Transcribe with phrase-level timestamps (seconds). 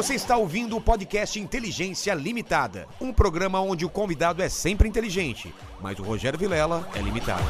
[0.00, 5.54] Você está ouvindo o podcast Inteligência Limitada, um programa onde o convidado é sempre inteligente,
[5.78, 7.44] mas o Rogério Vilela é limitado.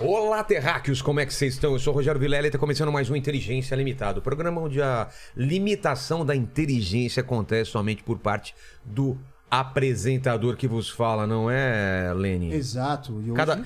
[0.00, 1.72] Olá, terráqueos, como é que vocês estão?
[1.72, 4.80] Eu sou o Rogério Vilela e está começando mais um Inteligência Limitada, o programa onde
[4.80, 9.18] a limitação da inteligência acontece somente por parte do
[9.52, 12.54] apresentador que vos fala, não é, Lenny?
[12.54, 13.14] Exato.
[13.14, 13.32] Hoje...
[13.34, 13.62] Cada...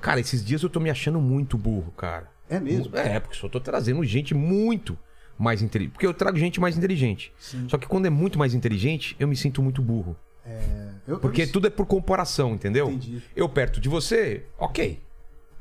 [0.00, 2.30] Cara, esses dias eu tô me achando muito burro, cara.
[2.48, 2.96] É mesmo?
[2.96, 4.98] É, porque só tô trazendo gente muito
[5.38, 5.92] mais inteligente.
[5.92, 7.34] Porque eu trago gente mais inteligente.
[7.38, 7.68] Sim.
[7.68, 10.16] Só que quando é muito mais inteligente, eu me sinto muito burro.
[10.42, 12.88] É, eu- Porque eu- tudo é por comparação, entendeu?
[12.88, 13.22] Entendi.
[13.34, 15.02] Eu perto de você, ok.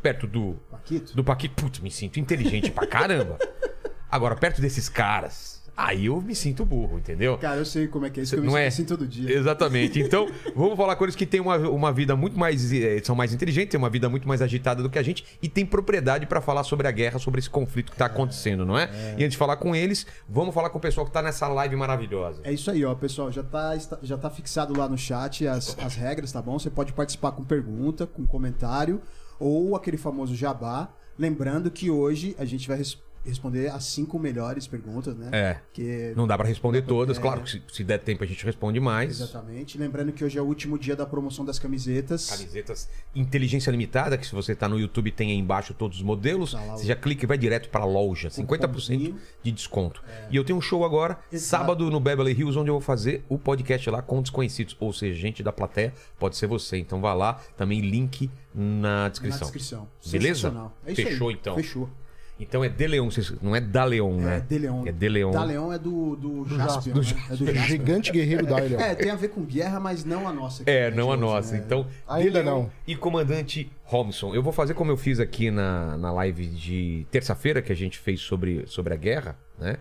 [0.02, 1.14] Perto do Paquito?
[1.16, 3.38] do Paquito, putz, me sinto inteligente pra caramba.
[4.10, 7.38] Agora, perto desses caras, aí eu me sinto burro, entendeu?
[7.38, 8.68] Cara, eu sei como é que é isso, que eu me Não sinto é?
[8.68, 9.32] assim todo dia.
[9.34, 10.00] Exatamente.
[10.00, 12.72] Então, vamos falar com eles que têm uma, uma vida muito mais.
[12.72, 15.50] eh, são mais inteligentes, têm uma vida muito mais agitada do que a gente e
[15.50, 18.90] tem propriedade pra falar sobre a guerra, sobre esse conflito que tá acontecendo, não é?
[19.18, 21.76] E antes de falar com eles, vamos falar com o pessoal que tá nessa live
[21.76, 22.42] maravilhosa.
[22.44, 23.32] É isso aí, ó, pessoal.
[23.32, 26.58] Já tá, está- já tá fixado lá no chat as, as regras, tá bom?
[26.58, 29.02] Você pode participar com pergunta, com comentário
[29.40, 30.90] ou aquele famoso jabá.
[31.18, 32.78] Lembrando que hoje a gente vai
[33.26, 35.30] responder as cinco melhores perguntas, né?
[35.32, 35.58] É.
[35.74, 37.22] Que Não dá pra responder todas, É.
[37.22, 39.20] claro que se, se der tempo a gente responde mais.
[39.20, 39.78] Exatamente.
[39.78, 42.30] Lembrando que hoje é o último dia da promoção das camisetas.
[42.30, 46.52] Camisetas Inteligência Limitada, que se você tá no YouTube tem aí embaixo todos os modelos.
[46.54, 48.30] Tá lá Você já clica e vai direto pra loja.
[48.30, 49.18] 50% cupomzinho.
[49.44, 50.04] de desconto.
[50.30, 51.50] E eu tenho um show agora, Exato.
[51.64, 54.76] sábado no Beverly Hills, onde eu vou fazer o podcast lá com desconhecidos.
[54.80, 56.78] Ou seja, gente da plateia, pode ser você.
[56.78, 59.40] Então vá lá, também link na descrição.
[59.40, 59.88] Na descrição.
[60.12, 60.72] Beleza?
[60.86, 61.36] É isso Fechou, aí.
[61.36, 61.56] então.
[61.56, 61.90] Fechou.
[62.38, 63.08] Então é De Leon,
[63.42, 64.38] não é Da Leon, né?
[64.38, 64.84] É De Leon.
[64.86, 65.32] É De Leon.
[65.32, 67.08] Da Leon é do, do Jaspion, Do né?
[67.30, 67.64] É do Jaspion.
[67.64, 68.76] Gigante guerreiro da ilha.
[68.78, 70.64] É, tem a ver com guerra, mas não a nossa.
[70.64, 71.54] aqui, É, né, não a nossa.
[71.54, 71.64] né?
[71.66, 72.72] Então, Ainda Leon não.
[72.86, 74.36] E comandante Robson.
[74.36, 77.98] Eu vou fazer como eu fiz aqui na, na live de terça-feira, que a gente
[77.98, 79.78] fez sobre, sobre a guerra, né?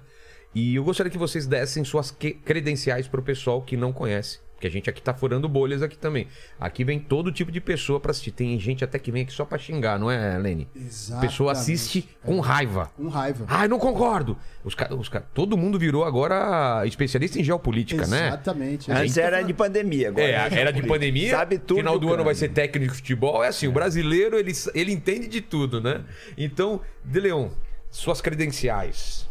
[0.55, 4.39] E eu gostaria que vocês dessem suas credenciais pro pessoal que não conhece.
[4.65, 6.27] Porque a gente aqui tá furando bolhas aqui também.
[6.59, 8.31] Aqui vem todo tipo de pessoa pra assistir.
[8.31, 10.67] Tem gente até que vem aqui só pra xingar, não é, Lene?
[10.75, 11.29] A Exatamente.
[11.31, 12.91] pessoa assiste com raiva.
[12.97, 13.45] Com raiva.
[13.47, 14.39] Ai, não concordo.
[14.65, 18.29] Os ca- os ca- todo mundo virou agora especialista em geopolítica, né?
[18.29, 18.91] Exatamente.
[18.91, 20.25] Antes gente tá era de pandemia, agora.
[20.27, 21.31] É, é era de pandemia.
[21.33, 21.77] Sabe tudo.
[21.79, 23.45] Final do ano vai ser técnico de futebol.
[23.45, 26.01] É assim, o brasileiro, ele, ele entende de tudo, né?
[26.39, 27.51] Então, De Leon,
[27.91, 29.29] suas credenciais.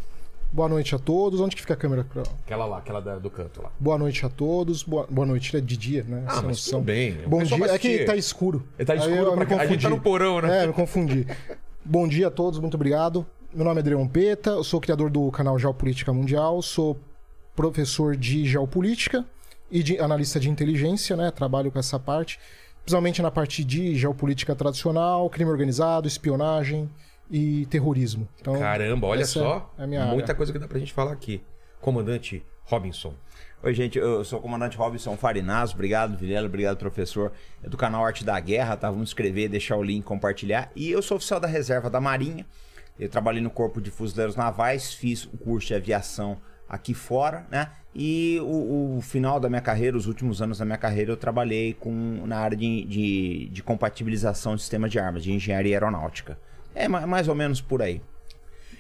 [0.54, 1.42] Boa noite a todos.
[1.42, 2.06] Onde que fica a câmera?
[2.46, 3.72] Aquela lá, aquela da- do canto lá.
[3.80, 4.84] Boa noite a todos.
[4.84, 6.24] Boa, boa noite, é de dia, né?
[6.28, 6.80] Ah, Essa mas noção.
[6.80, 7.18] tudo bem.
[7.26, 7.66] O Bom dia.
[7.66, 8.64] É que tá escuro.
[8.86, 9.62] Tá Aí escuro eu pra cá.
[9.62, 10.64] A gente tá no porão, né?
[10.64, 11.26] É, me confundi.
[11.84, 13.26] Bom dia a todos, muito obrigado.
[13.52, 17.00] Meu nome é Adriano Peta, eu sou criador do canal Geopolítica Mundial, sou
[17.56, 19.26] professor de geopolítica
[19.72, 21.30] e de analista de inteligência, né?
[21.32, 22.40] Trabalho com essa parte,
[22.84, 26.90] principalmente na parte de geopolítica tradicional, crime organizado, espionagem
[27.30, 28.28] e terrorismo.
[28.40, 29.74] Então, Caramba, olha só.
[29.78, 30.36] É muita área.
[30.36, 31.42] coisa que dá pra gente falar aqui.
[31.82, 33.14] Comandante Robinson.
[33.62, 35.74] Oi, gente, eu sou o comandante Robson Farinaz.
[35.74, 36.48] Obrigado, Vilela.
[36.48, 37.32] Obrigado, professor.
[37.64, 38.92] É do canal Arte da Guerra, tá?
[38.92, 40.70] Vamos escrever, deixar o link, compartilhar.
[40.76, 42.46] E eu sou oficial da reserva da Marinha.
[43.00, 47.72] Eu trabalhei no Corpo de Fuzileiros Navais, fiz o curso de aviação aqui fora, né?
[47.96, 51.74] E o, o final da minha carreira, os últimos anos da minha carreira, eu trabalhei
[51.74, 56.38] com, na área de, de, de compatibilização de sistemas de armas, de engenharia aeronáutica.
[56.76, 58.02] É ma- mais ou menos por aí.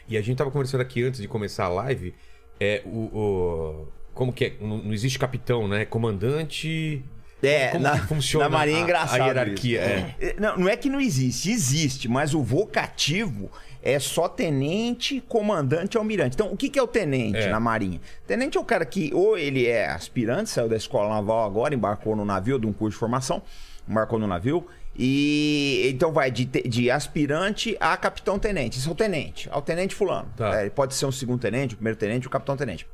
[0.07, 2.13] E a gente tava conversando aqui antes de começar a live.
[2.59, 2.99] É o.
[3.17, 4.53] o- como que é?
[4.61, 5.85] Não, não existe capitão, né?
[5.85, 7.03] Comandante.
[7.41, 10.15] É, como na, funciona na Marinha é a- engraçado a hierarquia, isso.
[10.21, 15.95] É, Não, não é que não existe, existe, mas o vocativo é só tenente, comandante
[15.95, 16.35] e almirante.
[16.35, 17.49] Então, o que, que é o tenente É.
[17.49, 17.99] na Marinha?
[18.25, 22.15] Tenente é o cara que ou ele é aspirante, saiu da escola naval agora, embarcou
[22.15, 23.41] no navio de um curso de formação,
[23.89, 28.77] embarcou no navio, e então vai de, de aspirante a capitão-tenente.
[28.79, 30.31] Isso é o tenente, ao tenente fulano.
[30.37, 30.61] Tá.
[30.61, 32.87] É, pode ser um segundo tenente, o primeiro tenente, o capitão-tenente.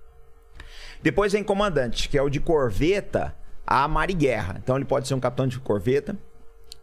[1.02, 3.36] Depois vem comandante, que é o de corveta
[3.66, 4.60] a mariguerra.
[4.62, 6.18] Então ele pode ser um capitão de corveta,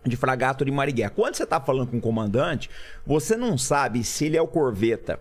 [0.04, 1.10] de fragata ou de mariguerra.
[1.10, 2.70] Quando você está falando com um comandante,
[3.04, 5.20] você não sabe se ele é o corveta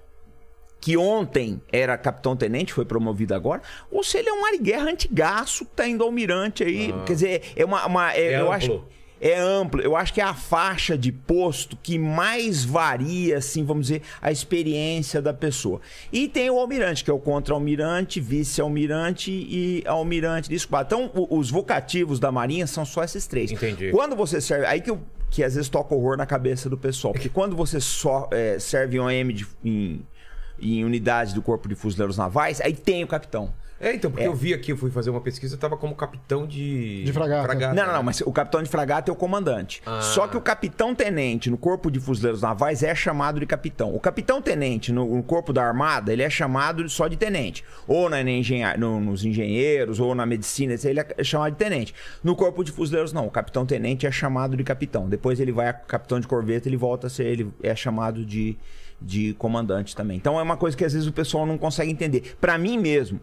[0.79, 3.59] que ontem era capitão-tenente, foi promovido agora,
[3.89, 6.93] ou se ele é um mariguerra antigaço que tá indo almirante aí.
[7.07, 7.85] Quer dizer, é uma.
[7.87, 8.53] uma- é- É eu amplo.
[8.53, 8.83] acho.
[9.21, 9.81] É amplo.
[9.81, 14.31] Eu acho que é a faixa de posto que mais varia, assim, vamos dizer, a
[14.31, 15.79] experiência da pessoa.
[16.11, 20.97] E tem o almirante, que é o contra-almirante, vice-almirante e almirante de esquadra.
[20.97, 23.51] Então, os vocativos da Marinha são só esses três.
[23.51, 23.91] Entendi.
[23.91, 24.65] Quando você serve.
[24.65, 27.13] Aí que, eu- que às vezes toca horror na cabeça do pessoal.
[27.13, 30.05] Porque quando você só é, serve em OM de- em,
[30.59, 33.53] em unidade do Corpo de Fuzileiros Navais, aí tem o capitão.
[33.79, 36.47] É, então, porque eu vi aqui, eu fui fazer uma pesquisa, eu tava como capitão
[36.47, 37.03] de.
[37.03, 37.75] De fragata.
[37.75, 39.81] Não, não, não, mas o capitão de fragata é o comandante.
[39.85, 39.99] Ah.
[40.01, 43.93] Só que o capitão-tenente no corpo de fuzileiros navais é chamado de capitão.
[43.93, 47.63] O capitão-tenente no, no corpo da armada, ele é chamado só de tenente.
[47.87, 51.93] Ou na engenha- no- nos engenheiros, ou na medicina, ele é chamado de tenente.
[52.23, 53.27] No corpo de fuzileiros, não.
[53.27, 55.09] O capitão-tenente é chamado de capitão.
[55.09, 58.57] Depois ele vai a capitão de corveta, ele volta a ser, ele é chamado de,
[59.01, 60.15] de comandante também.
[60.17, 62.35] Então é uma coisa que às vezes o pessoal não consegue entender.
[62.39, 63.19] Pra mim mesmo,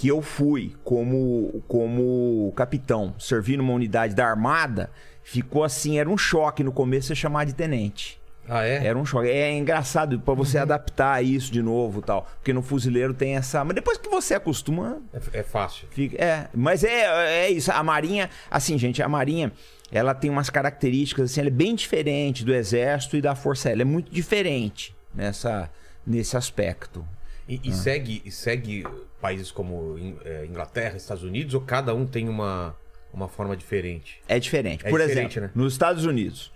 [0.00, 4.90] que eu fui como, como capitão, servir numa unidade da Armada,
[5.22, 8.18] ficou assim, era um choque no começo você chamar de tenente.
[8.48, 8.86] Ah, é?
[8.86, 9.28] Era um choque.
[9.28, 12.26] É engraçado pra você adaptar a isso de novo tal.
[12.36, 13.62] Porque no fuzileiro tem essa.
[13.62, 15.86] Mas depois que você acostuma, É, é fácil.
[15.90, 16.16] fica.
[16.16, 17.70] É, mas é, é isso.
[17.70, 19.52] A Marinha, assim, gente, a Marinha.
[19.92, 23.82] Ela tem umas características, assim, ela é bem diferente do Exército e da Força Aérea.
[23.82, 25.68] É muito diferente nessa,
[26.06, 27.06] nesse aspecto.
[27.46, 28.86] E, e segue, e segue
[29.20, 32.74] países como é, Inglaterra, Estados Unidos, ou cada um tem uma,
[33.12, 34.20] uma forma diferente?
[34.26, 34.86] É diferente.
[34.86, 35.62] É Por diferente, exemplo, né?
[35.62, 36.52] nos Estados Unidos,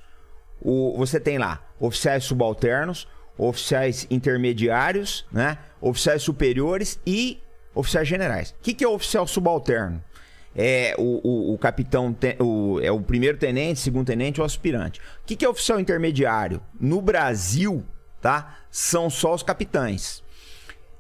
[0.61, 3.07] o- você tem lá oficiais subalternos,
[3.37, 5.59] oficiais intermediários, né?
[5.81, 7.41] oficiais superiores e
[7.75, 8.51] oficiais generais.
[8.51, 10.03] O que, que é oficial subalterno?
[10.57, 11.21] É o,
[11.51, 15.01] o- o capitão, te- o- é o primeiro tenente, segundo tenente ou aspirante.
[15.01, 16.61] O que, que é oficial intermediário?
[16.81, 17.85] No Brasil,
[18.21, 18.59] tá?
[18.71, 20.23] São só os capitães.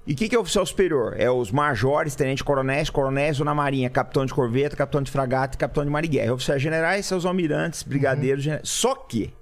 [0.06, 1.14] E o que, que é oficial superior?
[1.16, 5.58] É os majores, tenente-coronéis, coronéis ou na marinha, capitão de corveta, capitão de fragata e
[5.58, 6.34] capitão de mar e guerra.
[6.34, 8.68] Oficiais generais são os almirantes, brigadeiros, generais.
[8.68, 9.32] Só que,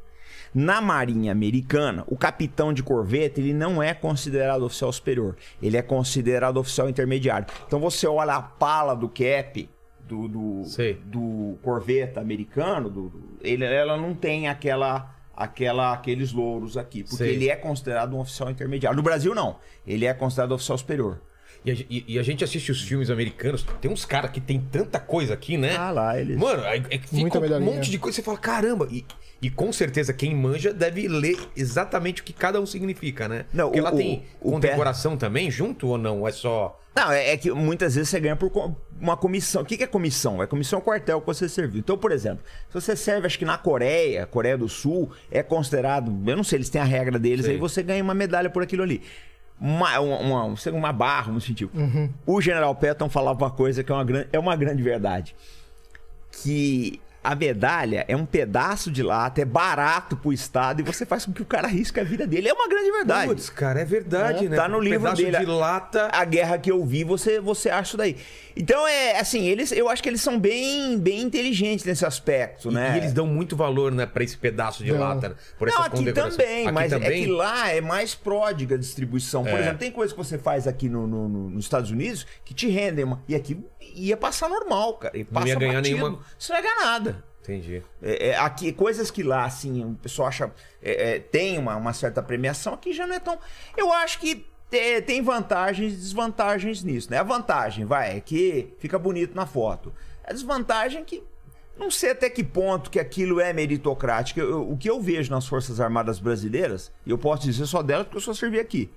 [0.54, 5.36] na marinha americana, o capitão de corveta, ele não é considerado oficial superior.
[5.60, 7.46] Ele é considerado oficial intermediário.
[7.66, 9.68] Então você olha a pala do cap
[10.06, 10.62] do, do,
[11.06, 15.10] do corveta americano, do, do- ele, ela não tem aquela...
[15.34, 17.34] Aquela, aqueles louros aqui, porque Sei.
[17.34, 18.96] ele é considerado um oficial intermediário.
[18.96, 19.56] No Brasil, não.
[19.87, 21.20] Ele é considerado oficial superior.
[21.64, 24.61] E a, e- e a gente assiste os filmes americanos, tem uns caras que tem
[24.61, 25.75] tanta coisa aqui, né?
[25.76, 26.37] Ah lá, eles.
[26.37, 28.88] Mano, é, é que fica Muita um monte de coisa, você fala, caramba.
[28.90, 29.05] E,
[29.42, 33.44] e com certeza quem manja deve ler exatamente o que cada um significa, né?
[33.52, 36.20] Não, Porque o- lá tem o- o condecoração também junto ou não?
[36.20, 36.78] Ou é só.
[36.94, 38.52] Não, é, é que muitas vezes você ganha por
[39.00, 39.62] uma comissão.
[39.62, 40.42] O que, que é comissão?
[40.42, 41.80] É comissão quartel que você serviu.
[41.80, 46.12] Então, por exemplo, se você serve, acho que na Coreia, Coreia do Sul, é considerado.
[46.26, 47.54] Eu não sei, eles têm a regra deles, Sei.
[47.54, 49.02] aí você ganha uma medalha por aquilo ali.
[49.58, 51.70] Uma, uma, uma, uma- barra, no sentido.
[52.26, 55.34] O general Patton falava uma coisa que é uma, gran- é uma grande verdade.
[56.42, 61.24] Que a medalha é um pedaço de lata, é barato pro Estado e você faz
[61.24, 62.48] com que o cara arrisque a vida dele.
[62.48, 63.28] É uma grande verdade.
[63.28, 64.56] Putz, cara, é verdade, É, né?
[64.56, 65.38] tá no Um livro pedaço dele.
[65.38, 66.08] de lata.
[66.12, 68.16] a guerra que eu vi, você, você acha isso daí.
[68.56, 72.74] Então, é assim, eles, eu acho que eles são bem, bem inteligentes nesse aspecto, E,
[72.74, 72.94] né?
[72.94, 75.34] e eles dão muito valor, né, pra esse pedaço de lata, né?
[75.58, 77.24] Por Não, aqui também, Aqui mas é também?
[77.24, 79.42] que lá é mais pródiga a distribuição.
[79.42, 79.60] Por É.
[79.60, 82.69] exemplo, tem coisa que você faz aqui no, no- no- nos Estados Unidos que te
[82.69, 83.58] rendem, uma, e aqui
[83.94, 85.16] ia passar normal, cara.
[85.16, 87.24] E passa ia ganhar batido, nenhuma- Você não ia ganhar nada.
[87.42, 87.82] Entendi.
[88.00, 90.52] É, é, aqui, coisas que lá, assim, o pessoal acha.
[90.82, 93.36] é, é, tem uma, uma certa premiação, aqui já não é tão.
[93.76, 97.19] Eu acho que é, tem vantagens e desvantagens nisso, né?
[97.19, 99.93] A vantagem, vai, é que fica bonito na foto.
[100.24, 101.22] A desvantagem é que.
[101.76, 104.38] Não sei até que ponto que aquilo é meritocrático.
[104.38, 107.82] Eu- eu- o que eu vejo nas Forças Armadas Brasileiras, e eu posso dizer só
[107.82, 108.90] delas porque eu só servi aqui,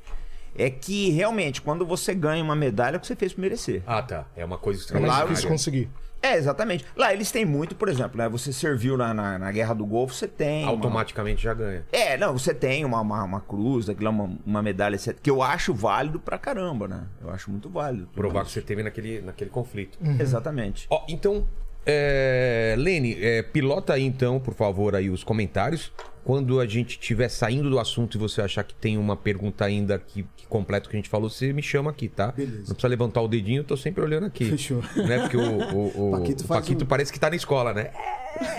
[0.57, 3.83] é que realmente, quando você ganha uma medalha, é o que você fez por merecer.
[3.85, 4.25] Ah, tá.
[4.35, 5.27] É uma coisa É mais extraordinária.
[5.29, 5.89] difícil conseguir.
[6.21, 6.83] É, exatamente.
[6.95, 8.27] Lá eles têm muito, por exemplo, né?
[8.29, 10.63] Você serviu na, na, na Guerra do Golfo, você tem.
[10.63, 11.85] uma- Automaticamente já ganha.
[11.91, 15.29] É, não, você tem uma, uma, uma cruz, aquilo é uma, uma medalha, etc, que
[15.29, 17.03] eu acho válido pra caramba, né?
[17.21, 18.07] Eu acho muito válido.
[18.15, 19.99] Provar que você teve naquele, naquele conflito.
[20.19, 20.87] Exatamente.
[20.89, 21.45] Ó, então,
[21.85, 22.75] é...
[22.77, 25.91] Lene, é, pilota aí então, por favor, aí os comentários.
[26.23, 29.99] Quando a gente estiver saindo do assunto e você achar que tem uma pergunta ainda
[29.99, 32.31] que, que completa o que a gente falou, você me chama aqui, tá?
[32.31, 32.57] Beleza.
[32.61, 34.45] Não precisa levantar o dedinho, eu tô sempre olhando aqui.
[34.45, 34.81] Fechou.
[34.95, 35.19] Né?
[35.19, 37.91] Porque o, o, o- Paquito o Paquito um- parece que tá na escola, né?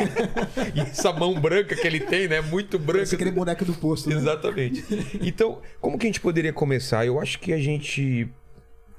[0.77, 2.41] e essa mão branca que ele tem, né?
[2.41, 2.99] Muito branca.
[2.99, 4.15] Parece aquele boneco do posto, né?
[4.15, 4.85] Exatamente.
[5.21, 7.05] Então, como que a gente poderia começar?
[7.05, 8.29] Eu acho que a gente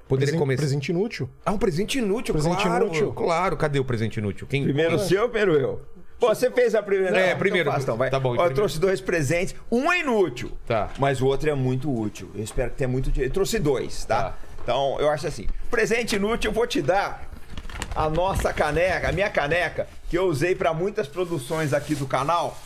[0.07, 0.61] poderia Presente, começar.
[0.61, 1.29] presente inútil.
[1.45, 2.85] Ah, um presente inútil, Presente claro.
[2.85, 3.13] inútil.
[3.13, 4.47] Claro, cadê o presente inútil?
[4.47, 4.63] Quem...
[4.63, 5.81] Primeiro o seu, primeiro eu.
[6.19, 7.15] Pô, você fez a primeira.
[7.19, 7.67] É, Não, primeiro.
[7.69, 8.09] Então faz, então, vai.
[8.09, 8.55] Tá bom, eu primeiro.
[8.55, 9.53] trouxe dois presentes.
[9.71, 10.51] Um é inútil.
[10.65, 10.89] Tá.
[10.97, 12.31] Mas o outro é muito útil.
[12.33, 13.11] Eu espero que tenha muito.
[13.21, 14.23] Eu trouxe dois, tá?
[14.31, 14.37] Tá.
[14.63, 15.47] Então, eu acho assim.
[15.69, 17.29] Presente inútil, eu vou te dar
[17.95, 22.57] a nossa caneca, a minha caneca, que eu usei pra muitas produções aqui do canal.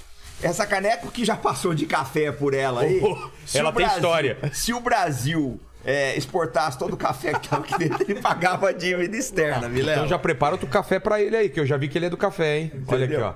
[0.42, 3.02] Essa caneca que já passou de café por ela aí.
[3.04, 4.38] Oh, se ela tem Brasil- história.
[4.54, 8.72] Se o Brasil é, exportasse todo o café que tava aqui dentro, ele pagava a
[8.72, 9.98] dívida externa, Vilela.
[9.98, 12.10] Então já prepara outro café pra ele aí, que eu já vi que ele é
[12.10, 12.72] do café, hein?
[12.88, 13.26] Olha aqui, Entendeu?
[13.28, 13.34] ó.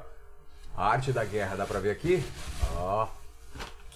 [0.78, 2.22] A arte da guerra, dá pra ver aqui?
[2.78, 3.08] Ó.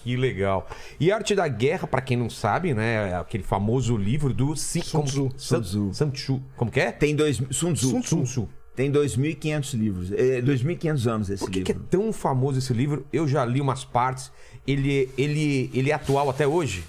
[0.01, 0.65] Que legal.
[0.97, 3.09] E Arte da Guerra, pra quem não sabe, né?
[3.11, 5.29] É aquele famoso livro do Sun Tzu.
[5.35, 5.93] Sun Tzu.
[5.93, 6.41] Sun Tzu.
[6.55, 6.89] Como que é?
[6.93, 7.35] Tem dois.
[7.51, 7.89] Sun Tzu.
[7.89, 8.09] Sun Tzu.
[8.15, 8.49] Sun Tzu.
[8.77, 10.11] Tem 2.500 livros.
[10.13, 11.87] É, 2.500 anos esse Por que, que é livro.
[11.89, 13.05] tão famoso esse livro?
[13.11, 14.31] Eu já li umas partes.
[14.65, 16.85] Ele, ele, ele é atual até hoje?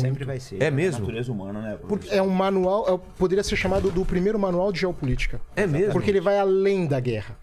[0.00, 0.60] Sempre vai ser.
[0.62, 1.00] É mesmo?
[1.00, 1.78] natureza humana, né?
[2.10, 5.40] É um manual, é- poderia ser chamado do primeiro manual de geopolítica.
[5.54, 5.92] É mesmo?
[5.92, 7.38] Porque ele vai além da guerra.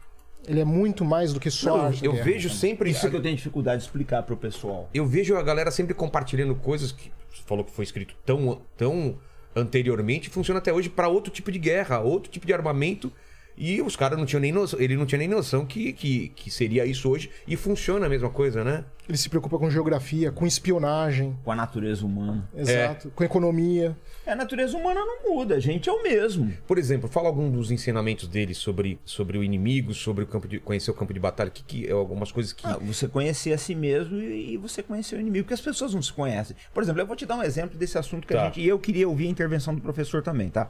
[0.47, 2.25] Ele é muito mais do que só a Não, eu guerra.
[2.25, 2.89] vejo sempre.
[2.89, 4.89] Isso que eu tenho dificuldade de explicar pro pessoal.
[4.93, 9.17] Eu vejo a galera sempre compartilhando coisas que você falou que foi escrito tão, tão
[9.55, 13.11] anteriormente, funciona até hoje para outro tipo de guerra, outro tipo de armamento.
[13.57, 16.49] E os caras não tinham nem noção, ele não tinha nem noção que, que, que
[16.49, 17.29] seria isso hoje.
[17.47, 18.83] E funciona a mesma coisa, né?
[19.09, 22.47] Ele se preocupa com geografia, com espionagem, Com a natureza humana.
[22.55, 23.95] exato, com economia.
[24.25, 26.51] É, a natureza humana não muda, a gente é o mesmo.
[26.65, 30.59] Por exemplo, fala algum dos ensinamentos dele sobre, sobre o inimigo, sobre o campo de
[30.59, 33.57] conhecer o campo de batalha, que, que é algumas coisas que Ah, você conhecer a
[33.57, 36.55] si mesmo e, e você conhecer o inimigo, porque as pessoas não se conhecem.
[36.73, 38.43] Por exemplo, eu vou te dar um exemplo desse assunto que Tá.
[38.43, 38.61] a gente.
[38.61, 40.69] E eu queria ouvir a intervenção do professor também, tá?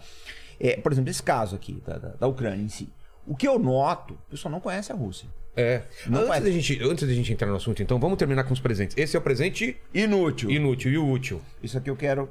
[0.63, 2.87] É, por exemplo, esse caso aqui, da, da, da Ucrânia em si.
[3.25, 5.27] O que eu noto, o pessoal não conhece a Rússia.
[5.55, 5.83] é.
[6.07, 8.59] Não antes, da gente, antes da gente entrar no assunto, então, vamos terminar com os
[8.59, 8.95] presentes.
[8.97, 10.49] Esse é o presente Inútil.
[10.49, 11.41] inútil e o útil.
[11.61, 12.29] Isso aqui eu quero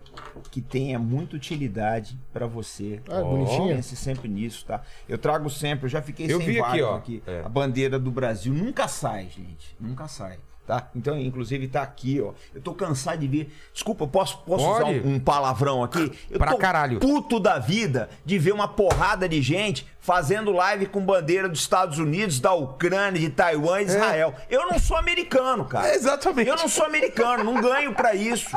[0.50, 3.00] que tenha muita utilidade pra você.
[3.08, 3.68] Ah, bonitinho.
[3.76, 4.82] Pense sempre nisso, tá?
[5.08, 6.96] Eu trago sempre, eu já fiquei Eu sem vi aqui, ó.
[6.96, 7.22] aqui.
[7.26, 7.42] É.
[7.44, 9.76] A bandeira do Brasil nunca sai, gente.
[9.78, 10.38] Nunca sai.
[10.70, 10.88] Tá?
[10.94, 12.30] Então, inclusive, tá aqui, ó.
[12.54, 13.52] Eu tô cansado de ver.
[13.74, 16.12] Desculpa, eu posso, posso usar um, um palavrão aqui?
[16.30, 17.00] Eu Pra tô caralho.
[17.00, 21.98] puto da vida de ver uma porrada de gente fazendo live com bandeira dos Estados
[21.98, 24.32] Unidos, da Ucrânia, de Taiwan e de Israel.
[24.48, 25.88] Eu não sou americano, cara.
[25.88, 26.48] É, exatamente.
[26.48, 28.48] Eu não sou americano, não ganho pra isso.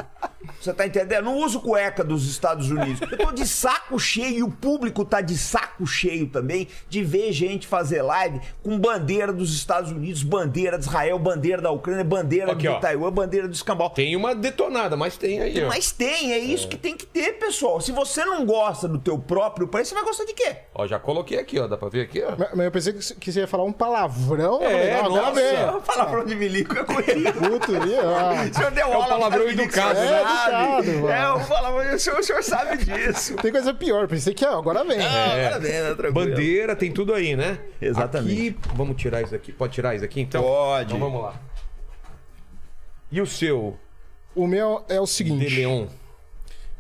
[0.62, 1.26] Você tá entendendo?
[1.26, 3.02] Não uso cueca dos Estados Unidos.
[3.02, 7.32] Eu tô de saco cheio e o público tá de saco cheio também de ver
[7.34, 12.52] gente fazer live com bandeira dos Estados Unidos, bandeira de Israel, bandeira da Ucrânia, bandeira
[12.52, 12.80] Aqui, de ó.
[12.80, 13.90] Taiwan, bandeira do escambau.
[13.90, 15.68] Tem uma detonada, mas tem aí, ó.
[15.68, 17.80] Mas tem, é isso que tem que ter, pessoal.
[17.82, 20.58] Se você não gosta do teu próprio país, você vai gostar de quê?
[20.74, 21.68] Ó, já coloquei aqui, ó.
[21.68, 22.34] Dá pra ver aqui, ó.
[22.38, 24.62] Mas mas eu pensei que que você ia falar um palavrão.
[24.62, 25.20] É, não, nossa.
[25.20, 25.82] agora vem.
[25.82, 27.34] Palavrão de milico é coisa.
[27.34, 28.50] Puto, ah.
[28.50, 30.08] O senhor deu É o aula palavrão educado, né?
[30.08, 30.56] sabe.
[30.56, 31.10] É, educado, mano.
[31.10, 33.36] É, o palavrão, o senhor, o senhor sabe disso.
[33.38, 35.00] Tem coisa pior, pensei que ah, agora vem.
[35.00, 36.14] Ah, agora vem, né, tranquilo.
[36.14, 37.60] Bandeira, tem tudo aí, né?
[37.82, 38.50] Exatamente.
[38.50, 39.52] Aqui, vamos tirar isso aqui.
[39.52, 40.42] Pode tirar isso aqui, então?
[40.42, 40.86] Pode.
[40.94, 41.34] Então vamos lá.
[43.14, 43.78] E o seu,
[44.36, 45.86] O meu é o De seguinte: Leon?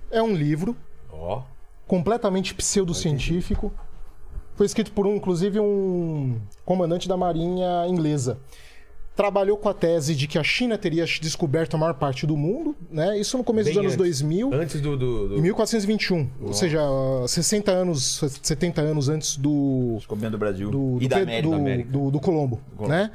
[0.10, 0.76] é um livro
[1.12, 1.44] Ó.
[1.88, 3.72] completamente pseudocientífico.
[4.56, 8.40] Foi escrito por um, inclusive, um comandante da Marinha inglesa.
[9.16, 12.76] Trabalhou com a tese de que a China teria descoberto a maior parte do mundo,
[12.90, 13.16] né?
[13.20, 14.20] Isso no começo Bem dos anos antes.
[14.22, 14.52] 2000.
[14.54, 14.98] Antes do.
[14.98, 16.80] do, do- Em 1421, ou seja,
[17.28, 20.72] 60 anos, 70 anos antes do, Descobrindo do Brasil.
[20.72, 21.42] do, e do da América.
[21.48, 21.90] do, América.
[21.92, 23.12] do- do Colombo, né?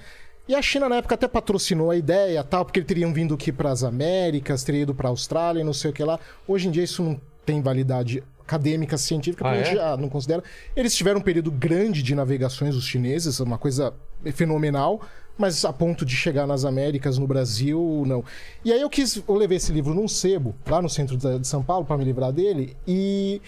[0.49, 3.52] E a China na época até patrocinou a ideia, tal, porque eles teriam vindo aqui
[3.52, 6.19] para as Américas, teriam ido para a Austrália, e não sei o que lá.
[6.47, 9.83] Hoje em dia isso não tem validade acadêmica, científica, Ah, porque a gente é?
[9.83, 10.43] já não considera.
[10.75, 13.93] Eles tiveram um período grande de navegações, os chineses, uma coisa
[14.33, 15.02] fenomenal,
[15.37, 18.25] mas a ponto de chegar nas Américas, no Brasil, não.
[18.64, 21.47] E aí eu quis, eu levei esse livro num sebo, lá no centro de de
[21.47, 23.43] São Paulo, para me livrar dele, e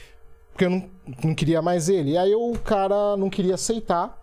[0.52, 0.88] porque eu não,
[1.25, 2.11] não queria mais ele.
[2.11, 4.19] E aí o cara não queria aceitar,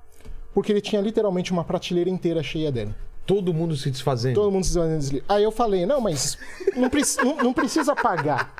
[0.58, 2.90] porque ele tinha literalmente uma prateleira inteira cheia dele.
[3.28, 4.34] Todo mundo se desfazendo.
[4.34, 5.24] Todo mundo se desfazendo.
[5.30, 6.36] Aí eu falei, não, mas
[6.76, 8.52] não, preci- não- não precisa pagar.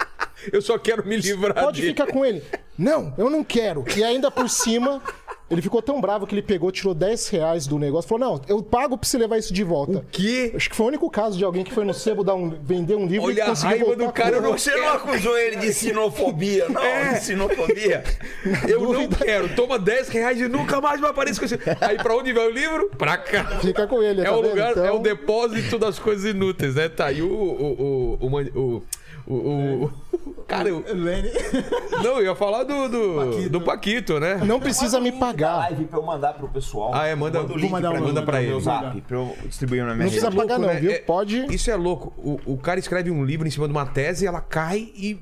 [0.54, 1.94] Eu só quero me livrar Pode dele.
[1.94, 2.44] ficar com ele.
[2.78, 3.84] Não, eu não quero.
[3.98, 5.02] E ainda por cima,
[5.50, 8.08] ele ficou tão bravo que ele pegou, tirou 10 reais do negócio.
[8.10, 10.06] Falou, não, eu pago pra você levar isso de volta.
[10.12, 10.52] Que?
[10.56, 12.96] Acho que foi o único caso de alguém que foi no sebo dar um, vender
[12.96, 14.48] um livro Olha e a conseguiu raiva voltar do com cara, eu ele.
[14.48, 16.82] não Você não acusou ele de sinofobia, não?
[16.84, 17.14] É.
[17.14, 18.04] De sinofobia.
[18.68, 19.50] Eu não quero.
[19.56, 21.58] Toma 10 reais e nunca mais vai aparecer com esse.
[21.82, 22.90] Aí pra onde vai o livro?
[22.98, 23.46] Pra cá.
[23.62, 24.50] Fica com ele, É tá o vendo?
[24.52, 26.90] lugar, Então- é o depósito das coisas inúteis, né?
[26.90, 27.28] Tá aí o.
[27.28, 28.18] O.
[28.20, 28.60] O.
[28.60, 28.84] O.
[29.28, 31.30] o, o, o- cara, eu, Lene.
[32.04, 32.88] não, eu ia falar do.
[32.88, 33.50] Do Paquito.
[33.50, 34.36] do Paquito, né?
[34.46, 35.58] Não precisa me pagar.
[35.58, 36.92] live pra eu mandar pro pessoal.
[36.94, 38.60] Ah, é, manda- o link mandar pra um- manda pra ele.
[38.62, 40.92] zap, pra eu distribuir na minha Não precisa pagar não, viu?
[40.92, 41.46] É- Pode...
[41.54, 42.14] Isso é louco.
[42.18, 45.18] O, o cara escreve um livro em cima de uma tese, ela cai e.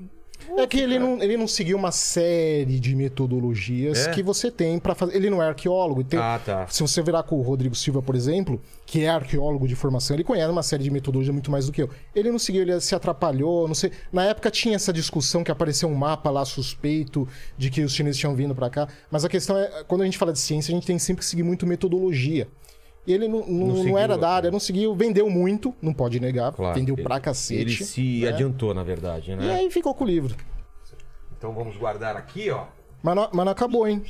[0.58, 4.12] É que ele não, ele não seguiu uma série de metodologias É?
[4.12, 5.16] que você tem pra fazer.
[5.16, 6.04] Ele não é arqueólogo.
[6.04, 6.20] Tem...
[6.20, 6.68] Ah, tá.
[6.68, 10.24] Se você virar com o Rodrigo Silva, por exemplo, que é arqueólogo de formação, ele
[10.24, 11.90] conhece uma série de metodologias muito mais do que eu.
[12.14, 13.92] Ele não seguiu, ele se atrapalhou, não sei.
[14.12, 18.20] Na época tinha essa discussão que apareceu um mapa lá suspeito de que os chineses
[18.20, 18.88] tinham vindo pra cá.
[19.10, 21.26] Mas a questão é, quando a gente fala de ciência, a gente tem sempre que
[21.26, 22.48] seguir muito metodologia.
[23.08, 24.52] E ele não, não, não seguiu, era da área, é.
[24.52, 26.74] não seguiu, vendeu muito, não pode negar, Claro.
[26.80, 27.62] vendeu Ele- pra cacete.
[27.62, 29.54] Ele se adiantou, na verdade, E né?
[29.56, 30.36] aí ficou com o livro.
[31.38, 32.66] Então vamos guardar aqui, ó.
[33.04, 34.02] Mas não, mas não acabou, hein?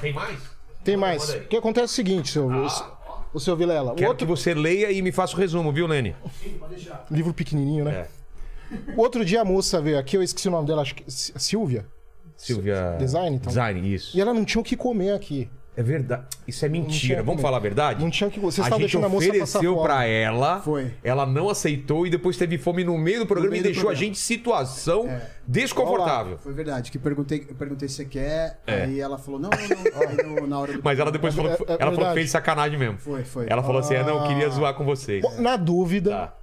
[0.00, 0.38] Tem mais?
[0.82, 1.30] Tem Manda- mais.
[1.34, 2.50] O que acontece é o seguinte, seu.
[2.50, 2.96] Ah,
[3.32, 3.92] O seu Vilela.
[3.92, 6.14] O Quero outro que você leia e me faça o resumo, viu, Lene?
[7.10, 8.08] livro pequenininho, né?
[8.96, 11.86] O outro dia a moça veio aqui, eu esqueci o nome dela, acho que Silvia.
[12.36, 12.96] Silvia.
[12.98, 13.48] Design, então?
[13.48, 14.16] Design, isso.
[14.16, 15.48] E ela não tinha o que comer aqui.
[15.74, 16.24] É verdade.
[16.46, 17.22] Isso é tinha mentira.
[17.22, 18.02] Vamos falar a verdade?
[18.02, 20.92] Não tinha que vocês a estavam gente deixando a moça ofereceu pra ela, Foi.
[21.02, 23.84] ela não aceitou e depois teve fome no meio do programa meio e do deixou
[23.88, 24.04] a programa.
[24.06, 25.30] gente em situação É.
[25.48, 26.36] desconfortável.
[26.36, 28.82] Foi verdade, que perguntei, eu perguntei se você quer, É.
[28.82, 30.46] aí ela falou, não, não, não.
[30.46, 32.78] Na hora do Mas ela depois falou, que- É- é ela falou que fez sacanagem
[32.78, 32.98] mesmo.
[32.98, 33.46] Foi, foi.
[33.48, 35.24] Ela falou assim: "É, não, eu queria zoar com vocês.
[35.38, 36.10] Na dúvida.
[36.10, 36.34] Tá.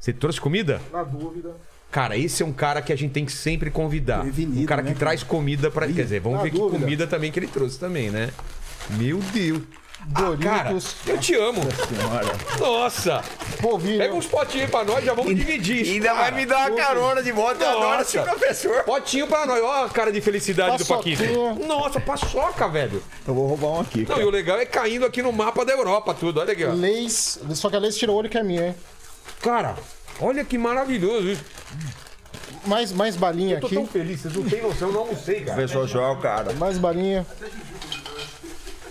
[0.00, 0.80] Você trouxe comida?
[0.92, 1.54] Na dúvida.
[1.90, 4.20] Cara, esse é um cara que a gente tem que sempre convidar.
[4.20, 5.86] Prevenido, um cara que né, traz comida pra.
[5.86, 6.78] Quer dizer, vamos na ver que dúvida.
[6.78, 8.30] comida também que ele trouxe também, né?
[8.90, 9.62] Meu Deus.
[10.14, 10.44] Ah, Doritos.
[10.44, 10.76] cara,
[11.06, 11.60] eu te amo.
[12.60, 13.22] Nossa.
[13.60, 13.98] Polvilho.
[13.98, 15.86] Pega uns potinhos aí pra nós, já vamos dividir.
[15.86, 17.64] Ainda vai me dar uma carona de volta.
[17.64, 18.30] Eu adoro esse Nossa.
[18.30, 18.84] professor.
[18.84, 19.60] Potinho pra nós.
[19.62, 21.16] Ó a cara de felicidade do Paçoquinha.
[21.16, 21.66] Paquito.
[21.66, 23.02] Nossa, paçoca, velho.
[23.26, 24.00] Eu vou roubar um aqui.
[24.00, 24.22] Não, cara.
[24.22, 26.38] e o legal é caindo aqui no mapa da Europa tudo.
[26.40, 26.72] Olha aqui, ó.
[26.72, 27.40] Leis.
[27.54, 28.74] Só que a Leis tirou o olho que é minha, hein?
[29.42, 29.74] Cara,
[30.20, 31.44] olha que maravilhoso isso.
[32.66, 33.76] Mais, mais balinha Eu tô aqui.
[33.76, 35.54] tão feliz, vocês não têm noção, eu não almocei, cara.
[35.54, 36.52] Professor Joel, cara.
[36.54, 37.24] Mais balinha.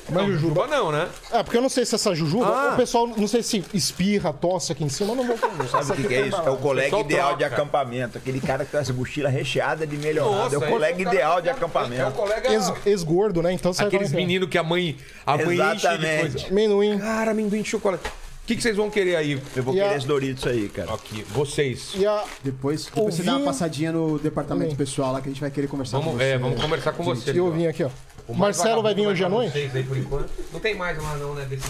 [0.09, 0.67] Mais Não, jujuba.
[0.67, 1.05] não, né?
[1.33, 2.47] É, porque eu não sei se essa jujuba.
[2.47, 2.73] Ah.
[2.73, 5.67] O pessoal, não sei se espirra, tosse aqui em cima, eu não vou comer.
[5.67, 6.37] Sabe o que, que é isso?
[6.37, 7.55] É o colega Pessoal ideal de troca.
[7.55, 8.17] acampamento.
[8.17, 10.43] Aquele cara que tem essa mochila recheada de melhorada.
[10.43, 12.11] Nossa, é o colega cara- ideal de É o acampamento.
[12.11, 12.53] colega.
[12.53, 13.51] Ex- Ex-gordo, né?
[13.51, 14.19] Então sabe Aqueles é que é.
[14.21, 16.19] meninos que a mãe, a mãe enche de Exatamente.
[16.31, 16.47] coisa.
[16.51, 16.99] Amendoim.
[16.99, 18.09] Cara, amendoim de chocolate.
[18.47, 19.41] O que, que vocês vão querer aí?
[19.53, 20.93] Eu vou E querer a- esse Doritos aí, cara.
[20.93, 21.91] Aqui, vocês.
[21.95, 22.23] E a.
[22.41, 24.77] Depois, depois você dá uma passadinha no departamento Também.
[24.77, 26.23] pessoal lá que a gente vai querer conversar com Vamos, você.
[26.29, 27.35] é, vamos conversar com vocês.
[27.35, 27.89] E eu vim aqui, ó.
[28.25, 29.51] O mais Marcelo vai vir vagabundo hoje à noite?
[29.51, 30.29] vocês aí por enquanto.
[30.53, 31.43] Não tem mais lá não, né?
[31.43, 31.67] Desse...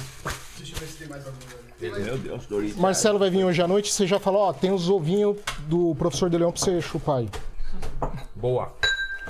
[1.81, 2.77] Meu Deus, Doritos.
[2.77, 3.91] Marcelo vai vir hoje à noite.
[3.91, 5.35] Você já falou, ó, tem os ovinhos
[5.67, 7.29] do professor de Leão pra você chupar aí.
[8.35, 8.71] Boa.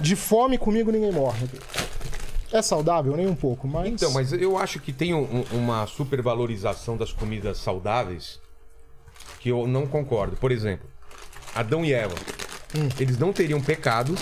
[0.02, 1.48] De fome comigo ninguém morre.
[2.52, 3.16] É saudável?
[3.16, 3.88] Nem um pouco, mas.
[3.88, 8.40] Então, mas eu acho que tem um- um- uma supervalorização das comidas saudáveis
[9.40, 10.36] que eu não concordo.
[10.38, 10.88] Por exemplo,
[11.54, 12.16] Adão e Eva.
[13.00, 14.16] Eles não teriam pecado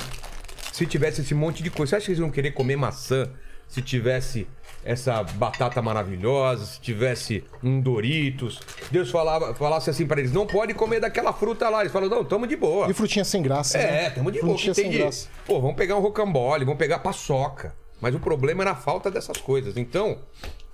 [0.71, 1.91] se tivesse esse monte de coisa.
[1.91, 3.29] Você acha que eles iam querer comer maçã
[3.67, 4.47] se tivesse
[4.83, 8.59] essa batata maravilhosa, se tivesse um Doritos?
[8.91, 11.81] Deus falava, falasse assim pra eles: não pode comer daquela fruta lá.
[11.81, 12.89] Eles falam: não, tamo de boa.
[12.89, 13.77] E frutinha sem graça.
[13.77, 14.05] né?
[14.05, 14.53] É, tamo de boa.
[14.53, 14.97] Frutinha tem sem de...
[14.99, 15.27] graça.
[15.45, 17.73] Pô, vamos pegar um rocambole, vamos pegar paçoca.
[18.01, 19.77] Mas o problema era a falta dessas coisas.
[19.77, 20.19] Então,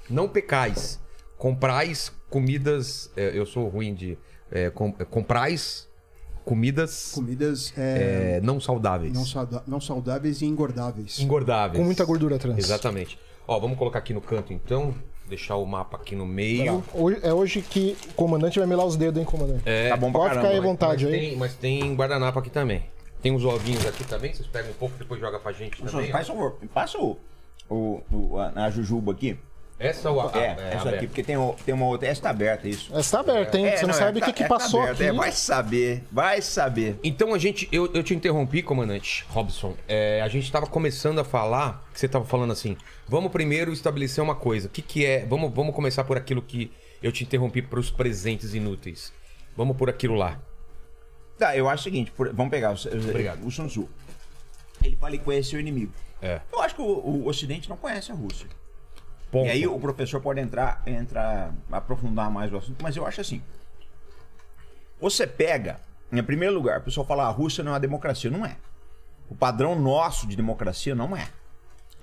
[0.09, 0.99] não pecais.
[1.37, 3.09] Comprais comidas.
[3.15, 4.17] é, eu sou ruim de.
[4.51, 5.87] É, com- é, comprais
[6.43, 9.13] comidas Comidas é, é, não saudáveis.
[9.13, 11.19] não, sauda- não saudáveis e engordáveis.
[11.19, 11.77] Engordáveis.
[11.79, 12.57] Com muita gordura trans.
[12.57, 13.17] Exatamente.
[13.47, 14.93] Ó, vamos colocar aqui no canto então.
[15.29, 16.83] Deixar o mapa aqui no meio.
[16.93, 19.61] Hoje- é hoje que o comandante vai melar os dedos, hein, comandante?
[19.65, 20.47] É, Tá bom pra Pode caramba.
[20.49, 21.19] ficar aí à vontade mas, aí.
[21.21, 22.83] tem, mas tem guardanapo aqui também.
[23.21, 24.33] Tem uns ovinhos aqui também.
[24.33, 26.09] Vocês pegam um pouco depois joga pra gente também.
[26.09, 26.11] ó.
[26.11, 27.19] Faz favor, passa o,
[27.69, 29.37] o, o- a, a jujuba aqui.
[29.79, 30.31] Essa ou a.
[30.37, 30.89] É, a- essa aberta?
[30.97, 32.07] aqui, porque tem, o- tem uma outra.
[32.07, 32.95] Essa tá aberta, isso.
[32.95, 33.65] Essa tá aberta, hein?
[33.67, 35.11] É, Você não, é, sabe o tá- que, que é, tá passou aberta, aqui.
[35.11, 36.99] é, vai saber, vai saber.
[37.03, 39.75] Então a gente, eu, eu te interrompi, comandante Robson.
[39.87, 44.23] É, a gente estava começando a falar, que você estava falando assim, vamos primeiro estabelecer
[44.23, 44.67] uma coisa.
[44.67, 45.25] O que, que é?
[45.25, 49.11] Vamos, vamos começar por aquilo que eu te interrompi para os presentes inúteis.
[49.57, 50.39] Vamos por aquilo lá.
[51.41, 52.75] Tá, eu acho o seguinte, por- vamos pegar o,
[53.09, 53.43] Obrigado.
[53.43, 53.89] o Sun Tzu.
[54.83, 55.91] Ele fala que conhece o inimigo.
[56.21, 56.39] É.
[56.53, 58.45] Eu acho que o, o Ocidente não conhece a Rússia.
[59.31, 59.47] Ponto.
[59.47, 63.41] E aí o professor pode entrar, entrar, aprofundar mais o assunto, mas eu acho assim.
[64.99, 65.79] Você pega,
[66.11, 68.29] em primeiro lugar, o pessoal fala "Ah, a Rússia não é uma democracia.
[68.29, 68.55] Não é.
[69.27, 71.27] O padrão nosso de democracia não é.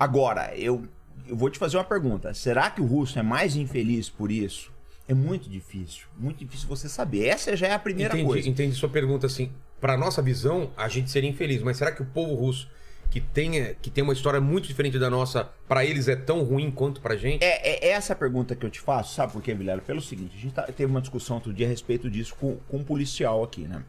[0.01, 0.85] Agora, eu,
[1.29, 2.35] eu vou te fazer uma pergunta.
[2.35, 4.73] Será que o russo é mais infeliz por isso?
[5.09, 6.07] É muito difícil.
[6.19, 7.27] Muito difícil você saber.
[7.27, 8.49] Essa já é a primeira entendi, coisa.
[8.49, 9.51] entendi sua pergunta assim.
[9.81, 12.69] Para nossa visão, a gente seria infeliz, mas será que o povo russo
[13.11, 16.71] que tem, que tem uma história muito diferente da nossa, para eles é tão ruim
[16.71, 17.43] quanto pra gente?
[17.43, 19.81] É, é essa a pergunta que eu te faço, sabe por quê, Vilela?
[19.81, 22.77] Pelo seguinte, a gente tá- teve uma discussão outro dia a respeito disso com, com
[22.79, 23.83] um policial aqui, né?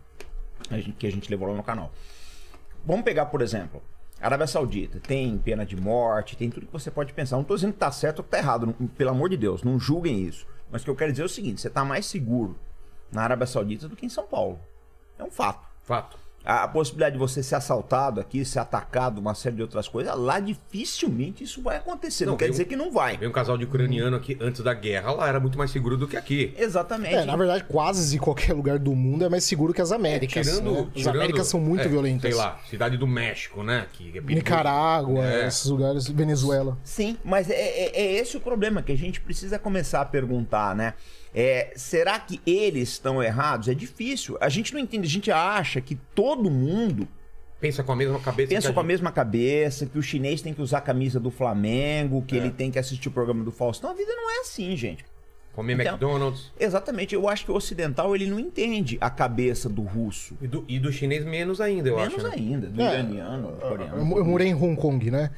[0.70, 1.92] A gente- que a gente levou lá no canal.
[2.86, 3.82] Vamos pegar, por exemplo,
[4.22, 5.00] Arábia Saudita.
[5.02, 7.36] Tem pena de morte, tem tudo que você pode pensar.
[7.36, 9.64] Não tô dizendo que tá certo ou que tá errado, não- pelo amor de Deus,
[9.64, 10.46] não julguem isso.
[10.72, 12.58] Mas o que eu quero dizer é o seguinte: você tá mais seguro
[13.12, 14.60] na Arábia Saudita do que em São Paulo.
[15.18, 15.68] É um fato.
[15.84, 16.18] Fato.
[16.46, 20.16] A, a possibilidade de você ser assaltado aqui, ser atacado, uma série de outras coisas,
[20.18, 22.26] lá dificilmente isso vai acontecer.
[22.26, 23.18] Não, Não, quer um- dizer que não vai.
[23.18, 26.08] Veio um casal de ucraniano aqui antes da guerra, lá era muito mais seguro do
[26.08, 26.54] que aqui.
[26.58, 27.14] Exatamente.
[27.14, 30.48] É, na verdade, quase em qualquer lugar do mundo é mais seguro que as Américas.
[30.48, 30.80] Tirando, né?
[30.88, 32.22] As tirando- Américas são muito é, violentas.
[32.22, 33.86] Sei lá, cidade do México, né?
[33.94, 34.22] Que é.
[34.22, 35.48] Nicarágua, É.
[35.48, 36.78] esses lugares, Venezuela.
[36.84, 40.76] Sim, mas é, é- é esse o problema que a gente precisa começar a perguntar,
[40.76, 40.94] né?
[41.34, 43.68] É, será que eles estão errados?
[43.68, 44.38] É difícil.
[44.42, 47.08] A gente não entende, a gente acha que todo mundo
[47.62, 48.88] Pensa com a mesma cabeça pensa que a com a gente.
[48.88, 52.72] mesma cabeça, que o chinês tem que usar a camisa do Flamengo, que ele tem
[52.72, 53.90] que assistir o programa do Faustão.
[53.92, 55.04] A vida não é assim, gente.
[55.54, 56.54] Comer Então, McDonald's.
[56.58, 60.38] Exatamente, eu acho que o ocidental ele não entende a cabeça do russo.
[60.42, 62.28] E do, e do chinês menos ainda, eu Menos acho.
[62.28, 62.34] né?
[62.34, 63.98] ainda, do É, iraniano, do Eu coreano.
[64.18, 65.30] eu morei em Hong Kong, né?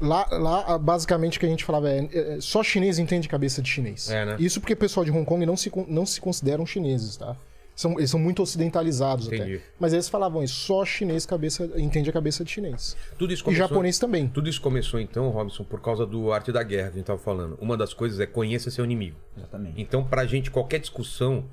[0.00, 3.68] Lá, lá, basicamente, o que a gente falava é, é, só chinês entende cabeça de
[3.68, 4.10] chinês.
[4.10, 4.36] É, né?
[4.38, 7.36] Isso porque o pessoal de Hong Kong não se, não se consideram chineses, tá?
[7.80, 9.54] São, eles são muito ocidentalizados Entendi.
[9.54, 9.64] até.
[9.78, 12.94] Mas eles falavam isso, só chinês cabeça, entende a cabeça de chinês.
[13.18, 13.68] Tudo isso E começou...
[13.68, 14.28] japonês também.
[14.28, 17.18] Tudo isso começou então, Robson, por causa do arte da guerra que a gente tava
[17.18, 17.56] falando.
[17.58, 19.16] Uma das coisas é conheça seu inimigo.
[19.36, 19.80] Exatamente.
[19.80, 21.46] Então, pra gente, qualquer discussão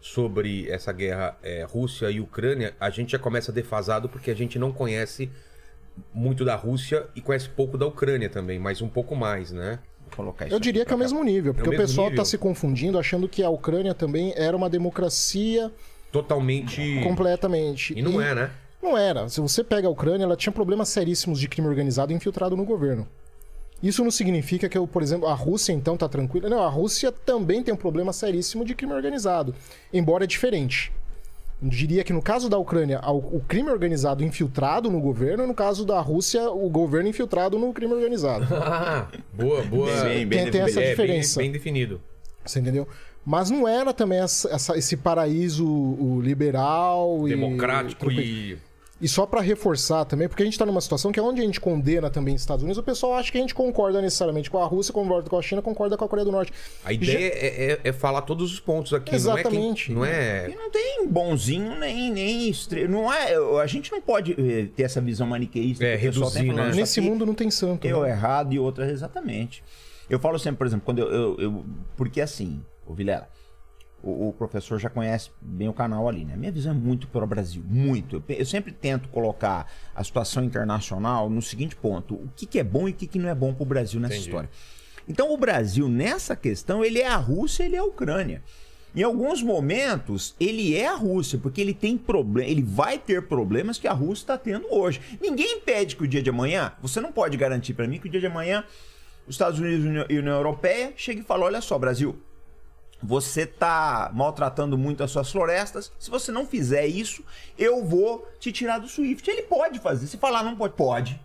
[0.00, 4.58] sobre essa guerra é, Rússia e Ucrânia, a gente já começa defasado porque a gente
[4.58, 5.30] não conhece
[6.12, 9.78] muito da Rússia e conhece pouco da Ucrânia também, mas um pouco mais, né?
[10.50, 12.22] Eu diria que é o mesmo nível, porque É o o, pessoal nível?
[12.22, 15.70] tá se confundindo, achando que a Ucrânia também era uma democracia
[16.10, 17.00] Totalmente.
[17.04, 17.92] completamente.
[17.96, 18.50] E não é, né?
[18.82, 19.28] Não era.
[19.28, 23.06] Se você pega a Ucrânia, ela tinha problemas seríssimos de crime organizado infiltrado no governo.
[23.82, 26.48] Isso não significa que, eu, por exemplo, a Rússia então tá tranquila.
[26.48, 29.54] Não, a Rússia também tem um problema seríssimo de crime organizado,
[29.92, 30.90] embora é diferente.
[31.60, 35.54] Eu diria que no caso da Ucrânia, o crime organizado infiltrado no governo, e no
[35.54, 38.46] caso da Rússia, o governo infiltrado no crime organizado.
[38.54, 39.90] Ah, boa, boa.
[40.04, 41.40] Bem, bem, Tem- tem essa É, bem- diferença.
[41.40, 42.00] Bem, definido.
[42.44, 42.86] Você entendeu?
[43.26, 48.56] Mas não era também essa- essa- esse paraíso o liberal e- Democrático e.
[49.00, 51.44] E só pra reforçar também, porque a gente tá numa situação que é onde a
[51.44, 54.58] gente condena também os Estados Unidos, o pessoal acha que a gente concorda necessariamente com
[54.58, 56.52] a Rússia, concorda com a China, concorda com a Coreia do Norte.
[56.84, 59.14] A ideia é, é- é falar todos os pontos aqui.
[59.14, 59.92] Exatamente.
[59.92, 62.88] Não é, quem- E não é não tem bonzinho nem, nem estre...
[62.88, 65.84] não é A gente não pode eh, ter essa visão maniqueísta.
[65.84, 66.70] É, que o pessoal reduzir, falando, né?
[66.70, 67.86] "Isso Nesse mundo não tem santo.
[67.86, 68.10] Eu né?
[68.10, 69.62] errado e outra exatamente.
[70.10, 71.08] Eu falo sempre, por exemplo, quando eu.
[71.12, 71.64] eu- eu-
[71.96, 73.28] porque assim, o Vilela,
[74.02, 76.36] o, o professor já conhece bem o canal ali, né?
[76.36, 78.16] Minha visão é muito para o Brasil, muito.
[78.28, 82.64] Eu, eu sempre tento colocar a situação internacional no seguinte ponto: o que, que é
[82.64, 84.28] bom e o que, que não é bom para o Brasil nessa Entendi.
[84.28, 84.50] história.
[85.08, 88.42] Então, o Brasil, nessa questão, ele é a Rússia, ele é a Ucrânia.
[88.94, 93.78] Em alguns momentos, ele é a Rússia, porque ele tem problema, ele vai ter problemas
[93.78, 95.00] que a Rússia está tendo hoje.
[95.20, 98.10] Ninguém impede que o dia de amanhã, você não pode garantir para mim que o
[98.10, 98.64] dia de amanhã
[99.26, 101.78] os Estados Unidos e a União- e a União Europeia cheguem e falem: olha só,
[101.78, 102.18] Brasil,
[103.02, 105.92] você tá maltratando muito as suas florestas.
[105.98, 107.22] Se você não fizer isso,
[107.56, 109.28] eu vou te tirar do Swift.
[109.30, 110.06] Ele pode fazer.
[110.06, 111.20] Se falar não pode, pode.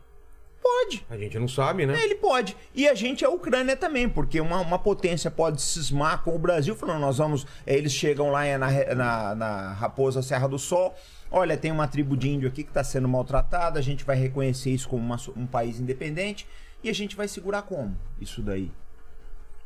[0.61, 1.05] Pode.
[1.09, 2.01] A gente não sabe, né?
[2.01, 2.55] Ele pode.
[2.73, 6.39] E a gente é a Ucrânia também, porque uma, uma potência pode cismar com o
[6.39, 7.45] Brasil, falando, nós vamos.
[7.67, 10.95] eh, Eles chegam lá eh, na, na, na Raposa Serra do Sol.
[11.29, 14.69] Olha, tem uma tribo de índio aqui que está sendo maltratada, a gente vai reconhecer
[14.69, 16.47] isso como uma um país independente
[16.81, 17.97] e a gente vai segurar como?
[18.21, 18.71] Isso daí.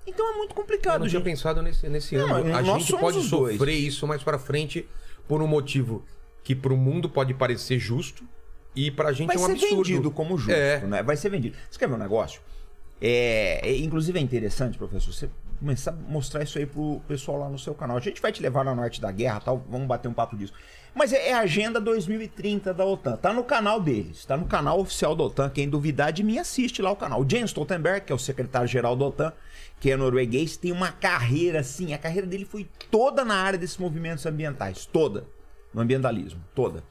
[0.08, 1.24] Então é muito Eu complicado, não tinha gente.
[1.30, 2.56] pensado nesse, nesse Não, ângulo.
[2.56, 3.58] A gente pode os dois.
[3.58, 4.88] sofrer isso mais pra frente
[5.28, 6.04] por um motivo
[6.44, 8.24] que pro mundo pode parecer justo
[8.74, 9.76] e pra gente vai é um ser absurdo.
[9.76, 10.80] vendido como justo, É.
[10.82, 11.04] né?
[11.04, 11.58] Vai ser vendido.
[11.70, 12.40] Você quer ver um negócio?
[13.02, 17.50] É, é, inclusive é interessante, professor, você começar a mostrar isso aí pro pessoal lá
[17.50, 17.98] no seu canal.
[17.98, 20.54] A gente vai te levar na Norte da Guerra tal, vamos bater um papo disso.
[20.96, 23.18] Mas é, é a Agenda 2030 da OTAN.
[23.18, 25.50] Tá no canal deles, tá no canal oficial da OTAN.
[25.50, 27.22] Quem duvidar de mim, assiste lá o canal.
[27.22, 29.34] O Jens Stoltenberg, que é o secretário-geral da OTAN,
[29.80, 31.94] que é norueguês, tem uma carreira assim.
[31.94, 34.86] A carreira dele foi toda na área desses movimentos ambientais.
[34.86, 35.26] Toda.
[35.74, 36.44] No ambientalismo.
[36.56, 36.84] Toda.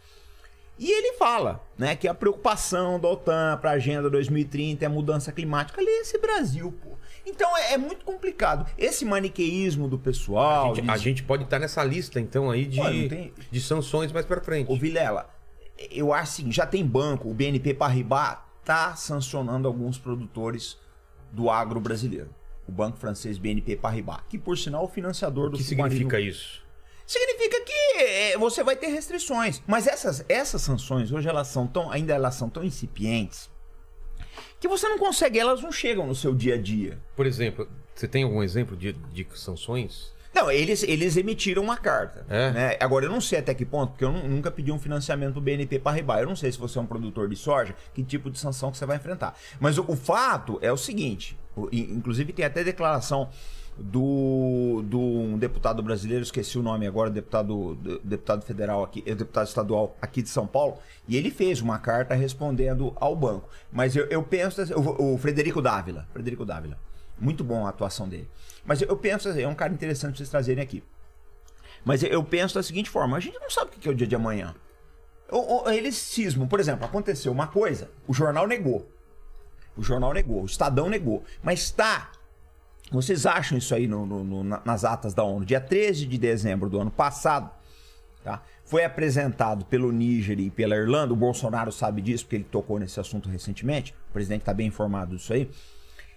[0.79, 4.91] E ele fala, né, que a preocupação da OTAN para a Agenda 2030 é a
[4.91, 5.81] mudança climática.
[5.81, 6.91] Ali é esse Brasil, pô.
[7.25, 8.71] Então é, é muito complicado.
[8.77, 10.73] Esse maniqueísmo do pessoal.
[10.73, 14.27] A gente, a gente pode estar nessa lista, então, aí de, tem- de sanções mais
[14.27, 14.71] pra frente.
[14.71, 15.29] Ô Vilela,
[15.91, 20.79] eu acho assim, já tem banco, o BNP Paribas tá sancionando alguns produtores
[21.33, 22.29] do agro brasileiro.
[22.69, 25.95] O banco francês BNP Paribas, que por sinal é o financiador O do que submarino
[26.11, 26.65] significa isso?
[27.07, 29.63] significa que é, você vai ter restrições.
[29.67, 33.49] Mas essas, essas sanções, hoje elas são tão, ainda elas são tão incipientes
[34.59, 36.99] que você não consegue, elas não chegam no seu dia a dia.
[37.15, 40.13] Por exemplo, você tem algum exemplo de, de sanções?
[40.37, 42.27] Não, eles, eles emitiram uma carta.
[42.29, 42.51] É?
[42.51, 42.77] né?
[42.79, 45.41] Agora, eu não sei até que ponto, porque eu nu- nunca pedi um financiamento pro
[45.41, 46.21] BNP Paribas.
[46.21, 48.77] Eu não sei se você é um produtor de soja, que tipo de sanção que
[48.77, 49.35] você vai enfrentar.
[49.59, 51.39] Mas o, o fato é o seguinte:
[51.73, 53.31] inclusive tem até declaração
[53.79, 59.15] do, do um deputado brasileiro, esqueci o nome agora, deputado, do- deputado federal aqui, eh,
[59.15, 63.49] deputado estadual aqui de São Paulo, e ele fez uma carta respondendo ao banco.
[63.73, 66.79] Mas eu, eu penso, o, o Frederico Dávila, Frederico Dávila,
[67.19, 68.29] muito bom a atuação dele.
[68.65, 70.83] Mas eu, penso, assim, é um cara interessante vocês trazerem aqui.
[71.85, 74.07] Mas eu penso da seguinte forma: a gente não sabe o que é o dia
[74.07, 74.55] de amanhã.
[75.31, 78.89] O- Eles cismam, por exemplo, aconteceu uma coisa, o jornal negou.
[79.77, 81.23] O jornal negou, o Estadão negou.
[81.43, 82.11] Mas tá.
[82.91, 85.45] Vocês acham isso aí no- no- no- na- nas atas da ONU?
[85.45, 87.51] Dia 13 de dezembro do ano passado,
[88.23, 88.43] tá?
[88.65, 91.13] Foi apresentado pelo Níger e pela Irlanda.
[91.13, 93.93] O Bolsonaro sabe disso, porque ele tocou nesse assunto recentemente.
[94.11, 95.51] O presidente está bem informado disso aí.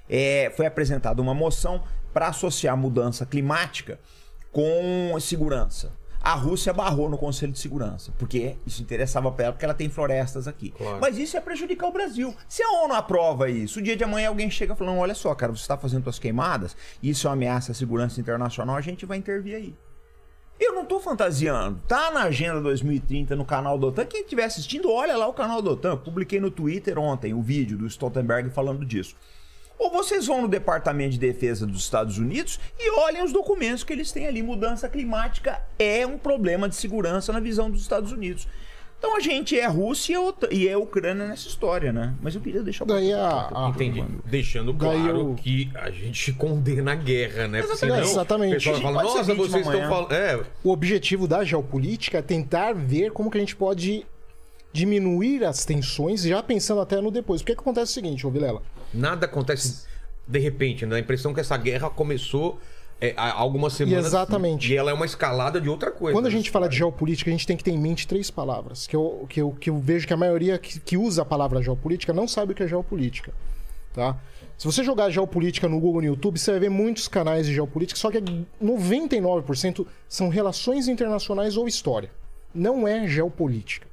[0.09, 3.99] É, foi apresentada uma moção para associar mudança climática
[4.51, 5.91] com segurança.
[6.21, 9.89] A Rússia barrou no Conselho de Segurança, porque isso interessava para ela, porque ela tem
[9.89, 10.71] florestas aqui.
[10.71, 10.99] Claro.
[10.99, 12.35] Mas isso é prejudicar o Brasil.
[12.47, 15.55] Se a ONU aprova isso, o dia de amanhã alguém chega falando: olha só, cara,
[15.55, 19.17] você está fazendo suas queimadas, isso é uma ameaça à segurança internacional, a gente vai
[19.17, 19.75] intervir aí.
[20.59, 21.79] Eu não tô fantasiando.
[21.87, 24.05] Tá na agenda 2030 no canal do OTAN.
[24.05, 25.95] Quem estiver assistindo, olha lá o canal do OTAN.
[25.95, 29.15] Publiquei no Twitter ontem o vídeo do Stoltenberg falando disso.
[29.79, 33.93] Ou vocês vão no Departamento de Defesa dos Estados Unidos e olhem os documentos que
[33.93, 34.43] eles têm ali.
[34.43, 38.45] Mudança climática é um problema de segurança na visão dos Estados Unidos.
[38.97, 40.17] Então a gente é Rússia
[40.51, 42.13] e é Ucrânia nessa história, né?
[42.21, 44.03] Mas eu queria deixar Daí a, a- Entendi.
[44.25, 47.59] Deixando Daí claro eu- que a gente condena a guerra, né?
[47.59, 47.79] Exatamente.
[47.79, 48.69] senão Exatamente.
[48.69, 50.11] O pessoal ser nossa, vocês estão amanhã." falando.
[50.11, 54.05] É, o objetivo da geopolítica é tentar ver como que a gente pode
[54.73, 57.41] diminuir as tensões, já pensando até no depois.
[57.41, 58.61] Porque que acontece o seguinte, ô Vilela?
[58.93, 59.87] Nada acontece
[60.27, 60.91] de repente, né?
[60.91, 62.59] Dá a impressão que essa guerra começou
[63.01, 64.05] é, há algumas semanas.
[64.05, 64.71] Exatamente.
[64.71, 66.15] E ela é uma escalada de outra coisa.
[66.15, 66.35] Quando a né?
[66.35, 69.25] gente fala de geopolítica, a gente tem que ter em mente três palavras, que eu,
[69.29, 72.27] que eu, que eu vejo que a maioria que, que usa a palavra geopolítica não
[72.27, 73.33] sabe o que é geopolítica.
[73.93, 74.17] Tá?
[74.57, 77.97] Se você jogar geopolítica no Google no YouTube, você vai ver muitos canais de geopolítica,
[77.97, 78.21] só que
[78.61, 82.11] 99% são relações internacionais ou história.
[82.53, 83.87] Não é geopolítica.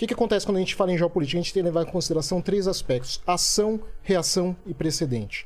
[0.00, 1.38] O que, que acontece quando a gente fala em geopolítica?
[1.38, 5.44] A gente tem que levar em consideração três aspectos: ação, reação e precedente.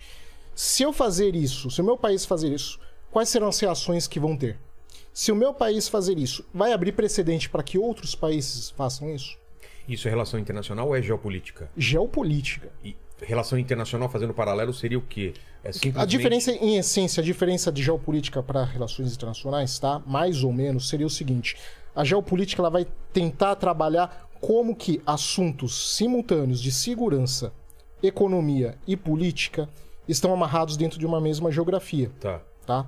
[0.54, 2.78] Se eu fazer isso, se o meu país fazer isso,
[3.10, 4.56] quais serão as reações que vão ter?
[5.12, 9.36] Se o meu país fazer isso, vai abrir precedente para que outros países façam isso?
[9.88, 11.68] Isso é relação internacional ou é geopolítica?
[11.76, 12.70] Geopolítica.
[12.84, 15.34] E relação internacional fazendo paralelo seria o quê?
[15.64, 16.10] É A simplesmente...
[16.10, 20.00] diferença, em essência, a diferença de geopolítica para relações internacionais, tá?
[20.06, 21.56] Mais ou menos, seria o seguinte:
[21.94, 27.52] a geopolítica ela vai tentar trabalhar como que assuntos simultâneos de segurança,
[28.02, 29.68] economia e política
[30.06, 32.40] estão amarrados dentro de uma mesma geografia, Tá.
[32.66, 32.86] tá?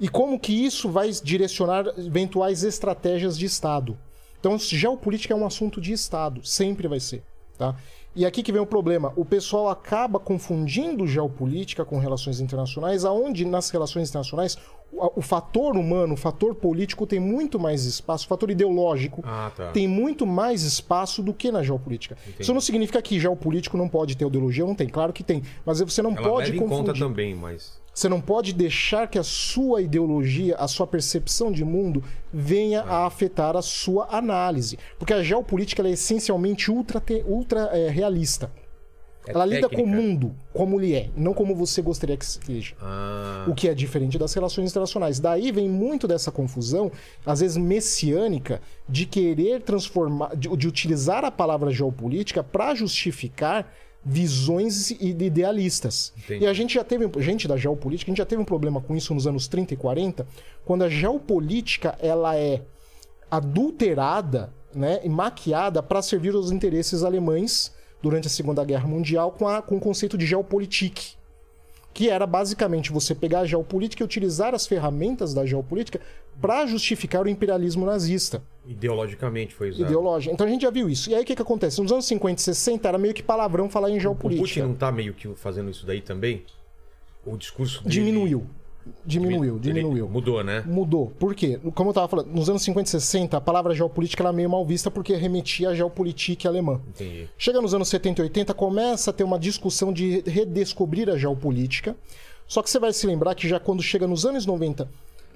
[0.00, 3.96] E como que isso vai direcionar eventuais estratégias de Estado.
[4.40, 7.22] Então, geopolítica é um assunto de Estado, sempre vai ser,
[7.58, 7.76] tá?
[8.16, 9.12] E aqui que vem o problema.
[9.14, 14.58] O pessoal acaba confundindo geopolítica com relações internacionais, aonde nas relações internacionais
[14.92, 19.70] o, fator humano, o fator político tem muito mais espaço, o fator ideológico Ah, tá.
[19.70, 22.16] tem muito mais espaço do que na geopolítica.
[22.38, 25.80] Isso não significa que geopolítico não pode ter ideologia, não tem, claro que tem, mas
[25.80, 27.00] você não Ela pode leva em conta confundir.
[27.02, 27.80] também, mas.
[27.92, 33.04] Você não pode deixar que a sua ideologia, a sua percepção de mundo venha a
[33.04, 34.78] afetar a sua análise.
[34.98, 38.50] Porque a geopolítica é essencialmente ultra, ultra eh, realista.
[39.34, 42.74] Ela lida com o mundo como ele é, não como você gostaria que seja.
[42.80, 45.20] Ah, O que é diferente das relações internacionais.
[45.20, 46.90] Daí vem muito dessa confusão,
[47.24, 53.72] às vezes messiânica, de querer transformar, de, de utilizar a palavra geopolítica para justificar
[54.04, 56.12] visões idealistas.
[56.16, 56.44] Entendi.
[56.44, 58.96] E a gente já teve, gente da geopolítica, a gente já teve um problema com
[58.96, 60.26] isso nos anos 30 e 40,
[60.64, 62.62] quando a geopolítica ela é
[63.30, 69.46] adulterada, né, e maquiada para servir aos interesses alemães durante a Segunda Guerra Mundial com,
[69.48, 71.14] a, com o conceito de geopolitik
[71.92, 76.00] que era basicamente você pegar a geopolítica e utilizar as ferramentas da geopolítica
[76.40, 79.84] para justificar o imperialismo nazista ideologicamente foi usado.
[79.84, 80.34] ideológico.
[80.34, 81.10] Então a gente já viu isso.
[81.10, 81.80] E aí o que, que acontece?
[81.80, 84.66] Nos anos 50 e 60 era meio que palavrão falar em O Putin geopolítica.
[84.66, 86.44] não tá meio que fazendo isso daí também?
[87.24, 87.94] O discurso dele...
[87.94, 88.46] Diminuiu.
[89.04, 90.08] Diminuiu, Ele diminuiu.
[90.08, 90.62] Mudou, né?
[90.66, 91.12] Mudou.
[91.18, 91.58] Por quê?
[91.74, 94.64] Como eu tava falando, nos anos 50 e 60, a palavra geopolítica era meio mal
[94.64, 96.80] vista porque remetia à geopolítica alemã.
[96.88, 97.28] Entendi.
[97.38, 101.96] Chega nos anos 70 e 80, começa a ter uma discussão de redescobrir a geopolítica.
[102.46, 104.88] Só que você vai se lembrar que já quando chega nos anos 90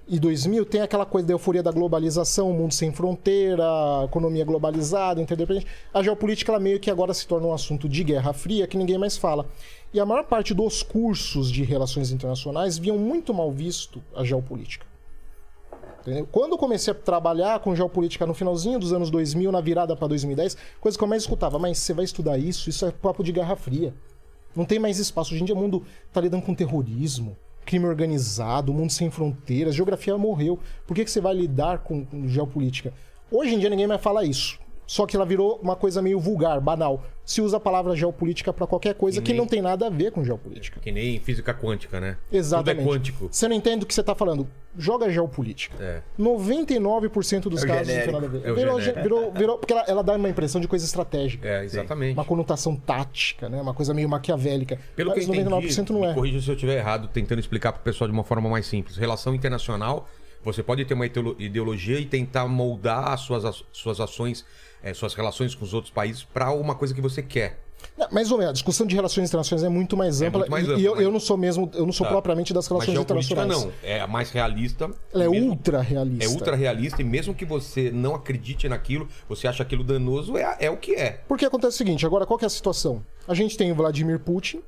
[0.07, 3.65] e 2000, tem aquela coisa da euforia da globalização, o mundo sem fronteira,
[4.05, 5.67] economia globalizada, interdependente.
[5.93, 8.99] A geopolítica ela meio que agora se torna um assunto de guerra fria que ninguém
[8.99, 9.47] mais fala.
[9.95, 14.85] E a maior parte dos cursos de relações internacionais viam muito mal visto a geopolítica.
[16.01, 16.27] Entendeu?
[16.33, 20.09] Quando eu comecei a trabalhar com geopolítica no finalzinho dos anos 2000, na virada para
[20.09, 22.69] 2010, coisa que eu mais escutava, mas você vai estudar isso?
[22.69, 23.95] Isso é papo de guerra fria.
[24.57, 25.33] Não tem mais espaço.
[25.33, 30.19] Hoje em dia o mundo tá lidando com terrorismo, crime organizado, mundo sem fronteiras, geografia
[30.19, 30.59] morreu.
[30.89, 32.93] Por que, que você vai lidar com, com geopolítica?
[33.31, 34.59] Hoje em dia ninguém mais fala isso.
[34.87, 37.05] Só que ela virou uma coisa meio vulgar, banal.
[37.25, 39.91] Se usa a palavra geopolítica para qualquer coisa Que que nem- não tem nada a
[39.91, 40.79] ver com geopolítica.
[40.81, 42.19] Que nem física quântica, né?
[42.31, 42.77] Exatamente.
[42.83, 43.29] Tudo é quântico.
[43.31, 44.47] Você não entende o que você tá falando.
[44.77, 45.83] Joga geopolítica.
[45.83, 46.03] É.
[46.19, 48.13] 99% dos É casos não tem genérico.
[48.13, 48.39] nada a ver.
[48.49, 49.03] É virou, genérico.
[49.03, 51.47] virou, virou- porque ela, ela dá uma impressão de coisa estratégica.
[51.49, 52.15] É, exatamente.
[52.15, 53.61] Uma conotação tática, né?
[53.61, 54.79] Uma coisa meio maquiavélica.
[54.97, 56.13] Pelo que Mas eu entendi, 99% não é.
[56.15, 58.97] corrija se eu estiver errado, tentando explicar para o pessoal de uma forma mais simples.
[58.97, 60.09] Relação internacional,
[60.43, 64.45] você pode ter uma ideolo- ideologia e tentar moldar as suas, a- suas ações,
[64.85, 67.59] eh, suas relações com os outros países para uma coisa que você quer.
[67.99, 68.51] Não, mais ou menos.
[68.51, 70.39] A discussão de relações internacionais é muito mais É ampla.
[70.41, 72.13] muito mais e- ampla, e eu, mas- eu não sou mesmo, eu não sou Tá.
[72.13, 73.49] propriamente das relações internacionais.
[73.65, 73.73] não.
[73.83, 74.91] É a mais realista.
[75.13, 76.25] Ela é mesmo- ultra realista.
[76.25, 80.57] É ultra realista e mesmo que você não acredite naquilo, você acha aquilo danoso, é,
[80.61, 81.21] é o que é.
[81.29, 83.05] Porque acontece o seguinte, agora qual é a situação?
[83.29, 84.63] A gente tem o Vladimir Putin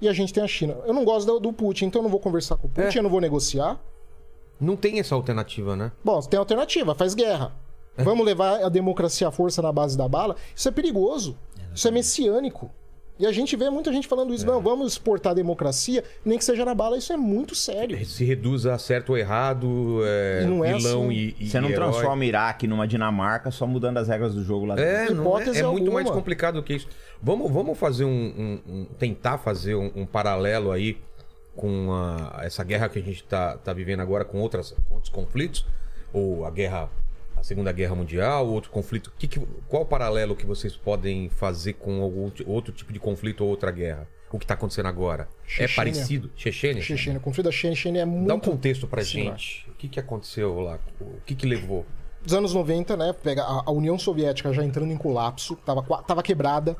[0.00, 0.76] e a gente tem a China.
[0.86, 2.98] Eu não gosto do, do Putin, então eu não vou conversar com o Putin, É.
[2.98, 3.78] eu não vou negociar.
[4.60, 5.90] Não tem essa alternativa, né?
[6.02, 7.52] Bom, tem alternativa, faz guerra.
[8.04, 10.36] Vamos levar a democracia à força na base da bala?
[10.54, 11.36] Isso é perigoso.
[11.74, 12.70] Isso é messiânico.
[13.18, 14.36] E a gente vê muita gente falando É.
[14.36, 14.44] isso.
[14.44, 16.98] Não, vamos exportar a democracia, nem que seja na bala.
[16.98, 18.04] Isso é muito sério.
[18.04, 21.12] Se reduz a certo ou errado, é, E não é vilão assim.
[21.12, 21.90] e, e Você não herói.
[21.90, 24.90] transforma o Iraque numa Dinamarca só mudando as regras do jogo lá dentro.
[24.90, 26.88] É, não é, é muito mais complicado do que isso.
[27.22, 30.98] Vamos, vamos fazer um, um- um- tentar fazer um, um paralelo aí
[31.54, 35.10] com a- essa guerra que a gente está tá vivendo agora com, outras, com outros
[35.10, 35.64] conflitos,
[36.12, 36.90] ou a guerra,
[37.46, 39.12] Segunda Guerra Mundial, outro conflito.
[39.16, 43.44] Que que- qual o paralelo que vocês podem fazer com ti- outro tipo de conflito
[43.44, 44.08] ou outra guerra?
[44.32, 45.28] O que está acontecendo agora?
[45.44, 45.76] É Chechênia.
[45.76, 46.30] parecido?
[46.34, 46.82] Chechênia?
[46.82, 48.26] Chechênia, o conflito da Chechênia é muito...
[48.26, 49.70] Dá um contexto Sim, gente.
[49.70, 50.80] O que, que aconteceu lá?
[51.00, 51.86] O que, que levou?
[52.20, 53.12] Dos anos 90, né?
[53.22, 56.76] Pega a, União Soviética já entrando em colapso, tava, tava quebrada.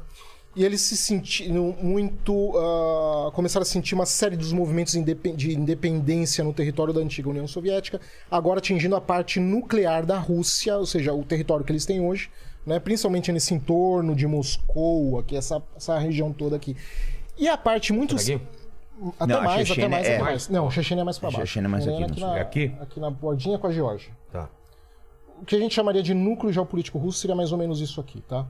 [0.56, 2.52] E eles se sentiram muito.
[2.56, 7.46] ah, começaram a sentir uma série dos movimentos de independência no território da antiga União
[7.46, 12.00] Soviética, agora atingindo a parte nuclear da Rússia, ou seja, o território que eles têm
[12.00, 12.30] hoje,
[12.64, 12.80] né?
[12.80, 16.74] principalmente nesse entorno de Moscou, aqui, essa, essa região toda aqui.
[17.36, 18.16] E a parte muito.
[18.16, 18.40] Aqui?
[19.20, 20.48] Até Não, a mais, até mais, é até mais.
[20.48, 21.46] Não, Chechênia é mais pra baixo.
[21.46, 22.72] Chechênia é mais aqui, aqui, não na, é aqui?
[22.80, 24.48] aqui na bordinha com a Geórgia Tá.
[25.42, 28.22] o que a gente chamaria de núcleo geopolítico russo seria mais ou menos isso aqui,
[28.22, 28.46] tá?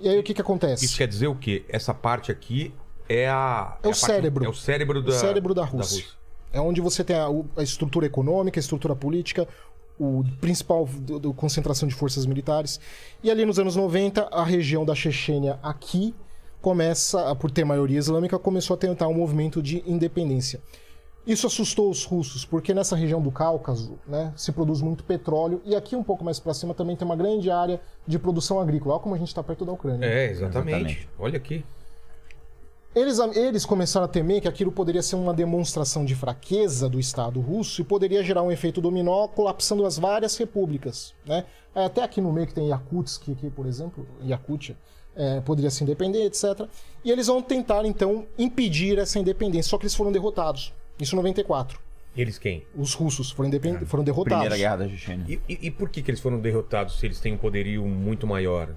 [0.00, 0.84] E aí o que que acontece?
[0.84, 1.64] Isso quer dizer o quê?
[1.68, 2.72] Essa parte aqui
[3.08, 3.76] é a.
[3.82, 4.44] É o a parte- cérebro.
[4.44, 6.04] É o cérebro da, o cérebro da Rússia.
[6.52, 9.46] É onde você tem a, a estrutura econômica, a estrutura política,
[9.98, 12.80] o principal do, do- concentração de forças militares.
[13.22, 16.14] E ali nos anos 90, a região da Chechênia aqui
[16.60, 20.60] começa, por ter maioria islâmica, começou a tentar um movimento de independência.
[21.28, 25.76] Isso assustou os russos, porque nessa região do Cáucaso né, se produz muito petróleo e
[25.76, 28.94] aqui um pouco mais para cima também tem uma grande área de produção agrícola.
[28.94, 30.06] Olha como a gente está perto da Ucrânia.
[30.06, 30.70] É, exatamente.
[30.70, 31.08] Exatamente.
[31.18, 31.62] Olha aqui.
[32.94, 37.38] Eles, eles começaram a temer que aquilo poderia ser uma demonstração de fraqueza do Estado
[37.42, 41.14] russo e poderia gerar um efeito dominó, colapsando as várias repúblicas.
[41.26, 41.44] Né?
[41.74, 44.78] Até aqui no meio que tem Yakutsk, aqui, por exemplo, Yakutia,
[45.14, 46.66] é, poderia se independer, etc.
[47.04, 50.72] E eles vão tentar, então, impedir essa independência, só que eles foram derrotados.
[51.00, 51.78] Isso em 94.
[52.16, 52.64] Eles quem?
[52.74, 53.84] Os russos foram, independ...
[53.86, 54.40] foram derrotados.
[54.48, 55.24] Primeira Guerra da Chechênia.
[55.28, 58.26] E, e- e por que, que eles foram derrotados se eles têm um poderio muito
[58.26, 58.70] maior?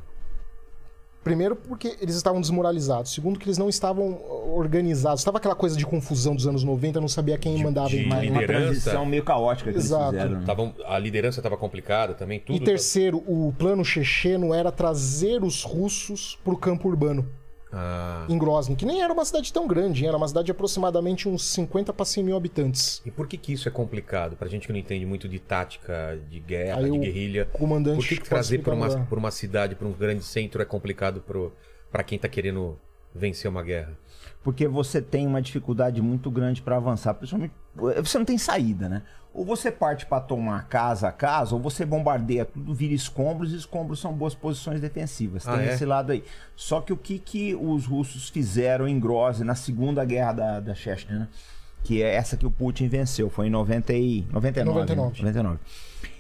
[1.23, 3.13] Primeiro, porque eles estavam desmoralizados.
[3.13, 4.19] Segundo, que eles não estavam
[4.55, 5.21] organizados.
[5.21, 8.07] Estava aquela coisa de confusão dos anos 90, não sabia quem De- mandava de em
[8.09, 8.23] mais.
[8.23, 8.51] liderança.
[8.53, 10.15] Uma transição meio caótica que Exato.
[10.15, 10.39] eles fizeram.
[10.39, 10.45] né?
[10.47, 12.55] Tavam, a liderança estava complicada também, tudo.
[12.55, 17.27] E terceiro, o plano checheno era trazer os russos para o campo urbano,
[17.73, 20.09] Ah, em Grozny, que nem era uma cidade tão grande, hein?
[20.09, 23.01] era uma cidade de aproximadamente uns 50 para 100 mil habitantes.
[23.05, 24.35] e por que, que isso é complicado?
[24.35, 27.45] Pra gente que não entende muito de tática, de guerra, Aí de o guerrilha.
[27.53, 30.65] comandante Por que, que trazer para uma, pra uma cidade, para um grande centro, é
[30.65, 31.53] complicado pro,
[31.91, 32.77] pra quem tá querendo
[33.15, 33.97] vencer uma guerra?
[34.43, 37.53] Porque você tem uma dificuldade muito grande para avançar, principalmente
[38.03, 39.03] você não tem saída, né?
[39.33, 43.55] Ou você parte para tomar casa a casa, ou você bombardeia tudo, vira escombros, e
[43.55, 45.45] escombros são boas posições defensivas.
[45.45, 45.73] Tem Ah, é?
[45.73, 46.21] esse lado aí.
[46.55, 50.75] Só que o que, que os russos fizeram em Grozny na Segunda Guerra da, da
[50.75, 51.27] Chechnya, né?
[51.83, 54.25] Que é essa que o Putin venceu, foi em 90 e...
[54.31, 54.79] 99.
[54.79, 55.23] 99.
[55.23, 55.29] Né?
[55.29, 55.59] 99.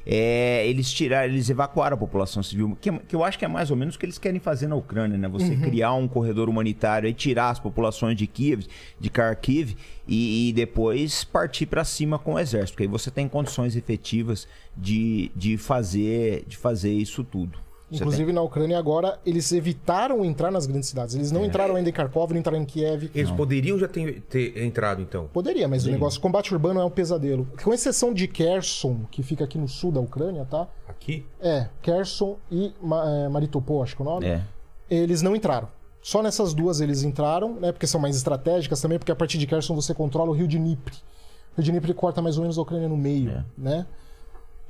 [0.05, 3.69] É, eles tiraram, eles evacuaram a população civil, que, que eu acho que é mais
[3.71, 5.27] ou menos o que eles querem fazer na Ucrânia, né?
[5.27, 8.65] Você criar um corredor humanitário e tirar as populações de Kiev,
[8.99, 9.75] de Kharkiv
[10.07, 14.47] e, e depois partir para cima com o exército, porque aí você tem condições efetivas
[14.75, 17.70] de, de fazer de fazer isso tudo.
[17.91, 21.13] Inclusive na Ucrânia agora, eles evitaram entrar nas grandes cidades.
[21.13, 21.33] Eles É.
[21.33, 23.11] não entraram ainda em Kharkov, não entraram em Kiev.
[23.13, 25.27] Eles poderiam já ter, ter entrado, então.
[25.33, 27.45] Poderia, mas o negócio, combate urbano é um pesadelo.
[27.63, 30.67] Com exceção de Kherson, que fica aqui no sul da Ucrânia, tá?
[30.87, 31.25] Aqui?
[31.41, 34.25] É, Kherson e Ma- é, Maritopol, acho que é o nome.
[34.25, 34.41] É.
[34.89, 35.67] Eles não entraram.
[36.01, 37.71] Só nessas duas eles entraram, né?
[37.71, 40.57] Porque são mais estratégicas também, porque a partir de Kherson você controla o rio de
[40.57, 40.93] Dnipro.
[40.95, 43.43] O rio de Dnipro corta mais ou menos a Ucrânia no meio, É.
[43.57, 43.85] né?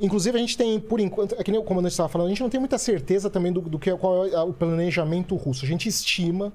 [0.02, 2.42] Inclusive, a gente tem, por enquanto, é que nem o comandante estava falando, a gente
[2.42, 5.64] não tem muita certeza também do, do que qual é o planejamento russo.
[5.64, 6.52] A gente estima,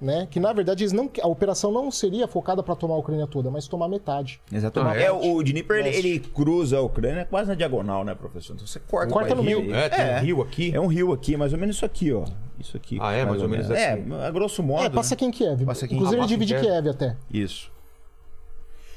[0.00, 3.26] né, que na verdade eles não, a operação não seria focada para tomar a Ucrânia
[3.26, 4.40] toda, mas tomar metade.
[4.52, 4.98] Exatamente.
[4.98, 5.04] É?
[5.06, 8.54] é, o Dnipro ele, ele cruza a Ucrânia quase na diagonal, né, professor?
[8.54, 9.74] Então você corta, Corta no meio.
[9.74, 10.74] É, tem um rio aqui.
[10.74, 12.24] É um rio aqui, mais ou menos isso aqui, ó.
[12.60, 12.98] Isso aqui.
[13.00, 13.24] Ah, é?
[13.24, 14.12] Mais ou menos É, assim.
[14.14, 14.84] a grosso modo.
[14.84, 15.14] é, passa né?
[15.16, 15.64] aqui em Kiev.
[15.64, 16.66] Passa aqui em- Inclusive Ah, ele divide Kiev.
[16.66, 17.16] Kiev até.
[17.32, 17.73] Isso.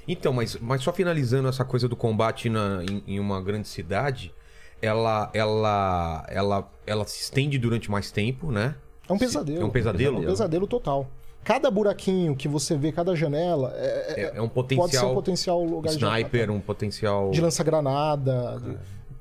[0.07, 4.33] Então, mas, mas só finalizando essa coisa do combate na- em, em uma grande cidade,
[4.81, 8.75] ela, ela, ela, ela se estende durante mais tempo, né?
[9.09, 9.61] É um pesadelo.
[9.61, 10.17] É um pesadelo?
[10.17, 11.07] É um pesadelo total.
[11.43, 14.85] Cada buraquinho que você vê, cada janela, é, É, é um potencial.
[14.87, 16.57] pode ser um potencial lugar de Sniper, ataque.
[16.57, 17.31] um potencial.
[17.31, 18.59] de lança-granada,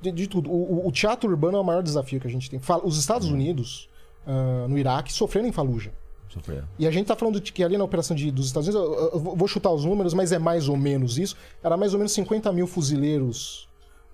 [0.03, 0.51] de, de- de tudo.
[0.51, 2.61] O, o- teatro urbano é o maior desafio que a gente tem.
[2.84, 3.89] Os Estados Unidos,
[4.26, 5.93] ah, no Iraque, sofreram em Fallujah.
[6.78, 9.11] E a gente tá falando de que ali na operação de, dos Estados Unidos, eu,
[9.14, 11.37] eu vou chutar os números, mas é mais ou menos isso.
[11.62, 13.68] Era mais ou menos 50 mil fuzileiros.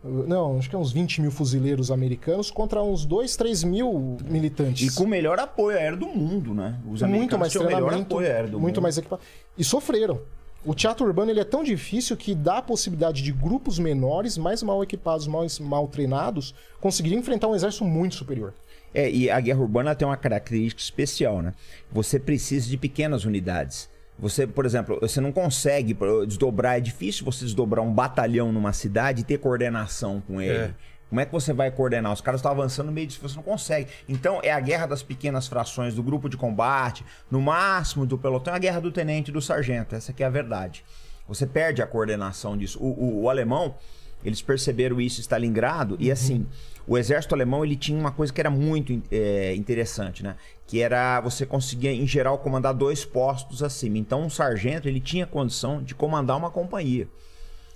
[0.05, 4.17] uh, Não, acho que é uns 20 mil fuzileiros americanos contra uns 2, 3 mil
[4.29, 4.93] militantes.
[4.93, 6.79] E com o melhor apoio aéreo do mundo, né?
[6.85, 8.83] Os muito americanos mais tinham o melhor treinamento, apoio aéreo do muito mundo.
[8.83, 9.27] mais equipamento.
[9.57, 10.21] E sofreram.
[10.65, 14.63] O teatro urbano ele é tão difícil que dá a possibilidade de grupos menores, mais
[14.63, 18.55] mal equipados, mais mal treinados, conseguirem enfrentar um exército muito superior.
[18.95, 21.55] É, e a guerra urbana tem uma característica especial, né?
[21.91, 23.89] Você precisa de pequenas unidades.
[24.19, 29.23] Você, por exemplo, você não consegue desdobrar, é difícil você desdobrar um batalhão numa cidade
[29.23, 30.59] e ter coordenação com ele.
[30.59, 30.75] É.
[31.09, 32.13] Como é que você vai coordenar?
[32.13, 33.89] Os caras estão avançando no meio disso, você não consegue.
[34.09, 38.53] Então é a guerra das pequenas frações, do grupo de combate, no máximo do pelotão,
[38.55, 39.95] é a guerra do tenente e do sargento.
[39.95, 40.85] Essa aqui é a verdade.
[41.29, 42.79] Você perde a coordenação disso.
[42.81, 43.75] O, o- o alemão,
[44.25, 46.47] eles perceberam isso em Stalingrado, e assim,
[46.87, 50.37] o exército alemão ele tinha uma coisa que era muito é, interessante, né?
[50.67, 53.99] Que era você conseguia, em geral, comandar dois postos acima.
[53.99, 57.09] Então, um sargento ele tinha condição de comandar uma companhia.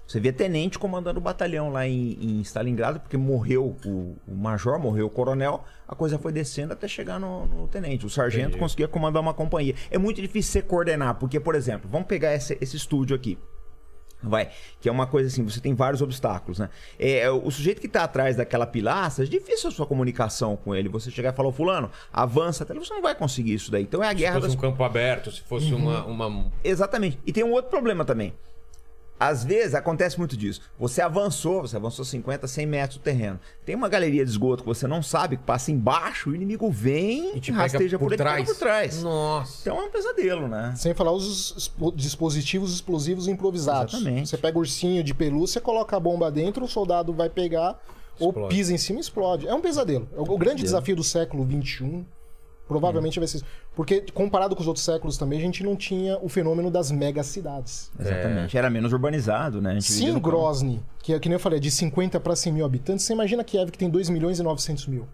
[0.07, 4.79] Você vê tenente comandando o batalhão lá em, em Stalingrado, porque morreu o, o major,
[4.79, 8.07] morreu o coronel, a coisa foi descendo até chegar no, no tenente.
[8.07, 8.59] O sargento Entendi.
[8.59, 9.75] conseguia comandar uma companhia.
[9.91, 13.37] É muito difícil você coordenar, porque, por exemplo, vamos pegar esse, esse estúdio aqui.
[14.23, 14.51] Vai,
[14.81, 16.71] que é uma coisa assim, você tem vários obstáculos, né?
[16.99, 20.75] É, é, o sujeito que tá atrás daquela pilastra, é difícil a sua comunicação com
[20.75, 20.89] ele.
[20.89, 23.83] Você chegar e falar, "Ô, fulano, avança até ali", você não vai conseguir isso daí.
[23.83, 26.51] Então é a Se guerra fosse das um campo aberto, se fosse uma, uma.
[26.65, 27.19] Exatamente.
[27.27, 28.33] E tem um outro problema também.
[29.19, 30.61] Às vezes acontece muito disso.
[30.79, 33.41] Você avançou, você avançou 50, 100 metros do terreno.
[33.65, 37.35] Tem uma galeria de esgoto que você não sabe, que passa embaixo, o inimigo vem
[37.37, 38.47] E te pega rasteja por por, ele trás.
[38.47, 39.03] por trás.
[39.03, 39.61] Nossa.
[39.63, 40.75] Então é um pesadelo, né?
[40.77, 43.95] Sem falar os dispositivos explosivos improvisados.
[43.95, 44.29] Exatamente.
[44.29, 47.81] Você pega ursinho de pelúcia, coloca a bomba dentro, o soldado vai pegar,
[48.21, 48.55] ou Explode.
[48.55, 49.49] pisa em cima e explode.
[49.49, 50.09] É um pesadelo.
[50.17, 52.05] O, o grande desafio do século XXI
[52.67, 53.47] provavelmente vai ser isso.
[53.75, 57.91] Porque, comparado com os outros séculos também, a gente não tinha o fenômeno das megacidades.
[57.99, 58.57] Exatamente.
[58.57, 59.81] Era menos urbanizado, né?
[59.81, 60.19] Sim.
[60.19, 63.13] Grozny, que é que nem eu falei, é de 50 para 100 mil habitantes, você
[63.13, 65.07] imagina Kiev que tem 2 milhões e 900 mil.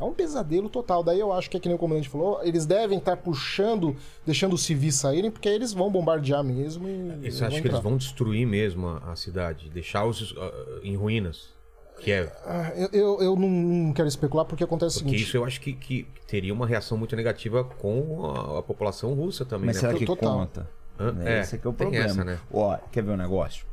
[0.00, 1.02] É um pesadelo total.
[1.02, 4.52] Daí eu acho que é que nem o comandante falou, eles devem estar puxando, deixando
[4.52, 7.26] os civis saírem, porque aí eles vão bombardear mesmo e.
[7.26, 9.68] Acha que eles vão destruir mesmo a, a cidade?
[9.68, 11.57] Deixar os ah, em ruínas?
[12.00, 12.32] Que é.
[12.44, 15.26] Ah, Eu, eu, eu não, quero especular porque acontece o Porque seguinte.
[15.28, 19.44] isso eu acho que, que teria uma reação muito negativa com a, a população russa
[19.44, 19.80] também, Mas né?
[19.80, 20.38] será que Total.
[20.38, 20.70] conta?
[20.98, 21.12] Hã?
[21.12, 21.38] Né?
[21.38, 22.04] É, Esse é que é o problema.
[22.06, 22.38] essa, né?
[22.52, 23.66] Ó, quer ver um negócio?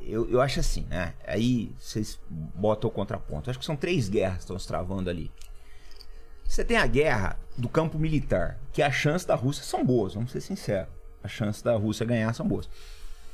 [0.00, 1.14] Eu, eu acho assim, né?
[1.26, 3.48] Aí vocês botam o contraponto.
[3.48, 5.30] Eu acho que são três guerras que estão se travando ali.
[6.44, 10.30] Você tem a guerra do campo militar, que as chances da Rússia são boas, vamos
[10.30, 10.88] ser sinceros.
[11.24, 12.68] As chances da Rússia ganhar são boas.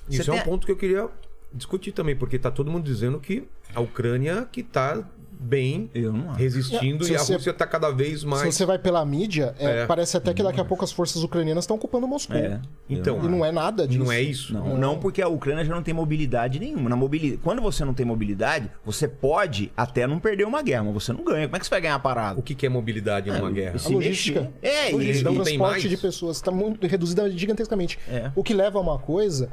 [0.08, 1.08] Isso é um a- ponto que eu queria
[1.54, 3.44] discutir também, porque tá todo mundo dizendo que
[3.74, 5.02] a Ucrânia que tá
[5.44, 8.42] bem não resistindo Se e a você- Rússia tá cada vez mais.
[8.42, 9.86] Se você vai pela mídia, é, É.
[9.86, 12.36] parece até que daqui a pouco as forças ucranianas estão ocupando Moscou.
[12.36, 12.60] É.
[12.88, 14.04] Então, E não é nada disso.
[14.04, 14.54] Não é isso?
[14.54, 16.88] Não, não, porque a Ucrânia já não tem mobilidade nenhuma.
[16.88, 17.40] Na mobili...
[17.42, 21.24] Quando você não tem mobilidade, você pode até não perder uma guerra, mas você não
[21.24, 21.48] ganha.
[21.48, 22.38] Como é que você vai ganhar parado?
[22.38, 23.74] O que, que é mobilidade numa Ah, guerra?
[23.74, 24.48] A Se logística.
[24.62, 25.90] É, e logística, não o transporte mais?
[25.90, 27.98] de pessoas está muito reduzida gigantescamente.
[28.08, 28.30] É.
[28.36, 29.48] O que leva a uma coisa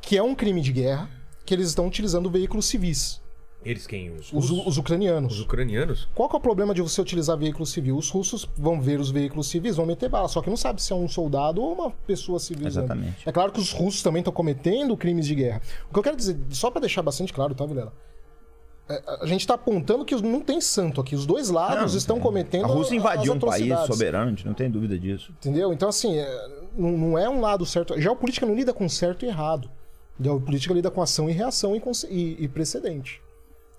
[0.00, 1.08] que é um crime de guerra,
[1.44, 3.20] que eles estão utilizando veículos civis,
[3.64, 4.10] Eles quem?
[4.10, 4.66] Os, os, russos?
[4.66, 5.34] os ucranianos.
[5.34, 6.08] Os ucranianos?
[6.14, 7.96] Qual que é o problema de você utilizar veículo civil?
[7.96, 10.92] Os russos vão ver os veículos civis, vão meter bala, só que não sabe se
[10.92, 12.66] é um soldado ou uma pessoa civil.
[12.66, 13.28] Exatamente.
[13.28, 15.60] É claro que os russos também estão cometendo crimes de guerra.
[15.90, 17.92] O que eu quero dizer, só para deixar bastante claro, tá, Vilela?
[18.88, 21.14] É, A gente tá apontando que não tem santo aqui.
[21.14, 23.86] Os dois lados Não, estão cometendo A Rússia invadiu as um país atrocidades.
[23.94, 25.32] soberano, a gente não tem dúvida disso.
[25.38, 25.70] Entendeu?
[25.72, 28.00] Então, assim, é, não, não é um lado certo.
[28.00, 29.70] Geopolítica não lida com certo e errado.
[30.22, 33.20] Geopolítica lida com ação e reação e, e- e precedente.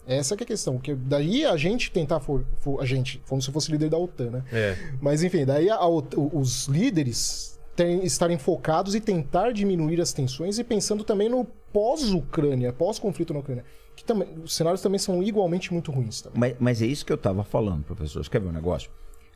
[0.07, 0.79] Essa que é a questão.
[0.79, 3.97] Que daí a gente tentar for, for- a gente, como se eu fosse líder da
[3.97, 4.43] OTAN, né?
[4.51, 4.75] É.
[4.99, 10.57] Mas enfim, daí a OT os líderes tem- estarem focados e tentar diminuir as tensões
[10.57, 13.63] e pensando também no pós-Ucrânia, pós-conflito na Ucrânia.
[13.95, 16.23] Que também, os cenários também são igualmente muito ruins.
[16.33, 18.23] Mas, mas é isso que eu tava falando, professor.
[18.23, 18.89] Você quer ver um negócio?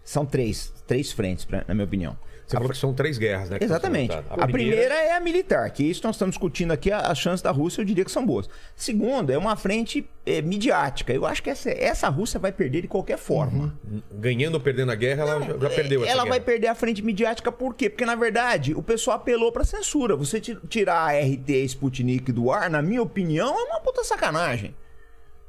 [0.04, 2.18] São três, três frentes, pra- na minha opinião.
[2.48, 3.58] Você falou que são três guerras, né?
[3.60, 4.16] Exatamente.
[4.16, 4.44] lutadas.
[4.44, 4.94] A, primeira...
[4.94, 7.86] é a militar, que isso nós estamos discutindo aqui, a- as chances da Rússia, eu
[7.86, 8.48] diria que são boas.
[8.76, 11.12] Segunda, é uma frente eh, midiática.
[11.12, 13.76] Eu acho que essa, essa Rússia vai perder de qualquer forma.
[14.12, 16.36] Ganhando ou perdendo a guerra, ela já, já perdeu essa Ela guerra.
[16.36, 17.90] vai perder a frente midiática por quê?
[17.90, 20.16] Porque, na verdade, o pessoal apelou pra censura.
[20.16, 24.76] Você ti- tirar a RT Sputnik do ar, na minha opinião, é uma puta sacanagem.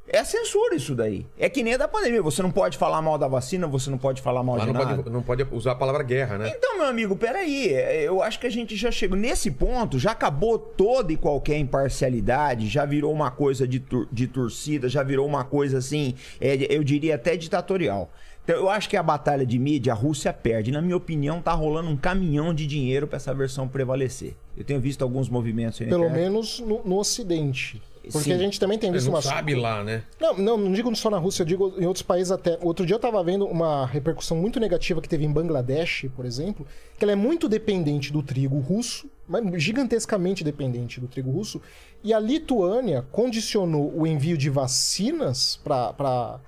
[0.09, 1.25] É censura isso daí.
[1.37, 2.21] É que nem a da pandemia.
[2.21, 4.79] Você não pode falar mal da vacina, você não pode falar mal Lá de não
[4.79, 4.95] nada.
[5.03, 6.53] pode, não pode usar a palavra guerra, né?
[6.55, 7.71] Então, meu amigo, peraí.
[8.03, 12.67] Eu acho que a gente já chegou nesse ponto, já acabou toda e qualquer imparcialidade,
[12.67, 16.83] já virou uma coisa de, tur- de torcida, já virou uma coisa assim, é, eu
[16.83, 18.09] diria até ditatorial.
[18.43, 20.71] Então, eu acho que a batalha de mídia, a Rússia perde.
[20.71, 24.35] Na minha opinião, tá rolando um caminhão de dinheiro pra essa versão prevalecer.
[24.55, 26.23] Eu tenho visto alguns movimentos aí na Pelo internet.
[26.29, 27.81] menos no, no Ocidente.
[28.11, 28.33] Porque Sim.
[28.33, 29.21] a gente também tem Ele visto uma.
[29.21, 30.03] sabe lá, né?
[30.19, 32.57] Não, não, não digo só na Rússia, eu digo em outros países até.
[32.61, 36.65] Outro dia eu tava vendo uma repercussão muito negativa que teve em Bangladesh, por exemplo,
[36.97, 41.61] que ela é muito dependente do trigo russo, mas gigantescamente dependente do trigo russo,
[42.03, 46.39] e a Lituânia condicionou o envio de vacinas para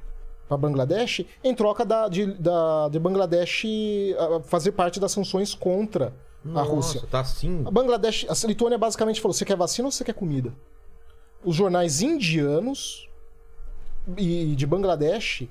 [0.49, 3.66] para Bangladesh em troca da, de, da, de Bangladesh
[4.45, 6.12] fazer parte das sanções contra
[6.43, 7.03] a Nossa, Rússia.
[7.10, 7.62] tá assim.
[7.66, 10.53] A Bangladesh, a Lituânia basicamente falou: você quer vacina ou você quer comida?
[11.44, 13.08] Os jornais indianos
[14.18, 15.44] e de Bangladesh,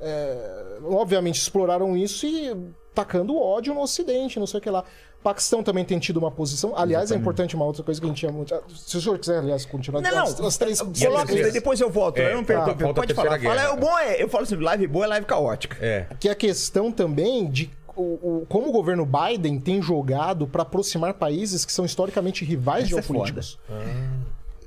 [0.00, 2.54] é, obviamente, exploraram isso e
[2.94, 4.84] tacando ódio no Ocidente, não sei o que lá.
[5.22, 6.76] Paquistão também tem tido uma posição.
[6.76, 8.52] Aliás, é importante uma outra coisa que a gente tinha muito.
[8.74, 10.00] Se o senhor quiser, aliás, continuar.
[10.00, 10.80] Não, não, as, as três.
[10.80, 12.18] coloca depois eu volto.
[12.18, 13.40] É, eu não falta- falta pode falar.
[13.40, 15.76] Fala, o bom é, eu falo assim, live boa é live caótica.
[15.80, 16.06] É.
[16.18, 20.62] que é a questão também de o, o- como o governo Biden tem jogado para
[20.62, 23.60] aproximar países que são historicamente rivais Essa é geopolíticos.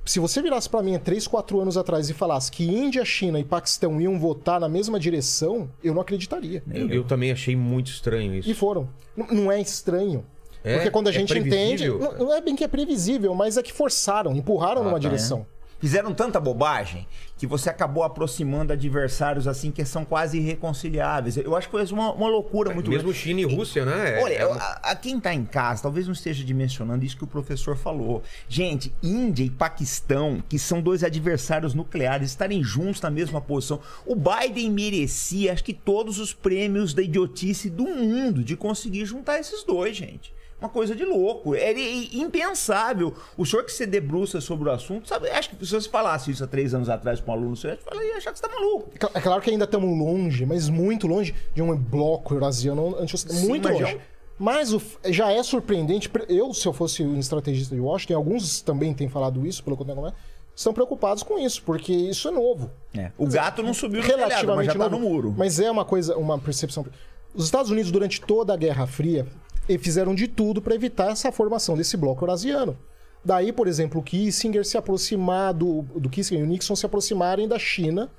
[0.05, 3.39] Se você virasse para mim há 3, 4 anos atrás e falasse que Índia, China
[3.39, 6.61] e Paquistão iam votar na mesma direção, eu não acreditaria.
[6.71, 8.49] Eu, eu também achei muito estranho isso.
[8.49, 8.87] E foram.
[9.17, 10.23] N- não é estranho.
[10.63, 10.75] É?
[10.75, 11.49] Porque quando a É gente entende.
[11.89, 11.99] previsível?
[11.99, 14.99] Não, não é bem que é previsível, mas é que forçaram, empurraram Ah, numa tá.
[14.99, 15.45] direção.
[15.85, 17.07] Fizeram tanta bobagem
[17.37, 21.37] que você acabou aproximando adversários assim que são quase irreconciliáveis.
[21.37, 23.19] Eu acho que foi uma, uma loucura muito Mesmo grande.
[23.19, 24.19] China e Rússia, né?
[24.19, 27.15] É- Olha, é uma- a, a quem tá em casa talvez não esteja dimensionando isso
[27.15, 28.23] que o professor falou.
[28.49, 33.79] Gente, Índia e Paquistão, que são dois adversários nucleares, estarem juntos na mesma posição.
[34.07, 39.39] O Biden merecia, acho que todos os prêmios da idiotice do mundo de conseguir juntar
[39.39, 40.33] esses dois, gente.
[40.65, 41.53] Uma coisa de louco.
[41.53, 41.71] É
[42.11, 43.13] impensável.
[43.37, 45.29] O senhor que se debruça sobre o assunto, sabe?
[45.29, 48.01] Acho que se você falasse isso há três anos atrás com um aluno seu, eu
[48.03, 48.89] ia achar que você tá maluco.
[48.93, 53.47] É É claro que ainda estamos longe, mas muito longe de um bloco eurasiano Sim,
[53.47, 53.83] Muito já longe.
[53.93, 53.99] é um-
[54.39, 56.09] Mas o já é surpreendente.
[56.09, 59.77] pre- Eu, se eu fosse um estrategista de Washington, alguns também têm falado isso, pelo
[59.77, 60.13] que eu
[60.55, 62.71] estão preocupados com isso, porque isso é novo.
[62.97, 63.11] É.
[63.17, 64.99] O gato não subiu no telhado, mas já tá no novo.
[65.09, 65.35] muro.
[65.37, 66.85] Mas é uma coisa, uma percepção.
[67.33, 69.27] Os Estados Unidos, durante toda a Guerra Fria,
[69.67, 72.77] e fizeram de tudo para evitar essa formação desse bloco eurasiano.
[73.23, 77.47] Daí, por exemplo, o Kissinger se aproximar do, do Kissinger e o Nixon se aproximarem
[77.47, 78.09] da China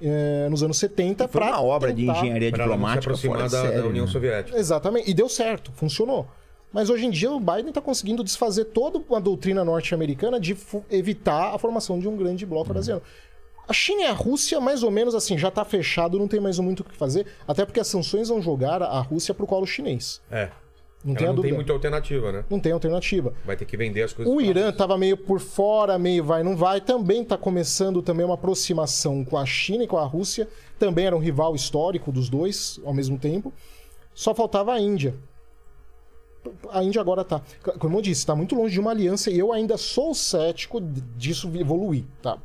[0.00, 3.50] eh, nos anos 70 Foi para uma obra de engenharia Pra se diplomática aproximar fora
[3.50, 4.10] da, da série, União né?
[4.10, 4.58] Soviética.
[4.58, 5.10] Exatamente.
[5.10, 6.26] E deu certo, funcionou.
[6.72, 10.56] Mas hoje em dia o Biden está conseguindo desfazer toda uma doutrina norte-americana de
[10.90, 13.02] evitar a formação de um grande bloco eurasiano.
[13.68, 16.58] A China e a Rússia, mais ou menos assim, já está fechado, não tem mais
[16.58, 20.20] muito o que fazer, até porque as sanções vão jogar a Rússia pro colo chinês.
[20.30, 20.50] É.
[21.06, 22.44] Não Ela tem não tem muita alternativa, né?
[22.50, 23.32] Não tem alternativa.
[23.44, 24.34] Vai ter que vender as coisas.
[24.34, 26.80] O Irã estava meio por fora, meio vai, não vai.
[26.80, 30.48] Também está começando também uma aproximação com a China e com a Rússia.
[30.80, 33.52] Também era um rival histórico dos dois ao mesmo tempo.
[34.12, 35.14] Só faltava a Índia.
[36.70, 37.40] A Índia agora tá,
[37.78, 40.80] como eu disse, está muito longe de uma aliança e eu ainda sou cético
[41.16, 42.36] disso evoluir, tá?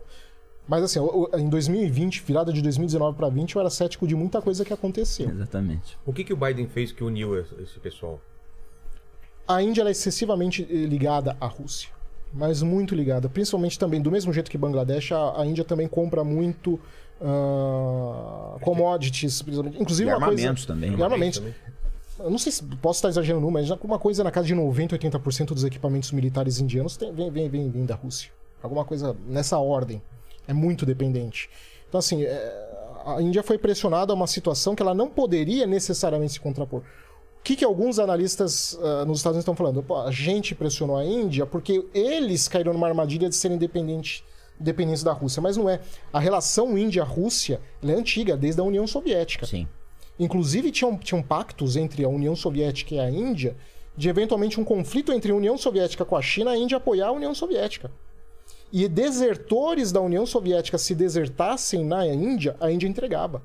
[0.68, 1.00] Mas assim,
[1.36, 5.30] em 2020, virada de 2019 para 20, eu era cético de muita coisa que aconteceu.
[5.30, 5.98] Exatamente.
[6.06, 8.22] O que, que o Biden fez que uniu esse pessoal?
[9.48, 11.90] A Índia é excessivamente eh, ligada à Rússia.
[12.34, 13.28] Mas muito ligada.
[13.28, 16.80] Principalmente também, do mesmo jeito que Bangladesh, a, a Índia também compra muito
[17.22, 19.82] ah, commodities, principalmente.
[19.82, 20.68] Inclusive E armamentos coisa...
[20.68, 20.98] também.
[20.98, 21.40] E armamentos.
[21.40, 21.56] Também.
[22.20, 24.92] Eu não sei se posso estar exagerando, mas já uma coisa na casa de 90%,
[24.92, 28.32] 80% dos equipamentos militares indianos tem, vem, vem, vem, vem da Rússia.
[28.62, 30.02] Alguma coisa nessa ordem.
[30.48, 31.50] É muito dependente.
[31.88, 32.70] Então, assim, é,
[33.06, 36.84] a Índia foi pressionada a uma situação que ela não poderia necessariamente se contrapor.
[37.42, 39.82] O que, que alguns analistas ah, nos Estados Unidos estão falando?
[39.82, 44.24] Pô, a gente pressionou a Índia porque eles caíram numa armadilha de serem dependentes,
[44.60, 45.42] dependentes da Rússia.
[45.42, 45.80] Mas não é.
[46.14, 49.48] A relação Índia-Rússia é antiga, desde a União Soviética.
[49.48, 49.68] Sim.
[50.20, 53.58] Inclusive, tinham, tinham pactos entre a União Soviética e a Índia
[53.98, 57.12] de eventualmente um conflito entre a União Soviética com a China, a Índia apoiar a
[57.12, 57.92] União Soviética.
[58.72, 63.42] E desertores da União Soviética, se desertassem na Índia, a Índia entregava.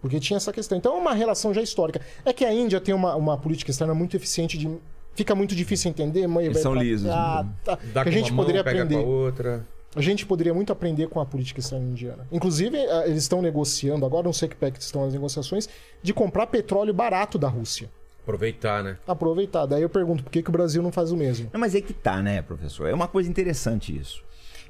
[0.00, 0.76] Porque tinha essa questão.
[0.76, 2.00] Então é uma relação já histórica.
[2.24, 4.70] É que a Índia tem uma, uma política externa muito eficiente de.
[5.14, 6.46] Fica muito difícil entender, mãe.
[6.46, 7.12] Eles são pra lisos, né?
[7.64, 7.78] tá.
[7.92, 9.02] Dá que a gente uma poderia mão, pega aprender.
[9.02, 9.66] com a outra.
[9.94, 12.26] A gente poderia muito aprender com a política externa indiana.
[12.30, 15.70] Inclusive, eh, eles estão negociando agora, não sei que pé que estão as negociações,
[16.02, 17.88] de comprar petróleo barato da Rússia.
[18.22, 18.98] Aproveitar, né?
[19.06, 19.64] Aproveitar.
[19.64, 21.48] Daí eu pergunto, por que, que o Brasil não faz o mesmo?
[21.50, 22.88] Não, mas é que tá, né, professor?
[22.88, 24.22] É uma coisa interessante isso.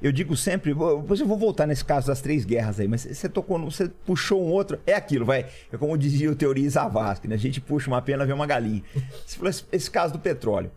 [0.06, 3.28] Eu digo sempre, depois eu vou voltar nesse caso das três guerras aí, mas você
[3.28, 5.46] tocou, você puxou um outro, é aquilo, vai.
[5.72, 7.34] É como dizia o Teoria Zavascki, né?
[7.34, 8.82] A gente puxa uma pena, vê uma galinha.
[9.26, 10.70] Você falou esse, esse caso do petróleo.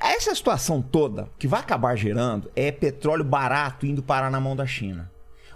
[0.00, 4.66] Essa situação toda que vai acabar gerando é petróleo barato indo parar na mão da
[4.66, 5.10] China.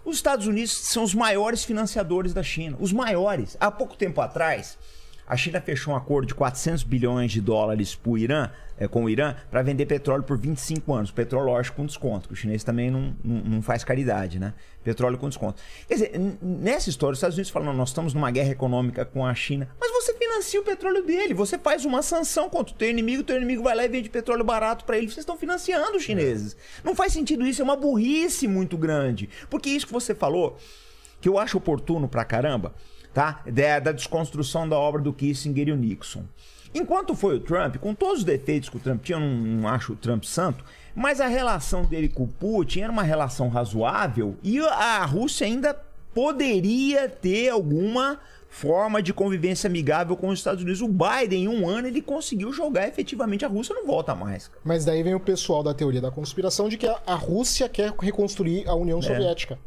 [0.05, 3.57] Os Estados Unidos são os maiores financiadores da China, os maiores.
[3.61, 4.79] Há pouco tempo atrás,
[5.27, 8.51] a China fechou um acordo de 400 bilhões de dólares pro Irã,
[8.83, 11.11] eh, com o Irã para vender petróleo por 25 anos.
[11.11, 12.29] Petróleo, lógico, com desconto.
[12.29, 14.53] que O chinês também não, não, não faz caridade, né?
[14.83, 15.63] Petróleo com desconto.
[15.87, 16.13] Quer dizer,
[16.43, 19.69] nessa história, os Estados Unidos falam: "Não, nós estamos numa guerra econômica com a China,
[19.81, 23.25] mas você financia o petróleo dele, você faz uma sanção contra o teu inimigo, o
[23.25, 25.07] teu inimigo vai lá e vende petróleo barato para ele.
[25.07, 26.57] Vocês estão financiando os chineses.
[26.83, 29.29] Não faz sentido isso, é uma burrice muito grande.
[29.49, 30.59] Porque isso que você falou,
[31.21, 32.75] que eu acho oportuno pra caramba,
[33.15, 33.43] tá?
[33.47, 36.25] Da, da desconstrução da obra do Kissinger e o Nixon.
[36.75, 39.69] Enquanto foi o Trump, com todos os defeitos que o Trump tinha, eu não, não
[39.69, 40.65] acho o Trump santo,
[40.95, 45.75] mas a relação dele com o Putin era uma relação razoável e a Rússia ainda
[46.15, 48.19] poderia ter alguma
[48.49, 50.83] forma de convivência amigável com os Estados Unidos.
[50.83, 53.47] O Biden, em um ano, ele conseguiu jogar efetivamente.
[53.47, 54.51] A Rússia não volta mais.
[54.63, 57.93] Mas daí vem o pessoal da teoria da conspiração de que a, a Rússia quer
[57.99, 59.59] reconstruir a União Soviética.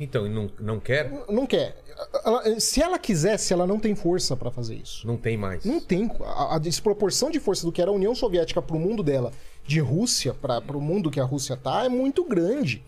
[0.00, 1.12] Então, e não, não quer?
[1.28, 1.76] Não quer.
[2.24, 5.06] Ela- se ela quisesse, ela não tem força pra fazer isso.
[5.06, 5.62] Não tem mais.
[5.64, 6.10] Não tem.
[6.24, 9.30] A, a desproporção de força do que era a União Soviética pro mundo dela,
[9.66, 12.82] de Rússia para pro mundo que a Rússia tá, é muito grande.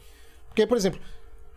[0.49, 0.99] Porque, por exemplo,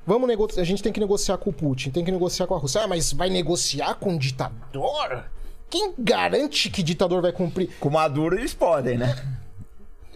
[0.06, 0.62] vamos negociar.
[0.62, 2.82] A gente tem que negociar com o Putin, tem que negociar com a Rússia.
[2.82, 5.24] Ah, mas vai negociar com um ditador?
[5.70, 7.70] Quem garante que ditador vai cumprir?
[7.80, 9.16] Com o Maduro eles podem, né?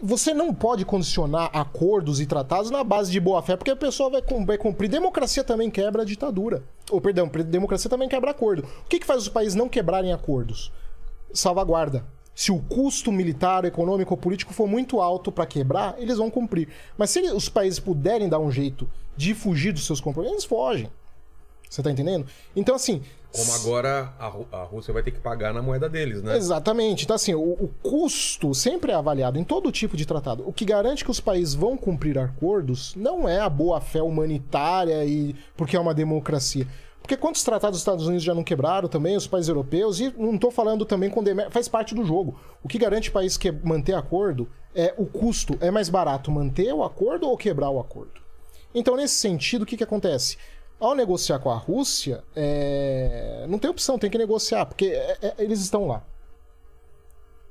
[0.02, 4.08] Você não pode condicionar acordos e tratados na base de boa fé, porque a pessoa
[4.08, 4.88] vai, vai cumprir.
[4.88, 6.62] Democracia também quebra a ditadura.
[6.90, 8.66] Ou, perdão, democracia também quebra acordo.
[8.84, 10.72] O que, que faz os países não quebrarem acordos?
[11.34, 12.04] Salvaguarda.
[12.34, 16.68] Se o custo militar, econômico ou político for muito alto para quebrar, eles vão cumprir.
[16.96, 20.88] Mas se os países puderem dar um jeito de fugir dos seus compromissos, eles fogem.
[21.68, 22.26] Você tá entendendo?
[22.56, 23.02] Então, assim.
[23.32, 26.36] Como agora a, Rú- a Rússia vai ter que pagar na moeda deles, né?
[26.36, 27.04] Exatamente.
[27.04, 30.42] Então, assim, o, o custo sempre é avaliado em todo tipo de tratado.
[30.46, 35.34] O que garante que os países vão cumprir acordos não é a boa-fé humanitária e
[35.56, 36.66] porque é uma democracia.
[37.00, 40.34] Porque quantos tratados os Estados Unidos já não quebraram também, os países europeus, e não
[40.34, 42.38] estou falando também com demérito, faz parte do jogo.
[42.62, 45.56] O que garante o país que manter acordo é o custo.
[45.60, 48.20] É mais barato manter o acordo ou quebrar o acordo?
[48.74, 50.36] Então, nesse sentido, o que, que acontece?
[50.80, 55.34] Ao negociar com a Rússia, é, não tem opção, tem que negociar, porque é, é,
[55.38, 56.02] eles estão lá.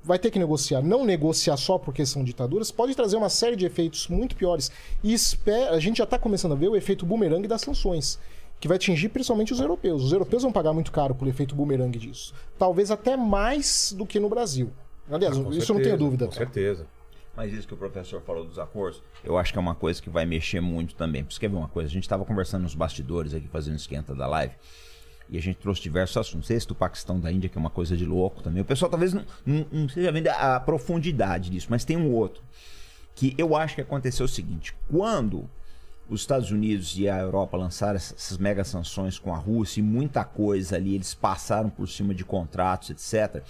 [0.04, 0.82] Vai ter que negociar.
[0.82, 4.72] Não negociar só porque são ditaduras pode trazer uma série de efeitos muito piores.
[5.04, 8.18] E espera, a gente já está começando a ver o efeito bumerangue das sanções,
[8.60, 10.04] que vai atingir principalmente os europeus.
[10.04, 12.34] Os europeus vão pagar muito caro pelo efeito bumerangue disso.
[12.58, 14.72] Talvez até mais do que no Brasil.
[15.12, 16.26] Aliás, Ah, isso eu não tenho certeza, dúvida.
[16.26, 16.88] Com certeza.
[17.36, 20.10] Mas isso que o professor falou dos acordos, eu acho que é uma coisa que
[20.10, 21.24] vai mexer muito também.
[21.24, 21.90] Você quer ver uma coisa?
[21.90, 24.54] A gente estava conversando nos bastidores aqui, fazendo esquenta da live,
[25.30, 26.50] e a gente trouxe diversos assuntos.
[26.50, 28.62] Esse do Paquistão, da Índia, que é uma coisa de louco também.
[28.62, 32.44] O pessoal talvez não, não, não seja vendo a profundidade disso, mas tem um outro.
[33.16, 35.50] Que eu acho que aconteceu o seguinte: quando
[36.10, 40.24] os Estados Unidos e a Europa lançaram essas mega sanções com a Rússia e muita
[40.26, 43.44] coisa ali, eles passaram por cima de contratos, etc.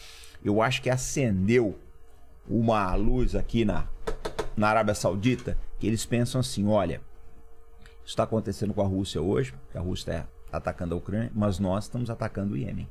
[0.44, 1.80] Eu acho que acendeu
[2.50, 3.88] uma luz aqui na,
[4.58, 7.02] na Arábia Saudita que eles pensam assim: olha,
[8.04, 10.28] isso está acontecendo com a Rússia hoje, a Rússia está
[10.58, 12.90] atacando a Ucrânia, mas nós estamos atacando o Iêmen.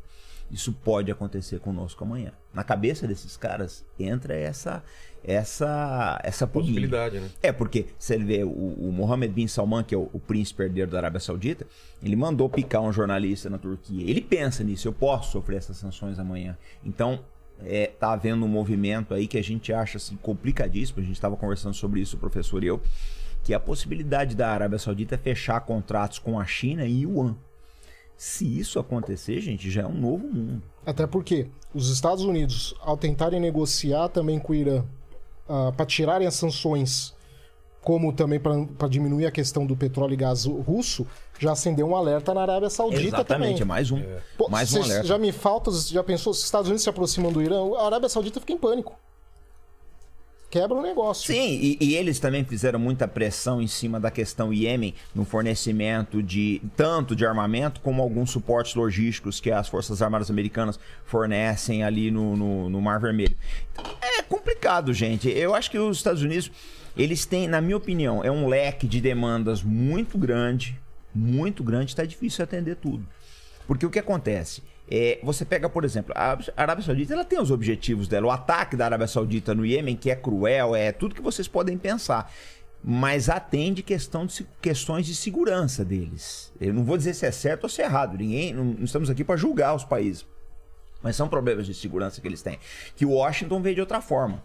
[0.51, 2.33] Isso pode acontecer conosco amanhã.
[2.55, 4.83] Na cabeça desses caras entra essa
[5.23, 6.47] essa essa.
[6.47, 7.29] Possibilidade, né?
[7.43, 10.91] É, porque você vê o, o Mohammed bin Salman, que é o, o príncipe herdeiro
[10.91, 11.67] da Arábia Saudita,
[12.03, 14.09] ele mandou picar um jornalista na Turquia.
[14.09, 16.57] Ele pensa nisso, eu posso sofrer essas sanções amanhã.
[16.83, 17.21] Então,
[17.65, 21.01] é, tá havendo um movimento aí que a gente acha assim, complicadíssimo.
[21.01, 22.81] A gente estava conversando sobre isso, o professor e eu,
[23.43, 27.37] que é a possibilidade da Arábia Saudita fechar contratos com a China e Yuan.
[28.17, 30.63] Se isso acontecer, gente, já é um novo mundo.
[30.85, 34.85] Até porque os Estados Unidos, ao tentarem negociar também com o Irã
[35.77, 37.15] para tirarem as sanções,
[37.83, 41.07] como também para diminuir a questão do petróleo e gás russo,
[41.39, 43.63] já acendeu um alerta na Arábia Saudita Exatamente, também.
[43.63, 44.03] é mais um.
[44.37, 45.07] Pô, mais um alerta.
[45.07, 48.09] Já me falta, já pensou, se os Estados Unidos se aproximam do Irã, a Arábia
[48.09, 48.95] Saudita fica em pânico.
[50.51, 51.27] Quebra o negócio.
[51.27, 56.23] Sim, e, e eles também fizeram muita pressão em cima da questão Iêmen no fornecimento
[56.23, 62.11] de tanto de armamento como alguns suportes logísticos que as Forças Armadas Americanas fornecem ali
[62.11, 63.37] no, no, no Mar Vermelho.
[64.01, 65.29] É complicado, gente.
[65.29, 66.51] Eu acho que os Estados Unidos,
[66.99, 70.79] eles têm, na minha opinião, é um leque de demandas muito grande,
[71.15, 73.07] muito grande, está difícil atender tudo.
[73.67, 74.63] Porque o que acontece?
[74.91, 78.27] É, você pega, por exemplo, a Arábia Saudita ela tem os objetivos dela.
[78.27, 81.77] O ataque da Arábia Saudita no Iêmen, que é cruel, é tudo que vocês podem
[81.79, 82.33] pensar.
[82.83, 86.53] mas atende questão de, questões de segurança deles.
[86.61, 88.17] Eu não vou dizer se é certo ou se é errado.
[88.17, 90.27] Ninguém, não, não estamos aqui para julgar os países.
[91.03, 92.59] Mas são problemas de segurança que eles têm.
[92.97, 94.43] Que Washington vê de outra forma.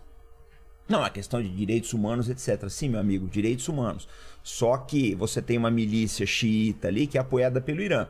[0.87, 2.69] Não, é questão de direitos humanos, etc.
[2.69, 4.07] Sim, meu amigo, direitos humanos.
[4.41, 8.07] Só que você tem uma milícia xiita ali que é apoiada pelo Irã.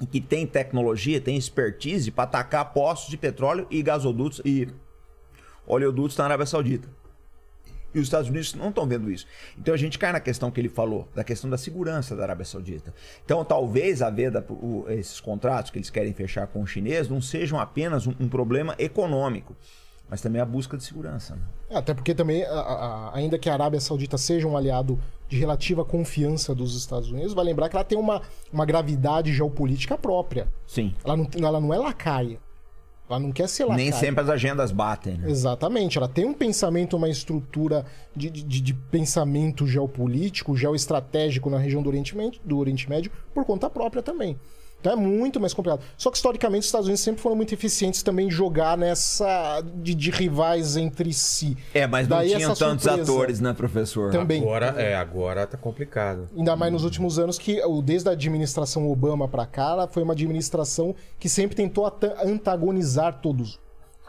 [0.00, 4.68] E que tem tecnologia, tem expertise para atacar postos de petróleo e gasodutos e
[5.66, 6.88] oleodutos na Arábia Saudita.
[7.94, 9.24] E os Estados Unidos não estão vendo isso.
[9.56, 12.44] Então a gente cai na questão que ele falou, da questão da segurança da Arábia
[12.44, 12.92] Saudita.
[13.24, 14.44] Então talvez a venda,
[14.88, 18.74] esses contratos que eles querem fechar com o chinês não sejam apenas um, um problema
[18.78, 19.56] econômico,
[20.08, 21.34] mas também a busca de segurança.
[21.34, 21.42] né?
[21.70, 24.98] É, Até porque também, a- a- ainda que a Arábia Saudita seja um aliado
[25.28, 29.96] de relativa confiança dos Estados Unidos, vai lembrar que ela tem uma, uma gravidade geopolítica
[29.98, 30.46] própria.
[30.66, 30.94] Sim.
[31.04, 32.38] Ela não, ela não é lacaia.
[33.08, 33.82] Ela não quer ser lacaia.
[33.84, 35.30] Nem sempre as agendas batem, né?
[35.30, 37.84] Exatamente, ela tem um pensamento, uma estrutura
[38.16, 43.68] de, de, de pensamento geopolítico, geoestratégico na região do Oriente, do Oriente Médio por conta
[43.68, 44.38] própria também.
[44.84, 45.80] Então é muito mais complicado.
[45.96, 49.94] Só que historicamente os Estados Unidos sempre foram muito eficientes também em jogar nessa de,
[49.94, 51.56] de rivais entre si.
[51.72, 53.10] É, mas não Daí tinham essa tantos surpresa.
[53.10, 54.12] atores, né, professor?
[54.12, 54.42] Também.
[54.42, 56.28] Agora, é, agora tá complicado.
[56.36, 60.02] Ainda mais nos últimos anos que, o- desde a administração Obama pra cá, ela foi
[60.02, 61.86] uma administração que sempre tentou
[62.22, 63.58] antagonizar todos.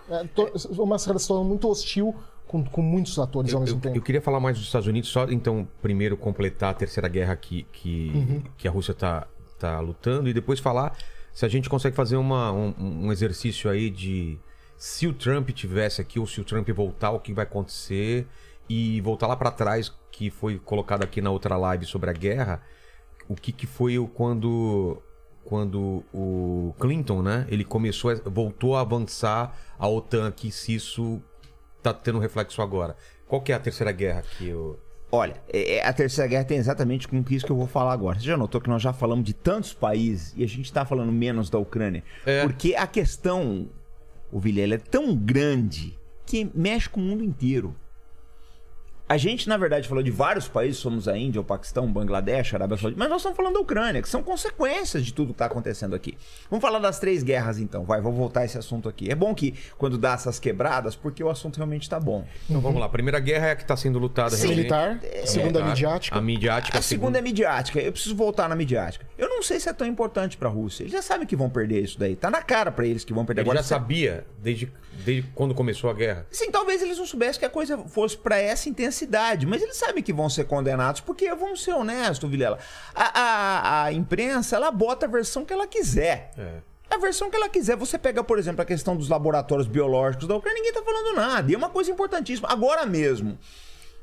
[0.09, 2.13] É, to- uma relação muito hostil
[2.47, 3.95] com, com muitos atores ao Eu, mesmo eu- tempo.
[3.97, 7.63] eu queria falar mais dos Estados Unidos, só então, primeiro completar a terceira guerra que,
[7.71, 8.43] que, Uhum.
[8.57, 9.25] que a Rússia tá,
[9.57, 10.97] tá lutando, e depois falar
[11.33, 14.39] se a gente consegue fazer uma, um, um exercício aí de
[14.77, 18.25] se o Trump tivesse aqui, ou se o Trump voltar, o que vai acontecer,
[18.69, 22.61] e voltar lá pra trás, que foi colocado aqui na outra live sobre a guerra,
[23.27, 25.01] o que, que foi quando
[25.43, 31.21] quando o Clinton, né, ele começou, voltou a avançar a OTAN aqui, se isso
[31.83, 32.95] tá tendo reflexo agora.
[33.27, 34.79] Qual que é a terceira guerra que o
[35.11, 38.19] Olha, é- é- a Terceira Guerra tem exatamente com isso que eu vou falar agora.
[38.19, 41.11] Você já notou que nós já falamos de tantos países e a gente está falando
[41.11, 42.03] menos da Ucrânia?
[42.25, 42.41] É.
[42.43, 43.69] Porque a questão,
[44.31, 47.75] o Vilela, é tão grande que mexe com o mundo inteiro.
[49.07, 52.53] A gente, na verdade, falou de vários países, somos a Índia, o Paquistão, o Bangladesh,
[52.53, 55.33] a Arábia Saudita, mas nós estamos falando da Ucrânia, que são consequências de tudo que
[55.33, 56.17] está acontecendo aqui.
[56.49, 57.83] Vamos falar das três guerras, então.
[57.83, 59.11] Vai, vou voltar a esse assunto aqui.
[59.11, 62.25] É bom que quando dá essas quebradas, porque o assunto realmente está bom.
[62.49, 64.47] Então vamos lá, a primeira guerra é a que está sendo lutada Sim.
[64.47, 64.57] realmente.
[64.57, 66.17] Militar, a segunda Militar, midiática.
[66.17, 67.79] A midiática, A segunda é midiática.
[67.79, 69.05] Eu preciso voltar na midiática.
[69.19, 70.81] Eu não sei se é tão importante pra Rússia.
[70.81, 72.15] Eles já sabem que vão perder isso daí.
[72.15, 73.41] Tá na cara pra eles que vão perder.
[73.41, 74.71] Ele Agora já sabia desde,
[75.05, 76.25] desde quando começou a guerra.
[76.31, 78.94] Sim, talvez eles não soubessem que a coisa fosse pra essa intensidade,
[79.47, 82.57] mas eles sabem que vão ser condenados, porque vamos ser honestos, Vilela.
[82.93, 86.31] A, a, a imprensa, ela bota a versão que ela quiser.
[86.37, 86.59] É.
[86.89, 87.75] A versão que ela quiser.
[87.75, 91.51] Você pega, por exemplo, a questão dos laboratórios biológicos da Ucrânia, ninguém tá falando nada.
[91.51, 92.47] E é uma coisa importantíssima.
[92.49, 93.37] Agora mesmo,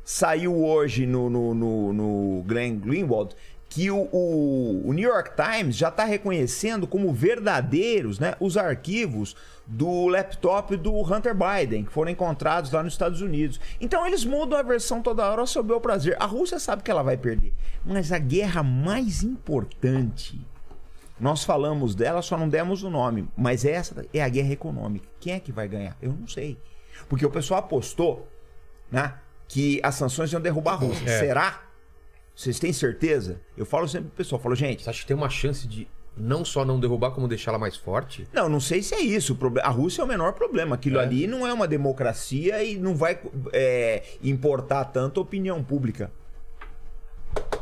[0.05, 3.35] saiu hoje no, no, no, no Glenn Greenwald
[3.73, 9.35] que o, o, o New York Times já está reconhecendo como verdadeiros né, os arquivos
[9.67, 13.59] do laptop do Hunter Biden, que foram encontrados lá nos Estados Unidos.
[13.81, 16.19] Então eles mudam a versão toda hora seu bel prazer.
[16.21, 17.55] A Rússia sabe que ela vai perder.
[17.83, 20.39] Mas a guerra mais importante
[21.19, 23.27] nós falamos dela, só não demos o nome.
[23.35, 25.09] Mas essa é a guerra econômica.
[25.19, 25.97] Quem é que vai ganhar?
[26.03, 26.59] Eu não sei.
[27.09, 28.29] Porque o pessoal apostou
[28.91, 29.15] né,
[29.49, 31.09] que as sanções iam derrubar a Rússia.
[31.09, 31.21] É.
[31.21, 31.72] Será?
[32.35, 33.41] Vocês têm certeza?
[33.57, 36.45] Eu falo sempre pro pessoal, falo, gente, Você acha que tem uma chance de não
[36.45, 38.27] só não derrubar, como deixar ela mais forte?
[38.33, 39.37] não, não sei se é isso.
[39.63, 40.75] A Rússia é o menor problema.
[40.75, 41.03] Aquilo É.
[41.03, 43.19] ali não é uma democracia e não vai
[43.53, 46.11] é, importar tanto a opinião pública.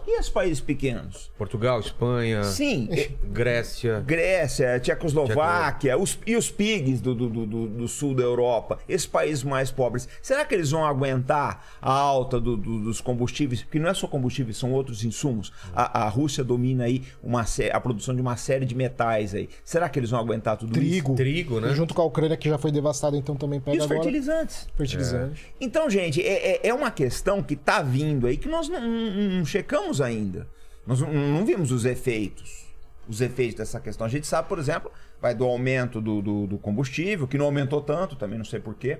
[0.06, 1.30] E os países pequenos?
[1.36, 4.00] Portugal, Espanha, Sim, é- Grécia.
[4.00, 9.06] Grécia, Tchecoslováquia, os- e os pigs do, do, do- do- do sul da Europa, esses
[9.06, 13.62] países mais pobres, será que eles vão aguentar a alta do- do- dos combustíveis?
[13.62, 15.52] Porque não é só combustíveis, são outros insumos.
[15.74, 19.48] A, a Rússia domina aí uma, a produção de uma série de metais aí.
[19.64, 21.14] Será que eles vão aguentar tudo Trigo.
[21.14, 21.70] Trigo, né?
[21.70, 23.64] E junto com a Ucrânia, que já foi devastada, então também isso?
[23.64, 24.02] pega E os agora.
[24.02, 24.68] fertilizantes.
[24.76, 25.46] Fertilizante.
[25.60, 29.30] Então, gente, é, é- é uma questão que tá vindo aí que nós não, não-
[29.38, 30.46] não checamos ainda.
[30.86, 32.66] Nós não, não vimos os efeitos.
[33.08, 34.06] Os efeitos dessa questão.
[34.06, 37.80] A gente sabe, por exemplo, vai do aumento do, do- do combustível, que não aumentou
[37.80, 38.98] tanto, também não sei porquê.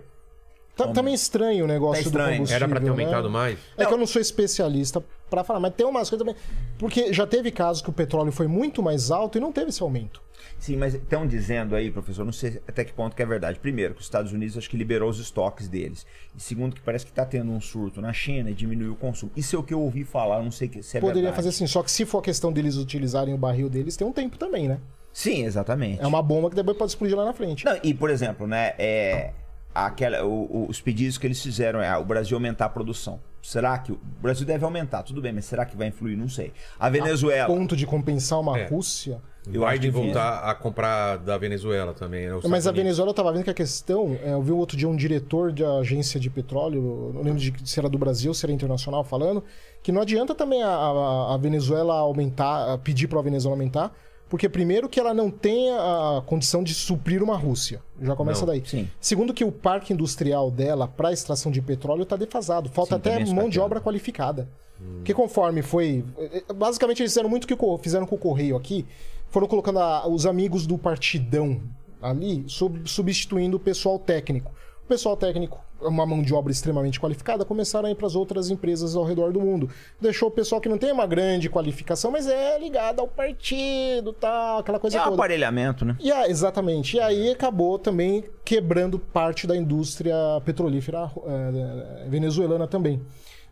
[0.77, 2.29] Tá, tá meio estranho o negócio Tá estranho.
[2.29, 2.57] do combustível.
[2.57, 2.91] Era pra ter né?
[2.91, 3.59] aumentado mais?
[3.77, 6.41] É que eu não sou especialista pra falar, mas tem umas coisas também.
[6.79, 9.83] Porque já teve casos que o petróleo foi muito mais alto e não teve esse
[9.83, 10.23] aumento.
[10.59, 13.59] Sim, mas estão dizendo aí, professor, não sei até que ponto que é verdade.
[13.59, 16.07] Primeiro, que os Estados Unidos acho que liberou os estoques deles.
[16.37, 19.33] E segundo, que parece que está tendo um surto na China e diminuiu o consumo.
[19.37, 21.37] Isso é o que eu ouvi falar, não sei que- se é Poderia verdade.
[21.37, 24.13] fazer assim, só que se for a questão deles utilizarem o barril deles, tem um
[24.13, 24.79] tempo também, né?
[25.13, 26.01] Sim, exatamente.
[26.03, 27.65] É uma bomba que depois pode explodir lá na frente.
[27.65, 29.33] Não, e, por exemplo, né, é,
[29.75, 33.21] aquela, o- o- os pedidos que eles fizeram é ah, o Brasil aumentar a produção.
[33.43, 35.03] Será que o Brasil deve aumentar?
[35.03, 36.15] Tudo bem, mas será que vai influir?
[36.17, 36.53] Não sei.
[36.79, 37.47] A Venezuela.
[37.53, 38.67] Ponto de compensar uma É.
[38.67, 39.21] Rússia.
[39.53, 42.29] Eu acho de voltar a comprar da Venezuela também.
[42.29, 42.73] né, Mas a.
[42.73, 44.17] Venezuela eu tava vendo que a questão.
[44.23, 47.79] é, eu vi outro dia um diretor de agência de petróleo, não lembro de se
[47.79, 49.43] era do Brasil, se era internacional, falando
[49.83, 53.97] que não adianta também a, a- a Venezuela aumentar, a pedir para a Venezuela aumentar,
[54.29, 57.81] porque primeiro que ela não tem a condição de suprir uma Rússia.
[58.01, 58.63] Já começa Não, daí.
[58.65, 58.89] sim.
[59.01, 62.69] Segundo que o parque industrial dela para extração de petróleo está defasado.
[62.69, 64.47] Falta Sim, até também mão de obra qualificada.
[64.97, 66.05] Porque conforme foi.
[66.55, 68.87] Basicamente, eles fizeram muito o que fizeram com o Correio aqui.
[69.31, 71.61] Foram colocando a- os amigos do partidão
[72.03, 74.53] ali, sub- substituindo o pessoal técnico.
[74.85, 78.51] O pessoal técnico, uma mão de obra extremamente qualificada, começaram a ir para as outras
[78.51, 79.71] empresas ao redor do mundo.
[80.01, 84.59] Deixou o pessoal que não tem uma grande qualificação, mas é ligado ao partido, tal,
[84.59, 85.15] aquela coisa É toda.
[85.15, 85.97] aparelhamento, né?
[86.01, 86.97] E a- exatamente.
[86.97, 90.15] E aí acabou também quebrando parte da indústria
[90.45, 93.01] petrolífera eh, venezuelana também.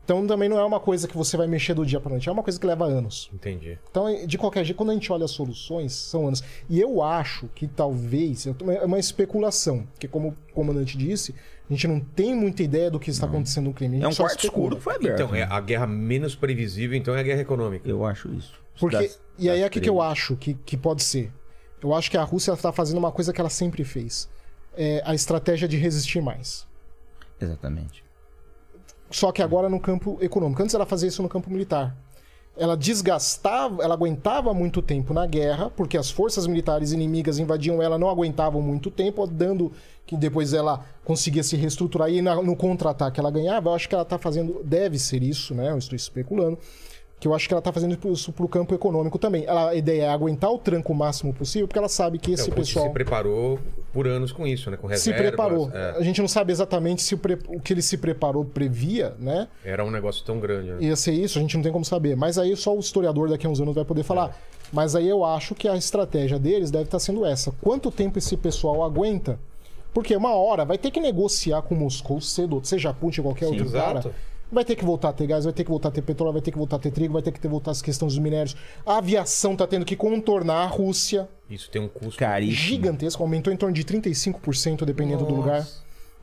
[0.09, 2.33] Então também não é uma coisa que você vai mexer do dia para noite, é
[2.33, 3.29] uma coisa que leva anos.
[3.31, 3.79] Entendi.
[3.91, 6.43] Então, de qualquer jeito, quando a gente olha as soluções, são anos.
[6.67, 11.35] E eu acho que talvez, é uma especulação, porque como o comandante disse,
[11.69, 13.97] a gente não tem muita ideia do que está acontecendo no crime.
[13.97, 14.65] A gente É um só quarto especula.
[14.69, 15.21] escuro que foi aberto.
[15.25, 17.87] Então, é a guerra menos previsível, então é a guerra econômica.
[17.87, 18.55] Eu acho isso.
[18.81, 21.31] Porque, Das- e aí é o que, que eu acho que, que pode ser.
[21.83, 24.27] Eu acho que a Rússia está fazendo uma coisa que ela sempre fez.
[24.75, 26.67] É a estratégia de resistir mais.
[27.39, 28.03] Exatamente.
[29.11, 30.63] Só que agora no campo econômico.
[30.63, 31.97] Antes ela fazia isso no campo militar.
[32.57, 37.97] Ela desgastava, ela aguentava muito tempo na guerra, porque as forças militares inimigas invadiam ela,
[37.97, 39.73] não aguentavam muito tempo, dando
[40.05, 43.71] que depois ela conseguia se reestruturar e no contra-ataque ela ganhava.
[43.71, 45.71] Eu acho que ela tá fazendo, deve ser isso, né?
[45.71, 46.59] Eu estou especulando.
[47.21, 49.45] Que eu acho que ela tá fazendo isso pro campo econômico também.
[49.45, 52.35] Ela- a ideia é aguentar o tranco o máximo possível, porque ela sabe que É,
[52.35, 53.59] esse o Putin pessoal se preparou
[53.93, 54.77] por anos com isso, né?
[54.77, 55.27] Com se reservas.
[55.27, 55.71] preparou.
[55.75, 55.97] é.
[55.99, 59.49] A gente não sabe exatamente se o, pre- o que ele se preparou previa, né?
[59.65, 60.77] Era um negócio tão grande, né?
[60.81, 62.15] ia ser isso, a gente não tem como saber.
[62.17, 64.37] Mas aí só o historiador daqui a uns anos vai poder falar.
[64.73, 67.51] Mas aí eu acho que a estratégia deles deve estar sendo essa.
[67.61, 69.41] Quanto tempo esse pessoal aguenta?
[69.93, 73.65] Porque uma hora vai ter que negociar com Moscou cedo, seja Putin ou qualquer outro
[73.65, 74.03] exato.
[74.11, 74.15] cara.
[74.51, 76.41] Vai ter que voltar a ter gás, vai ter que voltar a ter petróleo, vai
[76.43, 78.57] ter que voltar a ter trigo, vai ter que ter voltar as questões dos minérios.
[78.87, 81.29] A aviação tá tendo que contornar a Rússia.
[81.51, 82.19] Isso tem um custo.
[82.19, 82.57] Caríssimo.
[82.57, 85.37] Gigantesco, aumentou em torno de 35% dependendo do Nossa.
[85.37, 85.67] lugar.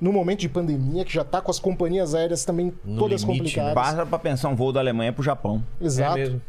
[0.01, 3.27] No momento de pandemia, que já tá com as companhias aéreas também No todas limite,
[3.57, 3.63] né?
[3.71, 3.73] complicadas.
[3.73, 5.63] Passa pra pensar um voo da Alemanha pro Japão.
[5.79, 6.17] Exato.
[6.17, 6.41] É mesmo.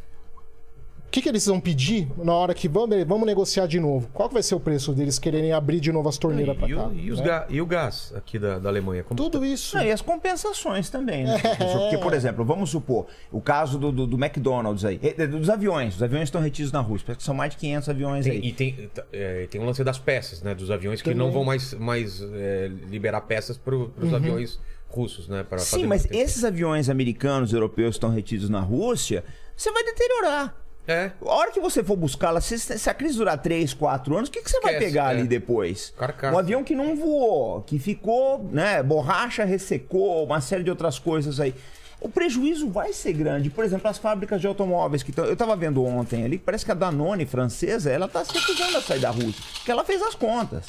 [1.06, 4.06] O que, que eles vão pedir na hora que vamos, vamos negociar de novo?
[4.12, 6.74] Qual que vai ser o preço deles quererem abrir de novo as torneiras pra E,
[6.74, 6.90] cá?
[6.94, 7.24] e os né?
[7.24, 9.02] ga- e o gás aqui da, da Alemanha?
[9.02, 9.76] Como Tudo isso.
[9.76, 11.38] Não, e as compensações também, né?
[11.40, 11.78] professor?
[11.80, 15.94] Porque, por exemplo, vamos supor, o caso do, do, do McDonald's aí, eh, dos aviões.
[15.96, 18.46] Os aviões estão retidos na Rússia, parece que são mais de 500 aviões Tem- aí.
[18.48, 20.54] e tem, é, tem um lance das peças, né?
[20.54, 21.24] Dos aviões que Também.
[21.26, 24.16] não vão mais, mais é, liberar peças para os Uhum.
[24.16, 25.42] aviões russos, né?
[25.48, 29.24] Pra Sim, fazer mas esses aviões americanos, europeus que estão retidos na Rússia,
[29.56, 30.54] você vai deteriorar.
[30.88, 31.10] É.
[31.20, 34.32] A hora que você for buscá-la, se, se a crise durar 3, 4 anos, o
[34.32, 35.18] que, que você vai Esquece, pegar é.
[35.18, 35.92] ali depois?
[35.98, 36.34] Carcaça.
[36.34, 41.40] Um avião que não voou, que ficou, né, borracha ressecou, uma série de outras coisas
[41.40, 41.54] aí.
[42.00, 43.50] O prejuízo vai ser grande.
[43.50, 45.24] Por exemplo, as fábricas de automóveis que estão.
[45.24, 48.82] Eu estava vendo ontem ali, parece que a Danone francesa, ela está se recusando a
[48.82, 49.42] sair da Rússia.
[49.54, 50.66] Porque ela fez as contas.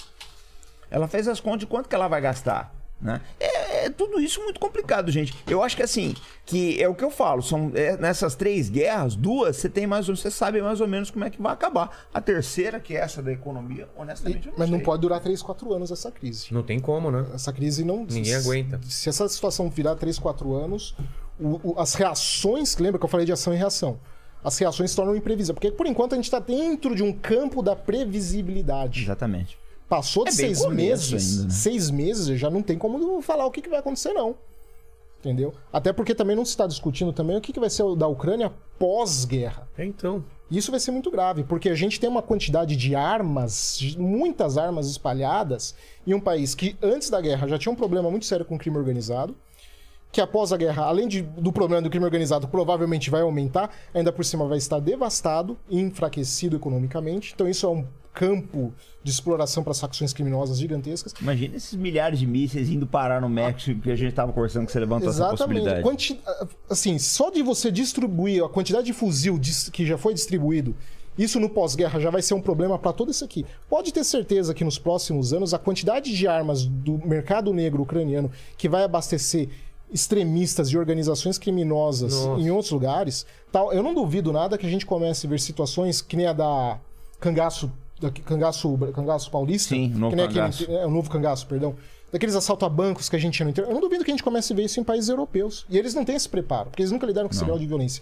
[0.89, 2.73] Ela fez as contas de quanto que ela vai gastar.
[2.99, 3.21] Né?
[3.39, 5.31] É, é tudo isso muito complicado, gente.
[5.47, 9.15] Eu acho que assim, que é o que eu falo, são é, nessas três guerras,
[9.15, 12.07] duas, você tem mais ou você sabe mais ou menos como é que vai acabar.
[12.11, 14.85] A terceira, que é essa da economia, honestamente, eu não Mas não sei.
[14.85, 16.51] pode durar 3, 4 anos essa crise.
[16.51, 17.25] Não tem como, né?
[17.35, 18.03] Essa crise não.
[18.03, 18.79] Ninguém aguenta.
[18.83, 20.95] Se essa situação virar 3, 4 anos,
[21.39, 22.77] o- o- as reações.
[22.77, 23.99] Lembra que eu falei de ação e reação?
[24.43, 25.53] As reações se tornam imprevisíveis.
[25.53, 29.03] Porque por enquanto a gente está dentro de um campo da previsibilidade.
[29.03, 29.57] Exatamente.
[29.89, 31.39] Passou de É seis meses.
[31.39, 31.49] ainda, né?
[31.53, 34.35] Seis meses já não tem como falar o que, que vai acontecer, não.
[35.19, 35.53] Entendeu?
[35.73, 38.07] Até porque também não se está discutindo também o que, que vai ser o da
[38.07, 39.67] Ucrânia pós-guerra.
[39.77, 40.23] É, então.
[40.49, 44.57] Isso vai ser muito grave, porque a gente tem uma quantidade de armas, de- muitas
[44.57, 45.75] armas espalhadas,
[46.05, 48.57] em um país que antes da guerra já tinha um problema muito sério com o
[48.57, 49.35] crime organizado,
[50.09, 54.11] que após a guerra, além de- do problema do crime organizado, provavelmente vai aumentar, ainda
[54.13, 57.33] por cima vai estar devastado e enfraquecido economicamente.
[57.35, 57.85] Então isso é um
[58.17, 61.13] campo de exploração para facções criminosas gigantescas.
[61.21, 64.71] Imagina esses milhares de mísseis indo parar no México que a gente estava conversando que
[64.71, 65.39] você levantou essa Exatamente.
[65.39, 65.83] possibilidade.
[65.83, 66.19] Quanti...
[66.67, 69.39] Assim, só de você distribuir a quantidade de fuzil
[69.71, 70.75] que já foi distribuído,
[71.15, 73.45] isso no pós-guerra já vai ser um problema para todo isso aqui.
[73.69, 78.31] Pode ter certeza que nos próximos anos a quantidade de armas do mercado negro ucraniano
[78.57, 79.47] que vai abastecer
[79.93, 82.41] extremistas e organizações criminosas Nossa.
[82.41, 86.01] em outros lugares, tal, eu não duvido nada que a gente comece a ver situações
[86.01, 86.79] que nem a da
[87.19, 90.71] Cangaço, da Cangaço, Cangaço Paulista, Sim, novo que nem aquele- cangaço.
[90.71, 91.75] é, o novo cangaço, perdão.
[92.11, 93.69] daqueles assaltos a bancos que a gente tinha no interior.
[93.69, 95.65] Eu não duvido que a gente comece a ver isso em países europeus.
[95.69, 98.01] E eles não têm esse preparo, porque eles nunca lidaram com esse grau de violência.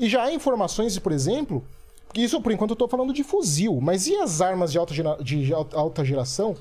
[0.00, 1.64] E já há informações, de, por exemplo,
[2.12, 4.92] que isso por enquanto eu tô falando de fuzil, mas e as armas de alta,
[4.92, 6.56] gera- de alta- geração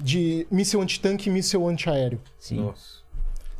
[0.00, 2.20] de míssil antitanque e míssil antiaéreo?
[2.40, 2.56] Sim.
[2.62, 2.96] Nossa.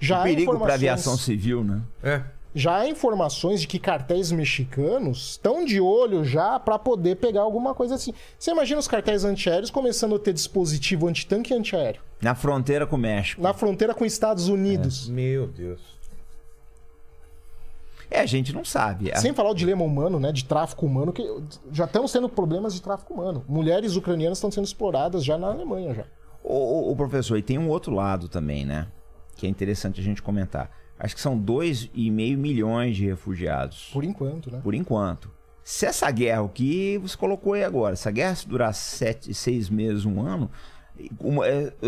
[0.00, 1.80] Já Um perigo para aviação civil, né?
[2.02, 2.22] É.
[2.58, 7.74] já há informações de que cartéis mexicanos estão de olho já para poder pegar alguma
[7.74, 8.14] coisa assim.
[8.38, 12.96] Você imagina os cartéis antiaéreos começando a ter dispositivo antitanque e antiaéreo Na fronteira com
[12.96, 13.42] o México.
[13.42, 15.06] na fronteira com Estados Unidos.
[15.06, 15.80] Meu Deus.
[18.10, 19.10] É, a gente não sabe.
[19.18, 21.22] Sem falar o dilema humano, né, de tráfico humano, que
[21.72, 23.44] já estamos tendo problemas de tráfico humano.
[23.48, 26.04] Mulheres ucranianas estão sendo exploradas já na Alemanha já.
[26.42, 28.86] O, o- o professor, e tem um outro lado também, né?
[29.36, 30.70] Que é interessante a gente comentar.
[30.98, 33.90] Acho que são 2,5 milhões de refugiados.
[33.92, 34.60] Por enquanto, né?
[34.62, 35.30] Por enquanto.
[35.62, 39.34] Se essa guerra, o que você colocou aí agora, se a guerra se durar sete,
[39.34, 40.50] seis meses, um ano,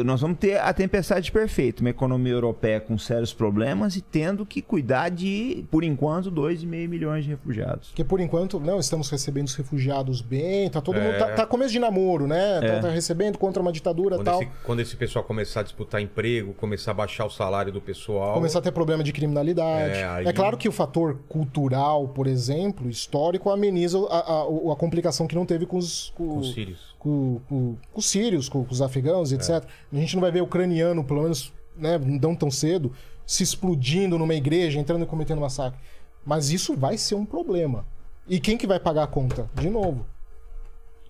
[0.04, 1.80] nós vamos ter a tempestade perfeita.
[1.80, 7.24] Uma economia europeia com sérios problemas e tendo que cuidar de, por enquanto, 2,5 milhões
[7.24, 7.88] de refugiados.
[7.88, 11.04] Porque por enquanto, não, estamos recebendo os refugiados bem, tá todo É.
[11.04, 11.18] mundo.
[11.18, 12.60] Tá, tá começo de namoro, né?
[12.60, 12.80] Tá, É.
[12.80, 14.42] tá recebendo contra uma ditadura e Quando tal.
[14.42, 18.34] esse, quando esse pessoal começar a disputar emprego, começar a baixar o salário do pessoal.
[18.34, 19.94] começar a ter problema de criminalidade.
[19.94, 24.76] É, É, aí- claro que o fator cultural, por exemplo, histórico, ameniza a, a- a
[24.76, 26.78] complicação que não teve com os, com, Com os sírios.
[27.08, 29.64] Com- com- com os sírios, com, com os afegãos, etc.
[29.92, 32.92] A gente não vai ver ucraniano, pelo menos né, não tão cedo,
[33.26, 35.78] se explodindo numa igreja, entrando e cometendo massacre.
[36.24, 37.86] Mas isso vai ser um problema.
[38.28, 39.48] E quem que vai pagar a conta?
[39.54, 40.04] De novo,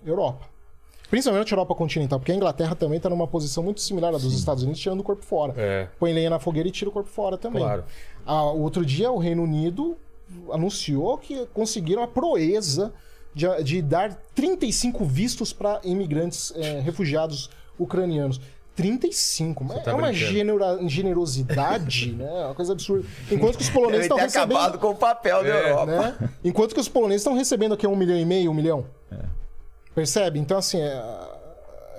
[0.05, 0.47] Europa.
[1.09, 4.33] Principalmente a Europa continental, porque a Inglaterra também está numa posição muito similar à dos
[4.33, 7.09] Estados Unidos, tirando o corpo fora É, põe lenha na fogueira e tira o corpo
[7.09, 7.61] fora também.
[7.63, 7.83] claro.
[8.25, 9.97] Ah, o outro dia, o Reino Unido
[10.51, 12.93] anunciou que conseguiram a proeza
[13.33, 18.39] de, de dar 35 vistos para imigrantes eh, refugiados ucranianos.
[18.75, 22.45] 35, mas tá é uma genera- generosidade, né?
[22.45, 23.05] Uma coisa absurda.
[23.29, 24.79] Enquanto que os poloneses estão ter acabado recebendo.
[24.79, 25.85] com o papel da É, Europa.
[25.85, 26.29] Né?
[26.45, 28.85] Enquanto que os poloneses estão recebendo aqui um milhão e meio, um milhão.
[29.93, 30.39] Percebe?
[30.39, 31.03] Então, assim, é,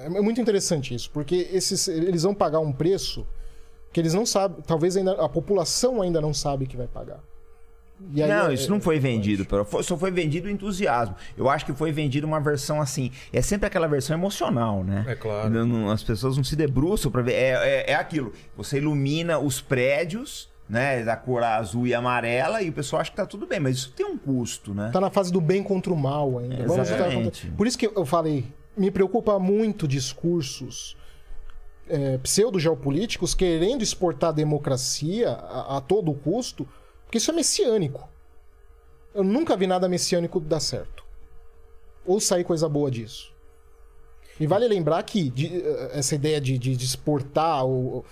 [0.05, 3.27] é muito interessante isso, porque esses, eles vão pagar um preço
[3.93, 7.21] que eles não sabem, talvez ainda a população ainda não sabe que vai pagar.
[8.13, 11.15] E aí não, é- isso não foi vendido, pelo- foi- só foi vendido o entusiasmo.
[11.37, 13.11] Eu acho que foi vendido uma versão assim.
[13.33, 15.05] É sempre aquela versão emocional, né?
[15.07, 15.51] É claro.
[15.51, 17.33] Não- não- as pessoas não se debruçam pra ver.
[17.35, 18.33] É, é, é aquilo.
[18.57, 21.03] Você ilumina os prédios, né?
[21.05, 23.93] Da cor azul e amarela, e o pessoal acha que tá tudo bem, mas isso
[23.93, 24.91] tem um custo, né?
[24.93, 26.63] Tá na fase do bem contra o mal ainda.
[26.63, 27.17] Exatamente.
[27.21, 27.53] acontecer.
[27.57, 28.45] Por isso que eu falei,
[28.77, 30.97] me preocupa muito discursos
[31.89, 36.67] é, pseudo-geopolíticos querendo exportar a democracia a, a todo custo,
[37.11, 38.09] porque isso é messiânico.
[39.13, 41.03] Eu nunca vi nada messiânico dar certo.
[42.07, 43.33] Ou sair coisa boa disso.
[44.39, 48.05] E vale lembrar que de- eh, essa ideia de, de- de exportar o,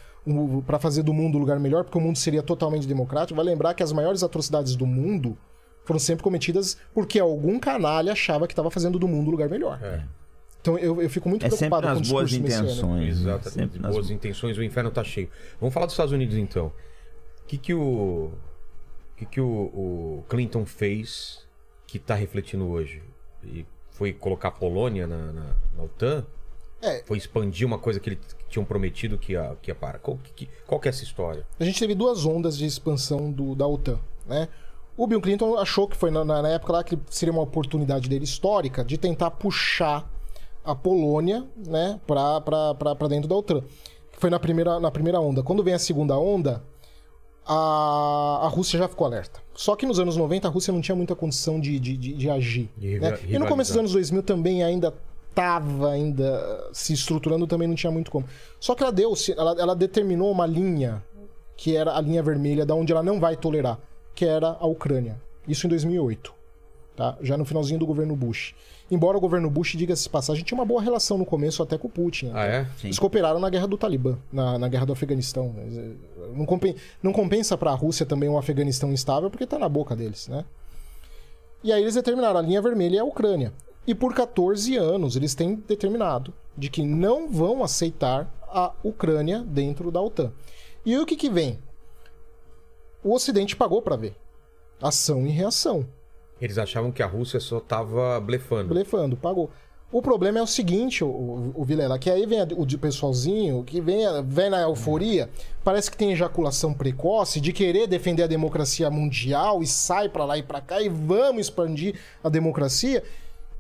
[0.67, 3.73] para fazer do mundo um lugar melhor, porque o mundo seria totalmente democrático, vale lembrar
[3.75, 5.39] que as maiores atrocidades do mundo
[5.85, 9.79] foram sempre cometidas porque algum canalha achava que estava fazendo do mundo um lugar melhor.
[9.81, 10.03] É.
[10.61, 12.83] Então eu, eu fico muito É sempre preocupado com o nas boas intenções.
[13.05, 13.09] né?
[13.09, 13.51] Exatamente.
[13.55, 15.31] Sempre nas Boas intenções, o inferno tá cheio.
[15.61, 16.67] Vamos falar dos Estados Unidos então.
[16.67, 18.33] O que que o
[19.19, 21.47] que que o, o Clinton fez
[21.87, 23.03] que tá refletindo hoje?
[23.45, 26.25] E foi colocar a Polônia na, na, na OTAN?
[26.81, 27.03] É.
[27.05, 29.99] Foi expandir uma coisa que eles tinham prometido que ia, que ia parar.
[29.99, 31.45] Qual que, qual que é essa história?
[31.59, 34.49] A gente teve duas ondas de expansão do, da OTAN, né?
[34.97, 38.25] O Bill Clinton achou que foi na, na- época lá que seria uma oportunidade dele
[38.25, 40.09] histórica de tentar puxar
[40.65, 43.63] a Polônia, né, pra dentro da OTAN.
[44.13, 45.43] Foi na primeira, na primeira onda.
[45.43, 46.63] Quando vem a segunda onda,
[47.49, 49.41] a, a Rússia já ficou alerta.
[49.55, 52.31] Só que nos anos 90 a Rússia não tinha muita condição de, de, de, de
[52.31, 52.69] agir.
[52.77, 53.19] De né?
[53.27, 54.93] E no começo dos anos 2000 também ainda
[55.31, 58.27] estava ainda se estruturando, também não tinha muito como.
[58.61, 61.03] Só que ela deu, ela, ela determinou uma linha
[61.57, 63.79] que era a linha vermelha, da onde ela não vai tolerar,
[64.15, 65.21] que era a Ucrânia.
[65.47, 66.33] Isso em 2008,
[66.95, 67.17] tá?
[67.21, 68.55] Já no finalzinho do governo Bush.
[68.91, 71.91] Embora o governo Bush, diga-se passagem, tinha uma boa relação no começo até com o
[71.91, 72.31] Putin.
[72.33, 72.65] Ah, é?
[72.79, 72.87] Sim.
[72.87, 75.55] Eles cooperaram na guerra do Talibã, na, na guerra do Afeganistão.
[76.35, 79.95] Não, compen- não compensa para a Rússia também um Afeganistão instável, porque tá na boca
[79.95, 80.45] deles, né?
[81.63, 83.53] E aí eles determinaram, a linha vermelha é a Ucrânia.
[83.87, 89.91] E por 14 anos eles têm determinado de que não vão aceitar a Ucrânia dentro
[89.91, 90.33] da OTAN.
[90.87, 91.59] E o que que vem?
[93.05, 94.17] O Ocidente pagou para ver.
[94.81, 95.87] Ação e reação.
[96.41, 98.69] Eles achavam que a Rússia só tava blefando.
[98.69, 99.51] Blefando, pagou.
[99.91, 103.65] O problema é o seguinte, o, o, o Vilela, que aí vem o de pessoalzinho,
[103.65, 105.31] que vem, vem na euforia,
[105.65, 110.37] parece que tem ejaculação precoce de querer defender a democracia mundial e sai pra lá
[110.37, 113.03] e pra cá e vamos expandir a democracia.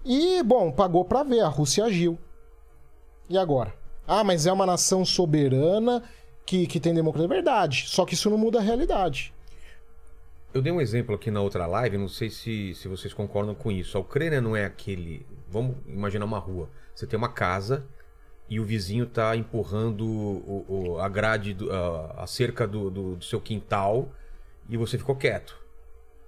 [0.04, 2.18] E, bom, pagou pra ver, a Rússia agiu.
[3.28, 3.72] E agora?
[4.06, 6.02] Ah, mas é uma nação soberana
[6.44, 7.26] que, que tem democracia.
[7.26, 7.84] É verdade.
[7.88, 9.32] Só que isso não muda a realidade.
[10.58, 13.70] Eu dei um exemplo aqui na outra live, não sei se, se vocês concordam com
[13.70, 13.96] isso.
[13.96, 15.24] A Ucrânia não é aquele.
[15.48, 16.68] Vamos imaginar uma rua.
[16.92, 17.86] Você tem uma casa
[18.50, 20.64] e o vizinho tá empurrando o,
[20.96, 24.10] o- a grade, do- a, a cerca do, do- do seu quintal
[24.68, 25.56] e você ficou quieto.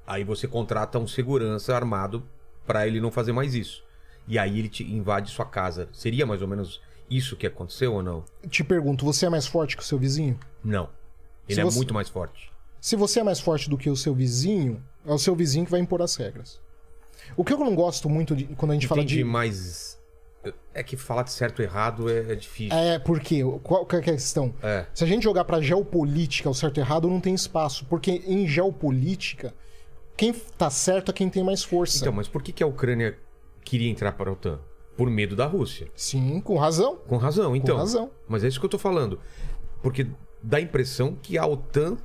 [0.06, 2.22] Aí você contrata um segurança armado
[2.64, 3.82] para ele não fazer mais isso.
[4.28, 5.88] E aí ele te invade sua casa.
[5.92, 8.24] Seria mais ou menos isso que aconteceu ou não?
[8.48, 10.38] Te pergunto, você é mais forte que o seu vizinho?
[10.62, 10.88] Não.
[11.48, 12.48] Ele Se é você- muito mais forte.
[12.80, 15.70] Se você é mais forte do que o seu vizinho, é o seu vizinho que
[15.70, 16.60] vai impor as regras.
[17.36, 19.24] O que eu não gosto muito de, quando a gente fala Entendi, de.
[19.24, 19.98] mas.
[20.72, 22.76] É que falar de certo ou errado é, é difícil.
[22.76, 24.54] É, porque qual que é a questão?
[24.62, 24.86] É.
[24.94, 28.48] Se a gente jogar pra geopolítica, o certo e errado não tem espaço, porque em
[28.48, 29.52] geopolítica
[30.16, 31.98] quem tá certo é quem tem mais força.
[31.98, 33.18] Então, mas por que, que a Ucrânia
[33.62, 34.58] queria entrar para a OTAN?
[34.96, 35.88] Por medo da Rússia.
[35.94, 36.96] Sim, com razão.
[37.06, 37.76] Com razão, então.
[37.76, 38.10] razão.
[38.26, 39.20] Mas é isso que eu tô falando.
[39.82, 40.06] Porque
[40.42, 41.96] dá a impressão que a OTAN.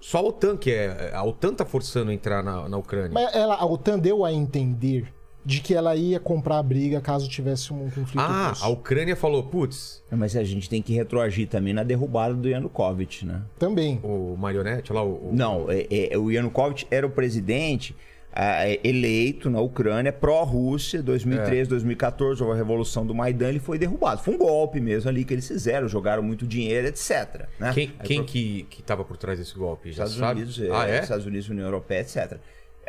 [0.00, 1.10] Só a OTAN que é.
[1.12, 3.10] A OTAN tá forçando a entrar na, na Ucrânia.
[3.12, 5.12] Mas ela, a OTAN deu a entender
[5.44, 8.64] de que ela ia comprar a briga caso tivesse um conflito ah, russo.
[8.64, 13.24] a Ucrânia falou, putz, Mas a gente tem que retroagir também na derrubada do Yanukovych,
[13.24, 13.42] né?
[13.58, 13.98] Também.
[14.02, 15.30] o marionete lá, o.
[15.30, 17.96] o- Não, é- é- o Yanukovych era o presidente
[18.40, 24.22] é, eleito na Ucrânia pró-Rússia, 2013, 2014, houve a revolução do Maidan, ele foi derrubado.
[24.22, 27.48] Foi um golpe mesmo ali que eles fizeram, jogaram muito dinheiro, etc.
[27.58, 27.72] né?
[27.74, 29.90] Quem, Aí quem pro- que, que tava por trás desse golpe?
[29.90, 30.40] Já Estados sabe?
[30.42, 31.00] Unidos, é, ah, é?
[31.00, 32.38] Estados Unidos, União Europeia, etc.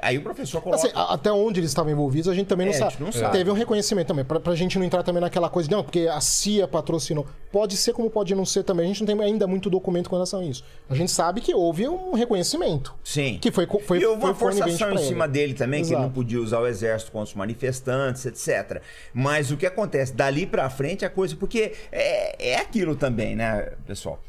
[0.02, 0.82] Aí o professor coloca...
[0.82, 2.92] Assim, até onde eles estavam envolvidos, a gente também não É, a sabe.
[2.92, 3.38] gente não sabe.
[3.38, 6.08] Teve um reconhecimento também, pra, pra gente não entrar também naquela coisa, de, não, porque
[6.12, 7.26] a CIA patrocinou.
[7.52, 8.86] Pode ser como pode não ser também.
[8.86, 10.64] A gente não tem ainda muito documento com relação a isso.
[10.90, 12.94] A gente sabe que houve um reconhecimento.
[13.04, 13.38] Sim.
[13.42, 15.10] Que foi, foi e houve uma foi conivente forçação em pra ele.
[15.10, 16.14] cima dele também, que ele não Exato.
[16.16, 18.82] podia usar o exército contra os manifestantes, etc.
[19.14, 20.14] Mas o que acontece?
[20.14, 21.36] Dali pra frente a coisa.
[21.36, 24.22] Porque é, é aquilo também, né, pessoal?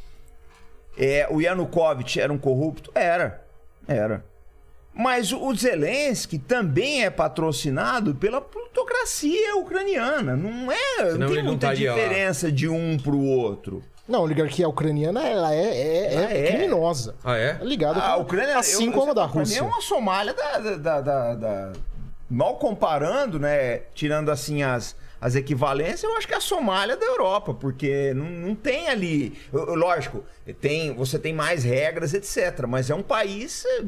[0.99, 2.91] É, o Yanukovych era um corrupto?
[2.95, 3.45] Era.
[3.87, 4.25] Era.
[4.93, 10.37] Mas o Zelensky também é patrocinado pela plutocracia ucraniana.
[10.37, 10.77] Não é.
[10.97, 11.97] Senão não tem ele não muita estaria lá.
[11.97, 13.83] diferença de um pro outro.
[14.09, 16.53] Não, a oligarquia ucraniana, ela é, é, Ela é é.
[16.53, 17.15] criminosa.
[17.25, 17.59] Ah, é?
[17.61, 18.23] É ligada A com...
[18.23, 19.59] Ucrânia, assim eu- como a da mim Rússia.
[19.61, 21.73] É uma Somália da, da- da- da- da-
[22.29, 23.83] Mal comparando, né?
[23.95, 28.25] Tirando assim as, as equivalências, eu acho que é a Somália da Europa, porque não,
[28.25, 29.35] não tem ali.
[29.53, 30.25] Lógico,
[30.61, 32.67] tem, você tem mais regras, etc.
[32.67, 33.83] Mas é um país é,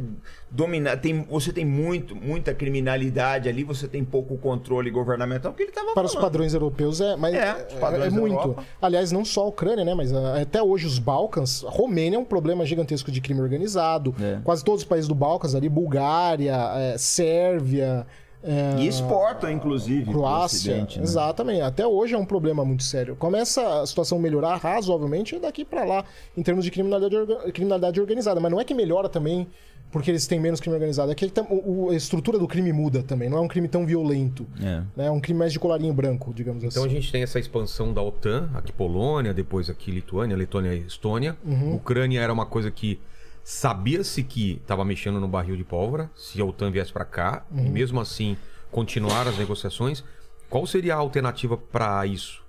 [0.51, 5.71] domina, tem, você tem muito, muita criminalidade ali, você tem pouco controle governamental, porque ele
[5.71, 8.35] estava Para os padrões europeus é, mas É, é, os padrões é muito.
[8.35, 8.65] Europa.
[8.81, 9.95] Aliás, não só a Ucrânia, né?
[9.95, 14.15] Mas ah, até hoje os Balcãs, a Romênia é um problema gigantesco de crime organizado.
[14.21, 14.39] É.
[14.45, 18.07] Quase todos os países do Balcãs ali, Bulgária, eh, Sérvia.
[18.43, 21.05] Eh, E exportam, inclusive, Croácia, Ocidente, né?
[21.05, 21.61] exatamente.
[21.63, 23.15] Até hoje é um problema muito sério.
[23.17, 26.05] Começa a situação a melhorar razoavelmente daqui pra lá,
[26.37, 28.41] em termos de criminalidade, orga- criminalidade organizada.
[28.41, 29.47] Mas não é que melhora também
[29.91, 31.13] porque eles têm menos crime organizado.
[31.13, 33.29] É que a estrutura do crime muda também.
[33.29, 34.47] Não é um crime tão violento.
[34.59, 34.81] É.
[34.97, 35.07] né?
[35.07, 36.95] É um crime mais de colarinho branco, digamos Então a assim.
[36.97, 41.37] gente tem essa expansão da OTAN, aqui Polônia, depois aqui Lituânia, Letônia e Estônia.
[41.45, 41.75] Uhum.
[41.75, 42.99] Ucrânia era uma coisa que
[43.45, 47.59] sabia-se que estava mexendo no barril de pólvora, se a OTAN viesse para cá, e
[47.61, 47.71] Uhum.
[47.71, 48.37] mesmo assim
[48.71, 50.03] continuar as negociações.
[50.49, 52.43] Qual seria a alternativa para isso?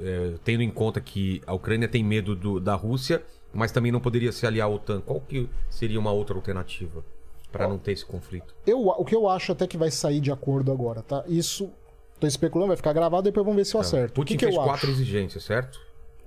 [0.00, 3.22] É, tendo em conta que a Ucrânia tem medo do- da Rússia,
[3.52, 5.00] mas também não poderia se aliar à OTAN.
[5.00, 7.04] Qual que seria uma outra alternativa
[7.52, 8.54] para não ter esse conflito?
[8.66, 11.22] Eu, o que eu acho até que vai sair de acordo agora, tá?
[11.28, 11.70] Isso,
[12.18, 14.12] tô especulando, vai ficar gravado, depois vamos ver se eu acerto.
[14.14, 14.96] Putin o que, que fez eu quatro acho?
[15.00, 15.80] exigências, certo?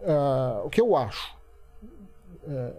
[0.06, 1.36] Ah, o que eu acho?
[2.48, 2.74] É,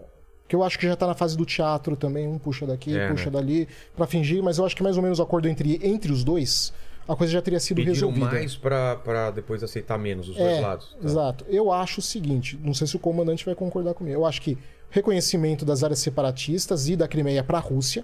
[0.51, 3.07] que eu acho que já tá na fase do teatro também, um puxa daqui, É,
[3.09, 3.31] puxa né?
[3.31, 6.25] dali, pra fingir, mas eu acho que mais ou menos o acordo entre, entre os
[6.25, 6.73] dois,
[7.07, 8.25] a coisa já teria sido Pediram resolvida.
[8.25, 10.89] mais pra depois aceitar menos os dois É, lados.
[10.99, 11.05] tá?
[11.07, 11.45] exato.
[11.47, 14.13] Eu acho o seguinte, não sei se o comandante vai concordar comigo.
[14.13, 14.57] Eu acho que
[14.89, 18.03] reconhecimento das áreas separatistas e da Crimeia para a Rússia.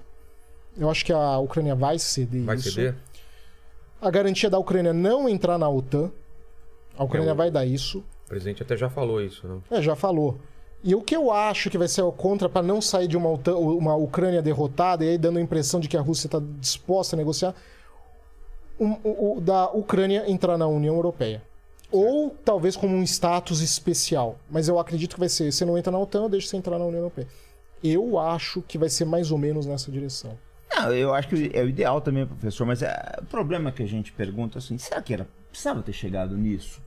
[0.78, 2.72] Eu acho que a Ucrânia vai ceder Vai isso.
[2.72, 2.96] ceder?
[4.02, 6.10] A garantia da Ucrânia não entrar na OTAN.
[6.98, 8.00] A Ucrânia É, vai dar isso.
[8.26, 9.58] O presidente até já falou isso, né?
[9.70, 10.40] É, já falou.
[10.84, 13.30] E o que eu acho que vai ser o contra para não sair de uma,
[13.30, 17.18] uma Ucrânia derrotada e aí dando a impressão de que a Rússia está disposta a
[17.18, 17.54] negociar,
[18.80, 21.42] um- o, o- da Ucrânia entrar na União Europeia.
[21.92, 24.38] Ou talvez como um status especial.
[24.50, 26.78] Mas eu acredito que vai ser: você não entra na OTAN, eu deixo você entrar
[26.78, 27.28] na União Europeia.
[27.84, 30.38] Eu acho que vai ser mais ou menos nessa direção.
[30.70, 33.88] Não, eu acho que é o ideal também, professor, mas é, o problema que a
[33.88, 36.82] gente pergunta assim, será que era, precisava ter chegado nisso?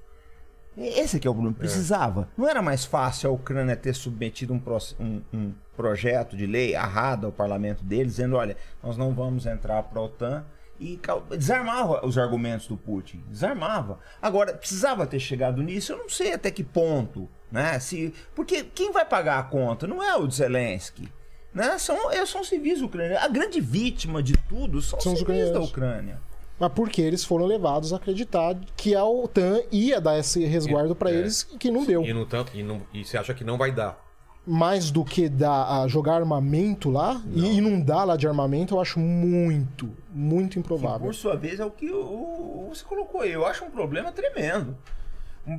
[0.80, 2.28] Esse aqui é o problema, precisava.
[2.36, 6.74] Não era mais fácil a Ucrânia ter submetido um, pro- um- um projeto de lei
[6.74, 10.44] arrado ao parlamento deles, dizendo, olha, nós não vamos entrar para a OTAN
[10.78, 10.98] e
[11.36, 13.22] desarmava os argumentos do Putin.
[13.28, 13.98] Desarmava.
[14.22, 17.28] Agora, precisava ter chegado nisso, eu não sei até que ponto.
[17.52, 17.78] Né?
[17.80, 21.12] Se, porque quem vai pagar a conta não é o Zelensky.
[21.52, 21.76] Né?
[21.78, 23.24] São, é, são civis ucranianos.
[23.24, 25.60] A grande vítima de tudo são, São os civis da.
[25.60, 26.20] Ucrânia.
[26.60, 31.10] Mas porque eles foram levados a acreditar que a OTAN ia dar esse resguardo pra
[31.10, 31.14] É.
[31.14, 32.04] eles e que não deu.
[32.04, 33.98] E, não tam- e, não- e você acha que não vai dar?
[34.46, 38.98] Mais do que dar, a jogar armamento lá e inundar lá de armamento, eu acho
[38.98, 41.00] muito, muito Que, improvável.
[41.00, 43.32] por sua vez, é o que o- o- você colocou aí.
[43.32, 44.76] Eu acho um problema tremendo.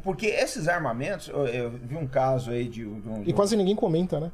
[0.03, 2.83] Porque esses armamentos, eu, eu vi um caso aí de.
[2.85, 4.31] de um- E quase ninguém comenta, né?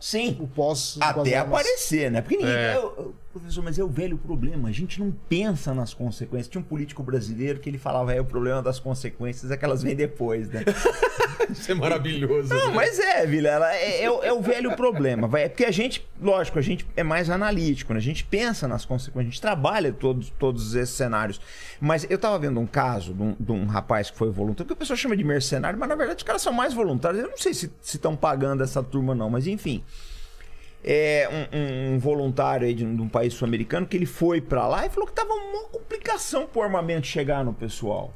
[0.00, 0.36] Sim.
[0.40, 0.96] O pós.
[1.00, 2.20] Até aparecer, né?
[2.22, 2.52] Porque ninguém.
[2.52, 2.76] É.
[2.76, 4.68] eu- eu- professor, mas é o velho problema.
[4.68, 6.48] A gente não pensa nas consequências.
[6.48, 9.82] Tinha um político brasileiro que ele falava: é o problema das consequências é que elas
[9.82, 10.62] vêm depois, né?
[11.50, 12.48] Isso é maravilhoso.
[12.48, 12.74] Não, né?
[12.74, 15.26] mas é, Vilela, é, é o- é o velho problema.
[15.26, 17.98] Vai, é porque a gente, lógico, a gente é mais analítico, né?
[17.98, 21.40] A gente pensa nas consequências, a gente trabalha todos, todos esses cenários.
[21.80, 24.72] Mas eu tava vendo um caso de um, de um rapaz que foi voluntário, que
[24.72, 27.22] o pessoal chama de mercenário, mas na verdade os caras são mais voluntários.
[27.22, 29.82] Eu não sei se estão pagando essa turma, não, mas enfim.
[30.84, 34.66] É um, um- voluntário aí de, um de um país sul-americano que ele foi pra
[34.66, 38.12] lá e falou que tava uma complicação pro armamento chegar no pessoal.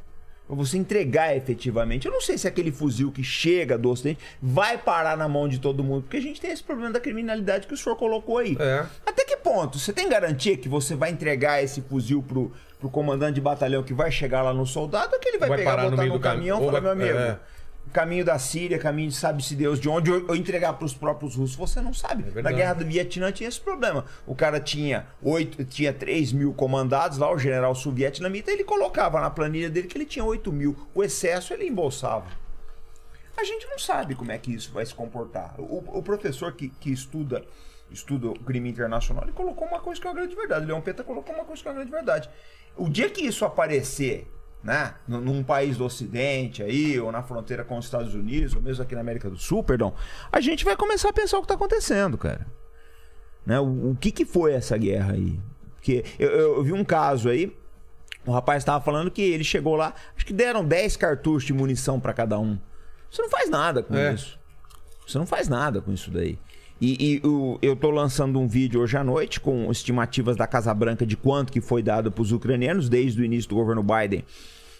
[0.48, 2.06] Pra você entregar efetivamente.
[2.06, 5.59] Eu não sei se aquele fuzil que chega do ocidente vai parar na mão de
[5.59, 8.56] todo mundo, porque a gente tem esse problema da criminalidade que o senhor colocou aí.
[8.60, 8.84] É.
[9.05, 9.76] Até que ponto?
[9.78, 13.93] Você tem garantia que você vai entregar esse fuzil pro, pro comandante de batalhão que
[13.93, 16.14] vai chegar lá no soldado ou que ele vai, Vai pegar, parar no botar meio
[16.14, 17.38] no, cam- caminhão e falar, meu amigo, é.
[17.92, 21.80] Caminho da Síria, caminho de sabe-se Deus de onde, ou entregar pros próprios russos, você
[21.80, 22.22] não sabe.
[22.22, 22.56] Na É verdade.
[22.56, 24.04] guerra do Vietnã tinha esse problema.
[24.26, 29.30] O cara tinha oito, tinha 3 mil comandados lá, o general sul-vietnamita, ele colocava na
[29.30, 30.76] planilha dele que ele tinha 8 mil.
[30.94, 32.26] O excesso ele embolsava.
[33.36, 35.54] A gente não sabe como é que isso vai se comportar.
[35.58, 37.44] O, o professor que, que estuda
[37.88, 40.64] estuda o crime internacional, ele colocou uma coisa que é uma grande verdade.
[40.64, 42.28] O Leão Peta colocou uma coisa que é uma grande verdade.
[42.76, 44.26] O dia que isso aparecer,
[44.66, 48.82] né, num, país do Ocidente aí, ou na fronteira com os Estados Unidos, ou mesmo
[48.82, 49.94] aqui na América do Sul, perdão,
[50.32, 52.44] a gente vai começar a pensar o que está acontecendo, cara.
[53.47, 53.60] Né?
[53.60, 55.38] O, o que, que foi essa guerra aí?
[55.76, 57.56] Porque eu, eu- eu vi um caso aí,
[58.26, 62.01] o rapaz estava falando que ele chegou lá, acho que deram 10 cartuchos de munição
[62.01, 62.59] para cada um.
[63.09, 64.12] Você não faz nada com É.
[64.14, 64.36] isso.
[65.06, 66.36] Você não faz nada com isso daí.
[66.80, 70.74] E, e o- eu tô lançando um vídeo hoje à noite com estimativas da Casa
[70.74, 74.24] Branca de quanto que foi dado para os ucranianos desde o início do governo Biden.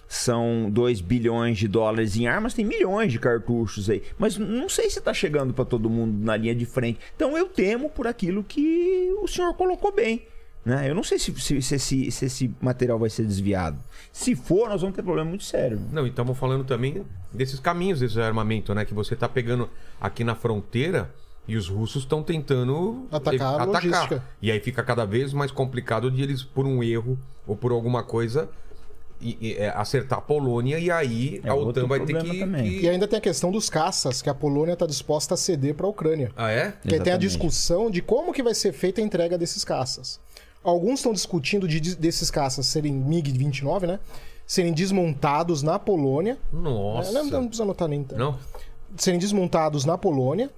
[0.09, 4.03] São 2 bilhões de dólares em armas, tem milhões de cartuchos aí.
[4.19, 6.99] Mas não sei se tá chegando para todo mundo na linha de frente.
[7.17, 10.23] Então eu temo por aquilo que o senhor colocou bem.
[10.65, 10.91] Né?
[10.91, 13.79] Eu não sei se, se- se esse, se esse material vai ser desviado.
[14.13, 15.81] Se for, nós vamos ter problema muito sério.
[15.93, 18.85] Não, e estamos falando também desses caminhos desse armamento, né?
[18.85, 19.71] Que você tá pegando
[20.01, 21.09] aqui na fronteira
[21.47, 24.25] e os russos estão tentando Atacar a logística.
[24.43, 27.17] E aí fica cada vez mais complicado de eles, por um erro
[27.47, 28.49] ou por alguma coisa,
[29.75, 32.39] acertar a Polônia e aí É a outro OTAN vai ter que.
[32.39, 32.71] também.
[32.79, 35.75] que- E ainda tem a questão dos caças, que a Polônia está disposta a ceder
[35.75, 36.31] para a Ucrânia.
[36.37, 36.73] Ah, é?
[36.83, 40.21] Que aí tem a discussão de como que vai ser feita a entrega desses caças.
[40.63, 44.01] Alguns estão discutindo de, desses caças serem MiG-29, né?
[44.47, 46.39] Serem desmontados na Polônia.
[46.53, 47.11] Nossa.
[47.11, 48.05] É, Não, não precisa anotar nem.
[48.17, 48.39] Não?
[48.97, 50.51] Serem desmontados na Polônia.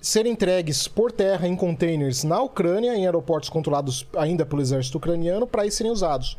[0.00, 5.46] Serem entregues por terra em containers na Ucrânia, em aeroportos controlados ainda pelo exército ucraniano,
[5.46, 6.36] para aí serem usados.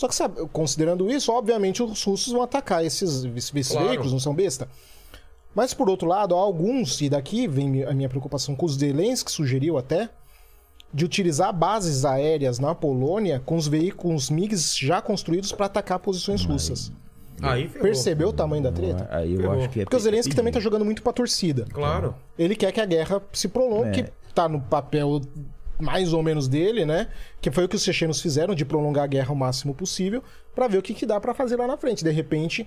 [0.00, 3.86] Só que, sabe, considerando isso, obviamente os russos vão atacar esses, esses Claro.
[3.88, 4.66] veículos, não são besta.
[5.54, 9.30] Mas, por outro lado, há alguns, e daqui vem a minha preocupação com os Zelensky
[9.30, 10.08] sugeriu até,
[10.94, 16.46] de utilizar bases aéreas na Polônia com os veículos MiGs já construídos para atacar posições
[16.46, 16.90] russas.
[17.42, 17.68] Aí.
[17.68, 19.06] Percebeu o tamanho da treta?
[19.10, 21.66] Aí eu acho que é Porque o Zelensky também tá jogando muito pra torcida.
[21.70, 22.14] Claro.
[22.38, 24.02] Ele quer que a guerra se prolongue, É.
[24.04, 25.20] que tá no papel
[25.80, 27.08] mais ou menos dele, né?
[27.40, 30.22] Que foi o que os chechenos fizeram, de prolongar a guerra o máximo possível,
[30.54, 32.04] pra ver o que, que dá pra fazer lá na frente.
[32.04, 32.66] De repente,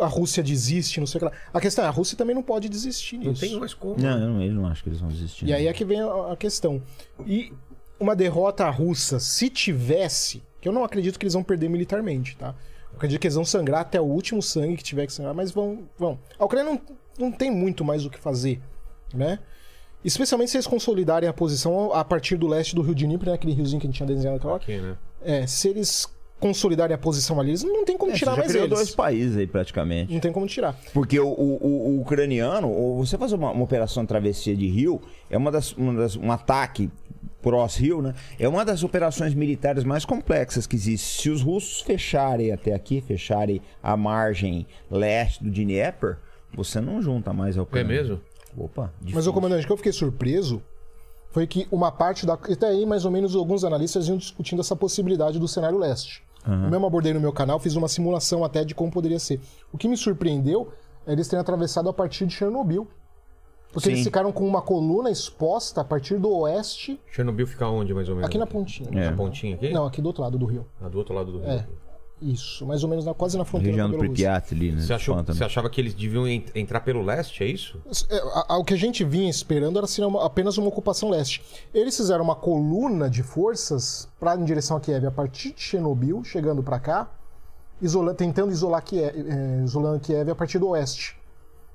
[0.00, 1.32] a Rússia desiste, não sei o que lá.
[1.52, 3.40] A questão é, a Rússia também não pode desistir Não nisso.
[3.40, 3.96] tem mais como.
[4.00, 5.46] Não, eu não, ele não acho que eles vão desistir.
[5.46, 6.82] E aí é que vem a, a questão.
[7.26, 7.52] E
[7.98, 12.54] uma derrota russa, se tivesse, que eu não acredito que eles vão perder militarmente, tá?
[12.90, 15.50] Eu acredito que eles vão sangrar até o último sangue que tiver que sangrar, mas
[15.50, 15.88] vão.
[15.98, 16.18] vão.
[16.38, 16.80] A Ucrânia não,
[17.26, 18.60] não tem muito mais o que fazer,
[19.12, 19.38] né?
[20.04, 23.34] Especialmente se eles consolidarem a posição a partir do leste do Rio de Dnipro, né?
[23.34, 24.56] aquele riozinho que a gente tinha desenhado aquela.
[24.56, 24.96] Aqui, né?
[25.24, 26.06] É, se eles
[26.38, 28.76] consolidarem a posição ali, eles não tem como É, você tirar já mais criou eles.
[28.76, 30.12] dois países aí praticamente.
[30.12, 30.78] Não tem como tirar.
[30.92, 34.66] Porque o, o- o- o ucraniano, ou você fazer uma, uma operação de travessia de
[34.68, 35.00] rio,
[35.30, 36.90] é uma das, uma das- um ataque
[37.42, 38.14] cross-rio, né?
[38.38, 41.22] É uma das operações militares mais complexas que existe.
[41.22, 46.18] Se os russos fecharem até aqui, fecharem a margem leste do Dnieper,
[46.54, 47.88] você não junta mais a É Ucrânia.
[48.02, 48.20] mesmo?
[48.56, 49.30] Opa, Mas, difícil.
[49.30, 50.62] o comandante, que eu fiquei surpreso
[51.30, 52.34] foi que uma parte da.
[52.34, 56.22] Até aí, mais ou menos, alguns analistas iam discutindo essa possibilidade do cenário leste.
[56.46, 59.40] Eu mesmo abordei no meu canal, fiz uma simulação até de como poderia ser.
[59.72, 60.70] O que me surpreendeu
[61.06, 62.86] é eles terem atravessado a partir de Chernobyl.
[63.72, 63.94] Porque Sim.
[63.94, 68.14] eles ficaram com uma coluna exposta a partir do oeste, Chernobyl fica onde, mais ou
[68.14, 68.28] menos?
[68.28, 68.88] aqui na pontinha.
[68.92, 69.10] É.
[69.10, 69.72] Na pontinha aqui?
[69.72, 70.64] Não, aqui do outro lado do rio.
[70.80, 71.48] Ah, do outro lado do rio.
[71.48, 71.66] É.
[72.26, 73.98] Isso, mais ou menos na, quase na fronteira Região do.
[73.98, 74.80] Pripyat ali, né?
[74.80, 77.78] Você, achou, você achava que eles deviam en- entrar pelo leste, é isso?
[78.08, 81.10] É, a- a- O que a gente vinha esperando era ser uma- apenas uma ocupação
[81.10, 81.42] leste.
[81.74, 86.24] Eles fizeram uma coluna de forças para em direção a Kiev a partir de Chernobyl,
[86.24, 87.10] chegando para cá,
[87.82, 91.16] isola- tentando isolar Kiev, eh, isolando Kiev a partir do oeste.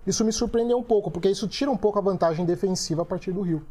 [0.07, 3.31] Isso me surpreendeu um pouco, porque isso tira um pouco a vantagem defensiva a partir
[3.31, 3.63] do rio.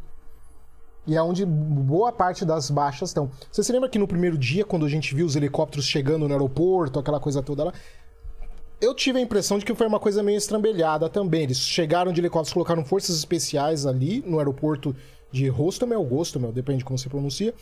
[1.09, 3.31] E é onde boa parte das baixas estão.
[3.51, 6.35] Você se lembra que no primeiro dia, quando a gente viu os helicópteros chegando no
[6.35, 7.73] aeroporto, aquela coisa toda lá,
[8.79, 11.45] eu tive a impressão de que foi uma coisa meio estrambelhada também.
[11.45, 14.95] Eles chegaram de helicópteros, colocaram forças especiais ali no aeroporto
[15.33, 17.55] de Rostomel, Gostomel, depende de como se pronuncia.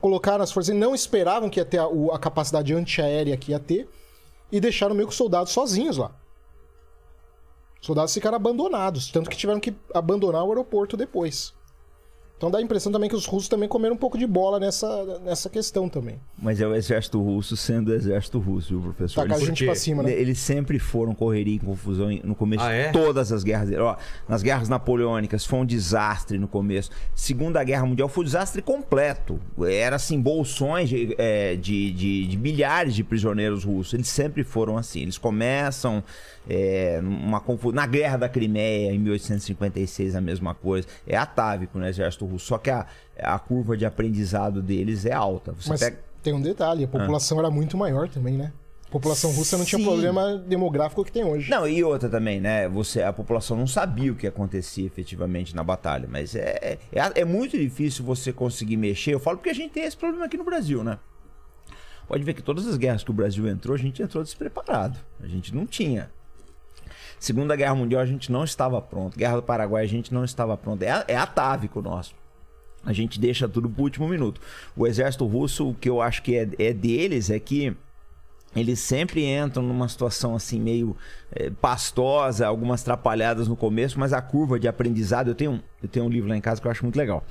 [0.00, 3.88] Colocaram as forças, não esperavam que ia ter a, a capacidade antiaérea que ia ter,
[4.52, 6.12] e deixaram meio que os soldados sozinhos lá.
[7.80, 11.52] Os soldados ficaram abandonados, tanto que tiveram que abandonar o aeroporto depois.
[12.40, 15.20] Então dá a impressão também que os russos também comeram um pouco de bola nessa,
[15.22, 16.18] nessa questão também.
[16.40, 19.20] Mas é o exército russo sendo o exército russo, viu, professor?
[19.20, 20.10] Tacar a Eles- gente pra cima, né?
[20.10, 22.86] Eles sempre foram correria e confusão no começo Ah, é?
[22.86, 23.68] de todas as guerras.
[23.78, 23.94] Ó,
[24.26, 26.90] nas guerras napoleônicas foi um desastre no começo.
[27.14, 29.38] Segunda Guerra Mundial foi um desastre completo.
[29.70, 33.92] Era assim, bolsões de, é, de, de- de milhares de prisioneiros russos.
[33.92, 35.02] Eles sempre foram assim.
[35.02, 36.02] Eles começam
[36.48, 37.00] é,
[37.44, 40.86] confu- na Guerra da Crimeia, em 1856, a mesma coisa.
[41.06, 42.46] É atávico no exército russo.
[42.46, 42.86] Só que a,
[43.18, 45.52] a curva de aprendizado deles é alta.
[45.52, 45.98] Você Mas pega...
[46.22, 48.52] tem um detalhe, a população era muito maior também, né?
[48.88, 49.84] A população russa não tinha Sim.
[49.84, 51.48] problema demográfico que tem hoje.
[51.48, 52.68] Não, e outra também, né?
[52.68, 56.08] Você, a população não sabia o que acontecia efetivamente na batalha.
[56.10, 59.14] Mas é, é, é muito difícil você conseguir mexer.
[59.14, 60.98] Eu falo porque a gente tem esse problema aqui no Brasil, né?
[62.08, 64.98] Pode ver que todas as guerras que o Brasil entrou, a gente entrou despreparado.
[65.22, 66.10] A gente não tinha.
[67.20, 69.16] Segunda Guerra Mundial a gente não estava pronto.
[69.16, 70.82] Guerra do Paraguai a gente não estava pronto.
[70.82, 72.14] É, é atávico nosso.
[72.84, 74.40] A gente deixa tudo pro último minuto.
[74.74, 77.76] O exército russo, o que eu acho que é, é deles é que
[78.56, 80.96] eles sempre entram numa situação assim meio
[81.30, 86.06] eh, pastosa, algumas atrapalhadas no começo, mas a curva de aprendizado, eu tenho, eu tenho
[86.06, 87.22] um livro lá em casa que eu acho muito legal.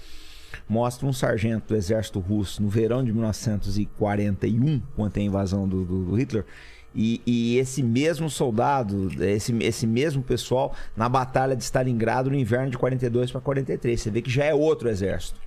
[0.68, 5.84] Mostra um sargento do exército russo no verão de 1941, quando tem a invasão do,
[5.84, 6.46] do- do Hitler,
[6.96, 12.70] e, e esse mesmo soldado, esse, esse mesmo pessoal, na batalha de Stalingrado no inverno
[12.72, 14.00] de 42 para 43.
[14.02, 15.40] Você vê que já é outro exército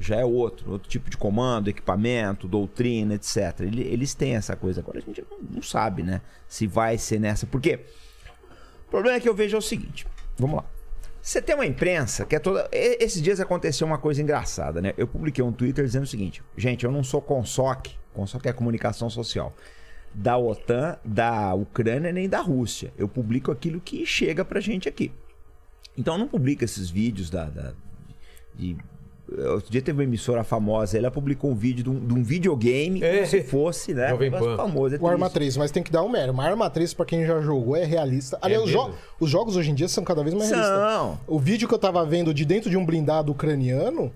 [0.00, 3.36] já é outro, outro tipo de comando, equipamento, doutrina, etc.
[3.62, 4.80] Ele- Eles têm essa coisa.
[4.80, 6.20] Agora a gente não, sabe, né?
[6.46, 7.48] Se vai ser nessa.
[7.48, 7.80] Porque
[8.86, 10.06] o problema é que eu vejo é o seguinte.
[10.38, 10.64] Vamos lá.
[11.20, 12.68] Você tem uma imprensa que é toda.
[12.70, 14.94] Esses dias aconteceu uma coisa engraçada, né?
[14.96, 19.10] Eu publiquei um Twitter dizendo o seguinte: gente, eu não sou consoc, consoc é comunicação
[19.10, 19.52] social,
[20.14, 22.92] da OTAN, da Ucrânia nem da Rússia.
[22.98, 25.12] Eu publico aquilo que chega pra gente aqui.
[25.96, 27.44] Então eu não publico esses vídeos da.
[27.44, 27.72] da-
[28.54, 28.76] de,
[29.54, 33.02] outro dia teve uma emissora famosa, ela publicou um vídeo de um, de um videogame,
[33.02, 33.14] É.
[33.16, 34.08] como se fosse, né?
[34.08, 34.56] Jovem um Pan.
[34.56, 34.94] famoso.
[34.96, 35.34] é O Arma triste.
[35.34, 36.32] 3, mas tem que dar um mero.
[36.32, 38.38] Uma Arma 3, pra quem já jogou, é realista.
[38.40, 38.90] Aliás, os, jo-
[39.20, 41.18] os jogos hoje em dia são cada vez mais realistas.
[41.26, 44.10] O vídeo que eu tava vendo de dentro de um blindado ucraniano.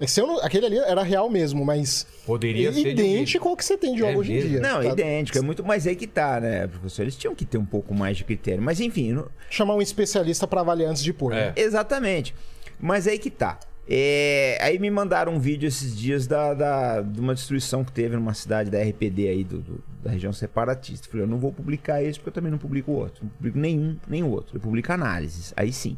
[0.00, 2.06] É que se eu não- aquele ali era real mesmo, mas.
[2.26, 4.60] Poderia é ser idêntico ao que você tem de jogo É hoje em dia.
[4.60, 4.86] Não, tá?
[4.86, 7.02] idêntico, é muito, mas aí que tá, né, professor?
[7.02, 8.60] Eles tinham que ter um pouco mais de critério.
[8.62, 11.32] Mas enfim, não- Chamar um especialista pra avaliar antes de pôr.
[11.32, 11.46] É.
[11.46, 11.52] né?
[11.56, 12.34] exatamente.
[12.80, 13.58] Mas aí que tá.
[13.88, 18.16] É, aí me mandaram um vídeo esses dias da, da- de uma destruição que teve
[18.16, 21.06] numa cidade da RPD aí, do, do- da região separatista.
[21.08, 23.22] Falei, eu não vou publicar esse porque eu também não publico o outro.
[23.22, 24.56] Não publico nenhum, nem o outro.
[24.56, 25.52] Eu publico análises.
[25.56, 25.96] Aí sim.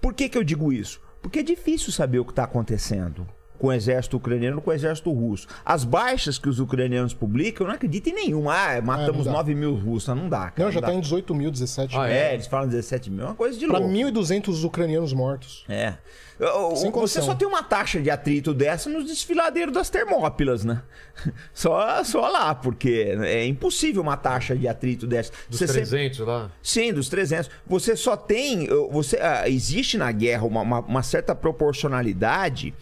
[0.00, 1.00] Por que, que eu digo isso?
[1.22, 3.26] Porque é difícil saber o que está acontecendo
[3.62, 5.46] com o exército ucraniano com o exército russo.
[5.64, 8.52] As baixas que os ucranianos publicam, eu não acredito em nenhuma.
[8.52, 9.38] Ah, matamos É, não dá.
[9.38, 10.12] 9 mil russos.
[10.16, 10.50] Não dá.
[10.50, 10.88] cara, Não, já dá.
[10.88, 12.08] tá em 18 mil, 17 Ah, mil.
[12.08, 13.22] É, eles falam 17 mil.
[13.22, 13.94] É uma coisa de Pra louco.
[13.94, 15.64] 1.200 ucranianos mortos.
[15.68, 15.94] É.
[16.40, 17.22] Sem Você condição.
[17.22, 20.82] só tem uma taxa de atrito dessa nos desfiladeiros das Termópilas, né?
[21.54, 25.30] Só, só lá, porque é impossível uma taxa de atrito dessa.
[25.48, 26.50] Dos Você sempre- 300 lá.
[26.60, 27.48] Sim, dos 300.
[27.64, 28.66] Você só tem.
[28.90, 32.74] Você, ah, existe na guerra uma, uma- uma certa proporcionalidade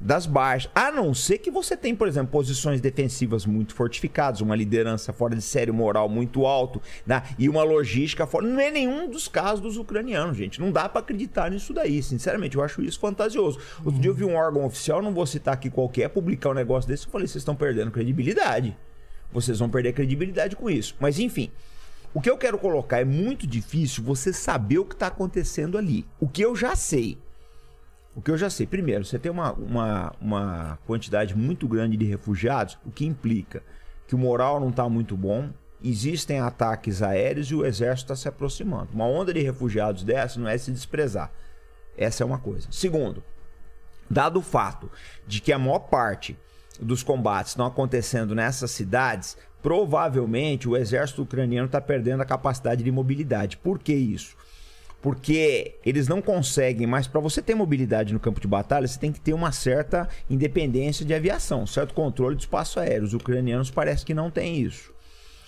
[0.00, 0.70] das baixas.
[0.74, 5.36] A não ser que você tem, por exemplo, posições defensivas muito fortificadas, uma liderança fora
[5.36, 7.22] de sério moral muito alto, né?
[7.38, 8.46] e uma logística fora.
[8.46, 10.60] Não é nenhum dos casos dos ucranianos, gente.
[10.60, 12.02] Não dá pra acreditar nisso daí.
[12.02, 13.58] Sinceramente, eu acho isso fantasioso.
[13.84, 16.88] Outro dia eu vi um órgão oficial, não vou citar aqui qualquer, publicar um negócio
[16.88, 17.06] desse.
[17.06, 18.76] Eu falei, vocês estão perdendo credibilidade.
[19.32, 20.96] Vocês vão perder credibilidade com isso.
[20.98, 21.50] Mas enfim.
[22.12, 26.04] O que eu quero colocar é muito difícil você saber o que está acontecendo ali.
[26.18, 27.16] O que eu já sei
[28.14, 32.04] O que eu já sei, primeiro, você tem uma, uma, uma quantidade muito grande de
[32.04, 33.62] refugiados, o que implica
[34.06, 35.50] que o moral não está muito bom,
[35.82, 38.90] existem ataques aéreos e o exército está se aproximando.
[38.92, 41.30] Uma onda de refugiados dessa não é se desprezar.
[41.96, 42.66] Essa é uma coisa.
[42.70, 43.22] Segundo,
[44.10, 44.90] dado o fato
[45.26, 46.36] de que a maior parte
[46.80, 52.90] dos combates estão acontecendo nessas cidades, provavelmente o exército ucraniano está perdendo a capacidade de
[52.90, 53.56] mobilidade.
[53.56, 54.36] Por que isso?
[55.02, 59.10] Porque eles não conseguem, mas para você ter mobilidade no campo de batalha, você tem
[59.10, 63.04] que ter uma certa independência de aviação, certo controle de espaço aéreo.
[63.04, 64.92] Os ucranianos parece que não têm isso.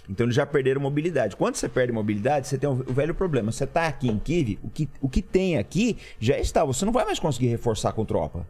[0.09, 1.37] Então eles já perderam mobilidade.
[1.37, 3.53] Quando você perde mobilidade, você tem o velho problema.
[3.53, 6.65] Você está aqui em Kiev, o que, o que tem aqui já está.
[6.65, 8.47] Você não vai mais conseguir reforçar com tropa.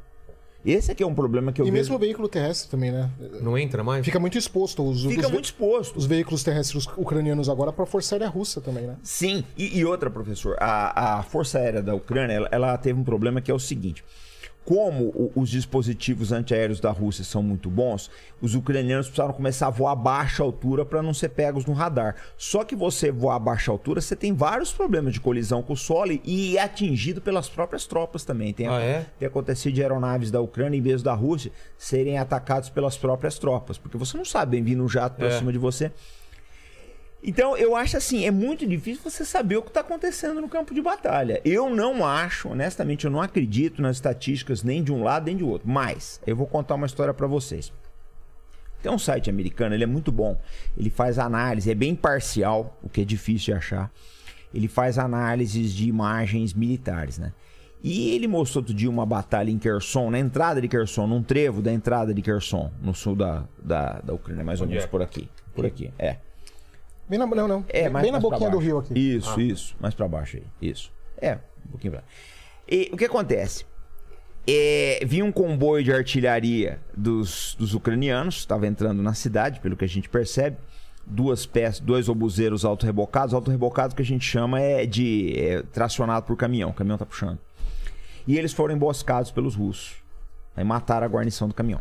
[0.65, 1.81] Esse aqui é um problema que eu E vejo.
[1.81, 3.11] mesmo o veículo terrestre também, né?
[3.41, 4.05] Não entra mais?
[4.05, 4.83] Fica muito exposto.
[4.89, 5.97] Os, Fica os, muito exposto.
[5.99, 8.97] os veículos terrestres ucranianos agora para a Força Aérea Russa também, né?
[9.03, 13.05] Sim, e, e outra, professor, a, a Força Aérea da Ucrânia, ela, ela teve um
[13.05, 14.05] problema que é o seguinte.
[14.65, 18.09] Como os dispositivos antiaéreos da Rússia são muito bons,
[18.41, 22.15] os ucranianos precisaram começar a voar a baixa altura para não ser pegos no radar.
[22.39, 25.77] Só que você voar a baixa altura, você tem vários problemas de colisão com o
[25.77, 28.53] solo e é atingido pelas próprias tropas também.
[28.53, 29.07] Tem, Ah, é?
[29.19, 33.79] tem acontecido de aeronaves da Ucrânia, em vez da Rússia, serem atacados pelas próprias tropas.
[33.79, 35.39] Porque você não sabe, bem vindo um jato pra É.
[35.39, 35.91] cima de você.
[37.25, 40.75] Então, eu acho assim, é muito difícil você saber o que está acontecendo no campo
[40.75, 41.41] de batalha.
[41.45, 45.45] Eu não acho, honestamente, eu não acredito nas estatísticas nem de um lado nem de
[45.45, 45.69] outro.
[45.69, 47.73] Mas, eu vou contar uma história para vocês.
[48.83, 50.37] Tem um site americano, ele é muito bom.
[50.77, 53.93] Ele faz análise, é bem parcial, o que é difícil de achar.
[54.53, 57.33] Ele faz análises de imagens militares, né?
[57.85, 61.63] E ele mostrou outro dia uma batalha em Kherson, na entrada de Kherson, num trevo
[61.63, 64.87] da entrada de Kherson, no sul da, da, da Ucrânia, mais ou menos é?
[64.87, 65.29] por aqui.
[65.55, 66.19] Por aqui, é.
[67.09, 67.65] Bem na, não, não.
[67.69, 68.95] É, mais, Bem na boquinha do rio aqui.
[68.99, 69.77] Isso, isso.
[69.81, 70.45] Mais pra baixo aí.
[70.61, 70.93] Isso.
[71.21, 72.03] É, um pouquinho pra
[72.69, 73.67] E o que acontece?
[74.47, 79.85] É, vinha um comboio de artilharia dos, dos ucranianos, estava entrando na cidade, pelo que
[79.85, 80.57] a gente percebe.
[81.05, 83.35] Duas peças, dois obuseiros auto-rebocados.
[83.35, 86.71] Auto-rebocado que a gente chama é de é, tracionado por caminhão.
[86.71, 87.39] O caminhão tá puxando.
[88.27, 89.97] E eles foram emboscados pelos russos.
[90.57, 91.81] Aí mataram a guarnição do caminhão.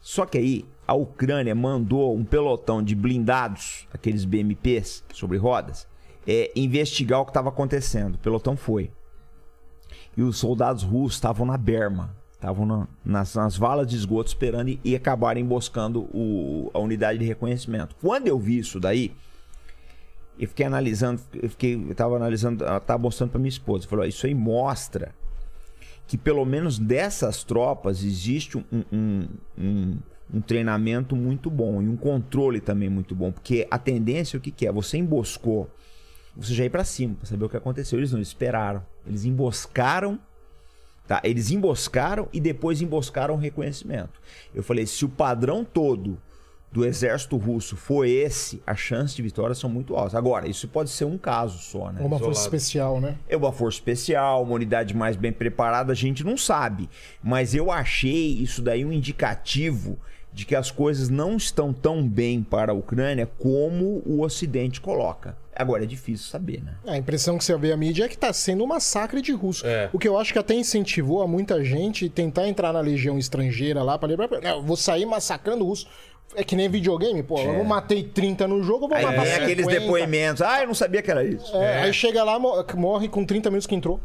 [0.00, 5.86] Só que aí a Ucrânia mandou um pelotão de blindados, aqueles BMPs sobre rodas,
[6.26, 8.14] é, investigar o que estava acontecendo.
[8.14, 8.90] O pelotão foi.
[10.16, 14.68] E os soldados russos estavam na berma, estavam na- nas, nas valas de esgoto esperando
[14.68, 17.94] e, e acabaram emboscando o- a unidade de reconhecimento.
[18.00, 19.12] Quando eu vi isso daí,
[20.38, 24.08] eu fiquei analisando, eu fiquei, eu tava analisando, ela mostrando para minha esposa, falou, "Ó,
[24.08, 25.14] isso aí mostra
[26.06, 29.98] que pelo menos dessas tropas existe um, um, um,
[30.32, 33.30] um treinamento muito bom e um controle também muito bom.
[33.30, 34.72] Porque a tendência, o que, que é?
[34.72, 35.70] Você emboscou,
[36.36, 37.98] você já ir para cima para saber o que aconteceu.
[37.98, 38.84] Eles não esperaram.
[39.06, 40.18] Eles emboscaram.
[41.06, 41.20] Tá?
[41.22, 44.20] Eles emboscaram e depois emboscaram o reconhecimento.
[44.52, 46.18] Eu falei, se o padrão todo
[46.72, 50.14] do exército russo for esse, as chances de vitória são muito altas.
[50.14, 52.00] Agora, isso pode ser um caso só, né?
[52.00, 52.56] Ou uma força Isolado.
[52.56, 53.16] especial, né?
[53.28, 56.90] É uma força especial, uma unidade mais bem preparada, a gente não sabe.
[57.22, 59.98] Mas eu achei isso daí um indicativo
[60.32, 65.36] de que as coisas não estão tão bem para a Ucrânia como o Ocidente coloca.
[65.54, 66.74] Agora é difícil saber, né?
[66.86, 69.66] A impressão que você vê a mídia é que tá sendo um massacre de russo.
[69.66, 69.88] É.
[69.94, 73.82] O que eu acho que até incentivou a muita gente tentar entrar na legião estrangeira
[73.82, 74.28] lá pra lembrar.
[74.42, 75.86] Não, vou sair massacrando russo.
[76.34, 77.38] É que nem videogame, pô.
[77.40, 79.44] Eu matei 30 no jogo, eu vou Aí matar vem 50.
[79.44, 80.42] aqueles depoimentos.
[80.42, 81.56] Ah, eu não sabia que era isso.
[81.56, 83.98] É, Aí chega lá, mo- morre com 30 minutos que entrou.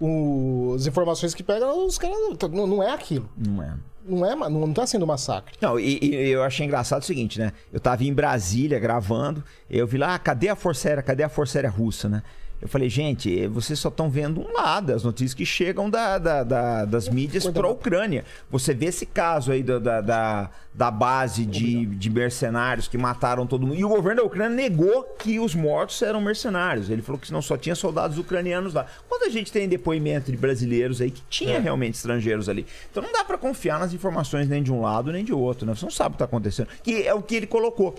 [0.00, 2.16] O- As informações que pega, os caras.
[2.52, 3.28] Não, não é aquilo.
[3.36, 3.74] Não é.
[4.08, 5.54] Não é, não tá sendo massacre.
[5.60, 7.52] Não, e, e eu achei engraçado o seguinte, né?
[7.72, 11.02] Eu tava em Brasília gravando, eu vi lá, ah, cadê a Força Aérea?
[11.02, 12.22] Cadê a Força Aérea Russa, né?
[12.60, 16.42] Eu falei, gente, vocês só estão vendo um lado, as notícias que chegam da, da-
[16.42, 18.24] da- das mídias para a Ucrânia.
[18.50, 23.46] Você vê esse caso aí da, da, da, da base de, de mercenários que mataram
[23.46, 23.78] todo mundo.
[23.78, 26.90] E o governo da Ucrânia negou que os mortos eram mercenários.
[26.90, 28.86] Ele falou que não só tinha soldados ucranianos lá.
[29.08, 32.66] Quando a gente tem depoimento de brasileiros aí que tinha realmente estrangeiros ali.
[32.90, 35.76] Então não dá para confiar nas informações nem de um lado nem de outro, né?
[35.76, 36.66] Você não sabe o que tá acontecendo.
[36.82, 37.94] Que é o que ele colocou.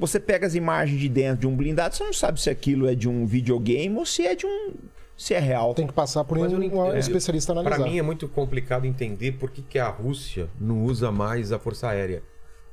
[0.00, 2.94] Você pega as imagens de dentro de um blindado, você não sabe se aquilo é
[2.94, 4.72] de um videogame ou se é de um.
[5.16, 5.74] se é real.
[5.74, 6.96] Tem que passar por um, Mas um entendo.
[6.96, 7.76] especialista analisar.
[7.76, 11.58] Para mim é muito complicado entender por que, que a Rússia não usa mais a
[11.58, 12.22] Força Aérea.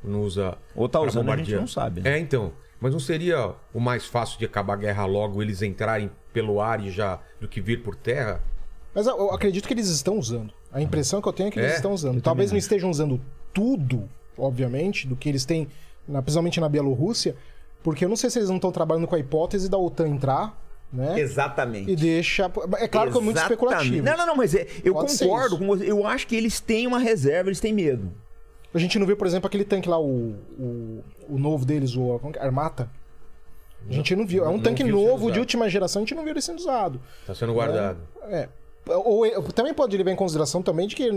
[0.04, 0.58] Não usa.
[0.76, 2.16] Ou tá usando, a gente não sabe, né?
[2.16, 2.54] É, então.
[2.80, 6.80] Mas não seria o mais fácil de acabar a guerra logo eles entrarem pelo ar
[6.80, 8.40] e já do que vir por terra?
[8.94, 10.54] Mas eu acredito que eles estão usando.
[10.72, 11.76] A impressão que eu tenho é que eles É?
[11.76, 12.22] estão usando.
[12.22, 13.20] Talvez não estejam usando
[13.54, 15.68] tudo, obviamente, do que eles têm,
[16.08, 17.36] na- principalmente na Bielorrússia,
[17.84, 20.58] porque eu não sei se eles não estão trabalhando com a hipótese da OTAN entrar
[20.92, 21.20] né?
[21.20, 21.92] Exatamente.
[21.92, 22.50] E deixa.
[22.78, 23.60] É claro que é muito Exatamente.
[23.60, 24.06] especulativo.
[24.06, 25.92] Não, não, não, mas é- eu Pode concordo com você.
[25.92, 28.10] Eu acho que eles têm uma reserva, eles têm medo.
[28.74, 32.22] A gente não vê, por exemplo, aquele tanque lá, o, o, o novo deles, o
[32.34, 32.40] é?
[32.40, 32.90] Armata.
[33.90, 34.46] A gente não viu.
[34.46, 36.42] É um Não tanque viu sendo novo de última geração, a gente não viu ele
[36.42, 37.02] sendo usado.
[37.26, 38.00] Tá sendo guardado.
[38.30, 38.44] É.
[38.44, 38.50] Ou,
[38.90, 41.10] ou- também pode levar em consideração também de que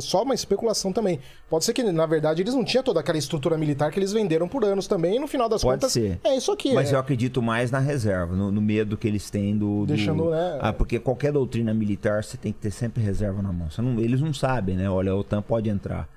[0.00, 1.18] só uma especulação também.
[1.48, 4.48] Pode ser que, na verdade, eles não tinham toda aquela estrutura militar que eles venderam
[4.48, 5.92] por anos também, e no final das Pode contas.
[5.92, 6.18] ser.
[6.24, 6.72] É isso aqui.
[6.74, 6.94] Mas é.
[6.94, 9.80] eu acredito mais na reserva, no, no medo que eles têm do.
[9.80, 10.58] do- Deixando, né?
[10.60, 13.68] Ah, porque qualquer doutrina militar você tem que ter sempre reserva na mão.
[13.78, 14.88] Não- eles não sabem, né?
[14.90, 16.08] Olha, a OTAN pode entrar.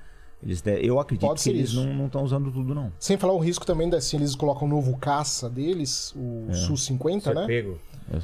[0.44, 1.84] Eles de- eu acredito Pode que ser eles isso.
[1.86, 2.92] não estão usando tudo, não.
[3.00, 6.54] Sem falar o risco também de se eles colocam um novo caça deles, o É.
[6.56, 7.46] Su-50, Ser né?
[7.46, 7.78] pego.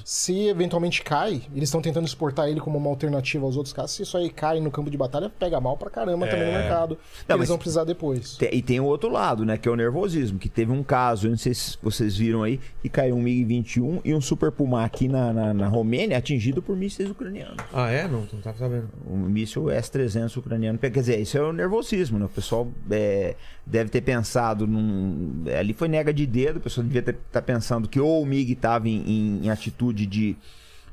[0.03, 3.91] Se eventualmente cai, eles estão tentando exportar ele como uma alternativa aos outros caças.
[3.91, 6.97] Se isso aí cai no campo de batalha, pega mal pra caramba também no mercado.
[7.21, 7.25] É.
[7.29, 8.37] Não, eles vão precisar depois.
[8.51, 9.57] E tem o outro lado, né?
[9.57, 10.39] Que é o nervosismo.
[10.39, 14.01] Que teve um caso, eu não sei se vocês viram aí, que caiu um MiG-21
[14.03, 17.57] e um Super Puma aqui na, na, na Romênia atingido por mísseis ucranianos.
[17.73, 18.07] Ah, é?
[18.07, 18.89] Não, não tava sabendo.
[19.09, 20.77] um míssil S-300 ucraniano.
[20.77, 22.25] Quer dizer, isso é o nervosismo, né?
[22.25, 23.35] O pessoal é,
[23.69, 25.43] deve ter pensado num...
[25.59, 28.87] Ali foi nega de dedo, o pessoal devia estar pensando que ou o MiG estava
[28.87, 30.35] em, em- em atitude de,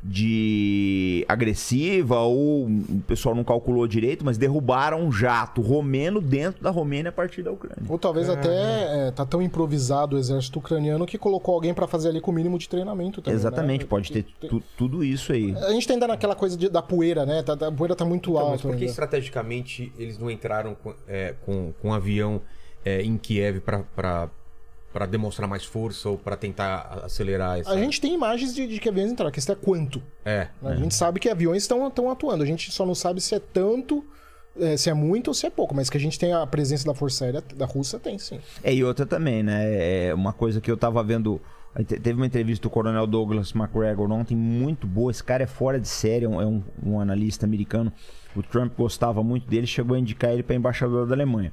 [0.03, 6.71] de agressiva ou o pessoal não calculou direito, mas derrubaram um jato romeno dentro da
[6.71, 7.83] Romênia a partir da Ucrânia.
[7.89, 12.09] Ou talvez até é, tá tão improvisado o exército ucraniano que colocou alguém pra fazer
[12.11, 13.39] ali com o mínimo de treinamento também.
[13.39, 13.87] Exatamente, né?
[13.89, 15.55] pode ter tu- tudo isso aí.
[15.57, 17.43] A gente tá ainda naquela coisa de- da poeira, né?
[17.43, 18.63] Tá- tá- a poeira tá muito Então, mas alta.
[18.63, 18.87] por que ainda.
[18.91, 22.41] estrategicamente eles não entraram com, é, com, com um avião
[22.85, 24.29] é, em Kiev pra, pra,
[24.93, 27.71] pra demonstrar mais força ou pra tentar acelerar essa...
[27.71, 29.29] A gente tem imagens de, de que aviões entraram.
[29.29, 30.03] A questão é quanto.
[30.25, 30.49] É.
[30.63, 30.73] né?
[30.73, 32.43] A gente sabe que aviões estão estão atuando.
[32.43, 34.05] A gente só não sabe se é tanto,
[34.59, 35.75] é, se é muito ou se é pouco.
[35.75, 38.39] Mas que a gente tem a presença da Força Aérea da Rússia, tem sim.
[38.63, 40.07] É, e outra também, né?
[40.09, 41.41] É uma coisa que eu tava vendo.
[41.89, 45.11] te- Teve uma entrevista do Coronel Douglas McGregor ontem, muito boa.
[45.11, 47.93] Esse cara é fora de série, é um, é um- um analista americano.
[48.37, 51.53] O Trump gostava muito dele, chegou a indicar ele para embaixador da Alemanha.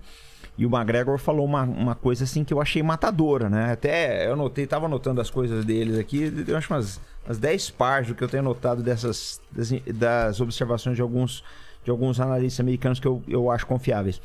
[0.57, 3.71] E o McGregor falou uma, uma coisa assim que eu achei matadora, né?
[3.71, 8.17] Até eu notei, tava anotando as coisas deles aqui, eu acho umas, umas 10 páginas
[8.17, 11.43] que eu tenho anotado dessas das, das observações de alguns,
[11.83, 14.21] de alguns analistas americanos que eu, eu acho confiáveis.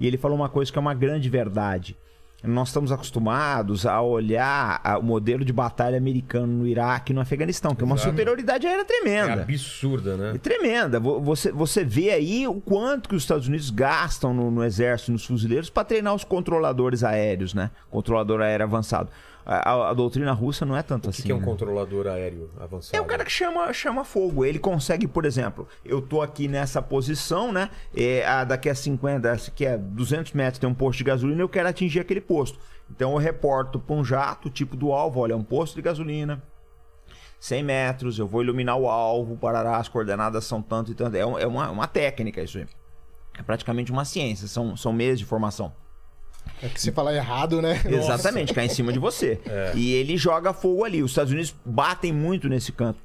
[0.00, 1.96] E ele falou uma coisa que é uma grande verdade.
[2.44, 7.20] Nós estamos acostumados a olhar a- o modelo de batalha americano no Iraque e no
[7.20, 8.10] Afeganistão, que é uma Exato.
[8.10, 9.42] superioridade aérea É tremenda.
[9.42, 10.38] absurda, É né?
[10.42, 10.98] tremenda.
[10.98, 15.12] Vo- Você, você vê aí o quanto que os Estados Unidos gastam no, no exército,
[15.12, 17.70] nos fuzileiros, para treinar os controladores aéreos, né?
[17.90, 19.08] Controlador aéreo avançado.
[19.44, 21.22] A, a- doutrina russa não é tanto O assim.
[21.22, 21.44] que, que é um né?
[21.44, 22.96] controlador aéreo avançado?
[22.96, 24.44] É o cara que chama, chama fogo.
[24.44, 27.68] Ele consegue, por exemplo, eu tô aqui nessa posição, né?
[27.96, 31.42] É, a, daqui a 50, daqui a 200 metros tem um posto de gasolina e
[31.42, 32.58] eu quero atingir aquele posto.
[32.90, 36.42] Então eu reporto para um jato, tipo do alvo, olha, é um posto de gasolina.
[37.40, 41.16] 100 metros, eu vou iluminar o alvo, parará, as coordenadas são tanto e tanto.
[41.16, 42.66] É, é uma, uma técnica isso aí.
[43.36, 45.72] É praticamente uma ciência, são, são meses de formação.
[46.62, 47.80] É que se falar errado, né?
[47.86, 49.40] Exatamente, cai em cima de você.
[49.74, 51.02] E ele joga fogo ali.
[51.02, 53.00] Os Estados Unidos batem muito nesse canto.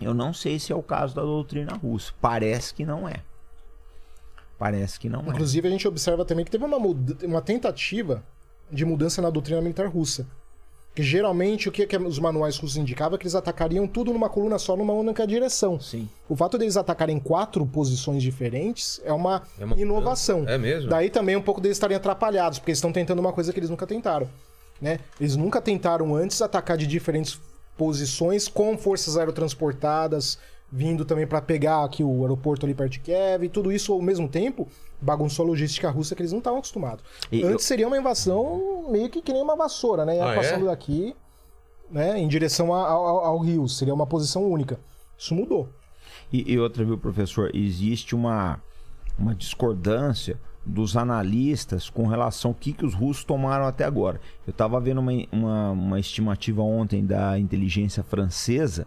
[0.00, 2.12] Eu não sei se é o caso da doutrina russa.
[2.20, 3.16] Parece que não é.
[4.58, 5.28] Parece que não é.
[5.28, 8.24] Inclusive, a gente observa também que teve uma, uma tentativa
[8.70, 10.26] de mudança na doutrina militar russa.
[10.98, 14.28] Que geralmente o que, que os manuais russos indicavam é que eles atacariam tudo numa
[14.28, 15.78] coluna só, numa única direção.
[15.78, 16.08] Sim.
[16.28, 20.42] O fato deles atacarem quatro posições diferentes é uma, É uma inovação.
[20.48, 20.90] É mesmo?
[20.90, 23.70] Daí também um pouco deles estarem atrapalhados, porque eles estão tentando uma coisa que eles
[23.70, 24.28] nunca tentaram.
[24.82, 24.98] Né?
[25.20, 27.38] Eles nunca tentaram antes atacar de diferentes
[27.76, 30.36] posições com forças aerotransportadas,
[30.70, 34.02] vindo também para pegar aqui o aeroporto ali perto de Kiev, e tudo isso ao
[34.02, 34.68] mesmo tempo
[35.00, 37.02] bagunçou a logística russa que eles não estavam acostumados.
[37.32, 40.16] E Antes seria uma invasão meio que que nem uma vassoura, né?
[40.16, 40.36] Ia Ah, é?
[40.36, 41.14] passando daqui
[41.90, 44.78] né, em direção a- ao, ao rio, seria uma posição única.
[45.16, 45.68] Isso mudou.
[46.32, 47.50] E, e outra, viu, professor?
[47.54, 48.60] Existe uma,
[49.18, 54.20] uma discordância dos analistas com relação ao que, que os russos tomaram até agora.
[54.46, 58.86] Eu estava vendo uma, uma, uma estimativa ontem da inteligência francesa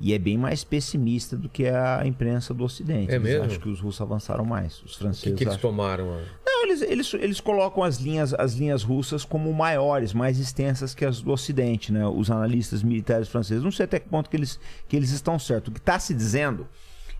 [0.00, 3.10] e é bem mais pessimista do que a imprensa do Ocidente.
[3.10, 3.44] É Eles mesmo?
[3.44, 4.82] acham que os russos avançaram mais.
[4.82, 6.20] Os O franceses que, que eles tomaram?
[6.44, 11.04] Não, eles, eles, eles colocam as linhas, as linhas russas como maiores, mais extensas que
[11.04, 12.06] as do Ocidente, né?
[12.06, 13.62] Os analistas militares franceses.
[13.64, 14.58] Não sei até que ponto que eles,
[14.88, 15.70] que eles estão certos.
[15.70, 16.66] O que está se dizendo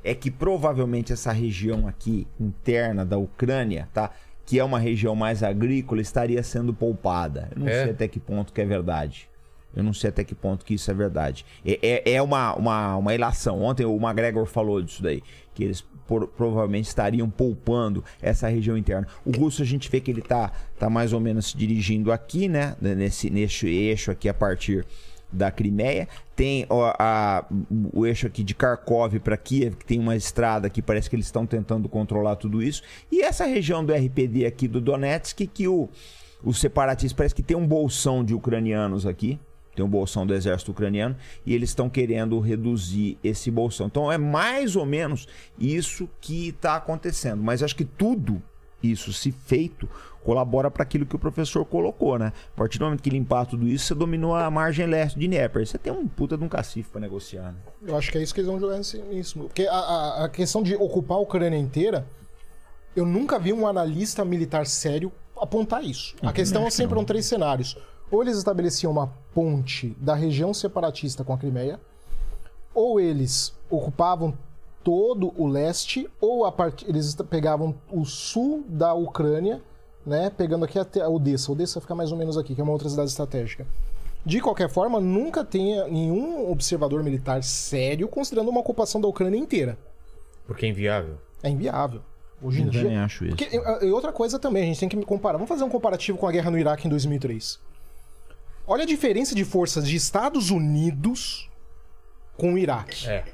[0.05, 4.11] é que provavelmente essa região aqui, interna da Ucrânia, tá?
[4.45, 7.49] Que é uma região mais agrícola, estaria sendo poupada.
[7.55, 7.83] Eu não É?
[7.85, 9.29] sei até que ponto que é verdade.
[9.77, 11.45] Eu não sei até que ponto que isso é verdade.
[11.65, 13.63] É, é, é uma, uma, uma ilação.
[13.63, 15.23] Ontem o McGregor falou disso daí.
[15.55, 19.07] Que eles por- provavelmente estariam poupando essa região interna.
[19.25, 22.49] O russo a gente vê que ele tá, tá mais ou menos se dirigindo aqui,
[22.49, 22.75] né?
[22.81, 24.87] Nesse, nesse eixo aqui a partir
[25.33, 26.09] da Crimeia.
[26.35, 27.45] Tem ó, a-
[27.93, 31.27] o eixo aqui de Kharkov para Kiev, que tem uma estrada que parece que eles
[31.27, 32.83] estão tentando controlar tudo isso.
[33.13, 35.89] E essa região do RPD aqui do Donetsk, que o,
[36.45, 39.39] os separatistas parece que tem um bolsão de ucranianos aqui.
[39.77, 43.87] Tem um bolsão do exército ucraniano e eles estão querendo reduzir esse bolsão.
[43.87, 45.29] Então é mais ou menos
[45.59, 47.43] isso que está acontecendo.
[47.43, 48.43] Mas acho que tudo
[48.83, 49.89] isso, se feito,
[50.23, 52.33] colabora para aquilo que o professor colocou, né?
[52.55, 55.67] A partir do momento que limpar tudo isso, você dominou a margem leste de Dnieper.
[55.67, 57.59] Você tem um puta de um cacife para negociar, né?
[57.87, 58.79] Eu acho que é isso que eles vão jogar
[59.11, 59.39] nisso.
[59.41, 62.07] Porque a, a- a questão de ocupar a Ucrânia inteira,
[62.95, 66.15] eu nunca vi um analista militar sério apontar isso.
[66.23, 67.77] A questão sempre eram três cenários.
[68.11, 71.81] Ou eles estabeleciam uma ponte da região separatista com a Crimeia,
[72.75, 74.37] ou eles ocupavam
[74.85, 76.85] todo o leste, ou a part...
[76.89, 79.61] eles pegavam o sul da Ucrânia,
[80.05, 81.51] né, pegando aqui até a Odessa.
[81.51, 83.67] Odessa fica mais ou menos aqui, que é uma outra cidade estratégica.
[84.25, 89.77] De qualquer forma, nunca tenha nenhum observador militar sério considerando uma ocupação da Ucrânia inteira.
[90.47, 91.17] Porque é inviável.
[91.43, 92.01] É inviável.
[92.43, 93.05] Hoje em Eu também dia.
[93.05, 93.37] acho isso.
[93.37, 95.35] Porque, e- outra coisa também, a gente tem que comparar.
[95.39, 97.59] Vamos fazer um comparativo com a guerra no Iraque em 2003.
[98.69, 101.49] Olha a diferença de forças de Estados Unidos
[102.37, 103.09] com o Iraque.
[103.09, 103.25] É.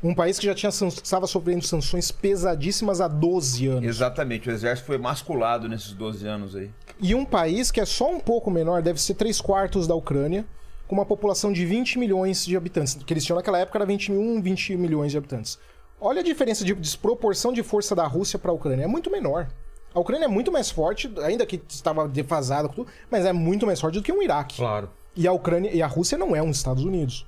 [0.00, 3.84] Um país que já tinha, estava sofrendo sanções pesadíssimas há 12 anos.
[3.84, 6.70] Exatamente, o exército foi masculado nesses 12 anos aí.
[7.00, 10.44] E um país que é só um pouco menor, deve ser 3 quartos da Ucrânia,
[10.86, 12.94] com uma população de 20 milhões de habitantes.
[12.94, 15.58] Que eles tinham naquela época era 21, 20 milhões de habitantes.
[16.00, 18.84] Olha a diferença de desproporção de força da Rússia para a Ucrânia.
[18.84, 19.48] É muito menor.
[19.94, 23.66] A Ucrânia é muito mais forte, ainda que estava defasada, com tudo, mas é muito
[23.66, 24.56] mais forte do que o Iraque.
[24.56, 24.90] Claro.
[25.14, 27.26] E a Ucrânia e a Rússia não é um Estados Unidos.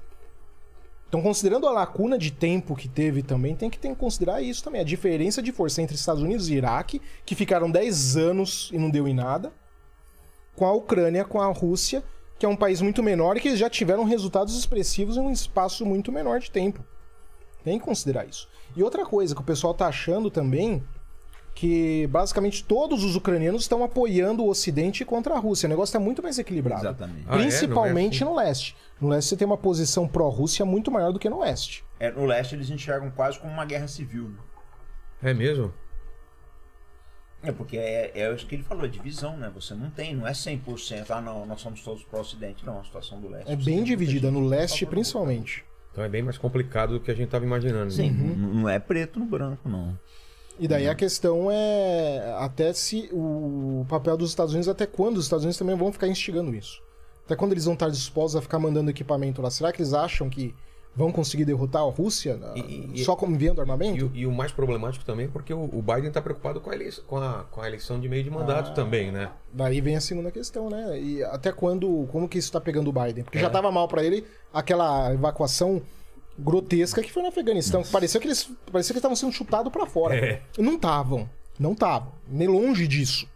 [1.09, 4.65] Então, considerando a lacuna de tempo que teve também, tem que, tem que considerar isso
[4.65, 4.81] também.
[4.81, 8.91] A diferença de força entre Estados Unidos e Iraque, que ficaram 10 anos e não
[8.91, 9.53] deu em nada,
[10.57, 12.03] com a Ucrânia, com a Rússia,
[12.39, 15.87] que é um país muito menor e que já tiveram resultados expressivos em um espaço
[15.87, 16.85] muito menor de tempo.
[17.63, 18.49] Tem que considerar isso.
[18.77, 20.83] E outra coisa que o pessoal tá achando também
[21.55, 25.67] que basicamente todos os ucranianos estão apoiando o Ocidente contra a Rússia.
[25.67, 26.83] O negócio está muito mais equilibrado.
[26.83, 27.25] Exatamente.
[27.27, 27.39] Ah, é?
[27.39, 28.77] Principalmente Não é no leste.
[29.01, 31.85] No leste você tem uma posição pró-Rússia muito maior do que no oeste.
[32.01, 34.31] É, no leste eles enxergam quase como uma guerra civil.
[34.31, 35.31] né?
[35.31, 35.73] É mesmo?
[37.43, 39.51] É porque é, é isso que ele falou, é divisão, né?
[39.55, 42.65] Você não tem, não é 100%, ah não, nós somos todos pró-ocidente.
[42.65, 43.53] Não, a situação do leste...
[43.53, 45.65] É bem dividida, no leste principalmente.
[45.93, 47.93] Então é bem mais complicado do que a gente tava imaginando.
[47.93, 48.35] Sim, né?
[48.37, 49.97] não, não é preto no branco, não.
[50.59, 55.25] E daí a questão é até se o papel dos Estados Unidos, até quando os
[55.25, 56.81] Estados Unidos também vão ficar instigando isso.
[57.27, 59.51] Até quando eles vão estar dispostos a ficar mandando equipamento lá.
[59.51, 60.55] Será que eles acham que
[60.95, 64.07] vão conseguir derrotar a Rússia na- E- e- só enviando E, armamento?
[64.07, 66.75] o- e o mais problemático também é porque o, o Biden tá preocupado com a,
[66.75, 68.75] eleição, com, a, com a eleição de meio de mandato Ah.
[68.75, 69.31] também, né?
[69.53, 71.01] Daí vem a segunda questão, né?
[71.01, 73.25] E até quando, como que isso tá pegando o Biden?
[73.25, 73.51] Porque já É.
[73.51, 75.83] tava mal pra ele aquela evacuação
[76.39, 77.83] grotesca que foi no Afeganistão.
[77.85, 80.15] Parecia que eles parecia que estavam sendo chutados pra fora.
[80.17, 80.43] É.
[80.59, 81.29] Não estavam,
[81.59, 83.27] não estavam, nem longe disso.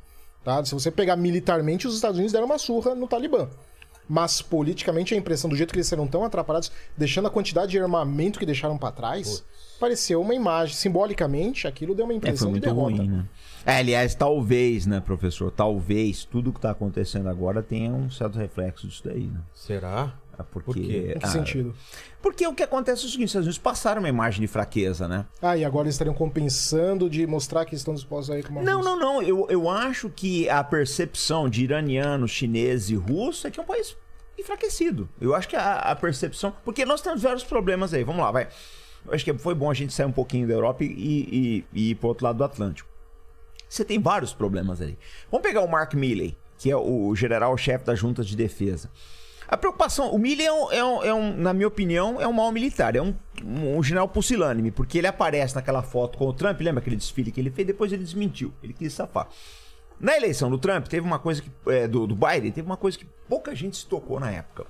[0.44, 0.64] Tá?
[0.64, 3.48] Se você pegar militarmente, os Estados Unidos deram uma surra no Talibã.
[4.10, 7.78] Mas politicamente a impressão do jeito que eles serão tão atrapalhados, deixando a quantidade de
[7.78, 9.44] armamento que deixaram pra trás,
[9.78, 12.96] pareceu uma imagem simbolicamente, aquilo deu uma É, impressão muito de derrota.
[12.96, 13.26] ruim, né?
[13.66, 15.50] É, aliás, talvez, né, professor?
[15.50, 19.40] Talvez tudo que tá acontecendo agora tenha um certo reflexo disso daí, né?
[19.54, 20.14] Será?
[20.44, 21.12] Porque, Por quê?
[21.14, 21.74] Em que ah, sentido?
[22.22, 25.06] Porque o que acontece é o seguinte, os Estados Unidos passaram uma imagem de fraqueza,
[25.06, 25.26] né?
[25.40, 28.62] Ah, e agora eles estariam compensando de mostrar que estão dispostos a ir com uma
[28.62, 28.96] Não, Rússia.
[28.96, 29.22] não, não.
[29.22, 33.66] Eu, eu acho que a percepção de iranianos, chineses e russos é que é um
[33.66, 33.96] país
[34.38, 35.08] enfraquecido.
[35.20, 36.54] Eu acho que a, a percepção.
[36.64, 38.04] Porque nós temos vários problemas aí.
[38.04, 38.48] Vamos lá, vai.
[39.06, 41.90] Eu acho que foi bom a gente sair um pouquinho da Europa e, e, e
[41.90, 42.88] ir pro outro lado do Atlântico.
[43.68, 44.98] Você tem vários problemas ali.
[45.30, 48.90] Vamos pegar o Mark Milley, que é o general-chefe da Junta de Defesa.
[49.48, 52.32] A preocupação, o Milley é um, é um- é um, na minha opinião, é um
[52.34, 56.60] mau militar, é um, um general pusilânime, porque ele aparece naquela foto com o Trump,
[56.60, 57.66] lembra aquele desfile que ele fez?
[57.66, 59.26] Depois ele desmentiu, ele quis safar.
[59.98, 61.50] Na eleição do Trump, teve uma coisa que.
[61.66, 64.66] é, do, do Biden, teve uma coisa que pouca gente se tocou na época.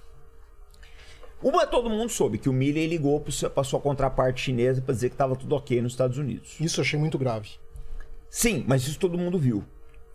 [1.42, 3.20] Uma, todo mundo soube que o Milley ligou
[3.55, 6.56] para sua contraparte chinesa para dizer que estava tudo ok nos Estados Unidos.
[6.60, 7.50] Isso eu achei muito grave.
[8.30, 9.64] Sim, mas isso todo mundo viu.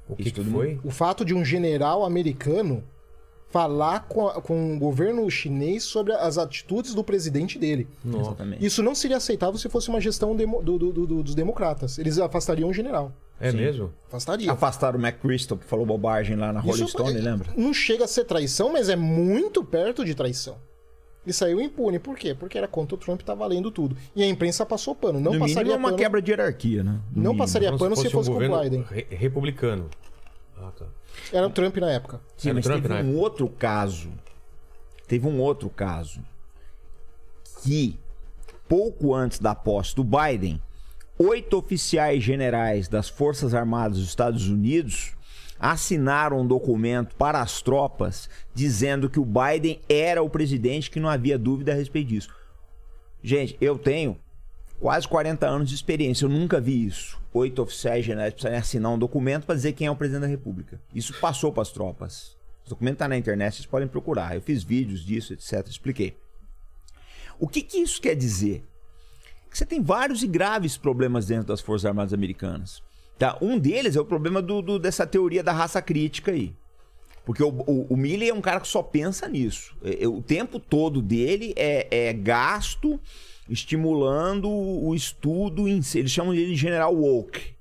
[0.07, 0.79] O que, Isso que foi?
[0.83, 2.83] O fato de um general americano
[3.53, 7.87] falar com, a- com o governo chinês sobre as atitudes do presidente dele.
[8.03, 8.65] Exatamente.
[8.65, 11.99] Isso não seria aceitável se fosse uma gestão demo- do- do- do- dos democratas.
[11.99, 13.11] Eles afastariam o general.
[13.39, 13.93] É mesmo?
[14.07, 14.51] Afastariam.
[14.51, 17.51] Afastaram o McChrystal que falou bobagem lá na Rolling Isso Stone, lembra?
[17.55, 20.55] Não chega a ser traição, mas é muito perto de traição.
[21.25, 21.99] E saiu impune.
[21.99, 22.33] Por quê?
[22.33, 23.95] Porque era contra o Trump, tá valendo tudo.
[24.15, 25.19] E a imprensa passou pano.
[25.19, 25.97] Não no mínimo passaria é uma pano.
[25.97, 26.91] quebra de hierarquia, né?
[26.91, 27.37] No Não mínimo.
[27.37, 28.85] passaria pano se fosse um com o governo Biden.
[28.89, 29.89] re- republicano.
[30.57, 30.85] Ah, tá.
[31.31, 32.21] Era o Trump na época.
[32.37, 34.11] Sim, Era mas Trump, teve um outro caso.
[35.07, 36.21] teve um outro caso
[37.61, 37.99] que
[38.67, 40.61] pouco antes da posse do Biden,
[41.17, 45.13] oito oficiais generais das Forças Armadas dos Estados Unidos
[45.59, 51.07] assinaram um documento para as tropas dizendo que o Biden era o presidente, que não
[51.07, 52.29] havia dúvida a respeito disso.
[53.23, 54.17] Gente, eu tenho
[54.79, 57.17] quase 40 anos de experiência, eu nunca vi isso.
[57.33, 60.79] Oito oficiais generais precisarem assinar um documento para dizer quem é o presidente da República.
[60.93, 62.37] Isso passou para as tropas.
[62.65, 64.35] O documento está na internet, vocês podem procurar.
[64.35, 65.67] Eu fiz vídeos disso, etc.
[65.67, 66.15] Expliquei.
[67.39, 68.63] O que, que isso quer dizer?
[69.49, 72.81] Que você tem vários e graves problemas dentro das Forças Armadas Americanas.
[73.17, 73.37] Tá?
[73.41, 76.55] Um deles é o problema do, do- dessa teoria da raça crítica aí.
[77.25, 79.75] Porque o, o, o Milley é um cara que só pensa nisso.
[79.83, 82.99] É- é- o tempo todo dele é, é gasto
[83.49, 85.67] estimulando o estudo.
[85.67, 87.53] Em, eles chamam ele de General Woke.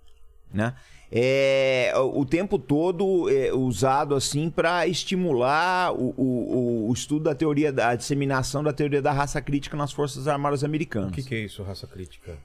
[0.52, 0.74] Né?
[1.14, 7.70] É, o tempo todo é usado assim para estimular o, o, o- estudo da teoria
[7.70, 11.10] da a disseminação da teoria da raça crítica nas forças armadas americanas.
[11.10, 12.36] O que, que é isso, raça crítica?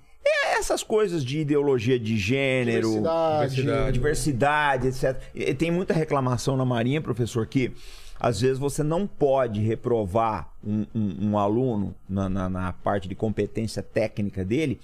[0.59, 3.55] Essas coisas de ideologia de gênero, Diversidade.
[3.55, 3.91] diversidade.
[3.93, 5.21] diversidade, etc.
[5.33, 7.71] E tem muita reclamação na Marinha, professor, que
[8.19, 13.15] às vezes você não pode reprovar um, um- um aluno na, na- na parte de
[13.15, 14.79] competência técnica dele,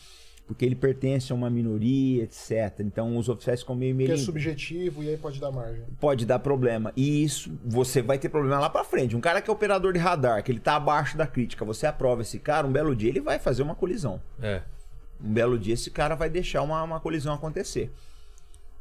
[0.45, 2.81] porque ele pertence a uma minoria, etc.
[2.81, 5.83] Então os oficiais ficam meio Que é meio subjetivo e aí pode dar margem.
[5.99, 6.91] pode dar problema.
[6.97, 9.15] E isso você vai ter problema lá pra frente.
[9.15, 12.21] Um cara que é operador de radar, que ele tá abaixo da crítica, você aprova
[12.23, 14.21] esse cara, um belo dia ele vai fazer uma colisão.
[14.41, 14.61] É.
[15.23, 17.89] Um belo dia esse cara vai deixar uma, uma colisão acontecer.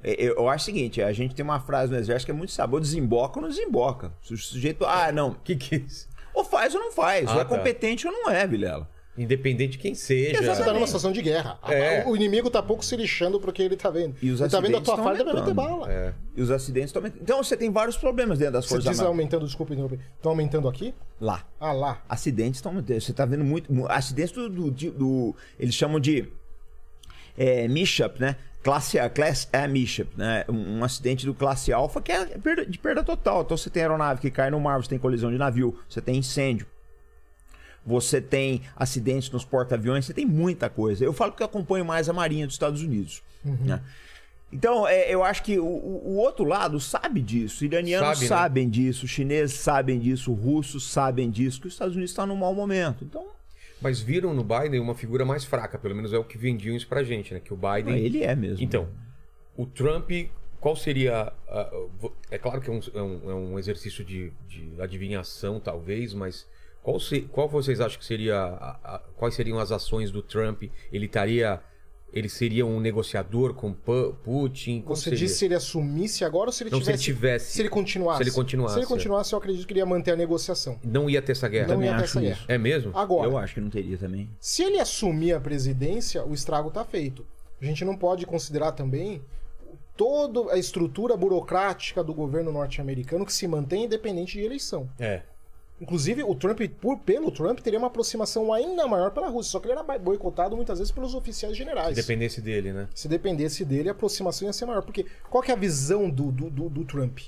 [0.03, 2.35] É, Eu eu acho o seguinte, a gente tem uma frase no exército que é
[2.35, 4.13] muito ou desemboca ou não desemboca.
[4.23, 6.09] Se o sujeito, ah, não, O que, que é isso?
[6.35, 7.57] ou faz ou não faz, Ah, ou é tá.
[7.57, 8.89] competente ou não é, Vilela.
[9.19, 10.41] Independente de quem seja.
[10.43, 11.59] Você tá numa situação de guerra.
[11.69, 12.03] É.
[12.07, 14.17] O inimigo tá pouco se lixando porque ele tá vendo.
[14.23, 15.55] E os ele tá vendo a acidentes tua falha, vai meter aumentando.
[15.55, 15.93] bala.
[15.93, 16.15] É.
[16.35, 17.21] E os acidentes estão aumentando.
[17.23, 19.19] Então você tem vários problemas dentro das Você Forças diz Armadas.
[19.19, 20.01] aumentando, desculpa interromper.
[20.17, 20.95] Estão aumentando aqui?
[21.21, 21.47] Lá.
[21.61, 22.03] Ah, lá.
[22.09, 26.27] acidentes estão você tá vendo muito mu- acidentes do, do, do- eles chamam de
[27.37, 32.01] é, Mishap, né classe A, class A Mishap, né um, um acidente do classe alfa
[32.01, 34.89] que é perda- de perda total então você tem aeronave que cai no mar você
[34.91, 36.67] tem colisão de navio você tem incêndio
[37.85, 42.09] você tem acidentes nos porta-aviões você tem muita coisa eu falo que eu acompanho mais
[42.09, 43.81] a marinha dos Estados Unidos né?
[44.55, 47.65] Então, é, eu acho que o, o- outro lado sabe disso.
[47.65, 48.27] Iranianos Sabe, né?
[48.29, 52.55] sabem disso, chineses sabem disso, russos sabem disso, que os Estados Unidos estão num mau
[52.55, 53.03] momento.
[53.03, 53.27] Então,
[53.83, 56.87] Mas viram no Biden uma figura mais fraca, pelo menos é o que vendiam isso
[56.87, 57.41] pra gente, né?
[57.41, 57.95] Que o Biden.
[58.05, 58.63] ele é mesmo.
[58.65, 58.89] Então,
[59.57, 60.11] o Trump,
[60.61, 61.33] qual seria.
[61.99, 66.15] vo- é claro que é um, é um- é um exercício de, de adivinhação, talvez,
[66.15, 66.47] mas
[66.83, 68.37] qual, se- qual vocês acham que seria.
[68.39, 70.63] a- a- quais seriam as ações do Trump?
[70.93, 71.61] Ele estaria.
[72.13, 74.83] Ele seria um negociador com Pu- Putin?
[74.87, 75.19] Você seria?
[75.21, 77.05] disse se ele assumisse agora ou se ele Não, se ele tivesse.
[77.21, 78.19] tivesse- Se ele continuasse.
[78.19, 80.79] se ele continuasse, Se ele continuasse, eu acredito que ele ia manter a negociação.
[80.85, 81.69] Não ia ter essa guerra?
[81.69, 82.41] Não também ia ter acho essa isso.
[82.41, 82.55] guerra.
[82.55, 82.91] É mesmo?
[82.95, 84.29] Agora, Eu acho que não teria também.
[84.39, 87.25] se ele assumir a presidência, o estrago tá feito.
[87.61, 89.23] A gente não pode considerar também
[89.97, 94.89] toda a estrutura burocrática do governo norte-americano que se mantém independente de eleição.
[94.99, 95.23] É.
[95.83, 99.51] Inclusive, o Trump, por, pelo Trump, teria uma aproximação ainda maior pela Rússia.
[99.53, 101.97] Só que ele era boicotado muitas vezes pelos oficiais generais.
[101.97, 102.89] Se dependesse dele, né?
[102.95, 104.83] Se dependesse dele, a aproximação ia ser maior.
[104.83, 107.19] Porque qual que é a visão do, do, do, do Trump?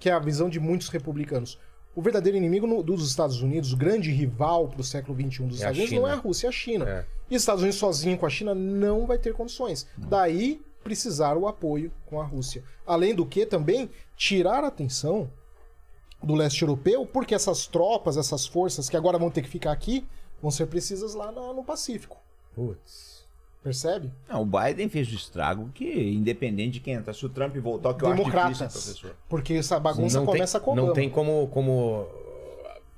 [0.00, 1.58] Que é a visão de muitos republicanos.
[1.94, 5.56] O verdadeiro inimigo no- dos Estados Unidos, o grande rival para o século XXI dos
[5.56, 6.88] É Estados Unidos, não é a Rússia, é a China.
[6.88, 7.04] É.
[7.30, 9.86] E os Estados Unidos sozinho com a China não vai ter condições.
[9.96, 12.64] Daí precisar o apoio com a Rússia.
[12.84, 15.30] Além do que também tirar a atenção
[16.22, 20.06] do leste europeu, porque essas tropas, essas forças que agora vão ter que ficar aqui,
[20.40, 22.16] vão ser precisas lá na- no Pacífico.
[22.54, 23.22] Putz.
[23.62, 24.12] Percebe?
[24.28, 27.94] Não, o Biden fez o estrago que, independente de quem entrar, se o Trump voltar,
[27.94, 28.72] que eu acho difícil, Democratas.
[28.72, 29.16] professor.
[29.28, 32.06] Porque essa bagunça não começa tem, com Não tem como, como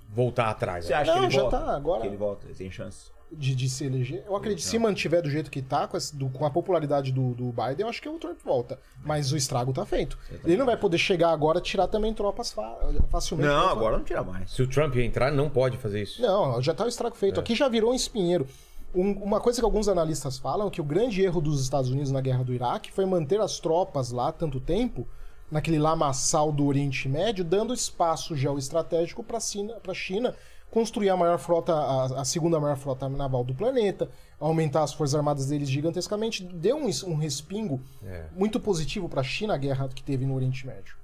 [0.08, 0.86] voltar atrás.
[0.86, 0.98] Você né?
[1.00, 1.58] acha Não, que ele já volta?
[1.60, 3.12] tá, agora- Que ele volta, ele tem chance.
[3.32, 4.22] De, de se eleger.
[4.26, 7.10] Eu acredito que se mantiver do jeito que tá, com, esse- do- com a popularidade
[7.12, 8.78] do, do Biden, eu acho que o Trump volta.
[9.04, 10.18] Mas o estrago tá feito.
[10.44, 12.78] Ele não vai poder chegar agora e tirar também tropas fa-
[13.10, 13.48] facilmente.
[13.48, 14.50] Não, agora não tira mais.
[14.52, 16.22] Se o Trump entrar, não pode fazer isso.
[16.22, 17.40] Não, já tá o estrago feito.
[17.40, 18.46] Aqui já virou um espinheiro.
[18.94, 22.12] Um- uma coisa que alguns analistas falam é que o grande erro dos Estados Unidos
[22.12, 25.08] na guerra do Iraque foi manter as tropas lá tanto tempo,
[25.50, 30.34] naquele lamaçal do Oriente Médio, dando espaço geoestratégico para a China
[30.74, 34.10] construir a maior frota, a, a segunda maior frota naval do planeta,
[34.40, 38.24] aumentar as forças armadas deles gigantescamente, deu um, um respingo É.
[38.34, 40.96] muito positivo para a China a guerra que teve no Oriente Médio.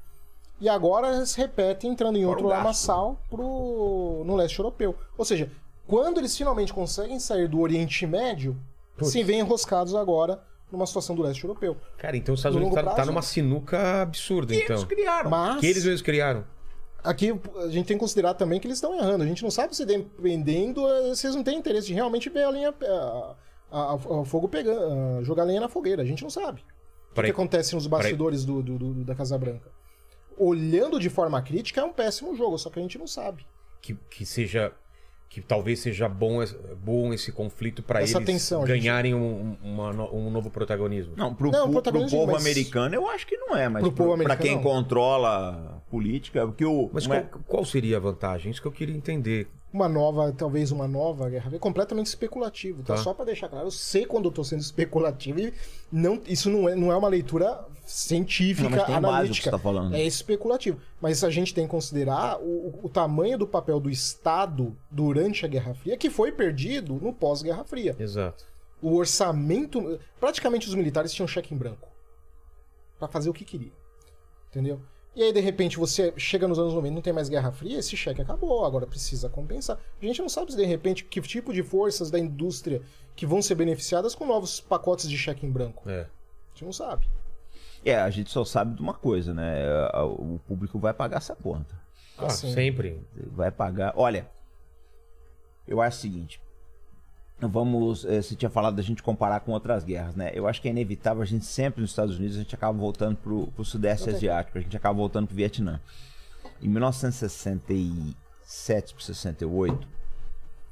[0.61, 4.95] E agora se repete entrando em outro lamaçal pro, no leste europeu.
[5.17, 5.49] Ou seja,
[5.87, 8.57] quando eles finalmente conseguem sair do Oriente Médio,
[8.97, 9.13] Putz.
[9.13, 11.77] se veem enroscados agora numa situação do leste europeu.
[11.97, 14.77] Cara, então os Estados Unidos tá, tá numa sinuca absurda, E então.
[14.77, 15.31] eles criaram.
[15.31, 16.45] Mas Que eles mesmos criaram.
[17.03, 19.25] Aqui a gente tem que considerar também que eles estão errando.
[19.25, 22.51] A gente não sabe se dependendo, eh, vocês não têm interesse de realmente ver a
[22.51, 22.75] linha.
[22.83, 23.37] A,
[23.71, 26.03] a, a fogo pegando, jogar lenha na fogueira.
[26.03, 26.65] A gente não sabe.
[27.11, 29.71] O que, que acontece nos bastidores do, do, do, da Casa Branca.
[30.37, 33.47] Olhando de forma crítica, é um péssimo jogo, só que a gente não sabe.
[33.81, 34.73] Que, que seja
[35.31, 36.45] que talvez seja bom,
[36.83, 39.23] bom esse conflito para eles tensão, ganharem gente...
[39.23, 41.15] um, uma, um novo protagonismo.
[41.17, 42.43] Não, pro, não, pro, pro povo mas...
[42.43, 43.85] americano eu acho que não é, mas
[44.25, 44.63] para quem não.
[44.63, 48.51] controla a política, porque o Mas qual, qual, seria a vantagem?
[48.51, 52.95] Isso que eu queria entender uma nova, talvez uma nova guerra completamente especulativo, tá?
[52.95, 53.03] tá.
[53.03, 55.55] Só para deixar claro, eu sei quando eu tô sendo especulativo e
[55.91, 59.51] não, isso não é, não é uma leitura científica, não, analítica.
[59.51, 59.95] Tá falando.
[59.95, 60.81] É especulativo.
[61.01, 65.49] Mas a gente tem que considerar o, o tamanho do papel do Estado durante a
[65.49, 67.97] Guerra Fria, que foi perdido no pós-Guerra Fria.
[67.99, 68.45] Exato.
[68.83, 69.99] O orçamento.
[70.19, 71.89] Praticamente os militares tinham cheque em branco.
[72.99, 73.73] para fazer o que queria.
[74.51, 74.81] Entendeu?
[75.15, 77.97] E aí, de repente, você chega nos anos 90, não tem mais Guerra Fria, esse
[77.97, 79.77] cheque acabou, agora precisa compensar.
[80.01, 82.81] A gente não sabe, de repente, que tipo de forças da indústria
[83.17, 85.89] que vão ser beneficiadas com novos pacotes de cheque em branco.
[85.89, 86.03] É.
[86.03, 86.07] A
[86.53, 87.07] gente não sabe.
[87.85, 89.65] É, a gente só sabe de uma coisa, né?
[89.95, 91.75] O público vai pagar essa conta.
[92.17, 93.01] Ah, assim, sempre.
[93.33, 93.93] Vai pagar.
[93.97, 94.29] Olha,
[95.67, 96.41] eu acho o seguinte:
[97.49, 98.05] vamos.
[98.05, 100.31] Eh, você tinha falado da gente comparar com outras guerras, né?
[100.35, 103.17] Eu acho que é inevitável a gente sempre nos Estados Unidos a gente acaba voltando
[103.17, 104.11] pro, pro Sudeste.
[104.11, 105.81] Asiático, a gente acaba voltando pro Vietnã.
[106.63, 109.89] Em 1967 para 68,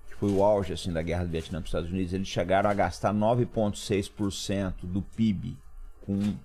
[0.09, 2.69] que foi o auge assim da guerra do Vietnã para os Estados Unidos, eles chegaram
[2.69, 5.57] a gastar 9,6% do PIB
[6.05, 6.37] com,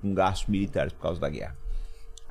[0.00, 1.56] com gastos militares por causa da guerra.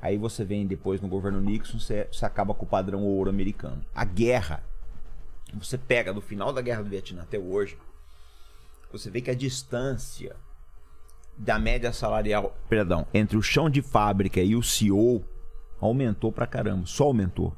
[0.01, 3.81] Aí você vem depois no governo Nixon, você, você acaba com o padrão ouro americano.
[3.93, 4.63] A guerra
[5.57, 7.77] você pega do final da Guerra do Vietnã até hoje,
[8.91, 10.35] você vê que a distância
[11.37, 15.23] da média salarial, perdão, entre o chão de fábrica e o CEO
[15.79, 17.55] aumentou pra caramba, só aumentou.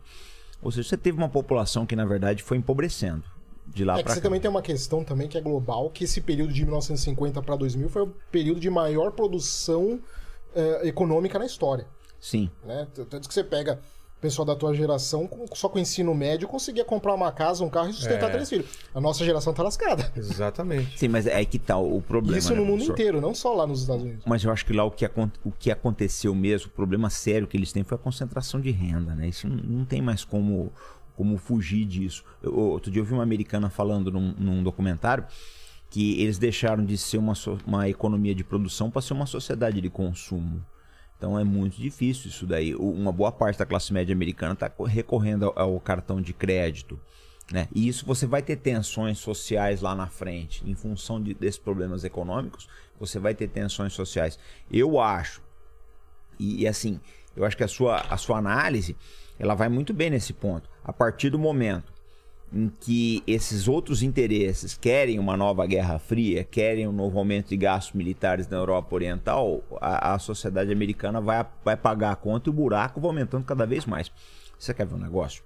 [0.61, 3.23] Ou seja, você teve uma população que na verdade foi empobrecendo
[3.68, 6.22] de lá é para Você também tem uma questão também que é global, que esse
[6.22, 9.99] período de 1950 para 2000 foi o período de maior produção
[10.53, 11.88] eh, econômica na história.
[12.19, 12.51] Sim.
[12.63, 12.88] Né?
[12.93, 13.80] Tanto que você pega
[14.22, 17.89] pessoal da tua geração, só com o ensino médio, conseguia comprar uma casa, um carro
[17.89, 18.34] e sustentar é.
[18.34, 18.68] três filhos.
[18.93, 20.11] A nossa geração tá lascada.
[20.15, 20.98] Exatamente.
[20.98, 22.38] Sim, mas é que tá o problema.
[22.38, 22.93] Isso né, no mundo professor?
[22.93, 24.23] inteiro, não só lá nos Estados Unidos.
[24.26, 25.10] Mas eu acho que lá o que,
[25.43, 29.15] o que aconteceu mesmo, o problema sério que eles têm foi a concentração de renda,
[29.15, 29.27] né?
[29.27, 30.72] Isso não, não tem mais como,
[31.18, 32.23] como fugir disso.
[32.43, 35.26] Eu, outro dia eu vi uma americana falando num, num documentário
[35.89, 37.34] que eles deixaram de ser uma,
[37.65, 40.64] uma economia de produção para ser uma sociedade de consumo.
[41.22, 42.73] Então é muito difícil isso daí.
[42.73, 46.99] Uma boa parte da classe média americana está recorrendo ao, cartão de crédito.
[47.52, 47.68] Né?
[47.76, 50.68] E isso você vai ter tensões sociais lá na frente.
[50.68, 52.68] Em função de, desses problemas econômicos,
[52.99, 54.39] você vai ter tensões sociais.
[54.72, 55.43] Eu acho,
[56.39, 56.99] e, e assim,
[57.35, 58.98] eu acho que a sua, a sua análise
[59.38, 60.68] ela vai muito bem nesse ponto.
[60.84, 61.93] A partir do momento
[62.53, 67.57] em que esses outros interesses querem uma nova Guerra Fria, querem um novo aumento de
[67.57, 72.51] gastos militares na Europa Oriental, a, a sociedade americana vai, vai pagar a conta e
[72.51, 74.11] o buraco vai aumentando cada vez mais.
[74.59, 75.43] Você quer ver um negócio?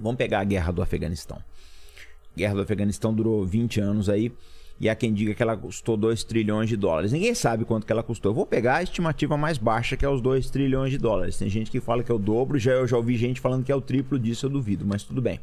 [0.00, 1.38] Vamos pegar a Guerra do Afeganistão.
[1.38, 4.32] A Guerra do Afeganistão durou 20 anos aí,
[4.80, 7.12] e há quem diga que ela custou 2 trilhões de dólares.
[7.12, 8.30] Ninguém sabe quanto que ela custou.
[8.30, 11.36] Eu vou pegar a estimativa mais baixa, que é os 2 trilhões de dólares.
[11.36, 13.70] Tem gente que fala que é o dobro, já eu já ouvi gente falando que
[13.70, 15.38] é o triplo disso, eu duvido, mas tudo bem.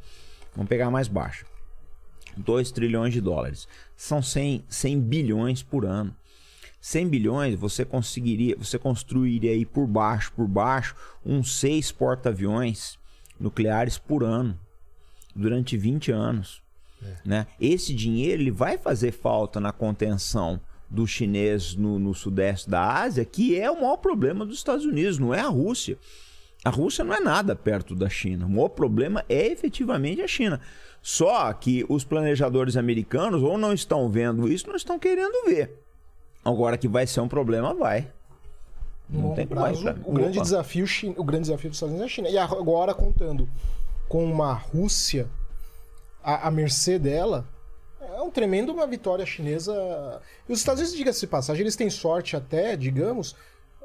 [0.58, 1.46] Vamos pegar mais baixo.
[2.36, 3.68] 2 trilhões de dólares.
[3.96, 6.14] São 100, 100 bilhões por ano.
[6.82, 12.98] 100 bilhões você conseguiria, você construiria aí por baixo, por baixo, uns 6 porta-aviões
[13.40, 14.60] nucleares por ano
[15.36, 16.64] durante 20 anos.
[17.04, 17.16] É.
[17.24, 17.48] Né?
[17.62, 20.60] Esse dinheiro ele vai fazer falta na contenção
[20.90, 25.20] dos chineses no, no sudeste da Ásia, que é o maior problema dos Estados Unidos,
[25.20, 26.00] não é a Rússia.
[26.64, 28.46] A Rússia não é nada perto da China.
[28.46, 30.60] O maior problema é efetivamente a China.
[31.02, 35.80] Só que os planejadores americanos ou não estão vendo isso, não estão querendo ver.
[36.44, 38.12] Agora que vai ser um problema, vai.
[39.10, 39.98] Não tem prazo, mais.
[40.06, 40.86] O grande, desafio,
[41.16, 42.30] o grande desafio dos Estados Unidos é a China.
[42.30, 43.48] E agora, contando
[44.10, 45.30] com uma Rússia
[46.22, 47.48] à, à mercê dela,
[48.02, 50.22] é um tremendo uma vitória chinesa.
[50.48, 53.36] E os Estados Unidos, diga-se de passagem, eles têm sorte até, digamos,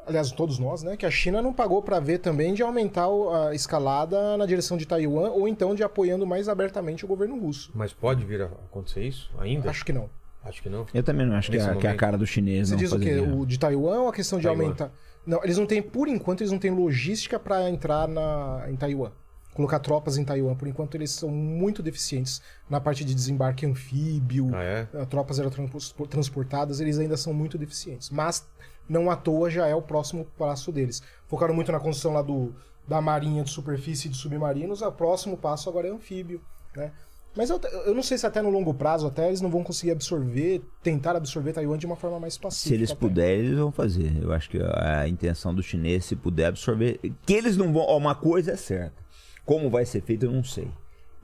[0.06, 3.54] aliás, todos nós, né, que a China não pagou para ver também de aumentar a
[3.54, 7.70] escalada na direção de Taiwan ou então de apoiando mais abertamente o governo russo.
[7.74, 9.70] Mas pode vir a acontecer isso ainda?
[9.70, 10.10] Acho que não.
[10.44, 10.86] Acho que não.
[10.92, 12.68] Eu também não acho que é, que é, a cara do chinês.
[12.68, 13.20] Você não diz o quê?
[13.20, 14.62] O de Taiwan ou a questão de Taiwan.
[14.62, 14.92] aumentar?
[15.24, 19.12] Não, eles não têm, por enquanto, eles não têm logística para entrar na, em Taiwan.
[19.54, 20.56] Colocar tropas em Taiwan.
[20.56, 24.88] Por enquanto, eles são muito deficientes na parte de desembarque anfíbio, ah, é?
[24.94, 28.10] Eh, tropas aerotransportadas, eles ainda são muito deficientes.
[28.10, 28.48] Mas
[28.88, 31.02] não à toa já é o próximo passo deles.
[31.26, 32.54] Focaram muito na construção lá do,
[32.86, 36.40] da marinha de superfície e de submarinos, o próximo passo agora é anfíbio,
[36.76, 36.92] né?
[37.34, 39.92] Mas eu, eu não sei se até no longo prazo até eles não vão conseguir
[39.92, 42.68] absorver, tentar absorver Taiwan de uma forma mais pacífica.
[42.68, 44.22] Se eles puderem, eles vão fazer.
[44.22, 47.00] Eu acho que a intenção do chinês, se puder absorver.
[47.24, 47.84] Que eles não vão.
[47.88, 49.02] ó, Uma coisa é certa.
[49.46, 50.70] Como vai ser feito, eu não sei.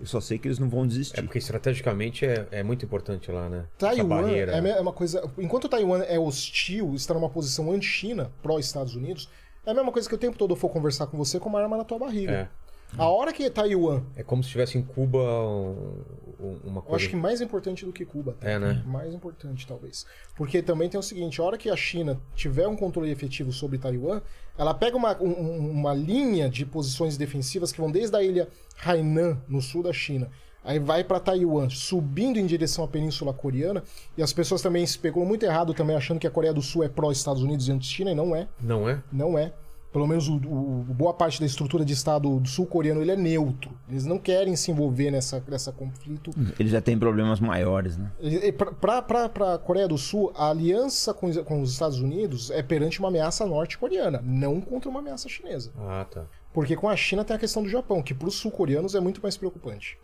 [0.01, 1.19] Eu só sei que eles não vão desistir.
[1.19, 3.65] É porque estrategicamente é, é muito importante lá, né?
[3.77, 4.53] Taiwan barreira.
[4.53, 5.29] é é uma coisa.
[5.37, 9.29] Enquanto Taiwan é hostil, está numa posição anti-China, pró-Estados Unidos,
[9.67, 11.61] é a mesma coisa que o tempo todo eu for conversar com você com uma
[11.61, 12.33] arma na tua barriga.
[12.33, 12.49] É.
[12.97, 16.03] A hora que Taiwan, É como se tivesse em Cuba um-
[16.41, 16.97] um- uma eu coisa.
[16.97, 18.35] acho que mais importante do que Cuba.
[18.41, 18.49] tá?
[18.49, 18.83] É, né?
[18.87, 20.07] Mais importante, talvez.
[20.35, 23.77] Porque também tem o seguinte: a hora que a China tiver um controle efetivo sobre
[23.79, 24.23] Taiwan,
[24.57, 28.49] ela pega uma, um- um- uma linha de posições defensivas que vão desde a ilha
[28.85, 30.31] Hainan, no sul da China,
[30.65, 33.83] aí vai para Taiwan, subindo em direção à Península Coreana,
[34.17, 36.89] e as pessoas também especulam muito errado também, achando que a Coreia do Sul é
[36.89, 38.49] pró-Estados Unidos e anti-China, e não é.
[38.61, 39.03] Não é?
[39.13, 39.53] Não é.
[39.91, 43.71] Pelo menos o, o- boa parte da estrutura de Estado sul-coreano ele é neutro.
[43.89, 48.13] Eles não querem se envolver nessa, nessa conflito Eles já têm problemas maiores, né?
[48.53, 52.99] para a Coreia do Sul, a aliança com, os- com os Estados Unidos é perante
[52.99, 55.73] uma ameaça norte-coreana, não contra uma ameaça chinesa.
[55.79, 56.27] Ah, tá.
[56.53, 59.23] Porque com a China tem a questão do Japão, que para os sul-coreanos é muito
[59.23, 59.99] mais preocupante.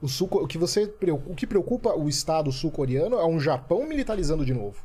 [0.00, 0.92] O, sul, o, que você,
[1.28, 4.84] o que preocupa o Estado sul-coreano é um Japão militarizando de novo.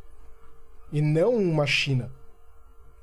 [0.91, 2.11] E não uma China.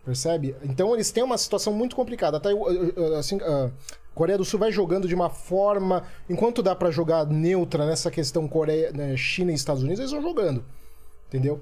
[0.05, 0.55] Percebe?
[0.63, 2.41] Então eles têm uma situação muito complicada.
[2.51, 3.71] Eu- assim, a
[4.15, 6.05] Coreia do Sul vai jogando de uma forma.
[6.29, 10.23] Enquanto dá pra jogar neutra nessa questão Coreia, né, China e Estados Unidos, eles vão
[10.23, 10.65] jogando.
[11.29, 11.61] Entendeu?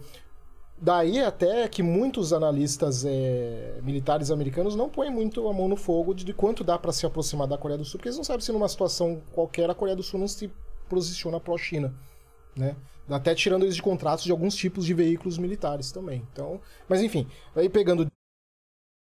[0.77, 6.13] Daí até que muitos analistas é, militares americanos não põem muito a mão no fogo
[6.13, 8.41] de, de quanto dá pra se aproximar da Coreia do Sul, porque eles não sabem
[8.41, 10.51] se numa situação qualquer a Coreia do Sul não se
[10.89, 11.95] posiciona pró-China.
[12.57, 12.75] Né?
[13.09, 16.27] Até tirando eles de contratos de alguns tipos de veículos militares também.
[16.33, 18.11] Então, mas enfim, aí pegando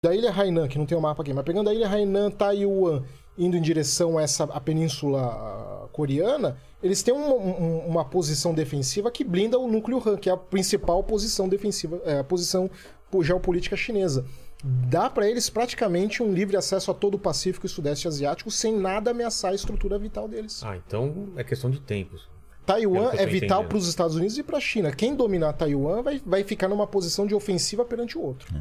[0.02, 3.02] da ilha Hainan, que não tem o mapa aqui, mas pegando a ilha Hainan, Taiwan,
[3.36, 8.54] indo em direção a essa a península ah, coreana, eles têm um- um- uma posição
[8.54, 12.70] defensiva que blinda o núcleo Han, que é a principal posição defensiva, é, a posição
[13.10, 14.24] po- geopolítica chinesa.
[14.64, 18.74] Dá para eles praticamente um livre acesso a todo o Pacífico e Sudeste Asiático sem
[18.74, 20.62] nada ameaçar a estrutura vital deles.
[20.64, 22.26] Ah, então é questão de tempos.
[22.72, 24.92] Taiwan é vital para os Estados Unidos e para a China.
[24.92, 28.54] Quem dominar Taiwan vai, vai ficar numa posição de ofensiva perante o outro.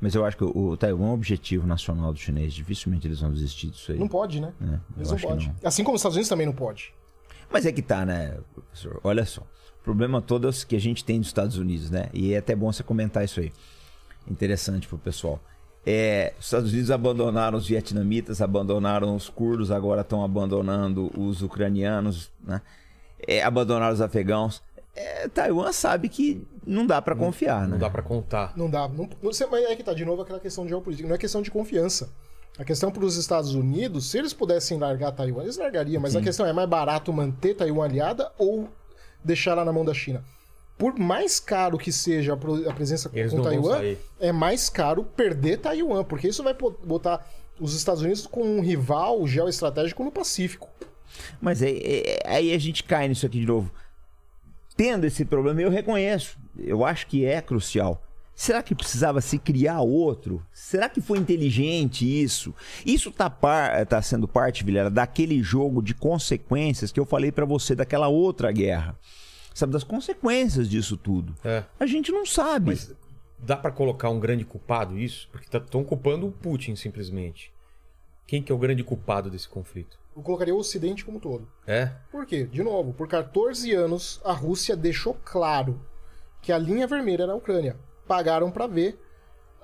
[0.00, 2.52] Mas eu acho que o Taiwan é um objetivo nacional do chinês.
[2.52, 3.98] Dificilmente eles vão desistir disso aí.
[3.98, 4.52] Não pode, né?
[4.60, 5.54] É, Eles não podem.
[5.62, 6.92] Assim como os Estados Unidos também não pode.
[7.50, 9.00] Mas é que tá, né, professor?
[9.04, 9.42] Olha só.
[9.42, 12.08] O problema todo é o que a gente tem dos Estados Unidos, né?
[12.12, 13.52] E é até bom você comentar isso aí.
[14.28, 15.40] Interessante pro pessoal.
[15.84, 22.30] É, os Estados Unidos abandonaram os vietnamitas, abandonaram os curdos, agora estão abandonando os ucranianos,
[22.44, 22.62] né?
[23.26, 24.62] É, abandonaram os afegãos.
[24.94, 27.68] É, Taiwan sabe que não dá pra confiar, né?
[27.68, 28.52] Não dá pra contar.
[28.56, 28.88] Não dá.
[28.88, 31.08] Não, você, mas é que tá de novo aquela questão de geopolítica.
[31.08, 32.10] Não é questão de confiança.
[32.58, 36.02] A questão para os Estados Unidos, se eles pudessem largar Taiwan, eles largariam.
[36.02, 38.68] Mas a questão é, é mais barato manter Taiwan aliada ou
[39.24, 40.22] deixar ela na mão da China?
[40.76, 45.04] Por mais caro que seja a presença com Eles não vão Taiwan, é mais caro
[45.04, 47.26] perder Taiwan, porque isso vai botar
[47.58, 50.68] os Estados Unidos com um rival geoestratégico no Pacífico.
[51.40, 53.70] Mas aí, é- aí a gente cai nisso aqui de novo.
[54.76, 56.38] Tendo esse problema, eu reconheço.
[56.58, 58.02] Eu acho que é crucial.
[58.34, 60.44] Será que precisava se criar outro?
[60.52, 62.54] Será que foi inteligente isso?
[62.84, 67.44] Isso tá, par, tá sendo parte, Vilera, daquele jogo de consequências que eu falei pra
[67.44, 68.98] você daquela outra guerra.
[69.54, 71.34] Sabe, das consequências disso tudo.
[71.44, 71.62] É.
[71.78, 72.70] A gente não sabe.
[72.70, 72.94] Mas
[73.38, 75.28] dá pra colocar um grande culpado isso?
[75.30, 77.52] Porque estão culpando o Putin simplesmente.
[78.26, 79.98] Quem que é o grande culpado desse conflito?
[80.14, 81.48] Eu colocaria o Ocidente como um todo.
[81.66, 81.90] É?
[82.10, 82.44] Por quê?
[82.44, 85.80] De novo, por 14 anos a Rússia deixou claro
[86.42, 87.76] que a linha vermelha era a Ucrânia.
[88.06, 88.98] Pagaram pra ver.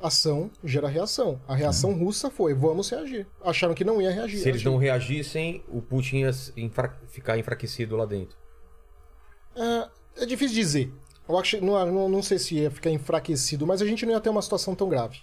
[0.00, 1.40] Ação gera reação.
[1.48, 3.26] A reação russa foi: vamos reagir.
[3.44, 4.38] Acharam que não ia reagir.
[4.38, 8.36] Se eles não reagissem, o Putin ia enfra- ficar enfraquecido lá dentro.
[9.56, 10.92] É, é difícil dizer.
[11.28, 14.20] Eu acho, não, não, não sei se ia ficar enfraquecido, mas a gente não ia
[14.20, 15.18] ter uma situação tão grave.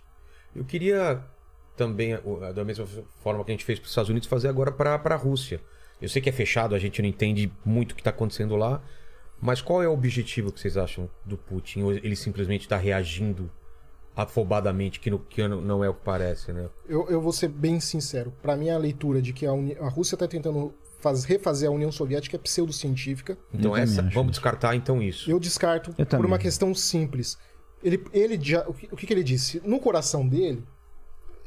[0.53, 1.23] Eu queria
[1.76, 2.18] também,
[2.53, 2.85] da mesma
[3.22, 5.60] forma que a gente fez para os Estados Unidos, fazer agora para a Rússia.
[6.02, 8.81] Eu sei que é fechado, a gente não entende muito o que está acontecendo lá,
[9.41, 11.84] mas qual é o objetivo que vocês acham do Putin?
[11.84, 13.49] Ou ele simplesmente está reagindo
[14.15, 16.69] afobadamente, que, no, que não é o que parece, né?
[16.88, 18.34] Eu, eu vou ser bem sincero.
[18.41, 21.72] Pra mim, a leitura de que a, Uni- a Rússia tá tentando faz- refazer a
[21.72, 23.38] União Soviética é pseudocientífica.
[23.53, 25.30] Então Eu essa, vamos descartar então isso.
[25.30, 27.38] Eu descarto Eu por uma questão simples.
[27.84, 29.61] Ele, ele já, o, que, o que que ele disse?
[29.65, 30.64] No coração dele,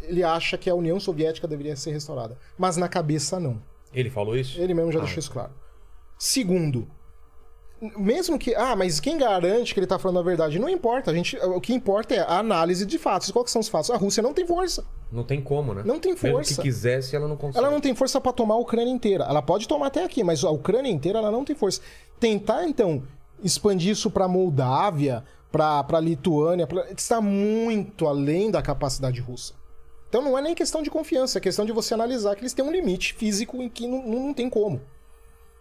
[0.02, 2.36] ele acha que a União Soviética deveria ser restaurada.
[2.56, 3.60] Mas na cabeça, não.
[3.92, 4.60] Ele falou isso?
[4.60, 5.50] Ele mesmo já Ah, deixou isso claro.
[6.18, 6.86] Segundo,
[7.96, 8.54] mesmo que.
[8.54, 10.58] Ah, mas quem garante que ele tá falando a verdade?
[10.58, 11.10] Não importa.
[11.10, 13.30] A gente, o que importa é a análise de fatos.
[13.30, 13.90] Qual que são os fatos?
[13.90, 14.84] A Rússia não tem força.
[15.12, 15.82] Não tem como, né?
[15.86, 16.54] Não tem Mesmo força.
[16.56, 17.58] que quisesse, ela não consegue.
[17.64, 19.24] Ela não tem força pra tomar a Ucrânia inteira.
[19.24, 21.80] Ela pode tomar até aqui, mas a Ucrânia inteira ela não tem força.
[22.18, 23.02] Tentar então
[23.42, 25.22] expandir isso pra Moldávia,
[25.52, 26.90] para Lituânia, pra...
[26.90, 29.54] está muito além da capacidade russa.
[30.08, 32.64] Então não é nem questão de confiança, é questão de você analisar que eles têm
[32.64, 34.80] um limite físico em que não, não tem como.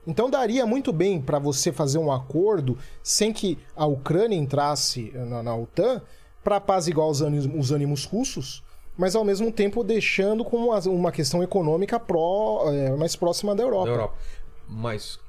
[0.05, 5.43] Então daria muito bem pra você fazer um acordo sem que a Ucrânia entrasse na,
[5.43, 6.01] na OTAN
[6.41, 8.63] para apaziguar os ânimos, os ânimos russos,
[8.97, 13.63] mas ao mesmo tempo deixando como uma, uma questão econômica pró, é, mais próxima da
[13.63, 13.85] Europa.
[13.85, 14.17] da Europa.
[14.65, 15.19] Mas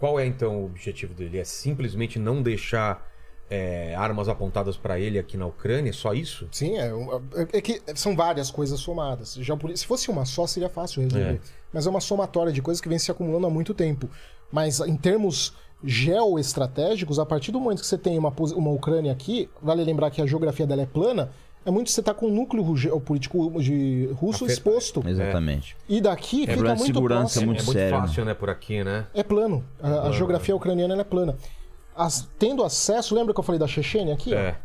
[0.00, 1.38] qual é então o objetivo dele?
[1.38, 3.06] É simplesmente não deixar
[3.50, 5.92] é, armas apontadas pra ele aqui na Ucrânia?
[5.92, 6.46] Só isso?
[6.52, 9.34] Sim, é, um- é- é que são várias coisas somadas.
[9.40, 11.34] Já por- se fosse uma só, seria fácil resolver.
[11.36, 11.40] É.
[11.72, 14.08] Mas é uma somatória de coisas que vem se acumulando há muito tempo.
[14.50, 15.52] Mas em termos
[15.84, 20.20] geoestratégicos, a partir do momento que você tem uma, uma Ucrânia aqui, vale lembrar que
[20.20, 21.30] a geografia dela é plana,
[21.64, 25.02] é muito você tá com o núcleo geopolítico de russo Afeta- exposto.
[25.06, 25.76] Exatamente.
[25.88, 27.46] E daqui fica problema de muito segurança próximo.
[27.46, 29.06] muito é muito sério, fácil, né, por aqui, né?
[29.12, 29.64] É plano.
[29.82, 31.36] A, a plano, geografia ucraniana ela é plana.
[31.98, 34.32] As- tendo acesso, lembra que eu falei da Chechênia aqui?
[34.34, 34.56] É.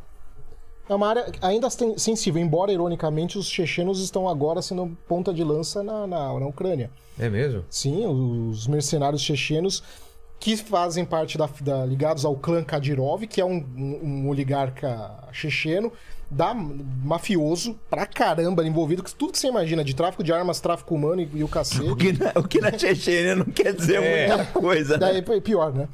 [0.89, 5.81] É uma área ainda sensível, embora ironicamente os chechenos estão agora sendo ponta de lança
[5.81, 6.91] na, na, na Ucrânia.
[7.17, 7.63] É mesmo?
[7.69, 9.81] Sim, os mercenários chechenos
[10.39, 15.09] que fazem parte da, da- ligados ao clã Kadyrov, que é um, um- um oligarca
[15.31, 15.89] checheno,
[16.29, 20.95] da, mafioso pra caramba, envolvido com tudo que você imagina, de tráfico de armas, tráfico
[20.95, 21.87] humano e, e o cacete.
[21.89, 24.27] O que, na, o que na Chechênia não quer dizer É.
[24.27, 24.99] muita coisa, né?
[25.23, 25.87] Daí é pior, né?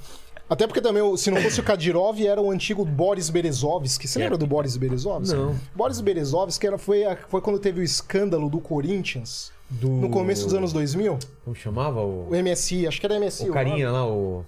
[0.50, 4.08] Até porque também, se não fosse o Kadyrov, era o antigo Boris Berezovsky.
[4.08, 5.38] Você lembra do Boris Berezovsky?
[5.38, 5.56] Não.
[5.76, 9.88] Boris Berezovsky era, foi, a- foi quando teve o escândalo do Corinthians, Do...
[9.90, 11.20] no começo dos anos 2000.
[11.46, 12.28] Como chamava o...
[12.30, 13.50] O MSI, acho que era MSI.
[13.50, 14.44] O carinha lá, o...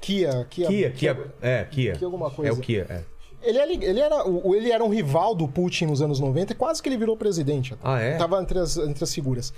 [0.00, 0.68] Kia, Kia.
[0.68, 1.24] Kia, Kia...
[1.42, 1.96] É, Kia.
[1.96, 2.50] Kia alguma coisa.
[2.50, 3.02] É o Kia, é.
[3.42, 4.24] Ele, era- ele, era,
[4.54, 7.74] ele era um rival do Putin nos anos 90 e quase que ele virou presidente.
[7.82, 8.16] Ah, é?
[8.16, 9.52] Tava entre as, entre as figuras.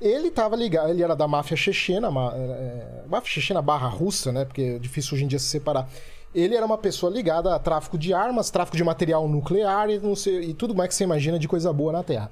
[0.00, 4.44] Ele tava ligado, ele era da máfia chechena, ma- é, máfia chechena barra russa, né?
[4.44, 5.88] Porque é difícil hoje em dia se separar.
[6.34, 10.40] Ele era uma pessoa ligada a tráfico de armas, tráfico de material nuclear e, sei,
[10.50, 12.30] e tudo mais que você imagina de coisa boa na Terra.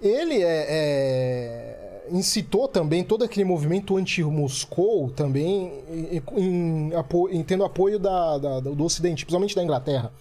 [0.00, 6.92] Ele é, é, incitou também todo aquele movimento anti-Moscou também em, em
[7.32, 10.12] em tendo apoio da- da- do Ocidente, principalmente da Inglaterra.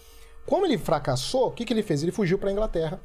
[0.45, 2.01] Como ele fracassou, o que, que ele fez?
[2.01, 2.99] Ele fugiu para a Inglaterra.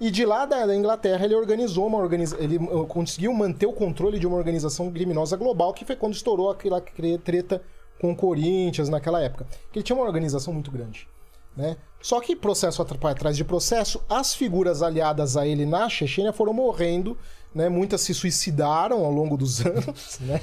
[0.00, 2.36] E de lá da, Inglaterra ele organizou uma organiza...
[2.38, 6.50] ele uh, conseguiu manter o controle de uma organização criminosa global, que foi quando estourou
[6.50, 6.80] aquela
[7.22, 7.60] treta
[8.00, 9.46] com o Corinthians naquela época.
[9.72, 11.08] Que ele tinha uma organização muito grande.
[11.56, 11.76] Né?
[12.00, 17.18] Só que processo atrás de processo, as figuras aliadas a ele na Chechênia foram morrendo,
[17.52, 17.68] né?
[17.68, 20.40] Muitas se suicidaram ao longo dos anos, né?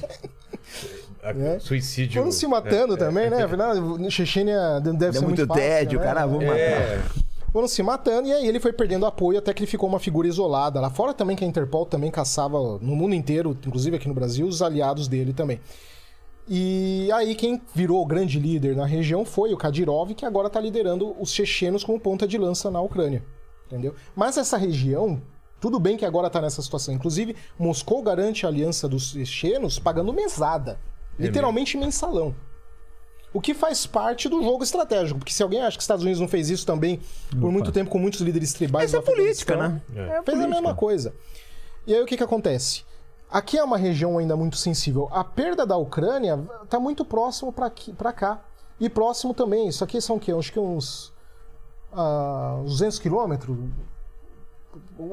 [1.22, 1.58] É.
[1.58, 2.20] Suicídio...
[2.20, 3.42] Foram se matando também, né?
[3.42, 3.74] Afinal,
[4.10, 6.04] Chechênia deve Deu ser muito, muito fácil, tédio, né?
[6.04, 7.25] cara, vamos É, matar.
[7.56, 7.58] É.
[7.58, 10.28] foram se matando e aí ele foi perdendo apoio até que ele ficou uma figura
[10.28, 10.80] isolada.
[10.80, 14.46] Lá fora também que a Interpol também caçava no mundo inteiro, inclusive aqui no Brasil,
[14.46, 15.60] os aliados dele também.
[16.48, 20.60] E aí quem virou o grande líder na região foi o Kadyrov, que agora está
[20.60, 23.24] liderando os chechenos como ponta de lança na Ucrânia.
[23.66, 23.94] Entendeu?
[24.14, 25.20] Mas essa região,
[25.60, 26.94] tudo bem que agora está nessa situação.
[26.94, 30.78] Inclusive, Moscou garante a aliança dos chechenos pagando mesada.
[31.18, 32.34] Literalmente mensalão.
[33.32, 36.20] O que faz parte do jogo estratégico, porque se alguém acha que os Estados Unidos
[36.20, 37.00] não fez isso também
[37.38, 40.18] por muito tempo com muitos líderes tribais Essa é política, Afeganistão, né?
[40.18, 40.22] É.
[40.22, 41.14] fez a mesma coisa.
[41.86, 42.84] E aí o que que acontece?
[43.30, 45.08] Aqui é uma região ainda muito sensível.
[45.12, 46.38] A perda da Ucrânia
[46.68, 48.40] tá muito próximo para para cá.
[48.78, 49.68] E próximo também.
[49.68, 50.32] Isso aqui são o quê?
[50.32, 51.12] Acho que uns
[51.92, 53.56] ah, 200 quilômetros.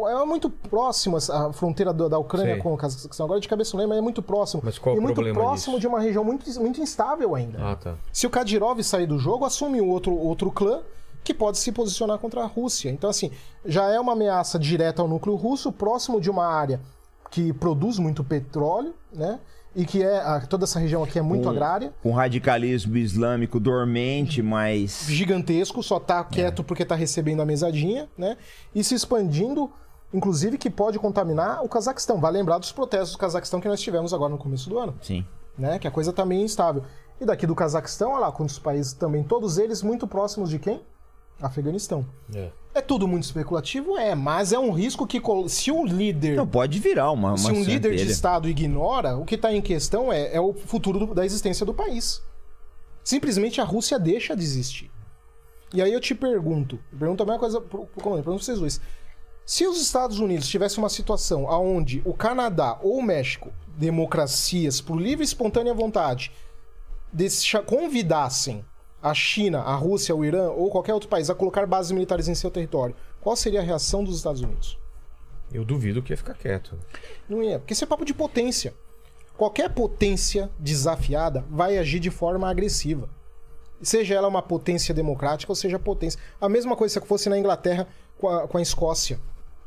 [0.09, 2.61] É muito próximo a fronteira da Ucrânia Sei.
[2.61, 3.25] com o Cazaquistão.
[3.25, 4.61] Agora de cabeça não lembro, mas é muito próximo.
[4.63, 5.79] Mas qual e o muito próximo disso?
[5.79, 7.59] de uma região muito, muito instável ainda.
[7.59, 7.95] Ah, tá.
[8.11, 10.81] Se o Kadyrov sair do jogo, assume o outro, outro clã
[11.23, 12.89] que pode se posicionar contra a Rússia.
[12.89, 13.31] Então, assim,
[13.65, 16.81] já é uma ameaça direta ao núcleo russo, próximo de uma área
[17.31, 19.39] que produz muito petróleo, né?
[19.75, 20.17] E que é.
[20.19, 21.93] a- toda essa região aqui é muito agrária.
[22.03, 25.05] Com radicalismo islâmico dormente, mas.
[25.09, 28.37] Gigantesco, só tá quieto porque tá recebendo a mesadinha, né?
[28.75, 29.71] E se expandindo,
[30.13, 32.19] inclusive, que pode contaminar o Cazaquistão.
[32.19, 34.93] Vai lembrar dos protestos do Cazaquistão que nós tivemos agora no começo do ano.
[35.01, 35.25] Sim.
[35.57, 35.79] né?
[35.79, 36.83] Que a coisa tá meio instável.
[37.21, 40.81] E daqui do Cazaquistão, olha lá, quantos países também, todos eles muito próximos de quem?
[41.47, 42.05] Afeganistão.
[42.33, 42.49] É.
[42.75, 43.97] É tudo muito especulativo?
[43.97, 46.35] É, mas é um risco que se o líder.
[46.37, 47.29] Não, pode virar uma.
[47.29, 48.11] uma se um líder de centelha.
[48.11, 51.73] Estado ignora, o que está em questão é, é o futuro do- da existência do
[51.73, 52.23] país.
[53.03, 54.89] Simplesmente a Rússia deixa de existir.
[55.73, 58.59] E aí eu te pergunto, eu pergunto a mesma coisa pro, pro pergunto pra vocês
[58.59, 58.79] dois.
[59.45, 64.95] Se os Estados Unidos tivessem uma situação onde o Canadá ou o México, democracias por
[64.99, 66.31] livre e espontânea vontade,
[67.61, 68.63] convidassem
[69.03, 72.35] a China, a Rússia, o Irã ou qualquer outro país a colocar bases militares em
[72.35, 74.79] seu território, qual seria a reação dos Estados Unidos?
[75.51, 76.79] Eu duvido que ia ficar quieto.
[77.27, 78.73] Não ia, porque isso é papo de potência.
[79.35, 83.09] Qualquer potência desafiada vai agir de forma agressiva.
[83.81, 86.17] Seja ela uma potência democrática ou seja potência.
[86.39, 89.19] A mesma coisa se fosse na Inglaterra com a, com a Escócia.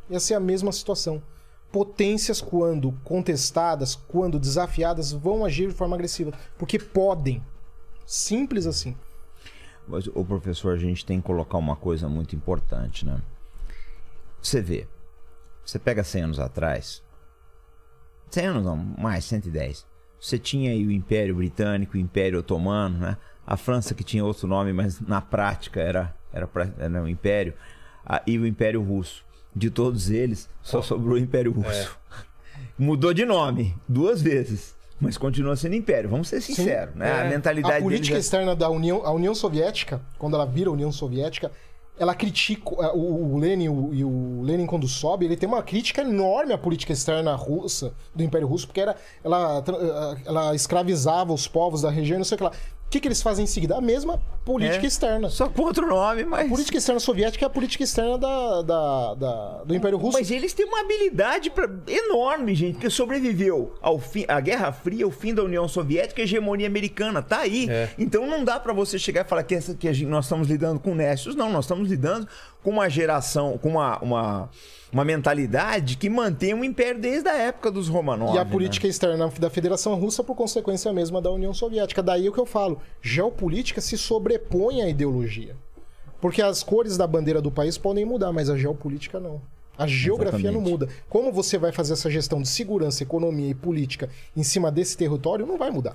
[0.08, 1.22] Ia ser a mesma situação.
[1.70, 6.32] Potências, quando contestadas, quando desafiadas, vão agir de forma agressiva.
[6.56, 7.44] Porque podem.
[8.06, 8.96] Simples assim.
[9.86, 13.20] Mas, o professor, a gente tem que colocar uma coisa muito importante, né?
[14.42, 14.86] Você vê,
[15.64, 17.02] você pega 100 anos atrás,
[18.30, 19.86] 100 anos não, mais, 110.
[20.20, 23.16] Você tinha aí o Império Britânico, o Império Otomano, né?
[23.46, 26.48] A França que tinha outro nome, mas na prática era, era,
[26.78, 27.54] era um Império.
[28.04, 29.24] Ah, e o Império Russo.
[29.54, 31.98] De todos eles, só sobrou o Império Russo.
[32.78, 36.09] Mudou de nome duas vezes, mas continua sendo Império.
[36.09, 37.12] Vamos ser sinceros, né?
[37.12, 37.28] A É.
[37.31, 40.90] mentalidade A política é- externa da União, a União Soviética, quando ela vira a União
[40.90, 41.51] Soviética,
[41.98, 46.02] ela critica eh, o, Lenin o- e o Lenin quando sobe, ele tem uma crítica
[46.02, 48.94] enorme à política externa russa do Império Russo, porque era,
[49.24, 52.52] ela, eh, ela escravizava os povos da região, não sei o que lá.
[52.86, 53.76] O que, que eles fazem em seguida?
[53.76, 54.86] A mesma política É.
[54.86, 55.28] externa.
[55.28, 56.46] Só com outro nome, mas.
[56.46, 60.16] A política externa soviética é a política externa da, da- da- do Império Russo.
[60.16, 65.06] Mas eles têm uma habilidade pra- enorme, gente, porque sobreviveu ao fim, à Guerra Fria,
[65.06, 67.20] o fim da União Soviética e a hegemonia americana.
[67.22, 67.66] Tá aí.
[67.68, 67.88] É.
[67.98, 70.78] Então não dá pra você chegar e falar que, essa, que gente- nós estamos lidando
[70.78, 71.34] com nécios.
[71.34, 72.28] Não, nós estamos lidando
[72.66, 74.51] com uma geração, com uma, uma,
[74.93, 78.34] uma mentalidade que mantém o império desde a época dos Romanov.
[78.34, 78.51] E a né?
[78.51, 82.02] política externa da Federação Russa, por consequência mesma da União Soviética.
[82.02, 85.55] Daí é o que eu falo: geopolítica se sobrepõe à ideologia.
[86.20, 89.40] Porque as cores da bandeira do país podem mudar, mas a geopolítica não.
[89.78, 90.86] A geografia não Exatamente.
[90.86, 90.88] muda.
[91.09, 95.47] Como você vai fazer essa gestão de segurança, economia e política em cima desse território,
[95.47, 95.94] não vai mudar.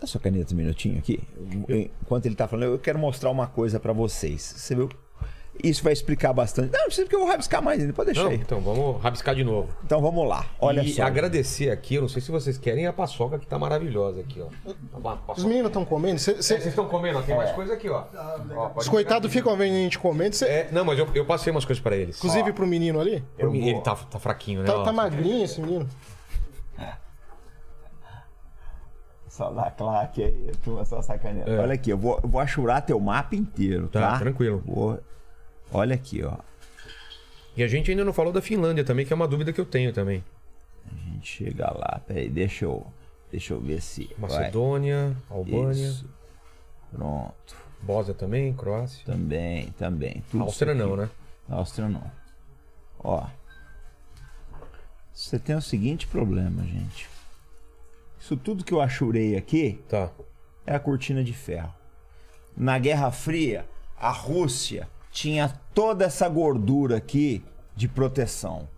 [0.00, 1.20] Dá sua caneta um minutinho aqui.
[2.02, 4.42] Enquanto ele tá falando, eu quero mostrar uma coisa pra vocês.
[4.42, 4.88] Você viu?
[5.62, 6.72] Isso vai explicar bastante.
[6.72, 7.92] Não, não precisa porque eu vou rabiscar mais ainda.
[7.92, 8.36] Pode deixar Não, aí.
[8.36, 9.68] então vamos rabiscar de novo.
[9.84, 10.44] Então vamos lá.
[10.60, 11.04] Olha e só.
[11.04, 14.48] agradecer aqui, eu não sei se vocês querem a paçoca que tá maravilhosa aqui, ó.
[14.98, 16.18] Uma Os meninos estão comendo.
[16.18, 18.04] cê- cê- É, Vocês estão comendo, ó, tem mais coisa aqui, ó.
[18.56, 20.34] Ó, pode os coitados ficam vendo a gente comendo.
[20.34, 22.18] cê- É, não, mas eu, eu passei umas coisas pra eles.
[22.18, 23.24] Inclusive pro menino ali.
[23.38, 24.66] Eu- ele tá, tá fraquinho, né?
[24.66, 24.82] Tá, ó.
[24.82, 25.88] tá magrinho esse menino.
[29.28, 31.50] Só dá claque aí, turma, só sacaneando.
[31.50, 31.58] É.
[31.58, 34.12] Olha aqui, eu vou, eu vou achurar teu mapa inteiro, tá?
[34.12, 34.62] Tá, tranquilo.
[34.64, 34.98] Vou-
[35.74, 36.36] Olha aqui, ó.
[37.56, 39.66] E a gente ainda não falou da Finlândia também, que é uma dúvida que eu
[39.66, 40.24] tenho também.
[40.86, 42.00] A gente chega lá.
[42.06, 42.86] Peraí, deixa eu,
[43.30, 44.08] deixa eu ver se.
[44.18, 44.30] vai.
[44.30, 46.08] Macedônia, Albânia, Isso.
[46.92, 47.56] Pronto.
[47.82, 49.04] Bósnia também, Croácia.
[49.04, 50.24] Também, também.
[50.30, 51.10] Tudo Áustria não, né?
[51.48, 52.10] Áustria não.
[52.98, 53.26] Ó.
[55.12, 57.08] Você tem o seguinte problema, gente.
[58.18, 60.10] Isso tudo que eu achurei aqui Tá.
[60.66, 61.72] é a cortina de ferro.
[62.56, 63.66] Na Guerra Fria,
[63.98, 67.42] a Rússia tinha toda essa gordura aqui
[67.76, 68.68] de proteção.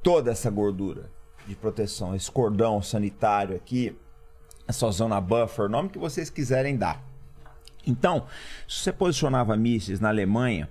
[0.00, 1.10] Toda essa gordura
[1.44, 2.14] de proteção.
[2.14, 3.98] Esse cordão sanitário aqui,
[4.68, 7.02] essa zona buffer, nome que vocês quiserem dar.
[7.84, 8.26] Então,
[8.68, 10.70] se você posicionava mísseis na Alemanha,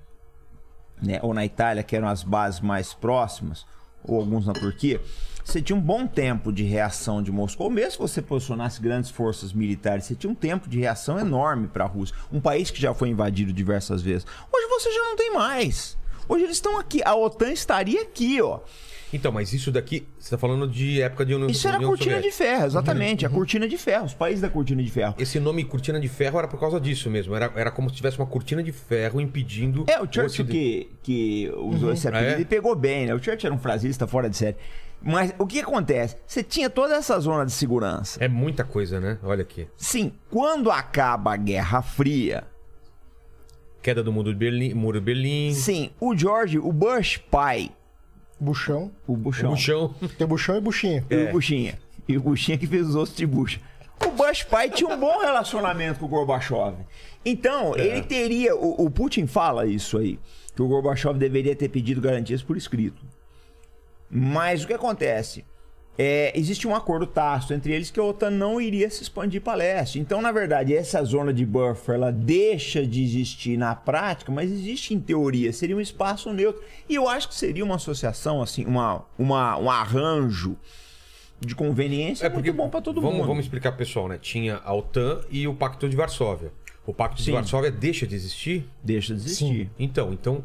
[1.01, 3.67] né, ou na Itália, que eram as bases mais próximas,
[4.03, 5.01] ou alguns na Turquia,
[5.43, 7.65] você tinha um bom tempo de reação de Moscou.
[7.67, 11.67] Ou mesmo se você posicionasse grandes forças militares, você tinha um tempo de reação enorme
[11.67, 12.15] para a Rússia.
[12.31, 14.27] Um país que já foi invadido diversas vezes.
[14.53, 15.97] Hoje você já não tem mais.
[16.27, 17.01] Hoje eles estão aqui.
[17.03, 18.59] A OTAN estaria aqui, ó.
[19.11, 22.17] Então, mas isso daqui, você tá falando de época de União Isso era União cortina
[22.21, 22.43] de Soviética.
[22.45, 23.25] ferro, exatamente.
[23.25, 25.15] A cortina de ferro, os países da cortina de ferro.
[25.17, 27.35] Esse nome cortina de ferro era por causa disso mesmo.
[27.35, 29.85] Era, era como se tivesse uma cortina de ferro impedindo.
[29.87, 30.51] É, o Churchill Ocidente.
[30.51, 32.41] que, que usou esse apelido É.
[32.41, 33.13] e pegou bem, né?
[33.15, 34.57] O Churchill era um frasista fora de série.
[35.01, 36.17] Mas o que acontece?
[36.27, 38.23] Você tinha toda essa zona de segurança.
[38.23, 39.17] É muita coisa, né?
[39.23, 39.65] Olha aqui.
[39.77, 42.43] Sim, quando acaba a Guerra Fria,
[43.81, 44.73] Queda do muro de Berlim.
[44.73, 45.53] Muro de Berlim.
[45.53, 47.71] sim, o George, o Bush pai,
[48.39, 48.91] Buchão.
[49.07, 49.93] o Buchão, O chão.
[50.17, 51.05] Tem buchão e buchinho.
[51.09, 53.59] e o Buchinha, e o Buchinha que fez os outros de Bush.
[54.05, 56.75] O Bush pai tinha um bom relacionamento com o Gorbachev.
[57.25, 58.55] Então, ele teria.
[58.55, 60.17] O, o Putin fala isso aí,
[60.55, 63.03] que o Gorbachev deveria ter pedido garantias por escrito.
[64.09, 65.43] Mas o que acontece?
[66.01, 69.55] É, existe um acordo tácito entre eles que a OTAN não iria se expandir para
[69.55, 69.99] leste.
[69.99, 74.93] Então, na verdade, essa zona de buffer ela deixa de existir na prática, mas existe
[74.93, 76.63] em teoria, seria um espaço neutro.
[76.87, 80.55] E eu acho que seria uma associação, assim, uma, uma, um arranjo
[81.37, 83.27] de conveniência muito bom para todo É, vamos, mundo.
[83.27, 84.17] Vamos explicar pessoal, né?
[84.17, 86.53] Tinha a OTAN e o Pacto de Varsóvia.
[86.85, 87.25] O Pacto Sim.
[87.25, 88.69] de Varsóvia deixa de existir?
[88.81, 89.69] Deixa de existir.
[89.77, 90.43] Então, então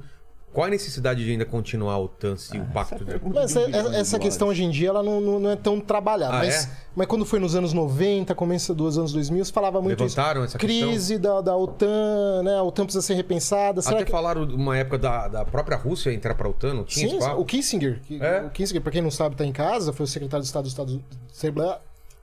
[0.54, 3.04] Qual a necessidade de ainda continuar a OTAN se o pacto...
[3.04, 5.80] de- Mas é- é- essa questão hoje em dia ela não, não- não é tão
[5.80, 6.32] trabalhada.
[6.36, 6.70] Ah, mas, é?
[6.94, 10.56] mas quando foi nos anos 90, começo dos anos 2000, se falava muito Levantaram isso.
[10.56, 10.88] essa questão?
[10.88, 12.56] Crise da, da OTAN, né?
[12.56, 13.82] A OTAN precisa ser repensada.
[13.82, 14.12] Será Até que...
[14.12, 17.26] falaram de uma época da, da própria Rússia entrar pra OTAN, não tinha Sim, esse
[17.26, 17.40] papo?
[17.40, 18.42] o Kissinger, que- É?
[18.42, 20.70] o Kissinger, pra quem não sabe, tá em casa, foi o secretário de Estado dos
[20.72, 21.80] Estados Unidos.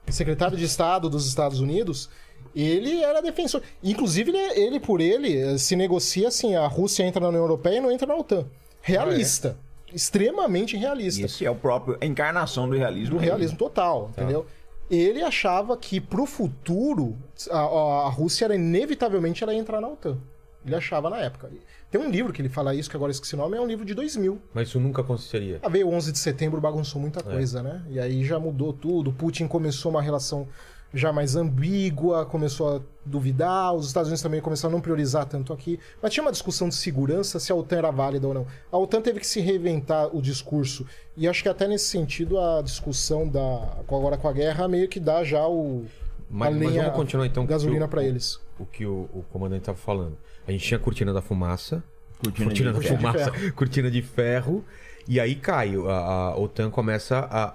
[0.08, 2.08] Secretário de Estado dos Estados Unidos.
[2.54, 3.62] Ele era defensor.
[3.82, 7.78] Inclusive, ele, ele, por ele, eh, se negocia assim: a Rússia entra na União Europeia
[7.78, 8.46] e não entra na OTAN.
[8.80, 9.56] Realista.
[9.94, 11.24] Extremamente realista.
[11.26, 13.16] Esse é o próprio a encarnação do realismo.
[13.16, 14.46] Do realismo total, entendeu?
[14.90, 17.16] Ele achava que pro futuro
[17.50, 20.18] a, a- Rússia era inevitavelmente ela ia entrar na OTAN.
[20.64, 21.50] Ele achava na época.
[21.90, 23.84] Tem um livro que ele fala isso, que agora esqueci o nome, é um livro
[23.84, 24.38] de 2000.
[24.54, 25.58] Mas isso nunca aconteceria.
[25.62, 27.22] A veio 11 de setembro bagunçou muita É.
[27.22, 27.82] coisa, né?
[27.90, 29.12] E aí já mudou tudo.
[29.12, 30.46] Putin começou uma relação
[30.94, 33.74] já mais ambígua, começou a duvidar.
[33.74, 35.78] Os Estados Unidos também começaram a não priorizar tanto aqui.
[36.02, 38.46] Mas tinha uma discussão de segurança se a OTAN era válida ou não.
[38.70, 40.86] A OTAN teve que se reinventar o discurso.
[41.16, 43.40] E acho que até nesse sentido a discussão da
[43.78, 45.84] agora com a guerra meio que dá já o
[46.30, 47.42] Mas, a mas vamos continuar então.
[47.44, 48.40] com o gasolina que o- pra eles.
[48.58, 50.16] O que o, o comandante estava falando.
[50.46, 51.82] A gente tinha a cortina da fumaça.
[52.22, 52.96] Cortina de da ferro.
[52.96, 53.32] fumaça.
[53.56, 54.64] Cortina de ferro.
[55.08, 55.74] E aí cai.
[55.76, 55.92] A,
[56.32, 57.52] a OTAN começa a,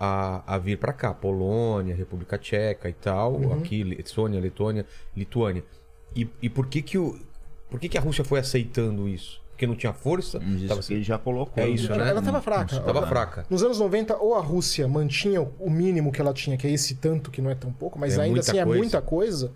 [0.48, 1.14] a, a vir para cá.
[1.14, 3.34] Polônia, República Tcheca e tal.
[3.36, 3.54] Uhum.
[3.54, 5.64] Aqui, Estônia, Letônia, Lituânia.
[6.16, 7.18] E, e por que que o.
[7.70, 9.42] Por que, que a Rússia foi aceitando isso?
[9.52, 10.38] Porque não tinha força?
[10.38, 11.62] Isso Tava que ele já colocou.
[11.64, 12.10] É isso, Ela, né?
[12.12, 12.80] ela tava fraca.
[12.80, 13.46] Tava Ela- fraca.
[13.50, 16.96] Nos anos 90, ou a Rússia mantinha o mínimo que ela tinha, que é esse
[16.96, 18.78] tanto, que não é tão pouco, mas É ainda assim é coisa.
[18.80, 19.52] muita coisa,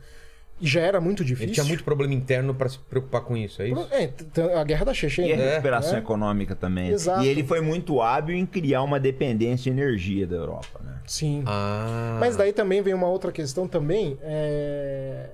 [0.62, 1.48] e já era muito difícil.
[1.48, 3.88] Ele tinha muito problema interno para se preocupar com isso, é isso?
[3.92, 4.12] É,
[4.60, 5.36] a guerra da Chechênia.
[5.36, 6.00] E a É, recuperação é.
[6.00, 6.90] econômica também.
[6.90, 7.24] Exato.
[7.24, 11.00] E ele foi muito hábil em criar uma dependência de energia da Europa, né?
[11.08, 11.44] Sim.
[11.48, 12.18] Ah.
[12.20, 15.30] Mas daí também vem uma outra questão também, é,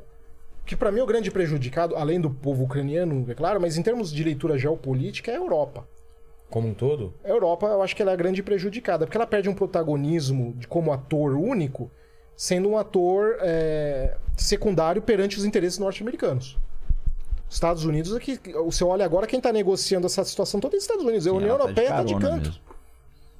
[0.65, 3.83] que pra mim é o grande prejudicado, além do povo ucraniano, é claro, mas em
[3.83, 5.85] termos de leitura geopolítica, é a Europa.
[6.49, 7.13] Como um todo?
[7.25, 10.53] A Europa, eu acho que ela é a grande prejudicada, porque ela perde um protagonismo
[10.57, 11.91] de como ator único,
[12.35, 16.57] sendo um ator é, secundário perante os interesses norte-americanos.
[17.49, 20.84] Estados Unidos, é que você olha agora quem está negociando essa situação toda é os
[20.84, 21.26] Estados Unidos.
[21.26, 22.45] A Sim, União tá Europeia está de carona canto.
[22.49, 22.61] mesmo.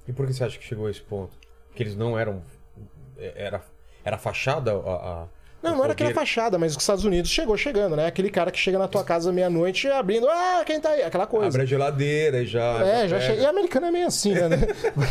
[0.08, 1.32] E por que você acha que chegou a esse ponto?
[1.76, 2.42] Que eles não eram.
[3.18, 3.62] Era,
[4.04, 5.24] era fachada a.
[5.24, 5.28] a-
[5.62, 8.06] Não, não era aquela fachada, mas os Estados Unidos chegou chegando, né?
[8.06, 11.02] Aquele cara que chega na tua casa meia-noite abrindo, ah, quem tá aí?
[11.02, 11.48] Aquela coisa.
[11.48, 12.86] Abre a geladeira e já.
[12.86, 13.32] É, já pega.
[13.32, 13.42] chega.
[13.42, 14.48] E americano é meio assim, né?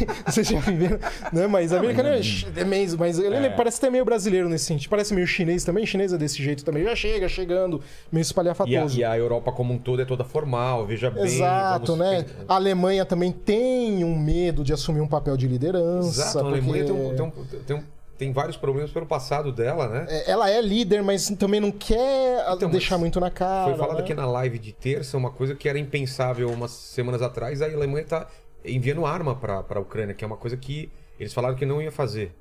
[0.24, 0.98] Vocês já viveram,
[1.32, 1.47] né?
[1.48, 2.20] Mas americano é,
[2.60, 2.97] é meio.
[2.98, 4.89] Mas ele parece até meio brasileiro nesse sentido.
[4.89, 5.85] Parece meio chinês também.
[5.85, 6.85] Chinês é desse jeito também.
[6.85, 7.82] Já chega, chegando,
[8.12, 8.98] meio E a, espalhafatoso.
[8.98, 11.24] e a Europa como um todo é toda formal, veja bem.
[11.24, 12.24] Exato, vamos- né?
[12.48, 16.09] A Alemanha também tem um medo de assumir um papel de liderança.
[16.23, 19.52] Exato, a Alemanha porque- tem, um- tem, um- tem, um- tem vários problemas pelo passado
[19.52, 20.06] dela, né?
[20.09, 23.70] É, Ela é líder, mas também não quer Então, deixar muito na cara.
[23.70, 24.02] Foi falado né?
[24.02, 27.60] aqui na live de terça uma coisa que era impensável umas semanas atrás.
[27.62, 28.26] A Alemanha tá
[28.64, 30.90] enviando arma para a Ucrânia, que é uma coisa que
[31.20, 32.32] eles falaram que não ia fazer.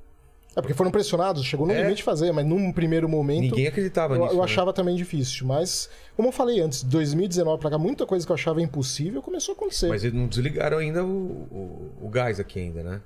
[0.58, 1.82] É porque foram pressionados, chegou no É.
[1.82, 3.42] limite de fazer, mas num primeiro momento.
[3.42, 4.34] Ninguém acreditava Eu, nisso.
[4.34, 4.44] eu né?
[4.46, 8.36] achava também difícil, mas como eu falei antes, 2019 pra cá, muita coisa que eu
[8.36, 9.90] achava impossível começou a acontecer.
[9.90, 13.02] Mas eles não desligaram ainda o, o, o gás aqui ainda, né?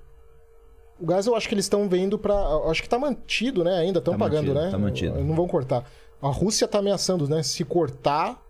[0.99, 2.33] O gás eu acho que eles estão vendo pra.
[2.33, 3.77] eu Acho que tá mantido, né?
[3.79, 4.71] Ainda estão Tá pagando, mantido, né?
[4.71, 5.23] tá mantido.
[5.23, 5.89] Não vão cortar.
[6.21, 7.41] A Rússia tá ameaçando, né?
[7.41, 8.43] Se cortar,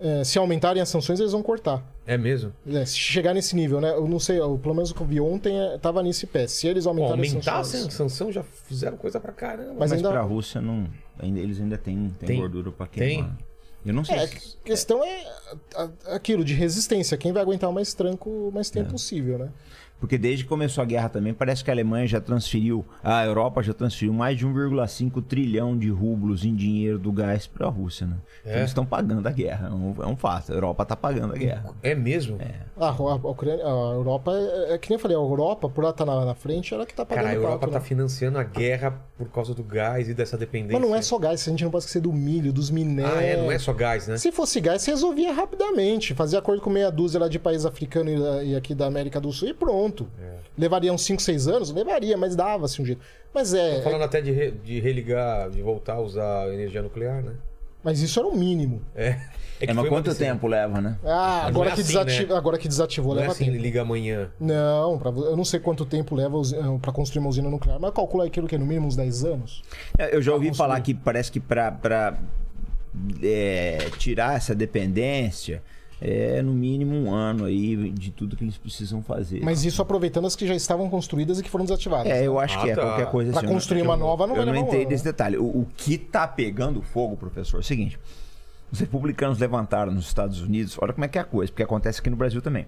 [0.00, 1.84] é, se aumentarem as sanções, eles vão cortar.
[2.06, 2.52] É mesmo?
[2.66, 3.90] É, se chegar nesse nível, né?
[3.92, 6.46] Eu não sei, eu- pelo menos o que eu vi ontem é, tava nesse pé.
[6.48, 7.94] Se eles Bom, aumentarem aumentar a as sanções.
[7.94, 9.68] sanção já fizeram coisa pra caramba.
[9.78, 10.88] Mas Mas, ainda- pra Rússia, não,
[11.18, 12.40] ainda, eles ainda têm, têm Tem.
[12.40, 13.16] gordura pra Tem.
[13.18, 13.36] queimar.
[13.84, 14.56] Eu não sei É, se...
[14.62, 15.26] a questão é
[15.76, 17.16] a- a- aquilo de resistência.
[17.18, 18.74] Quem vai aguentar o mais tranco o mais É.
[18.74, 19.48] tempo possível, né?
[20.02, 23.62] Porque desde que começou a guerra também, parece que a Alemanha já transferiu, a Europa
[23.62, 28.04] já transferiu mais de 1,5 trilhão de rublos em dinheiro do gás para a Rússia,
[28.08, 28.16] né?
[28.40, 28.58] Então É?
[28.58, 30.50] eles estão pagando a guerra, é um, é um fato.
[30.50, 31.66] A Europa está pagando a guerra.
[31.84, 32.36] É mesmo?
[32.76, 35.90] Ah, a, a a Europa, é, é que nem eu falei, a Europa, por ela
[35.92, 37.84] estar na, na frente, ela que tá pagando Cara, a Europa pato, tá né?
[37.84, 40.80] financiando a guerra por causa do gás e dessa dependência.
[40.80, 43.16] Mas não é só gás, a gente não pode esquecer do milho, dos minérios.
[43.18, 44.16] Ah, é, não é só gás, né?
[44.16, 46.12] Se fosse gás, você resolvia rapidamente.
[46.14, 49.20] Fazia acordo com meia dúzia lá de país africano e, da- e aqui da América
[49.20, 49.91] do Sul e pronto.
[50.20, 50.34] É.
[50.56, 51.70] Levaria uns 5, 6 anos?
[51.72, 53.00] Levaria, mas dava-se um jeito.
[53.34, 57.22] Mas é, Tô falando até de, re- de religar, de voltar a usar energia nuclear,
[57.22, 57.34] né?
[57.84, 58.80] Mas isso era o mínimo.
[58.94, 59.18] É.
[59.60, 60.98] É, É, mas quanto tempo leva, né?
[61.04, 62.38] Ah, Mas agora, é que assim, desativa- né?
[62.38, 63.56] agora que desativou, Não é leva assim, tempo.
[63.58, 64.30] liga amanhã.
[64.40, 66.36] Não, pra, eu não sei quanto tempo leva
[66.80, 69.62] para construir uma usina nuclear, mas calcula aquilo que é no mínimo uns 10 anos.
[69.98, 70.58] É, Eu já ouvi construir.
[70.68, 72.18] falar que parece que para
[73.98, 75.62] tirar essa dependência
[76.04, 79.40] é no mínimo um ano aí de tudo que eles precisam fazer.
[79.42, 82.10] Mas isso aproveitando as que já estavam construídas e que foram desativadas.
[82.10, 82.82] É, eu acho Ah, que é tá.
[82.82, 83.46] qualquer coisa Pra assim.
[83.46, 85.04] eu não- construir eu uma não- nova não Eu vai não levar um entrei nesse
[85.04, 85.36] detalhe.
[85.36, 87.98] O, o que tá pegando fogo, professor, é o seguinte.
[88.72, 92.00] Os republicanos levantaram nos Estados Unidos, olha como é que é a coisa, porque acontece
[92.00, 92.66] aqui no Brasil também.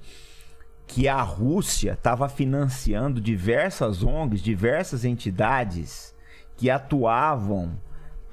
[0.86, 6.14] Que a Rússia estava financiando diversas ONGs, diversas entidades
[6.56, 7.72] que atuavam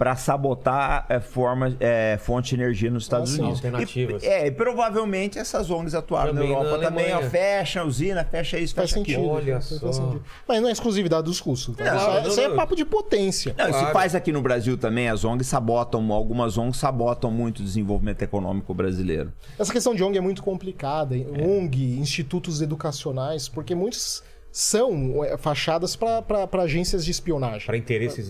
[0.01, 3.63] para sabotar é, formas, é, fonte de energia nos Estados Ah, sim, Unidos.
[3.63, 4.23] alternativas.
[4.23, 7.85] E, é, e provavelmente essas ONGs atuaram Também na Europa na também, ó, fecha a
[7.85, 9.19] usina, fecha isso, Faz fecha sentido.
[9.19, 9.31] aquilo.
[9.35, 9.91] Olha faz só.
[9.93, 10.23] sentido.
[10.47, 11.75] Mas não é exclusividade dos russos.
[11.77, 11.83] tá?
[11.83, 12.55] Não, isso, é- não, isso aí é não.
[12.55, 13.53] papo de potência.
[13.55, 13.85] Não, Claro.
[13.87, 18.23] se faz aqui no Brasil também, as ONGs sabotam, algumas ONGs sabotam muito o desenvolvimento
[18.23, 19.31] econômico brasileiro.
[19.59, 21.15] Essa questão de ONG é muito complicada.
[21.15, 21.27] hein?
[21.39, 27.65] ONG, institutos educacionais, porque muitos são é, fachadas para agências de espionagem.
[27.65, 28.29] Para interesses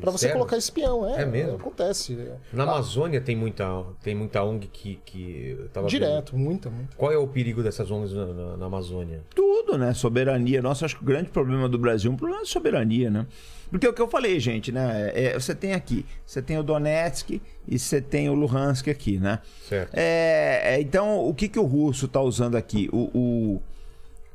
[0.00, 1.22] Para você colocar espião, é.
[1.22, 1.56] É mesmo?
[1.56, 2.14] Acontece.
[2.18, 2.36] é.
[2.52, 5.86] Na Amazônia tem muita, tem muita ONG que, que vendo.
[5.88, 6.96] Direto, muita, muita.
[6.96, 9.22] Qual é o perigo dessas ONGs na, na- na Amazônia?
[9.34, 9.92] Tudo, né?
[9.92, 10.62] Soberania.
[10.62, 13.26] Nossa, acho que o grande problema do Brasil é um problema de soberania, né?
[13.70, 15.12] Porque é o que eu falei, gente, né?
[15.14, 19.40] É, você tem aqui, você tem o Donetsk e você tem o Luhansk aqui, né?
[19.68, 19.90] Certo.
[19.92, 22.88] É, é, então, o que, que o russo está usando aqui?
[22.90, 23.62] O, o,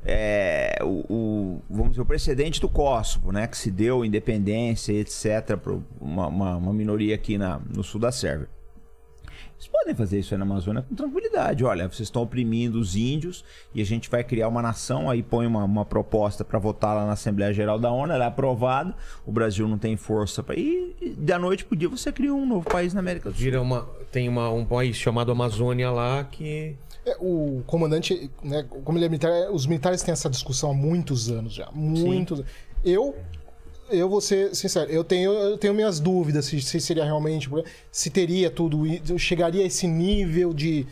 [0.04, 3.46] é, o, o- vamos dizer, o precedente do Kosovo, né?
[3.46, 8.12] Que se deu independência, etc., para uma, uma, uma minoria aqui na, no sul da
[8.12, 8.48] Sérvia.
[9.56, 11.64] Eles podem fazer isso aí na Amazônia com tranquilidade.
[11.64, 13.44] Olha, vocês estão oprimindo os índios
[13.74, 15.08] e a gente vai criar uma nação.
[15.08, 18.26] Aí põe uma, uma proposta para votar lá na Assembleia Geral da ONU, ela é
[18.26, 18.94] aprovada.
[19.24, 21.14] O Brasil não tem força para ir.
[21.16, 23.44] Da noite pro dia você cria um novo país na América do Sul.
[23.44, 26.76] Vira uma, tem uma, um país chamado Amazônia lá que.
[27.06, 31.30] É, o comandante, né, como ele é militar, os militares têm essa discussão há muitos
[31.30, 31.70] anos já.
[31.72, 32.42] Muitos.
[32.82, 33.14] Eu,
[33.90, 37.48] eu vou ser sincero, eu tenho, eu tenho minhas dúvidas se, se seria realmente.
[37.92, 40.86] Se teria tudo isso, chegaria a esse nível de,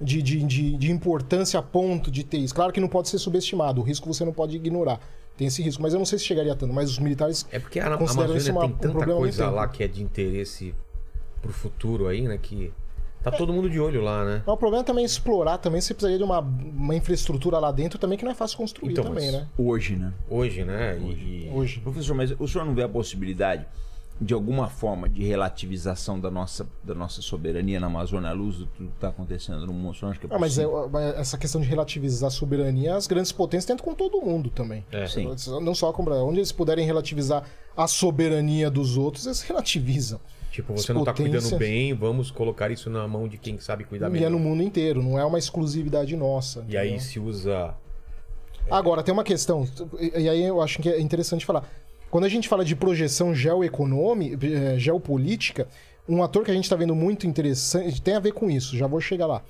[0.00, 2.54] de, de, de, de importância a ponto de ter isso.
[2.54, 5.00] Claro que não pode ser subestimado, o risco você não pode ignorar.
[5.38, 6.72] Tem esse risco, mas eu não sei se chegaria tanto.
[6.72, 7.46] Mas os militares.
[7.50, 9.88] É porque a Considero isso Amazônia uma- tem um tanta problema coisa lá que é
[9.88, 10.74] de interesse
[11.42, 12.38] pro futuro aí, né?
[12.40, 12.72] Que
[13.30, 14.42] tá todo mundo de olho lá, né?
[14.46, 15.80] Mas o problema também é explorar também.
[15.80, 19.04] Você precisaria de uma, uma infraestrutura lá dentro também que não é fácil construir Então,
[19.04, 19.48] também, mas- né?
[19.58, 20.12] Hoje, né?
[20.30, 20.98] Hoje, né?
[20.98, 21.80] E, Hoje.
[21.80, 23.66] Professor, mas o senhor não vê a possibilidade
[24.18, 28.66] de alguma forma de relativização da nossa, da nossa soberania na Amazônia à luz do
[28.66, 29.90] que está acontecendo no mundo?
[29.90, 30.88] O senhor acha que é Ah, mas é, possível?
[30.90, 34.84] mas essa questão de relativizar a soberania, as grandes potências tentam com todo mundo também.
[34.90, 35.06] É.
[35.06, 35.28] Sim.
[35.60, 36.24] Não só com o Brasil.
[36.26, 37.44] Onde eles puderem relativizar
[37.76, 40.18] a soberania dos outros, eles relativizam.
[40.56, 43.84] Tipo, você não tá potências- cuidando bem, vamos colocar isso na mão de quem sabe
[43.84, 46.64] cuidar E é no mundo inteiro, não é uma exclusividade nossa.
[46.66, 47.04] E aí entendeu?
[47.04, 47.74] se usa.
[48.70, 49.68] Agora, tem uma questão,
[50.00, 51.68] e aí eu acho que é interessante falar.
[52.10, 55.68] Quando a gente fala de projeção geoeconômica, eh, geopolítica,
[56.08, 58.86] um ator que a gente está vendo muito interessante, tem a ver com isso, já
[58.86, 59.42] vou chegar lá.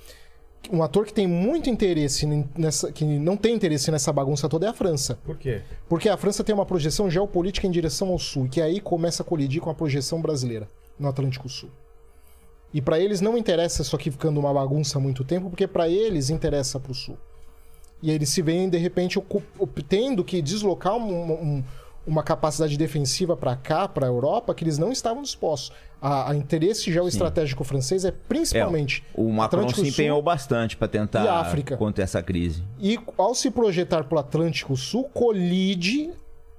[0.69, 2.25] Um ator que tem muito interesse
[2.57, 2.91] nessa.
[2.91, 5.17] que não tem interesse nessa bagunça toda é a França.
[5.23, 5.61] Por quê?
[5.87, 9.25] Porque a França tem uma projeção geopolítica em direção ao sul, que aí começa a
[9.25, 10.67] colidir com a projeção brasileira
[10.99, 11.69] no Atlântico Sul.
[12.73, 15.87] E para eles não interessa isso aqui ficando uma bagunça há muito tempo, porque para
[15.87, 17.17] eles interessa para o sul.
[18.03, 19.17] E eles se veem, de repente,
[19.87, 21.63] tendo que deslocar um- um-
[22.05, 25.71] uma capacidade defensiva para cá, para a Europa, que eles não estavam dispostos.
[26.01, 30.87] A, a interesse geoestratégico francês é principalmente É, o Macron Atlântico se empenhou bastante para
[30.87, 31.75] tentar África.
[31.75, 32.63] conter essa crise.
[32.79, 36.11] E ao se projetar para o Atlântico Sul, colide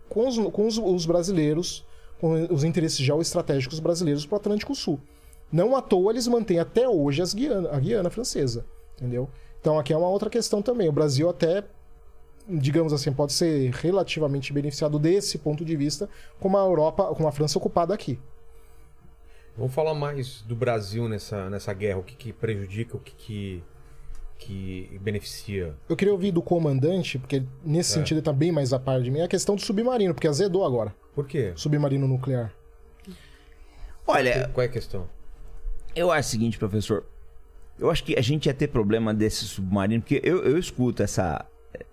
[0.09, 1.85] com os, com os, os brasileiros,
[2.20, 5.01] com os interesses geoestratégicos brasileiros para o Atlântico Sul.
[5.51, 8.66] Não à toa eles mantêm até hoje as Guiana, a Guiana Francesa,
[8.97, 9.28] entendeu?
[9.61, 10.89] Então aqui é uma outra questão também.
[10.89, 11.65] O Brasil até,
[12.49, 16.09] digamos assim, pode ser relativamente beneficiado desse ponto de vista,
[16.39, 18.19] como a Europa, como a França ocupada aqui.
[19.57, 21.99] Vamos falar mais do Brasil nessa, nessa guerra.
[21.99, 23.65] O que, que prejudica, o que, que,
[24.39, 25.74] que beneficia.
[25.89, 29.10] Eu queria ouvir do comandante, porque nesse sentido ele está bem mais a par de
[29.10, 30.94] mim, a questão do submarino, porque azedou agora.
[31.15, 31.52] Por quê?
[31.56, 32.52] Submarino nuclear.
[34.06, 35.06] Olha, Qual é a questão?
[35.94, 37.05] eu acho o seguinte, professor.
[37.78, 41.44] Eu acho que a gente ia ter problema desse submarino, porque eu, eu escuto essa,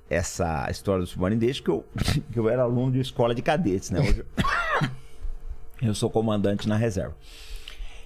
[0.10, 1.84] essa história do submarino desde que eu,
[2.32, 4.00] que eu era aluno de escola de cadetes, né?
[4.00, 4.24] Hoje
[5.82, 7.16] eu sou comandante na reserva.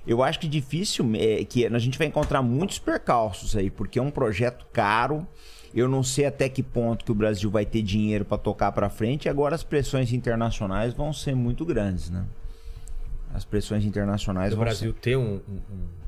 [0.07, 4.01] Eu acho que difícil é, que a gente vai encontrar muitos percalços aí, porque é
[4.01, 5.27] um projeto caro.
[5.73, 8.89] Eu não sei até que ponto que o Brasil vai ter dinheiro para tocar para
[8.89, 9.25] frente.
[9.25, 12.25] E agora as pressões internacionais vão ser muito grandes, né?
[13.33, 15.35] As pressões internacionais vão Brasil ter um.
[15.47, 15.99] um- um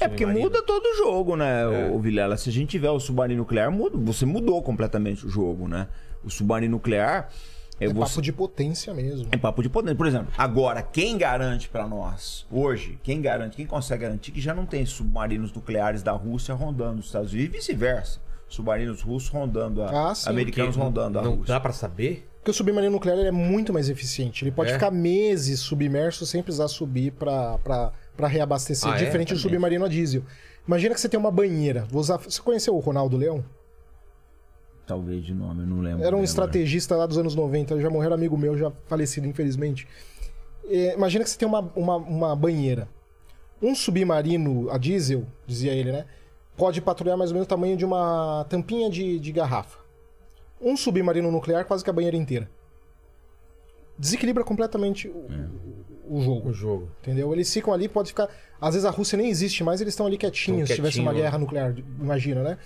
[0.00, 1.90] é porque muda todo o jogo, né, É.
[1.90, 2.38] o Vilela?
[2.38, 5.86] Se a gente tiver o submarino nuclear, muda, você mudou completamente o jogo, né?
[6.24, 7.28] O submarino nuclear
[7.82, 8.10] é, É você...
[8.14, 9.28] papo de potência mesmo.
[9.32, 9.94] É papo de poder.
[9.94, 14.54] Por exemplo, agora, quem garante pra nós, hoje, quem garante, quem consegue garantir que já
[14.54, 18.20] não tem submarinos nucleares da Rússia rondando os Estados Unidos e vice-versa?
[18.48, 20.10] Submarinos russos rondando a.
[20.10, 21.54] Ah, sim, americanos rondando a Não Rússia.
[21.54, 22.28] dá pra saber?
[22.38, 24.44] Porque o submarino nuclear ele é muito mais eficiente.
[24.44, 24.74] Ele pode É?
[24.74, 27.56] ficar meses submerso sem precisar subir para
[28.16, 28.98] para reabastecer, Ah, é?
[29.04, 29.52] diferente do Também.
[29.54, 30.22] submarino a diesel.
[30.68, 31.86] Imagina que você tem uma banheira.
[31.90, 32.18] Vou usar...
[32.18, 33.42] Você conheceu o Ronaldo Leão?
[34.86, 36.00] Talvez de nome, eu não lembro.
[36.00, 36.24] Era um agora.
[36.24, 39.86] estrategista lá dos anos 90, já morreu amigo meu, já falecido, infelizmente.
[40.68, 42.88] É, imagina que você tem uma, uma, uma banheira.
[43.60, 46.04] Um submarino a diesel, dizia ele, né?
[46.56, 49.78] Pode patrulhar mais ou menos o tamanho de uma tampinha de, de garrafa.
[50.60, 52.50] Um submarino nuclear, quase que a banheira inteira.
[53.96, 55.28] Desequilibra completamente o,
[56.08, 56.48] o jogo.
[56.48, 56.90] O jogo.
[57.00, 57.32] Entendeu?
[57.32, 58.28] Eles ficam ali, pode ficar.
[58.60, 61.12] Às vezes a Rússia nem existe mais, eles estão ali quietinhos, Tão se tivesse uma
[61.12, 62.58] quietinho, guerra nuclear, imagina, né?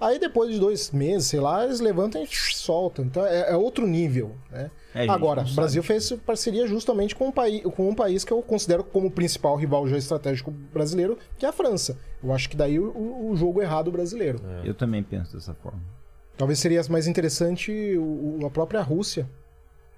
[0.00, 3.04] Aí depois de dois meses, sei lá, eles levantam e soltam.
[3.04, 4.70] Então é, é outro nível, né?
[4.94, 8.32] É, gente, Agora, o Brasil fez parceria justamente com um, país, com um país que
[8.32, 11.96] eu considero como o principal rival geoestratégico brasileiro, que é a França.
[12.24, 14.40] Eu acho que daí o, o jogo errado brasileiro.
[14.64, 15.80] Eu também penso dessa forma.
[16.36, 19.28] Talvez seria mais interessante o- o- a própria Rússia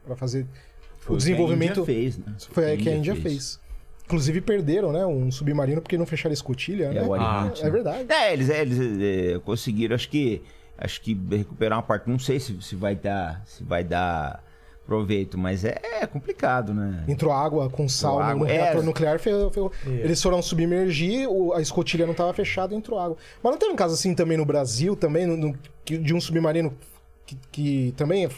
[0.04, 0.46] para fazer
[0.98, 1.84] Foi o desenvolvimento.
[1.84, 2.34] Que a Índia fez, né?
[2.50, 3.60] Foi aí que a Índia fez.
[4.04, 5.06] Inclusive perderam, né?
[5.06, 7.02] Um submarino porque não fecharam a escotilha, É né?
[7.02, 7.70] o Arihant, é né?
[7.70, 8.06] verdade.
[8.12, 10.42] É, eles, eles é, conseguiram, acho que
[10.76, 12.10] acho que recuperar uma parte.
[12.10, 14.42] Não sei se, se vai dar se vai dar
[14.84, 17.04] proveito, mas é, é complicado, né?
[17.06, 18.52] Entrou água com sal no- é.
[18.52, 19.18] reator nuclear.
[19.20, 19.72] ferrou- ferrou.
[19.86, 23.16] Eles foram submergir, o- a escotilha não estava fechada, entrou água.
[23.42, 26.74] Mas não teve um caso assim também no Brasil, também, no- no- de um submarino
[27.24, 28.28] que, que também a-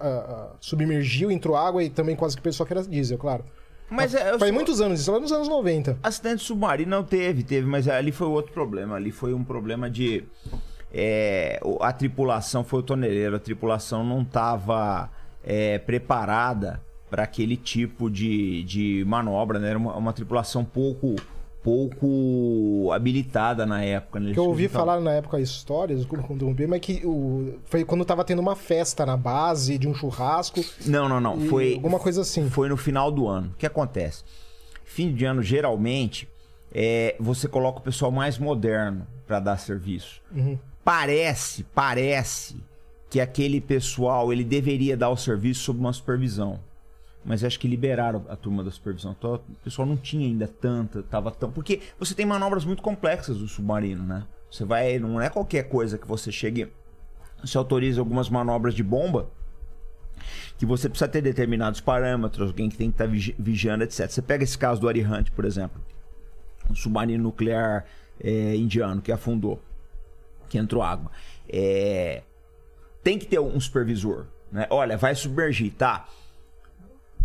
[0.00, 3.44] a- a- submergiu, entrou água e também quase que pensou que era diesel, claro.
[3.90, 5.98] Mas é, eu Faz muitos anos, isso lá nos anos 90.
[6.02, 8.96] Acidente submarino não teve, teve, mas ali foi outro problema.
[8.96, 10.24] Ali foi um problema de.
[10.92, 15.10] é, a tripulação foi o toneleiro, a tripulação não estava
[15.86, 19.70] preparada para aquele tipo de, de manobra, né?
[19.70, 21.16] Era uma, uma tripulação pouco
[21.68, 24.18] pouco habilitada na época.
[24.18, 24.32] Né?
[24.32, 28.04] Que eu ouvi Então, falar na época histórias, como interromper, mas que o, foi quando
[28.04, 31.40] tava tendo uma festa na base, de um churrasco, Não, não, não.
[31.42, 32.48] Foi, alguma coisa assim.
[32.48, 33.50] Foi no final do ano.
[33.54, 34.24] O que acontece?
[34.84, 36.26] Fim de ano, geralmente,
[36.72, 40.22] é, você coloca o pessoal mais moderno para dar serviço.
[40.34, 40.58] Uhum.
[40.82, 42.56] Parece, parece
[43.10, 46.60] que aquele pessoal ele deveria dar o serviço sob uma supervisão.
[47.24, 49.14] Mas acho que liberaram a turma da supervisão.
[49.18, 51.50] Então, o pessoal não tinha ainda tanta, tava tão.
[51.50, 54.24] Porque você tem manobras muito complexas do submarino, né?
[54.50, 54.98] Você vai.
[54.98, 56.72] Não é qualquer coisa que você chegue.
[57.44, 59.30] Você autoriza algumas manobras de bomba
[60.56, 64.08] que você precisa ter determinados parâmetros, alguém que tem que estar vigi- vigiando, etc.
[64.08, 65.80] Você pega esse caso do Arihant, por exemplo,
[66.68, 67.84] um submarino nuclear
[68.20, 69.62] é, indiano que afundou,
[70.48, 71.10] que entrou água.
[71.48, 72.22] É,
[73.04, 74.66] tem que ter um supervisor, né?
[74.70, 76.08] Olha, vai submergir, tá?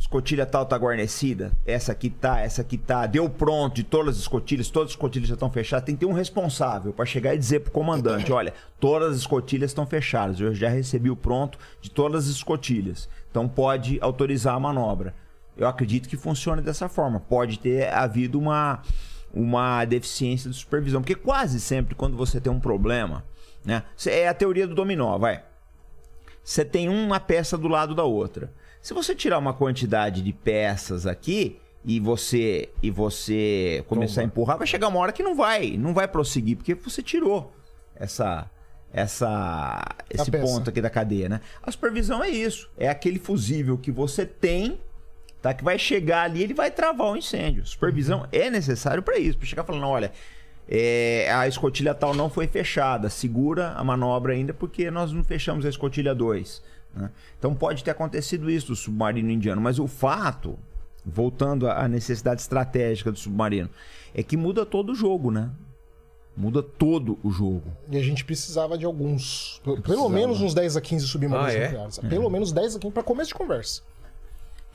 [0.03, 4.21] Escotilha tal tá guarnecida, essa aqui tá, essa aqui tá, deu pronto de todas as
[4.21, 5.85] escotilhas, todas as escotilhas já estão fechadas.
[5.85, 9.71] Tem que ter um responsável para chegar e dizer pro comandante: olha, todas as escotilhas
[9.71, 14.59] estão fechadas, eu já recebi o pronto de todas as escotilhas, então pode autorizar a
[14.59, 15.15] manobra.
[15.55, 17.21] Eu acredito que funcione dessa forma.
[17.21, 18.81] Pode ter havido uma,
[19.33, 23.23] uma deficiência de supervisão, porque quase sempre quando você tem um problema,
[23.63, 23.83] né?
[24.05, 25.43] É a teoria do dominó, vai
[26.43, 28.51] você tem uma peça do lado da outra.
[28.83, 34.57] Se você tirar uma quantidade de peças aqui e você e você começar a empurrar,
[34.57, 37.53] vai chegar uma hora que não vai, não vai prosseguir porque você tirou
[37.95, 38.51] essa
[38.91, 41.39] essa esse ponto aqui da cadeia, né?
[41.63, 44.77] A supervisão é isso, é aquele fusível que você tem,
[45.41, 47.65] tá que vai chegar ali, ele vai travar o incêndio.
[47.65, 50.11] Supervisão é necessário para isso, para chegar falando, olha,
[50.67, 55.65] é, a escotilha tal não foi fechada, segura a manobra ainda porque nós não fechamos
[55.65, 56.72] a escotilha 2.
[56.93, 57.09] Né?
[57.39, 60.57] Então pode ter acontecido isso do submarino indiano, mas o fato,
[61.05, 63.69] voltando à necessidade estratégica do submarino,
[64.13, 65.49] é que muda todo o jogo, né?
[66.35, 67.63] Muda todo o jogo.
[67.91, 69.61] E a gente precisava de alguns.
[69.63, 70.09] Pelo precisava.
[70.09, 71.63] menos uns 10 a 15 submarinos Ah, é?
[71.67, 71.99] nucleares.
[71.99, 73.81] Pelo menos 10 a 15 para começo de conversa.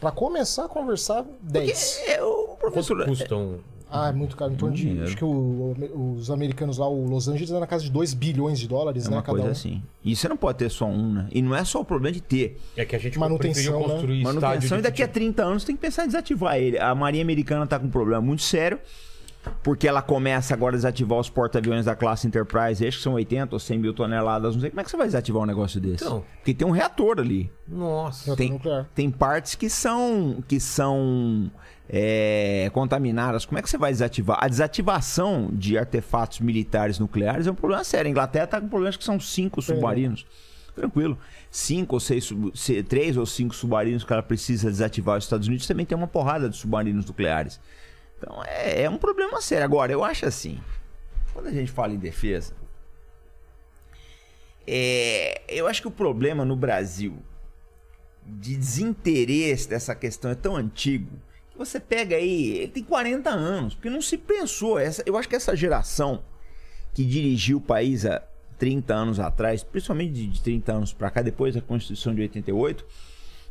[0.00, 2.00] Para começar a conversar, 10.
[2.06, 3.04] É, o Quanto professor.
[3.04, 3.58] custam?
[3.90, 4.52] Ah, é muito caro.
[4.52, 4.82] Em torno de.
[4.82, 5.04] dinheiro.
[5.04, 8.58] Acho que o- os americanos lá, o Los Angeles, é na casa de 2 bilhões
[8.58, 9.16] de dólares, É né?
[9.16, 9.52] uma Cada coisa um.
[9.52, 9.82] assim.
[10.04, 11.26] E você não pode ter só um, né?
[11.32, 12.60] E não é só o problema de ter.
[12.76, 13.86] É que a gente Manutenção, né?
[13.86, 15.26] construir estádio Manutenção e daqui a futebol.
[15.28, 16.78] 30 anos tem que pensar em desativar ele.
[16.78, 18.78] A Marinha Americana tá com um problema muito sério,
[19.62, 23.54] porque ela começa agora a desativar os porta-aviões da classe Enterprise, acho que são 80
[23.54, 24.68] ou 100 mil toneladas, não sei.
[24.70, 26.04] Como é que você vai desativar um negócio desse?
[26.04, 26.22] Então.
[26.36, 27.50] Porque tem um reator ali.
[27.66, 28.26] Nossa.
[28.26, 28.86] Reator Tem, nuclear.
[28.94, 31.50] tem partes que são que são
[31.88, 33.44] é, contaminadas.
[33.46, 34.38] Como é que você vai desativar?
[34.40, 38.08] A desativação de artefatos militares nucleares é um problema sério.
[38.08, 40.26] A Inglaterra está com problemas que são cinco submarinos.
[40.74, 41.18] Tranquilo.
[41.50, 42.30] Cinco ou seis,
[42.88, 45.16] três ou cinco submarinos que ela precisa desativar.
[45.16, 47.58] Os Estados Unidos também tem uma porrada de submarinos nucleares.
[48.18, 49.64] Então é, é um problema sério.
[49.64, 50.60] Agora, eu acho assim,
[51.32, 52.52] quando a gente fala em defesa,
[54.66, 57.16] é, eu acho que o problema no Brasil
[58.26, 61.10] de desinteresse dessa questão é tão antigo
[61.58, 64.78] Você pega aí, ele tem 40 anos, porque não se pensou.
[64.78, 66.22] Essa, eu acho que essa geração
[66.94, 68.22] que dirigiu o país há
[68.58, 72.86] 30 anos atrás, principalmente de, de 30 anos para cá, depois da Constituição de 88,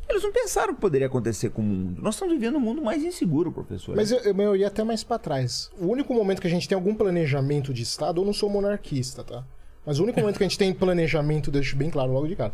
[0.08, 2.00] eles não pensaram que poderia acontecer com o mundo.
[2.00, 3.94] Nós estamos vivendo um mundo mais inseguro, professor.
[3.94, 5.70] Mas eu, eu, eu ia até mais para trás.
[5.78, 9.22] O único momento que a gente tem algum planejamento de Estado, eu não sou monarquista,
[9.22, 9.44] tá?
[9.84, 12.52] Mas o único momento que a gente tem planejamento, deixo bem claro logo de cara.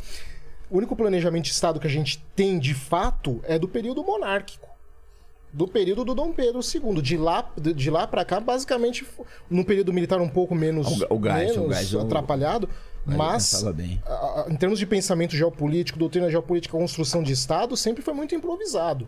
[0.68, 4.73] O único planejamento de Estado que a gente tem de fato é do período monárquico.
[5.54, 7.00] Do período do Dom Pedro II.
[7.00, 9.06] De lá, de lá para cá, basicamente,
[9.48, 11.94] no período militar um pouco menos, O, o gás, menos o gás.
[11.94, 12.68] atrapalhado.
[13.06, 13.70] Mas a-
[14.08, 19.06] a- em termos de pensamento geopolítico, doutrina geopolítica, construção de Estado, sempre foi muito improvisado.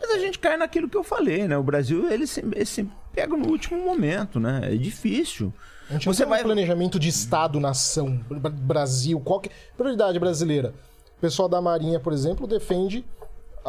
[0.00, 1.56] Mas a gente cai naquilo que eu falei, né?
[1.58, 4.60] O Brasil, ele sempre, ele pega no último momento, né?
[4.72, 5.52] É difícil.
[5.90, 9.50] A gente Você não tem vai- um planejamento de Estado-nação, Bra- Brasil, qual que...
[9.76, 10.74] Prioridade brasileira.
[11.16, 13.04] O pessoal da Marinha, por exemplo, defende,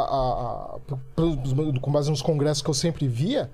[0.02, 3.50] a- a- a- com base nos congressos que eu sempre via,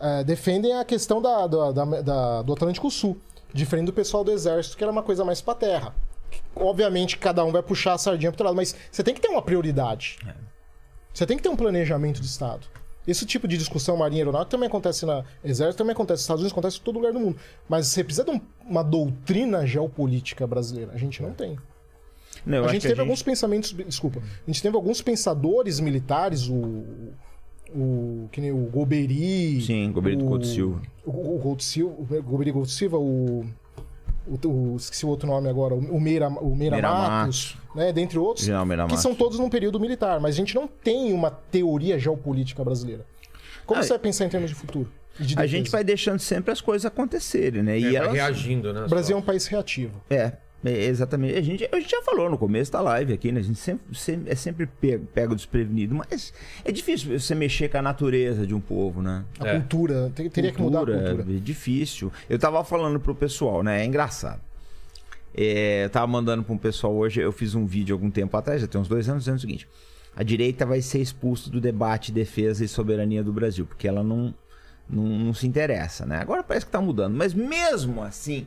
[0.00, 3.18] eh, defendem a questão da, da- da- do Atlântico Sul,
[3.52, 5.94] diferente do pessoal do Exército, que era uma coisa mais pra terra.
[6.54, 9.28] Obviamente, cada um vai puxar a sardinha pro outro lado, mas você tem que ter
[9.28, 10.18] uma prioridade.
[11.12, 12.66] Você tem que ter um planejamento de Estado.
[13.06, 16.52] Esse tipo de discussão marinha aeronáutica também acontece na Exército, também acontece nos Estados Unidos,
[16.52, 17.36] acontece em todo lugar do mundo.
[17.68, 20.92] Mas você precisa de um- uma doutrina geopolítica brasileira.
[20.92, 21.58] A gente não tem.
[22.46, 23.72] Não, eu a acho gente que teve alguns pensamentos.
[23.72, 24.20] Desculpa.
[24.20, 26.84] A gente teve alguns pensadores militares, o.
[27.74, 28.28] O.
[28.32, 29.60] Que nem o Goberi.
[29.62, 30.82] Sim, Goberi do o- Couto Silva.
[31.04, 31.94] O, o Couto Silva.
[32.18, 33.44] O Goberi Couto Silva, o.
[34.26, 38.18] O, o- esqueci o outro nome agora, o Meira, o Meira, Meira Matos, né, dentre
[38.18, 39.02] outros, General Meira que Matos.
[39.02, 43.04] são todos num período militar, mas a gente não tem uma teoria geopolítica brasileira.
[43.66, 44.92] Como Ah, você vai pensar em termos de futuro?
[45.18, 47.76] de A gente vai deixando sempre as coisas acontecerem, né?
[47.76, 48.12] É, E elas...
[48.12, 48.84] reagindo, né?
[48.84, 50.00] O Brasil é um país reativo.
[50.10, 50.32] É,
[50.64, 51.38] exatamente.
[51.38, 53.40] A gente, a gente já falou no começo da live aqui, né?
[53.40, 56.34] A gente sempre, sempre- é sempre pego, pega o desprevenido, mas
[56.64, 59.24] é difícil você mexer com a natureza de um povo, né?
[59.38, 59.52] A É.
[59.58, 61.22] cultura, te- teria que mudar a cultura.
[61.22, 62.12] É difícil.
[62.28, 63.80] Eu tava falando pro pessoal, né?
[63.82, 64.40] É engraçado.
[65.34, 68.60] É, eu tava mandando pra um pessoal hoje, eu fiz um vídeo algum tempo atrás,
[68.60, 69.66] já tem uns dois anos, dizendo o seguinte:
[70.14, 74.34] a direita vai ser expulsa do debate defesa e soberania do Brasil, porque ela não,
[74.88, 76.18] não, não se interessa, né?
[76.18, 78.44] Agora parece que tá mudando, mas mesmo assim,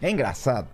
[0.00, 0.68] é engraçado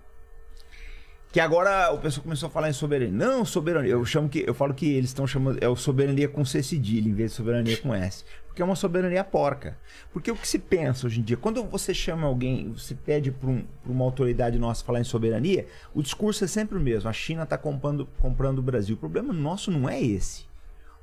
[1.35, 3.13] que agora o pessoal começou a falar em soberania.
[3.13, 3.91] Não, soberania.
[3.91, 7.09] Eu chamo que eu falo que eles estão chamando é o soberania com C cedilha
[7.09, 9.77] em vez de soberania com S, porque é uma soberania porca.
[10.13, 13.51] Porque o que se pensa hoje em dia, quando você chama alguém, você pede para
[13.51, 17.11] um, uma autoridade nossa falar em soberania, o discurso é sempre o mesmo.
[17.11, 18.95] A China está comprando, comprando o Brasil.
[18.95, 20.45] O problema nosso não é esse.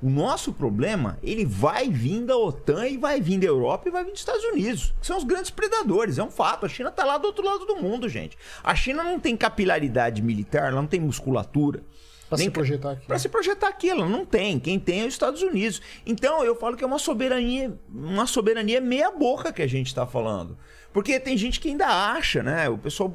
[0.01, 4.03] O nosso problema, ele vai vir da OTAN e vai vir da Europa e vai
[4.03, 6.65] vir dos Estados Unidos, que são os grandes predadores, é um fato.
[6.65, 8.35] A China tá lá do outro lado do mundo, gente.
[8.63, 11.83] A China não tem capilaridade militar, ela não tem musculatura.
[12.31, 13.05] Pra nem se projetar aqui.
[13.05, 14.57] Pra se projetar aqui, ela não tem.
[14.57, 15.81] Quem tem é os Estados Unidos.
[16.05, 20.07] Então eu falo que é uma soberania, uma soberania meia boca que a gente tá
[20.07, 20.57] falando.
[20.93, 22.67] Porque tem gente que ainda acha, né?
[22.69, 23.13] O pessoal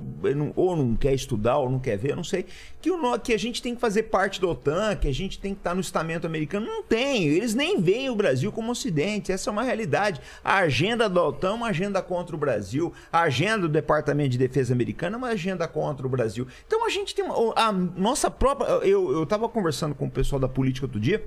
[0.54, 2.46] ou não quer estudar ou não quer ver, não sei,
[2.80, 5.52] que, o, que a gente tem que fazer parte da OTAN, que a gente tem
[5.52, 6.66] que estar no estamento americano.
[6.66, 7.24] Não tem.
[7.24, 9.30] Eles nem veem o Brasil como Ocidente.
[9.30, 10.20] Essa é uma realidade.
[10.42, 12.92] A agenda da OTAN é uma agenda contra o Brasil.
[13.12, 16.46] A agenda do Departamento de Defesa americano é uma agenda contra o Brasil.
[16.66, 18.66] Então a gente tem uma, a nossa própria.
[18.86, 21.22] Eu, eu tava conversando com o pessoal da política outro dia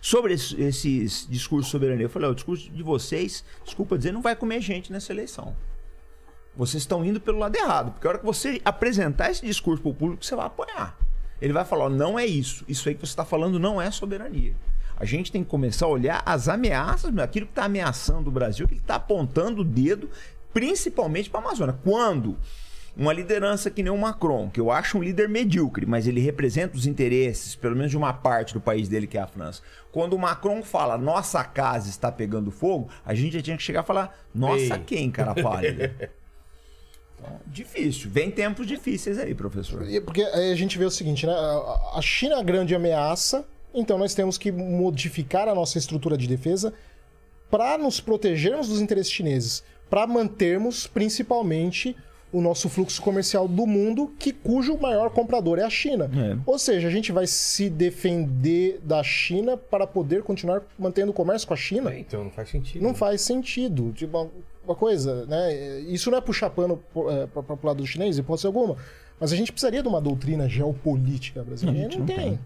[0.00, 2.06] sobre esse- esses discursos de soberania.
[2.06, 5.54] Eu falei, o discurso de vocês, desculpa dizer, não vai comer gente nessa eleição.
[6.56, 9.90] Vocês estão indo pelo lado errado, porque a hora que você apresentar esse discurso para
[9.90, 10.96] o público, você vai apoiar.
[11.40, 12.64] Ele vai falar, não é isso.
[12.66, 14.54] Isso aí que você está falando não é soberania.
[14.96, 18.66] A gente tem que começar a olhar as ameaças, aquilo que está ameaçando o Brasil,
[18.66, 20.10] que está apontando o dedo,
[20.52, 21.78] principalmente para a Amazônia.
[21.84, 22.36] Quando
[22.98, 26.76] uma liderança que nem o Macron, que eu acho um líder medíocre, mas ele representa
[26.76, 29.62] os interesses, pelo menos de uma parte do país dele, que é a França.
[29.92, 33.84] Quando o Macron fala, nossa casa está pegando fogo, a gente já tinha que chegar
[33.84, 34.82] e falar, nossa Ei.
[34.84, 35.94] quem, cara pálida?
[37.20, 38.08] Então, difícil.
[38.10, 39.84] Vem tempos difíceis aí, professor.
[39.90, 41.32] E- Porque aí a gente vê o seguinte, né?
[41.32, 43.44] A a China é a grande ameaça,
[43.74, 46.72] então nós temos que modificar a nossa estrutura de defesa
[47.50, 51.96] para nos protegermos dos interesses chineses, para mantermos principalmente
[52.32, 56.10] o nosso fluxo comercial do mundo, que cujo maior comprador é a China.
[56.14, 56.36] É.
[56.44, 61.48] Ou seja, a gente vai se defender da China para poder continuar mantendo o comércio
[61.48, 61.92] com a China?
[61.92, 62.82] É, então não faz sentido.
[62.82, 63.92] Não faz sentido.
[63.92, 64.30] Tipo,
[64.64, 65.80] uma- coisa, né?
[65.88, 68.76] Isso não é puxar pano para o lado do chinês, hipótese alguma.
[69.18, 71.88] Mas a gente precisaria de uma doutrina geopolítica brasileira.
[71.88, 72.16] Não, a Não, não tem.
[72.16, 72.38] tem.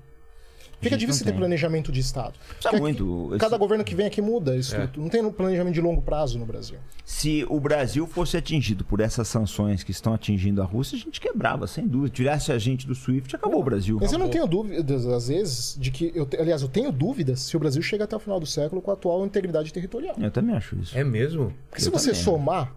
[0.82, 2.34] Fica difícil ter planejamento de Estado.
[2.58, 3.28] Precisa muito.
[3.30, 4.74] aqui- Cada Esse- governo que vem aqui muda isso.
[4.76, 4.88] É.
[4.96, 6.78] Não tem um planejamento de longo prazo no Brasil.
[7.04, 11.20] Se o Brasil fosse atingido por essas sanções que estão atingindo a Rússia, a gente
[11.20, 12.14] quebrava, sem dúvida.
[12.14, 13.98] Tirasse a gente do SWIFT, acabou o Brasil.
[14.00, 16.12] Mas eu não tenho dúvidas, às vezes, de que.
[16.14, 18.82] Eu, te- aliás, eu tenho dúvidas se o Brasil chega até o final do século
[18.82, 20.14] com a atual integridade territorial.
[20.18, 20.96] Eu também acho isso.
[20.98, 21.52] É mesmo?
[21.70, 22.22] Porque se Eu você também.
[22.24, 22.74] somar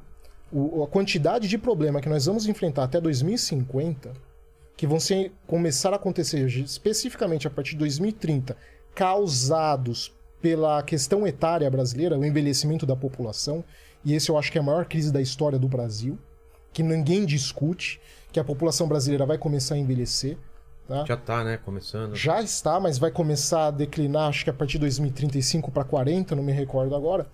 [0.52, 4.12] o- a quantidade de problema que nós vamos enfrentar até 2050,
[4.78, 8.56] que vão ser, começar a acontecer especificamente a partir de 2030,
[8.94, 13.64] causados pela questão etária brasileira, o envelhecimento da população,
[14.04, 16.18] e esse eu acho que é a maior crise da história do Brasil,
[16.72, 18.00] que ninguém discute,
[18.32, 20.38] que a população brasileira vai começar a envelhecer.
[20.88, 21.04] Tá?
[21.06, 21.58] Já tá, né?
[21.58, 22.16] Começando.
[22.16, 26.36] Já está, mas vai começar a declinar, acho que a partir de 2035 para 40,
[26.36, 27.26] não me recordo agora.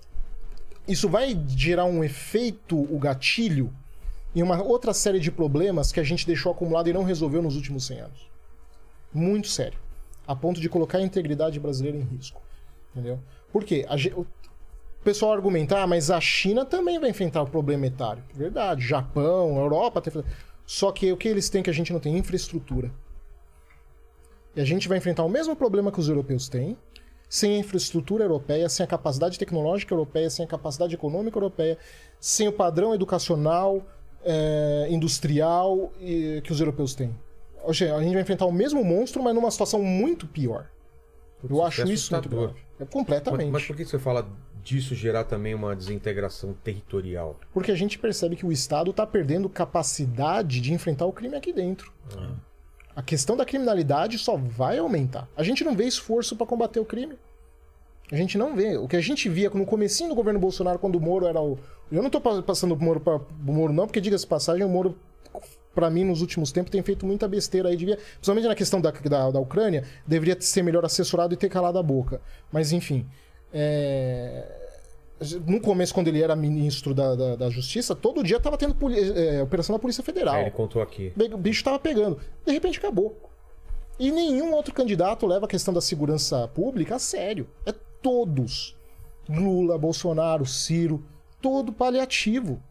[0.87, 3.73] Isso vai gerar um efeito, o gatilho,
[4.35, 7.55] em uma outra série de problemas que a gente deixou acumulado e não resolveu nos
[7.55, 8.29] últimos 100 anos.
[9.13, 9.79] Muito sério.
[10.25, 12.41] A ponto de colocar a integridade brasileira em risco.
[12.91, 13.19] Entendeu?
[13.51, 13.85] Por quê?
[13.89, 13.95] A
[15.01, 18.23] o pessoal argumenta, ah, mas a China também vai enfrentar o problema etário.
[18.35, 18.85] Verdade.
[18.85, 19.99] Japão, Europa.
[19.99, 20.23] Tem...
[20.63, 22.15] Só que o que eles têm que a gente não tem?
[22.15, 22.91] Infraestrutura.
[24.55, 26.77] E a gente vai enfrentar o mesmo problema que os europeus têm,
[27.27, 31.79] sem a infraestrutura europeia, sem a capacidade tecnológica europeia, sem a capacidade econômica europeia,
[32.19, 33.83] sem o padrão educacional,
[34.23, 37.15] eh, industrial eh, que os europeus têm.
[37.63, 40.67] Ou seja, a gente vai enfrentar o mesmo monstro, mas numa situação muito pior.
[41.47, 42.53] Eu acho é isso muito grave.
[42.79, 43.51] É Mas, completamente.
[43.51, 44.27] mas por que você fala
[44.63, 47.39] disso gerar também uma desintegração territorial?
[47.53, 51.51] Porque a gente percebe que o Estado está perdendo capacidade de enfrentar o crime aqui
[51.51, 51.91] dentro.
[52.95, 55.27] A questão da criminalidade só vai aumentar.
[55.35, 57.17] A gente não vê esforço para combater o crime.
[58.11, 58.77] A gente não vê.
[58.77, 61.57] O que a gente via no comecinho do governo Bolsonaro, quando o Moro era o...
[61.91, 64.69] Eu não tô pa- passando o Moro para o Moro não, porque, diga-se passagem, o
[64.69, 64.97] Moro,
[65.73, 67.77] para mim, nos últimos tempos, tem feito muita besteira aí.
[67.77, 71.77] Devia, principalmente na questão da, da, da Ucrânia, deveria ser melhor assessorado e ter calado
[71.77, 72.19] a boca.
[72.51, 73.07] Mas, enfim...
[73.53, 74.57] É...
[75.45, 79.39] No começo, quando ele era ministro da, da, da Justiça, todo dia tava tendo é,
[79.43, 80.33] operação da Polícia Federal.
[80.33, 81.13] Aí ele contou aqui.
[81.31, 82.17] O bicho tava pegando.
[82.43, 83.29] De repente acabou.
[83.99, 87.47] E nenhum outro candidato leva a questão da segurança pública a sério.
[87.67, 88.75] É todos.
[89.29, 91.03] Lula, Bolsonaro, Ciro,
[91.41, 92.61] todo paliativo.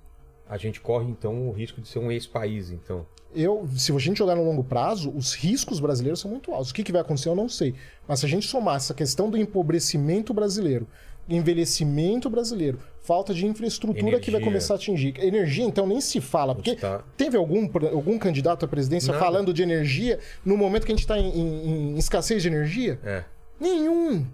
[0.48, 3.06] A gente corre, então, o risco de ser um ex-país, então.
[3.32, 6.70] Eu, se a gente olhar no longo prazo, os riscos brasileiros são muito altos.
[6.70, 7.74] O que, que vai acontecer eu não sei.
[8.08, 10.88] Mas se a gente somar essa questão do empobrecimento brasileiro,
[11.28, 14.44] envelhecimento brasileiro, falta de infraestrutura que vai Energia.
[14.44, 15.14] começar a atingir.
[15.22, 16.54] Energia, então, nem se fala.
[16.56, 19.24] Porque tá- teve algum, algum candidato à presidência Nada.
[19.24, 22.98] falando de energia no momento que a gente está em, em- em escassez de energia?
[23.04, 23.24] É.
[23.60, 24.26] Nenhum.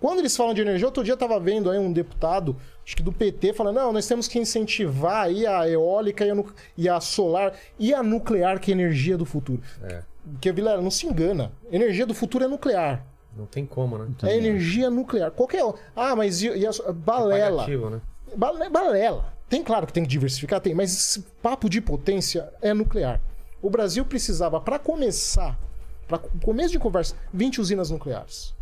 [0.00, 3.02] Quando eles falam de energia, outro dia eu tava vendo aí um deputado, acho que
[3.02, 6.44] do PT, falando, não, nós temos que incentivar aí a eólica e a,
[6.76, 9.60] e a solar e a nuclear, que é a energia do futuro.
[9.82, 10.02] É.
[10.32, 11.52] Porque, Vilela, não se engana.
[11.70, 13.04] Energia do futuro é nuclear.
[13.36, 14.08] Não tem como, né?
[14.22, 15.30] É energia nuclear.
[15.30, 15.62] Qualquer.
[15.94, 17.58] Ah, mas e, e a, balela.
[17.58, 18.00] Paliativo, né?
[18.36, 19.32] Bale- Balela.
[19.48, 23.20] Tem claro que tem que diversificar, tem, mas esse papo de potência é nuclear.
[23.60, 25.58] O Brasil precisava, para começar,
[26.06, 28.54] para começo de conversa, 20 usinas nucleares.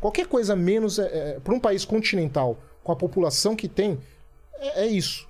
[0.00, 3.98] Qualquer coisa menos, é, para um país continental, com a população que tem,
[4.58, 5.26] é, é isso.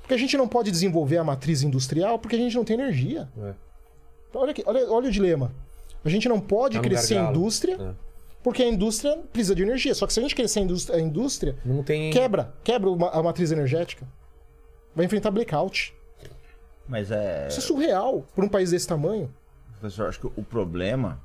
[0.00, 3.28] Porque a gente não pode desenvolver a matriz industrial porque a gente não tem energia.
[3.38, 3.54] É.
[4.28, 5.52] Então, olha, aqui, olha, olha o dilema.
[6.04, 7.38] A gente não pode Tá no crescer a gargalo.
[7.38, 7.94] indústria É.
[8.42, 9.94] porque a indústria precisa de energia.
[9.94, 12.10] Só que se a gente crescer a indústria, a indústria Não tem.
[12.10, 14.06] quebra, quebra a matriz energética.
[14.96, 15.94] Vai enfrentar blackout.
[16.88, 17.46] Mas é.
[17.48, 19.32] Isso é surreal para um país desse tamanho.
[19.78, 21.20] Professor, acho que o problema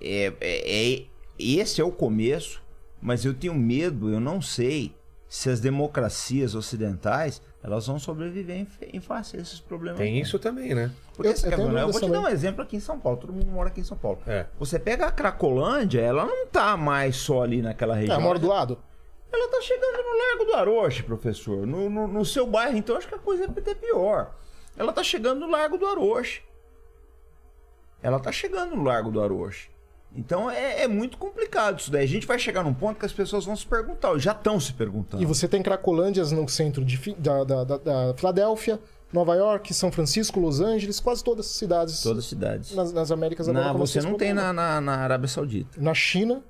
[0.00, 1.02] é, é- é-
[1.38, 2.62] esse é o começo,
[3.00, 4.94] mas eu tenho medo, eu não sei
[5.28, 9.98] se as democracias ocidentais elas vão sobreviver em, face a esses problemas.
[9.98, 10.90] Tem isso também, né?
[11.14, 12.98] Porque Eu- esse eu tenho caminhão- eu vou te dar um exemplo aqui em São
[12.98, 13.18] Paulo.
[13.18, 14.20] Todo mundo mora aqui em São Paulo.
[14.26, 14.46] É.
[14.58, 18.16] Você pega a Cracolândia, ela não tá mais só ali naquela É, região.
[18.16, 18.78] eu moro do lado.
[19.30, 21.66] Ela tá chegando no Largo do Aroche, professor.
[21.66, 24.34] No, no, no seu bairro, então, acho que a coisa é até pior.
[24.76, 26.42] Ela tá chegando no Largo do Aroche.
[28.02, 29.68] Ela tá chegando no Largo do Aroche.
[30.16, 32.04] Então é, é muito complicado isso daí.
[32.04, 34.58] A gente vai chegar num ponto que as pessoas vão se perguntar, ou já estão
[34.58, 35.22] se perguntando.
[35.22, 38.80] E você tem Cracolândias no centro de, da, da, da- da Filadélfia,
[39.12, 42.74] Nova York, São Francisco, Los Angeles, quase todas as cidades Todas as cidades.
[42.74, 45.80] nas, nas Américas agora Na, você não tem na, na, na Arábia Saudita.
[45.80, 46.42] Na China,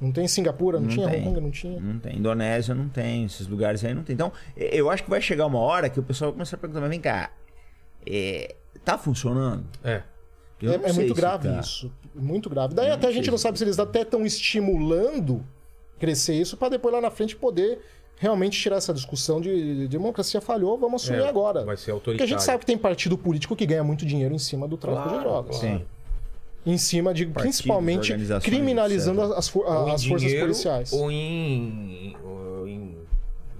[0.00, 1.20] não tem Singapura, não, Não tinha tem.
[1.22, 1.80] Hong Kong, não tinha.
[1.80, 2.16] Não tem.
[2.18, 3.24] Indonésia não tem.
[3.24, 4.14] Esses lugares aí não tem.
[4.14, 6.80] Então, eu acho que vai chegar uma hora que o pessoal vai começar a perguntar,
[6.82, 7.30] mas vem cá,
[8.06, 9.64] é, tá funcionando?
[9.82, 10.02] É.
[10.60, 11.60] Eu É, é muito grave tá.
[11.60, 11.90] isso.
[12.14, 12.74] Muito grave.
[12.74, 15.44] Daí Eu até a gente não sabe se eles até estão estimulando
[15.98, 17.78] crescer isso para depois lá na frente poder
[18.18, 21.64] realmente tirar essa discussão de, de democracia falhou, vamos assumir É, agora.
[21.64, 22.28] vai ser Porque a autoritário.
[22.30, 25.18] gente sabe que tem partido político que ganha muito dinheiro em cima do tráfico Claro,
[25.18, 25.58] de drogas.
[25.58, 25.78] claro.
[25.78, 25.84] Sim.
[26.64, 29.38] em cima de, principalmente, organizações, criminalizando etc.
[29.38, 30.92] as, for- as forças dinheiro, policiais.
[30.92, 32.16] Ou em.
[32.24, 32.96] Ou em.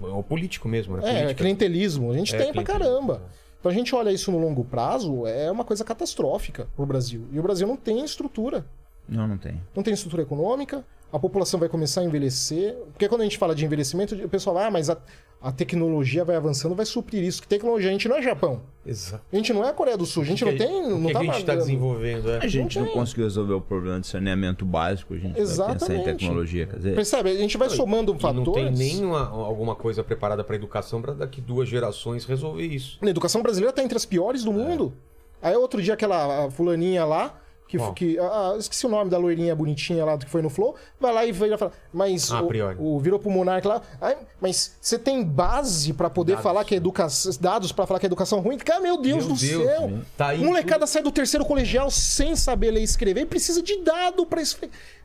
[0.01, 1.29] Ou político mesmo, né?
[1.29, 2.11] É, clientelismo.
[2.11, 3.21] A gente É, tem pra caramba.
[3.59, 7.27] Então a gente olha isso no longo prazo, é uma coisa catastrófica pro Brasil.
[7.31, 8.65] E o Brasil não tem estrutura.
[9.07, 9.61] Não, não tem.
[9.75, 12.75] Não tem estrutura econômica, a população vai começar a envelhecer.
[12.93, 14.97] Porque quando a gente fala de envelhecimento, o pessoal fala, ah, mas a,
[15.41, 17.41] a tecnologia vai avançando, vai suprir isso.
[17.41, 17.89] Que tecnologia?
[17.89, 18.61] A gente não é Japão.
[18.85, 19.23] Exato.
[19.31, 20.23] A gente não é a Coreia do Sul.
[20.23, 20.67] A gente não tem.
[20.85, 22.37] o Não que tá a gente está desenvolvendo, é.
[22.37, 22.93] A gente não, tem.
[22.93, 26.03] conseguiu resolver o problema de saneamento básico, a gente vai pensar em Exatamente.
[26.05, 26.67] tecnologia.
[26.67, 27.29] Quer dizer, Percebe?
[27.31, 28.45] A gente vai somando E fatores.
[28.47, 32.97] não tem nenhuma alguma coisa preparada para educação para daqui duas gerações resolver isso.
[33.01, 34.93] A educação brasileira tá entre as piores do mundo.
[35.41, 37.93] Aí outro dia aquela a fulaninha lá, que, Qual?
[37.93, 41.25] que ah, esqueci o nome da loirinha bonitinha lá que foi no Flow, vai lá
[41.25, 45.23] e vira falar, mas Ah, o, o virou pro Monark lá, "Ai, mas você tem
[45.23, 46.43] base pra poder Dados.
[46.43, 48.57] falar que é educação, dados pra falar que é educação ruim?
[48.57, 49.91] Cara, meu Deus Meu do Deus, céu.
[50.15, 53.81] Tá aí Molecada sai do terceiro colegial sem saber ler e escrever e precisa de
[53.83, 54.57] dado pra isso.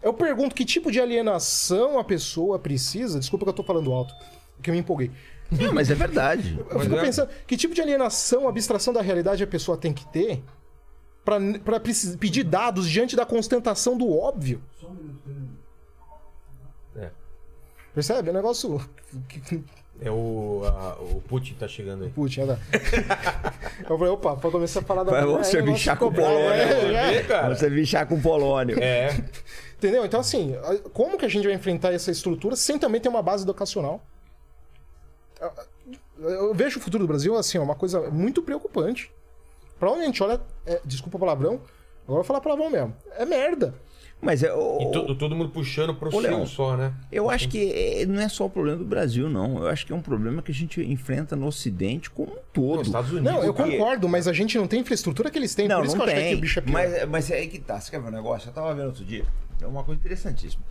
[0.02, 4.15] Eu pergunto que tipo de alienação a pessoa precisa, desculpa que eu tô falando alto,
[4.57, 5.10] porque eu me empolguei.
[5.50, 6.57] Não, mas é verdade.
[6.58, 9.92] Eu Mas fico é- pensando, que tipo de alienação, abstração da realidade a pessoa tem
[9.92, 10.42] que ter
[11.83, 14.60] precis- pedir dados diante da constatação do óbvio?
[16.97, 17.10] É.
[17.94, 18.28] Percebe?
[18.28, 18.81] É um negócio.
[19.28, 19.62] que-
[20.01, 20.62] É o.
[20.65, 22.10] a- o Putin tá chegando aí.
[22.10, 22.59] Putz, anda.
[23.89, 25.12] Eu falei, opa, pra começar a falar da.
[25.12, 26.51] Vai É, você bichar com Polônio.
[26.51, 27.23] é, é.
[27.23, 27.55] cara.
[27.55, 28.78] Você bichar com o Polônio.
[28.83, 29.10] É.
[29.76, 30.05] Entendeu?
[30.05, 30.55] Então, assim,
[30.92, 34.01] como que a gente vai enfrentar essa estrutura sem também ter uma base educacional?
[36.18, 39.10] Eu vejo o futuro do Brasil, assim, é uma coisa muito preocupante.
[39.83, 41.67] Pra onde a gente olha, é, desculpa o palavrão, agora
[42.07, 42.94] eu vou falar palavrão mesmo.
[43.19, 43.75] É merda.
[44.20, 46.94] Mas é, o- E to- todo mundo puxando pro Leão, seu só, né?
[47.11, 49.59] eu acho que é- não é só o problema do Brasil, não.
[49.59, 52.78] Eu acho que é um problema que a gente enfrenta no Ocidente como um todo.
[52.78, 53.33] Nos Estados Unidos.
[53.33, 55.67] Não, eu Porque- concordo, mas a gente não tem infraestrutura que eles têm.
[55.67, 56.39] Não, por isso não que eu acho que tem.
[56.39, 56.73] o bicho é pior.
[56.75, 57.81] mas, mas é aí que tá.
[57.81, 58.49] Você quer ver um negócio?
[58.51, 59.25] Eu tava vendo outro dia.
[59.61, 60.62] É uma coisa interessantíssima.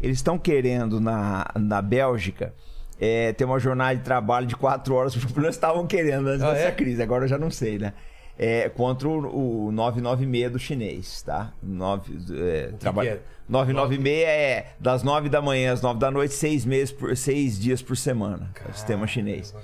[0.00, 2.54] Eles estão querendo na, na Bélgica
[2.98, 6.54] é, ter uma jornada de trabalho de quatro horas, pelo menos estavam querendo antes Ah,
[6.54, 6.72] dessa é?
[6.72, 7.02] crise.
[7.02, 7.92] Agora eu já não sei, né?
[8.38, 11.52] É, contra o, o 996 do chinês, tá?
[11.62, 13.20] Nove, é, trabalho- é?
[13.48, 17.80] 996 é das 9 da manhã às 9 da noite, seis, meses por, seis dias
[17.80, 18.50] por semana.
[18.66, 19.54] É o sistema chinês.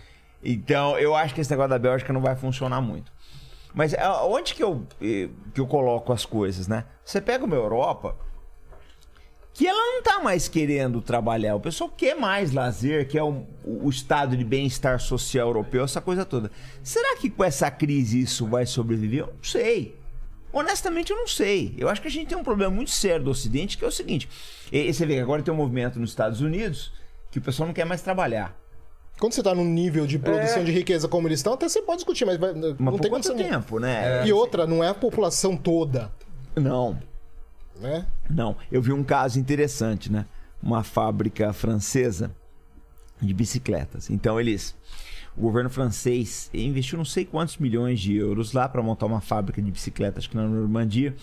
[0.43, 3.13] Então, eu acho que esse negócio da Bélgica não vai funcionar muito.
[3.75, 3.95] Mas
[4.25, 6.85] onde que eu, que eu coloco as coisas, né?
[7.05, 8.17] Você pega uma Europa
[9.55, 11.55] que ela não tá mais querendo trabalhar.
[11.55, 16.25] O pessoal quer mais lazer, quer o, o estado de bem-estar social europeu, essa coisa
[16.25, 16.51] toda.
[16.83, 19.21] Será que com essa crise isso vai sobreviver?
[19.21, 19.97] Eu não sei.
[20.53, 21.75] Honestamente, eu não sei.
[21.79, 23.93] Eu acho que a gente tem um problema muito sério do Ocidente, que é o
[23.93, 24.29] seguinte:
[24.71, 26.93] e- você vê que agora tem um movimento nos Estados Unidos
[27.31, 28.55] que o pessoal não quer mais trabalhar.
[29.19, 30.65] Quando você tá num nível de produção É.
[30.65, 33.35] de riqueza como eles estão, até você pode discutir, mas vai- Mas não tem quanto
[33.35, 34.27] tempo, né?
[34.27, 36.11] E outra, não é a população toda,
[36.57, 36.99] Não.
[37.83, 38.07] Né?
[38.31, 40.25] Não, eu vi um caso interessante, né?
[40.63, 42.31] Uma fábrica francesa
[43.21, 44.09] de bicicletas.
[44.09, 44.75] Então eles,
[45.37, 49.61] o governo francês investiu não sei quantos milhões de euros lá para montar uma fábrica
[49.61, 51.15] de bicicletas aqui na Normandia,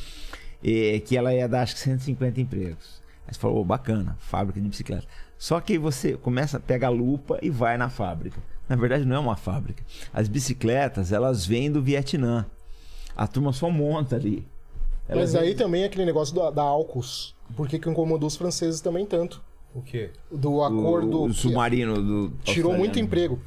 [0.63, 3.01] eh, que ela ia dar acho que 150 empregos.
[3.27, 5.07] Aí você falou, "Ô, bacana, fábrica de bicicleta.
[5.37, 8.41] Só que você começa, pega a lupa e vai na fábrica.
[8.67, 9.83] Na verdade não é uma fábrica.
[10.13, 12.45] As bicicletas, elas vêm do Vietnã.
[13.15, 14.45] A turma só monta ali.
[15.09, 17.35] Elas Mas aí também é aquele negócio da, da AUKUS.
[17.55, 19.41] Por que, que incomodou os franceses também tanto?
[19.75, 20.11] O quê?
[20.31, 21.21] Do acordo.
[21.21, 23.39] o, o submarino do tirou muito emprego.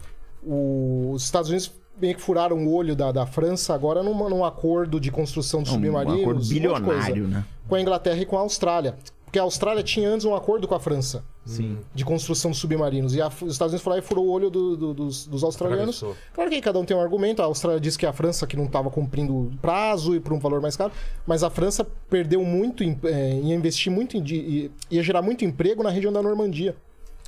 [0.44, 4.44] O- os Estados Unidos meio que furaram o olho da, da França agora numa- num
[4.44, 6.20] acordo de construção de É um submarinos.
[6.20, 7.44] acordo um coisa, bilionário, né?
[7.68, 8.96] Com a Inglaterra e com a Austrália.
[9.32, 11.24] Porque a Austrália tinha antes um acordo com a França.
[11.44, 11.78] Sim.
[11.92, 13.14] de construção de submarinos.
[13.16, 15.42] E a- os Estados Unidos foram lá e furou o olho do- do- dos, dos
[15.42, 15.96] australianos.
[15.96, 16.16] Atravessou.
[16.34, 17.42] Claro que aí cada um tem um argumento.
[17.42, 20.38] A Austrália disse que a França que não estava cumprindo o prazo e por um
[20.38, 20.92] valor mais caro.
[21.26, 25.44] Mas a França perdeu muito, em, é, ia investir muito, em, de- ia gerar muito
[25.44, 26.76] emprego na região da Normandia.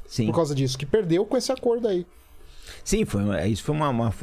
[0.07, 0.27] Sim.
[0.27, 2.07] Por causa disso, que perdeu com esse acordo aí.
[2.85, 4.15] Sim, foi, uma- isso foi uma, uma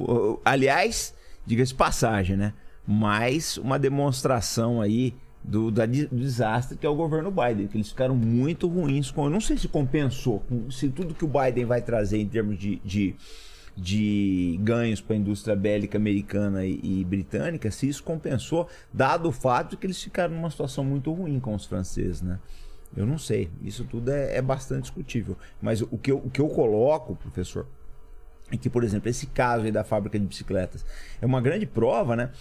[0.45, 1.13] Aliás,
[1.45, 2.53] diga-se passagem, né?
[2.87, 5.13] Mais uma demonstração aí
[5.43, 9.25] do, da do desastre que é o governo Biden, que eles ficaram muito ruins com.
[9.25, 12.57] Eu não sei se compensou, com- se tudo que o Biden vai trazer em termos
[12.57, 13.15] de, de,
[13.75, 19.31] de ganhos para a indústria bélica americana e, e britânica, se isso compensou, dado o
[19.31, 22.39] fato de que eles ficaram numa situação muito ruim com os franceses, né?
[22.95, 25.37] Eu não sei, isso tudo é, é bastante discutível.
[25.61, 27.65] Mas o que eu, o que eu coloco, professor,
[28.51, 30.85] é que, por exemplo, esse caso aí da fábrica de bicicletas
[31.21, 32.31] é uma grande prova, né?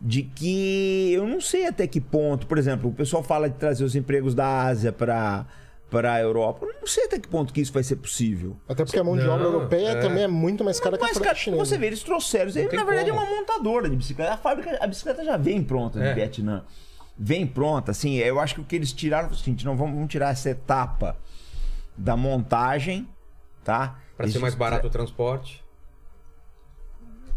[0.00, 3.84] De que eu não sei até que ponto, por exemplo, o pessoal fala de trazer
[3.84, 5.46] os empregos da Ásia para
[5.90, 6.64] para a Europa.
[6.66, 8.56] Eu não sei até que ponto que isso vai ser possível.
[8.68, 10.00] Até porque a mão de Não, obra europeia é.
[10.00, 11.64] também é muito mais cara que a cara, chinesa.
[11.64, 12.48] você vê, eles trouxeram.
[12.48, 13.20] Ele, tem na verdade, como.
[13.20, 14.34] é uma montadora de bicicleta.
[14.34, 16.10] A fábrica, a bicicleta já vem pronta É.
[16.10, 16.64] no Vietnã.
[17.18, 19.94] vem pronta, assim, eu acho que o que eles tiraram foi o seguinte, não vamos,
[19.96, 21.16] vamos tirar essa etapa
[21.98, 23.06] da montagem,
[23.64, 23.98] tá?
[24.16, 25.62] Pra ser Eles- mais barato o transporte.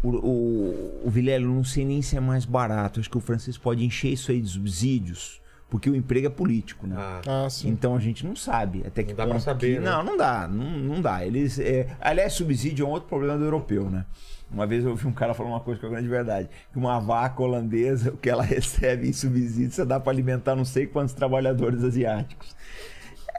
[0.04, 3.00] O, o, o Vilela, eu não sei nem se é mais barato.
[3.00, 6.86] Acho que o Francisco pode encher isso aí de subsídios, porque o emprego é político,
[6.86, 6.94] né?
[6.98, 7.68] Ah, Ah, sim.
[7.70, 9.90] Então a gente não sabe até que Não dá pra ponto saber, que- né?
[9.90, 11.24] Não, não dá, não, não dá.
[11.26, 11.88] Eles, é...
[12.00, 14.04] Aliás, subsídio é um outro problema do europeu, né?
[14.50, 17.00] Uma vez eu ouvi um cara falar uma coisa que é grande verdade, que uma
[17.00, 21.14] vaca holandesa, o que ela recebe em subsídio, você dá para alimentar não sei quantos
[21.14, 22.54] trabalhadores asiáticos.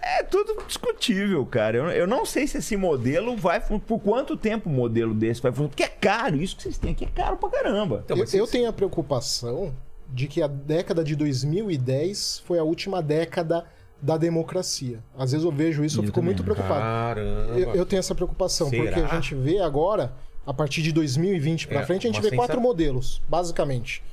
[0.08, 1.78] É tudo discutível, cara.
[1.78, 3.60] Eu, eu não sei se esse modelo vai.
[3.60, 5.70] Por quanto tempo o modelo desse vai funcionar?
[5.70, 8.02] Porque é caro, isso que vocês têm aqui é caro pra caramba.
[8.06, 9.74] Então, eu, eu tenho a preocupação
[10.08, 13.66] de que a década de 2010 foi a última década
[14.00, 15.00] da democracia.
[15.18, 16.26] Às vezes eu vejo isso e Eu eu fico também.
[16.28, 16.80] muito preocupado.
[16.82, 17.60] Caramba.
[17.60, 18.84] Eu, eu tenho essa preocupação, Será?
[18.84, 20.14] porque a gente vê agora,
[20.46, 24.04] a partir de 2020 pra É, frente, a gente vê quatro sensa- modelos, basicamente.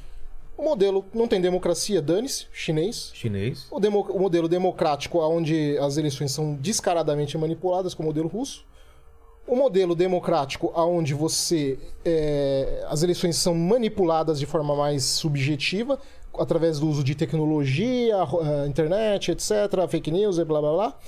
[0.62, 3.10] O modelo não tem democracia, dane-se, chinês.
[3.12, 3.66] Chinês.
[3.68, 8.64] O, demo- o modelo democrático, onde as eleições são descaradamente manipuladas, com o modelo russo.
[9.44, 15.98] O modelo democrático, onde você é, as eleições são manipuladas de forma mais subjetiva,
[16.38, 19.50] através do uso de tecnologia, eh, internet, etc.,
[19.88, 20.98] fake news e blá blá blá.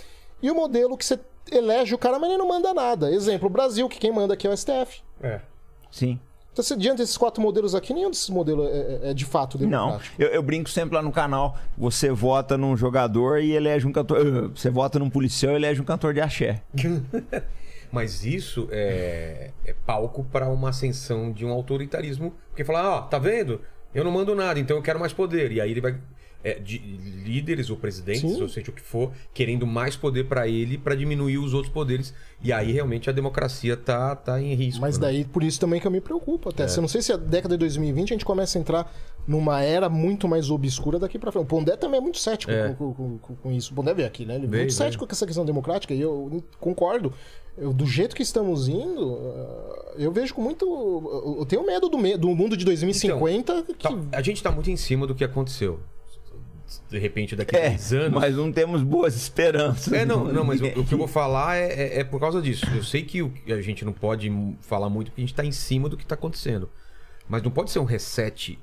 [0.42, 1.16] E o modelo que você
[1.52, 3.08] elege o cara, mas ele não manda nada.
[3.08, 5.00] Exemplo, o Brasil, que quem manda aqui é o STF.
[5.23, 5.41] É.
[5.92, 6.18] Sim.
[6.55, 8.70] Então, se- diante desses quatro modelos aqui, nenhum desses modelos é,
[9.08, 10.23] é- é de fato Não, democrático.
[10.23, 11.58] eu, eu brinco sempre lá no canal.
[11.76, 14.24] Você vota num jogador e elege um cantor.
[14.24, 16.62] uh, Você vota num policial e elege um cantor de axé.
[17.91, 22.33] Mas isso é, é palco para uma ascensão de um autoritarismo.
[22.50, 23.60] Porque fala, ó, tá vendo?
[23.94, 25.52] Eu não mando nada, então eu quero mais poder.
[25.52, 25.97] E aí ele vai.
[26.45, 28.43] É, de líderes ou presidentes, Sim.
[28.43, 32.13] ou seja o que for, querendo mais poder para ele para diminuir os outros poderes.
[32.43, 34.81] E aí realmente a democracia tá, tá em risco.
[34.81, 35.07] Mas né?
[35.07, 36.53] daí, por isso também que eu me preocupo É.
[36.53, 36.67] até.
[36.77, 38.95] Eu não sei se a década de 2020 a gente começa a entrar
[39.27, 41.45] numa era muito mais obscura daqui pra frente.
[41.45, 42.75] O Pondé também é muito cético É.
[42.75, 43.73] com, com- com- com isso.
[43.73, 44.35] O Pondé veio aqui, né?
[44.37, 47.13] Ele é muito cético com essa questão democrática e eu concordo.
[47.57, 49.19] Eu- do jeito que estamos indo,
[49.97, 50.67] eh, eu vejo com muito.
[51.39, 53.75] Eu tenho medo do, me- do mundo de 2050 que.
[53.89, 55.81] Tá- a gente tá muito em cima do que aconteceu.
[56.91, 58.20] De repente, daqui a É, 10 anos.
[58.20, 59.93] mas não temos boas esperanças.
[59.93, 62.41] É, não, não, mas o, o que eu vou falar é, é- é por causa
[62.41, 62.67] disso.
[62.75, 65.89] Eu sei que a gente não pode falar muito porque a gente tá em cima
[65.89, 66.70] do que tá acontecendo.
[67.28, 68.59] Mas não pode ser um reset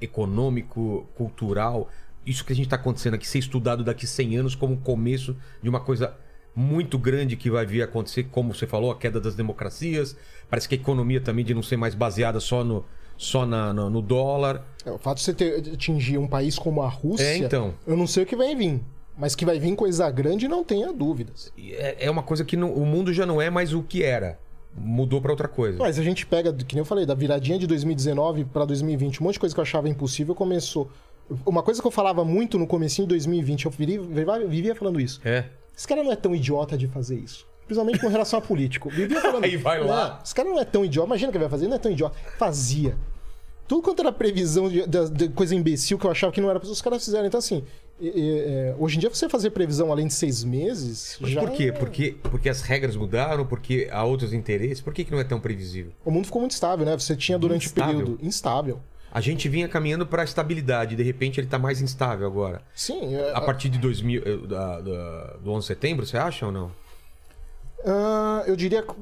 [0.00, 1.88] econômico, cultural.
[2.24, 5.36] Isso que a gente tá acontecendo aqui ser estudado daqui 100 anos como o começo
[5.62, 6.14] de uma coisa
[6.54, 10.14] muito grande que vai vir a acontecer, como você falou, a queda das democracias.
[10.50, 12.84] Parece que a economia também de não ser mais baseada só no,
[13.16, 14.64] só na, no, no dólar.
[14.84, 17.74] É, o fato de você ter, atingir um país como a Rússia, É, então.
[17.86, 18.80] eu não sei o que vai vir.
[19.16, 21.52] Mas que vai vir coisa grande, não tenha dúvidas.
[21.58, 24.38] É, é uma coisa que não- o mundo já não é mais o que era.
[24.74, 25.78] Mudou pra outra coisa.
[25.78, 29.24] Mas a gente pega, que nem eu falei, da viradinha de 2019 para 2020, um
[29.24, 30.90] monte de coisa que eu achava impossível começou.
[31.44, 34.00] Uma coisa que eu falava muito no comecinho de 2020, eu vivia,
[34.48, 35.20] vivia falando isso.
[35.24, 35.44] É.
[35.76, 37.46] Esse cara não é tão idiota de fazer isso.
[37.72, 38.88] Principalmente com relação a político.
[38.94, 39.44] Vivia falando.
[39.44, 40.08] Aí vai lá.
[40.16, 41.06] "Não, Esse cara não é tão idiota.
[41.08, 41.64] Imagina o que ele vai fazer.
[41.64, 42.16] Ele não é tão idiota.
[42.38, 42.96] Fazia.
[43.66, 46.60] Tudo quanto era previsão de, de- de coisa imbecil que eu achava que não era
[46.60, 47.26] pra os caras fizeram.
[47.26, 47.64] Então, assim,
[47.98, 51.16] e- e, é, hoje em dia você fazer previsão além de seis meses.
[51.20, 51.64] Mas já por quê?
[51.68, 54.80] é- Porque, porque as regras mudaram, porque há outros interesses.
[54.80, 55.92] Por que, que não é tão previsível?
[56.04, 56.92] O mundo ficou muito estável, né?
[56.98, 57.94] Você tinha durante Instável.
[57.94, 58.80] o período instável.
[59.14, 62.62] A gente vinha caminhando para a estabilidade, de repente ele tá mais instável agora.
[62.74, 64.36] Sim, é, A partir de 2000, eh,
[65.42, 66.72] do 11 de setembro, você acha ou não?
[67.84, 68.94] Ah, eu diria que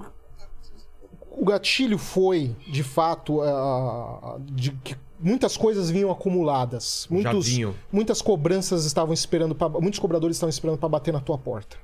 [1.31, 7.07] o gatilho foi, de fato, ah, de que muitas coisas vinham acumuladas.
[7.11, 7.75] Muitos, vinham.
[7.93, 11.77] Muitas cobranças estavam esperando, pra, muitos cobradores estavam esperando para bater na tua porta.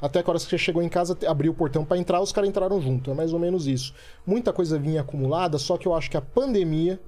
[0.00, 2.32] Até que a hora que você chegou em casa, abriu o portão para entrar, os
[2.32, 3.10] caras entraram junto.
[3.10, 3.92] É mais ou menos isso.
[4.24, 7.00] Muita coisa vinha acumulada, só que eu acho que a pandemia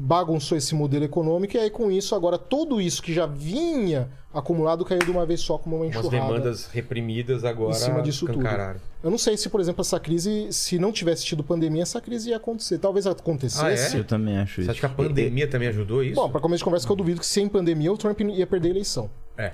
[0.00, 4.84] bagunçou esse modelo econômico e aí com isso agora tudo isso que já vinha acumulado
[4.84, 6.16] caiu de uma vez só como uma Umas enxurrada.
[6.32, 8.38] demandas reprimidas agora Em cima disso tudo.
[8.38, 8.80] escancararam.
[9.02, 12.30] Eu não sei se, por exemplo, essa crise, se não tivesse tido pandemia, essa crise
[12.30, 12.78] ia acontecer.
[12.78, 13.64] Talvez acontecesse.
[13.64, 14.00] Ah, é?
[14.00, 14.70] Eu também acho Você isso.
[14.70, 16.14] acha que a pandemia também ajudou isso?
[16.14, 18.68] Bom, para começo de conversa, que eu duvido que sem pandemia o Trump ia perder
[18.68, 19.10] a eleição.
[19.36, 19.52] É.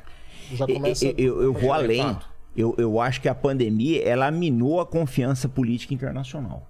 [0.52, 1.06] Já começa.
[1.06, 2.02] Eu, eu- eu vou além.
[2.02, 2.26] fato.
[2.56, 6.68] Eu, eu acho que a pandemia ela minou a confiança política internacional.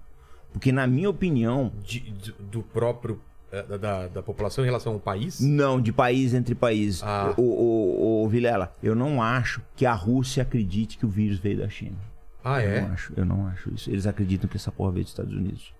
[0.53, 3.19] Porque, na minha opinião, De- de- do próprio.
[3.51, 5.39] Eh, Da, da- da população em relação ao país?
[5.39, 7.01] não, de país entre países.
[7.03, 7.33] Ah.
[7.37, 11.59] O, o, o Vilela, eu não acho que a Rússia acredite que o vírus veio
[11.59, 11.97] da China.
[12.43, 12.81] Ah, Eu é?
[12.81, 13.89] não acho, eu não acho isso.
[13.89, 15.73] Eles acreditam que essa porra veio dos Estados Unidos.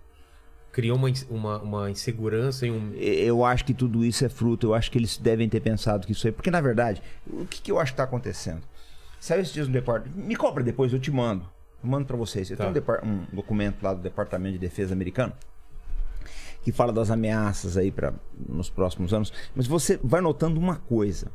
[0.72, 2.92] Criou uma, uma, uma insegurança e um.
[2.94, 4.66] Eu acho que tudo isso é fruto.
[4.66, 6.32] Eu acho que eles devem ter pensado que isso aí.
[6.32, 8.60] Porque, na verdade, o que, que eu acho que está acontecendo?
[9.18, 10.18] Saiu esses dias no departamento.
[10.18, 11.48] Me cobra depois, eu te mando.
[11.82, 12.50] Eu mando para vocês.
[12.50, 12.70] Eu Tá.
[12.70, 15.32] tenho um, um documento lá do Departamento de Defesa americano
[16.66, 18.12] que fala das ameaças aí para
[18.48, 21.30] nos próximos anos, mas você vai notando uma coisa.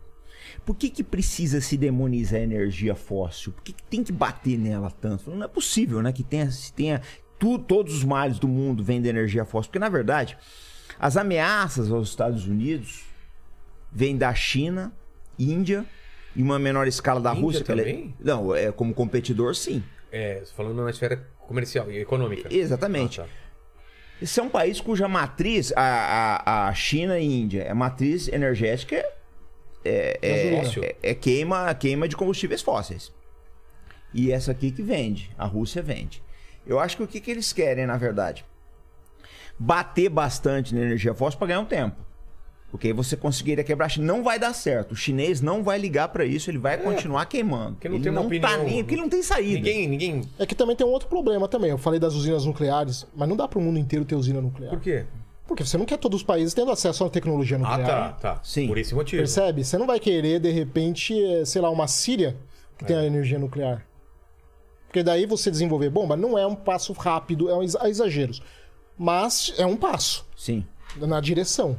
[0.65, 3.53] Por que, que precisa se demonizar a energia fóssil?
[3.53, 5.31] Por que, que tem que bater nela tanto?
[5.31, 6.11] Não é possível, né?
[6.11, 7.01] Que tenha, se tenha
[7.39, 9.69] tu, todos os males do mundo vêm da energia fóssil.
[9.69, 10.37] Porque, na verdade,
[10.99, 13.05] as ameaças aos Estados Unidos
[13.89, 14.91] vêm da China,
[15.39, 15.85] Índia,
[16.35, 17.61] e uma menor escala da Índia Rússia.
[17.61, 18.13] é- também?
[18.19, 19.81] Não, é como competidor, sim.
[20.11, 22.53] É, falando na esfera comercial e econômica.
[22.53, 23.21] Exatamente.
[23.21, 23.40] Ah, tá.
[24.21, 25.81] Esse é um país cuja matriz, a,
[26.45, 29.05] a, a China e Índia, a matriz energética é,
[29.83, 30.51] é, é,
[30.83, 33.11] é- é queima, queima de combustíveis fósseis.
[34.13, 36.21] E essa aqui que vende, a Rússia vende.
[36.67, 38.45] Eu acho que o que, que eles querem, na verdade?
[39.57, 41.95] Bater bastante na energia fóssil para ganhar um tempo.
[42.71, 43.87] Porque aí você conseguiria quebrar.
[43.87, 44.07] a China.
[44.07, 44.93] Não vai dar certo.
[44.93, 47.71] O chinês não vai ligar para isso, ele vai continuar queimando.
[47.71, 47.71] É.
[47.73, 48.49] Porque não ele tem uma não opinião.
[48.49, 49.55] tá nem, porque ele não tem saída.
[49.57, 50.21] Ninguém, ninguém.
[50.39, 51.69] É que também tem um outro problema também.
[51.69, 54.69] Eu falei das usinas nucleares, mas não dá para o mundo inteiro ter usina nuclear.
[54.71, 55.05] Por quê?
[55.45, 57.85] Porque você não quer todos os países tendo acesso à tecnologia Ah, nuclear.
[57.87, 58.39] tá, tá.
[58.41, 58.67] Sim.
[58.67, 59.19] Por esse motivo.
[59.21, 59.65] Percebe?
[59.65, 62.37] Você não vai querer, de repente, eh, sei lá, uma Síria
[62.77, 62.87] que É.
[62.87, 63.85] tem a energia nuclear.
[64.87, 68.41] Porque daí você desenvolver bomba não é um passo rápido, é um há exageros.
[68.97, 70.65] Mas é um passo Sim.
[70.97, 71.77] na direção.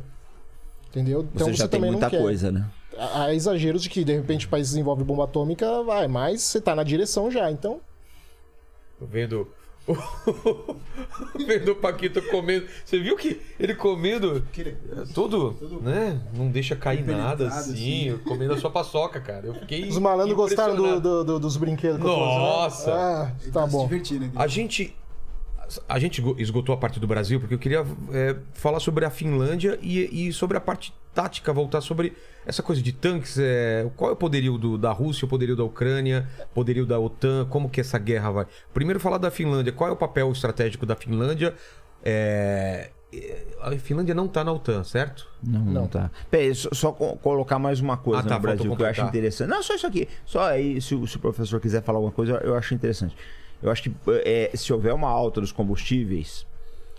[0.92, 1.26] Entendeu?
[1.34, 2.20] Então Você já tem também muita não quer.
[2.20, 2.66] coisa, né?
[2.98, 6.74] Há exageros de que, de repente, o país desenvolve bomba atômica, vai, mas você tá
[6.76, 7.80] na direção já, então.
[8.98, 9.48] Tô vendo.
[11.46, 12.66] vendo o Paquito comendo.
[12.84, 14.44] Você viu que ele comendo
[15.14, 16.20] tudo, né?
[16.34, 18.18] Não deixa cair nada assim, assim.
[18.24, 19.46] comendo a sua paçoca, cara.
[19.46, 19.88] Eu fiquei.
[19.88, 22.38] Os malandros gostaram do- do- do- dos brinquedos que eu trouxe?
[22.38, 22.92] Nossa!
[22.94, 23.88] Ah, tá se bom.
[24.36, 24.94] A gente.
[25.88, 29.78] A gente esgotou a parte do Brasil porque eu queria é, falar sobre a Finlândia
[29.82, 32.14] e, e sobre a parte tática, voltar sobre
[32.46, 33.38] essa coisa de tanques.
[33.38, 36.98] é, qual é o poderio do- da Rússia, o poderio da Ucrânia, o poderio da
[36.98, 38.46] OTAN, como que essa guerra vai.
[38.74, 39.72] Primeiro falar da Finlândia.
[39.72, 41.54] Qual é o papel estratégico da Finlândia?
[42.04, 45.28] É, é, a Finlândia não tá na OTAN, certo?
[45.42, 45.86] Não, não, Não.
[45.86, 46.10] tá.
[46.30, 49.02] Peraí, só, só co- colocar mais uma coisa Ah, tá, no Brasil que eu acho
[49.02, 49.48] interessante.
[49.48, 50.08] Não, só isso aqui.
[50.24, 53.14] Só aí, se, se o professor quiser falar alguma coisa, eu acho interessante.
[53.62, 53.92] Eu acho que
[54.24, 56.44] é, se houver uma alta dos combustíveis,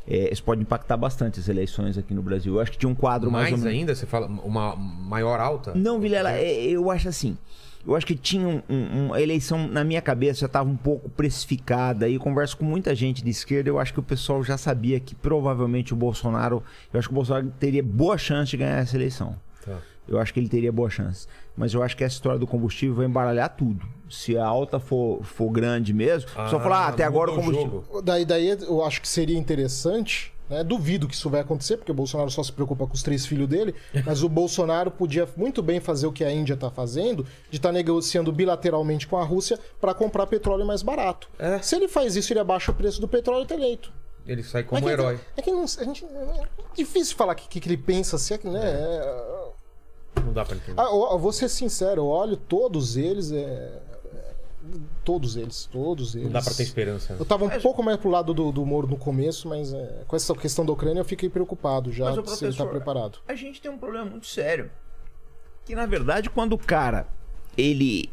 [0.08, 2.56] é, isso pode impactar bastante as eleições aqui no Brasil.
[2.56, 3.80] Eu acho que tinha um quadro mais, Mais ou menos.
[3.80, 5.74] ainda, você fala uma maior alta?
[5.75, 7.38] Não, Vilela, é, eu acho assim.
[7.85, 11.09] Eu acho que tinha um, um- uma eleição na minha cabeça já estava um pouco
[11.09, 12.08] precificada.
[12.08, 13.69] E eu converso com muita gente de esquerda.
[13.69, 16.64] Eu acho que o pessoal já sabia que provavelmente o Bolsonaro.
[16.93, 19.35] Eu acho que o Bolsonaro teria boa chance de ganhar essa eleição.
[19.66, 19.77] Tá.
[20.08, 21.28] Eu acho que ele teria boa chance.
[21.56, 23.86] Mas eu acho que essa história do combustível vai embaralhar tudo.
[24.10, 27.84] Se a alta for, for grande mesmo, só falar, ah, até agora o combustível.
[27.88, 28.02] jogo.
[28.02, 30.64] Daí, daí eu acho que seria interessante, né?
[30.64, 33.48] Duvido que isso vai acontecer, porque o Bolsonaro só se preocupa com os três filhos
[33.48, 33.74] dele,
[34.06, 37.72] mas o Bolsonaro podia muito bem fazer o que a Índia está fazendo, de estar
[37.72, 41.30] negociando bilateralmente com a Rússia para comprar petróleo mais barato.
[41.40, 41.60] É.
[41.60, 43.92] Se ele faz isso, ele abaixa o preço do petróleo e tá eleito.
[44.28, 45.20] Ele sai É como que- herói.
[45.36, 48.38] É que não, a gente, é difícil falar o que, que ele pensa, assim, é
[48.38, 48.62] que, né?
[48.64, 49.43] é-
[50.24, 50.80] Não dá pra entender.
[50.80, 53.42] Ah, eu, eu vou ser sincero, eu olho todos eles, é,
[54.14, 54.33] é,
[55.03, 56.25] todos eles, todos eles.
[56.25, 57.14] Não dá pra ter esperança.
[57.14, 57.19] né?
[57.19, 60.16] Eu tava um pouco mais pro lado do, do Moro no começo, mas é, com
[60.16, 63.19] essa questão da Ucrânia eu fiquei preocupado já Mas, se ele tá professor, preparado.
[63.27, 64.72] A gente tem um problema muito sério.
[65.66, 67.08] Que na verdade, quando o cara
[67.58, 68.09] ele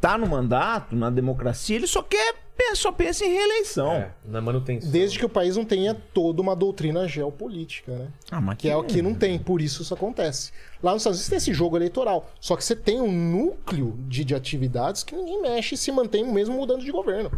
[0.00, 2.34] tá no mandato, na democracia, ele só quer
[2.74, 3.92] só pensa em reeleição.
[3.92, 4.90] É, na manutenção.
[4.90, 8.08] Desde que o país não tenha toda uma doutrina geopolítica, né?
[8.30, 10.52] Ah, mas Que é o que não tem, por isso isso acontece.
[10.82, 14.24] Lá nos Estados Unidos tem esse jogo eleitoral, só que você tem um núcleo de,
[14.24, 17.30] de atividades que ninguém mexe e se mantém mesmo mudando de governo.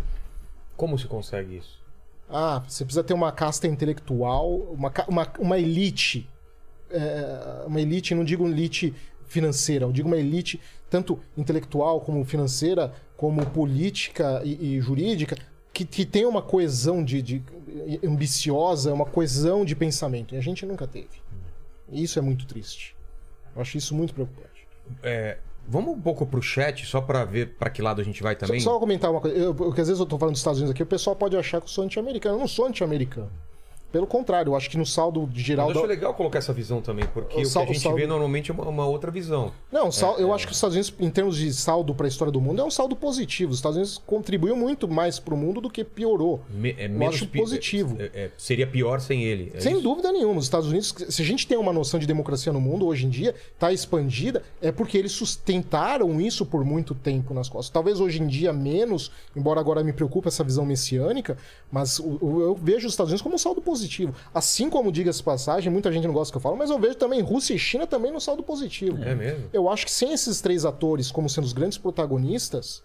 [0.77, 1.81] Como se consegue isso?
[2.29, 6.29] Ah, você precisa ter uma casta intelectual, uma, uma, uma elite.
[6.91, 8.95] é, uma elite, não digo elite
[9.27, 10.61] financeira, eu digo uma elite
[10.93, 15.35] tanto intelectual como financeira, como política e, e jurídica,
[15.73, 17.43] que, que tem uma coesão de, de-
[18.05, 20.35] ambiciosa, uma coesão de pensamento.
[20.35, 21.23] E a gente nunca teve.
[21.91, 22.95] E isso é muito triste.
[23.57, 24.67] Eu acho isso muito preocupante.
[25.03, 28.37] É, vamos um pouco pro chat, só pra ver pra que lado a gente vai
[28.37, 28.61] também.
[28.61, 30.73] Só, só comentar uma coisa, eu, porque às vezes eu tô falando dos Estados Unidos
[30.75, 32.35] aqui, o pessoal pode achar que eu sou anti-americano.
[32.37, 33.31] Eu não sou anti-americano.
[33.93, 35.67] Pelo contrário, eu acho que no saldo geral.
[35.69, 37.75] Mas eu acho da- legal colocar essa visão também, porque O o, sal- que a
[37.75, 39.53] gente saldo- vê normalmente é uma, uma outra visão.
[39.71, 42.09] Não, sal- É, eu acho que os Estados Unidos, em termos de saldo para a
[42.09, 43.53] história do mundo, é um saldo positivo.
[43.53, 46.41] Os Estados Unidos contribuiu muito mais para o mundo do que piorou.
[46.51, 47.97] Me- é Eu acho pi- positivo.
[48.01, 49.53] é- é- seria pior sem ele.
[49.55, 49.83] é Sem isso?
[49.83, 50.39] dúvida nenhuma.
[50.39, 53.11] Os Estados Unidos, se a gente tem uma noção de democracia no mundo hoje em
[53.11, 57.69] dia, está expandida, é porque eles sustentaram isso por muito tempo nas costas.
[57.71, 61.37] Talvez hoje em dia menos, embora agora me preocupe essa visão messiânica,
[61.71, 63.82] mas eu vejo os Estados Unidos como um saldo positivo.
[64.35, 67.21] Assim como, diga-se passagem, muita gente não gosta que eu falo, mas eu vejo também
[67.21, 69.03] Rússia e China também no saldo positivo.
[69.03, 69.45] É mesmo?
[69.53, 72.83] Eu acho que sem esses três atores como sendo os grandes protagonistas,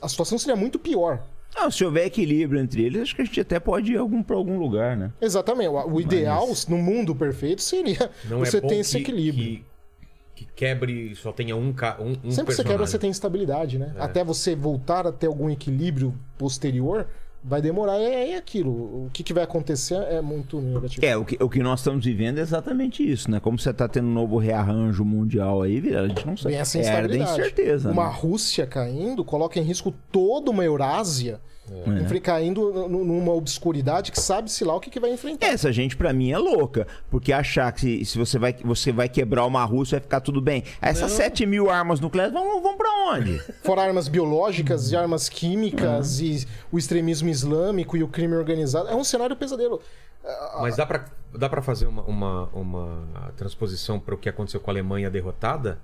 [0.00, 1.22] a situação seria muito pior.
[1.56, 4.36] Ah, se houver equilíbrio entre eles, acho que a gente até pode ir algum, pra
[4.36, 5.12] algum lugar, né?
[5.20, 5.68] Exatamente.
[5.68, 9.44] O, o ideal, no mundo perfeito, seria Não você é ter esse que- equilíbrio.
[9.44, 12.64] Que, que quebre só tenha um, ca- um, um Sempre que você personagem.
[12.64, 13.92] quebra, você tem estabilidade, né?
[13.96, 14.00] É.
[14.00, 17.08] Até você voltar a ter algum equilíbrio posterior,
[17.42, 17.98] vai demorar.
[17.98, 18.70] É, é aquilo.
[18.70, 21.04] O que, que vai acontecer é muito negativo.
[21.04, 23.40] É, o que, o que nós estamos vivendo é exatamente isso, né?
[23.40, 26.54] Como você tá tendo um novo rearranjo mundial aí, a gente não sabe.
[26.54, 27.90] Essa é, incerteza.
[27.90, 28.14] Uma né?
[28.14, 32.02] Rússia caindo coloca em risco toda uma Eurásia, É.
[32.02, 35.46] enfre- caindo numa obscuridade que sabe-se lá o que, que vai enfrentar.
[35.46, 36.86] Essa gente, pra mim, é louca.
[37.10, 40.40] Porque achar que se, se você, vai, você vai quebrar uma Rússia, vai ficar tudo
[40.40, 40.64] bem.
[40.82, 43.38] Essas 7 mil armas nucleares vão, vão pra onde?
[43.62, 48.88] Fora armas biológicas e armas químicas e o extremismo islâmico e o crime organizado.
[48.88, 49.80] É um cenário pesadelo.
[50.60, 54.70] Mas dá pra, dá pra fazer uma, uma, uma transposição para o que aconteceu com
[54.70, 55.78] a Alemanha derrotada?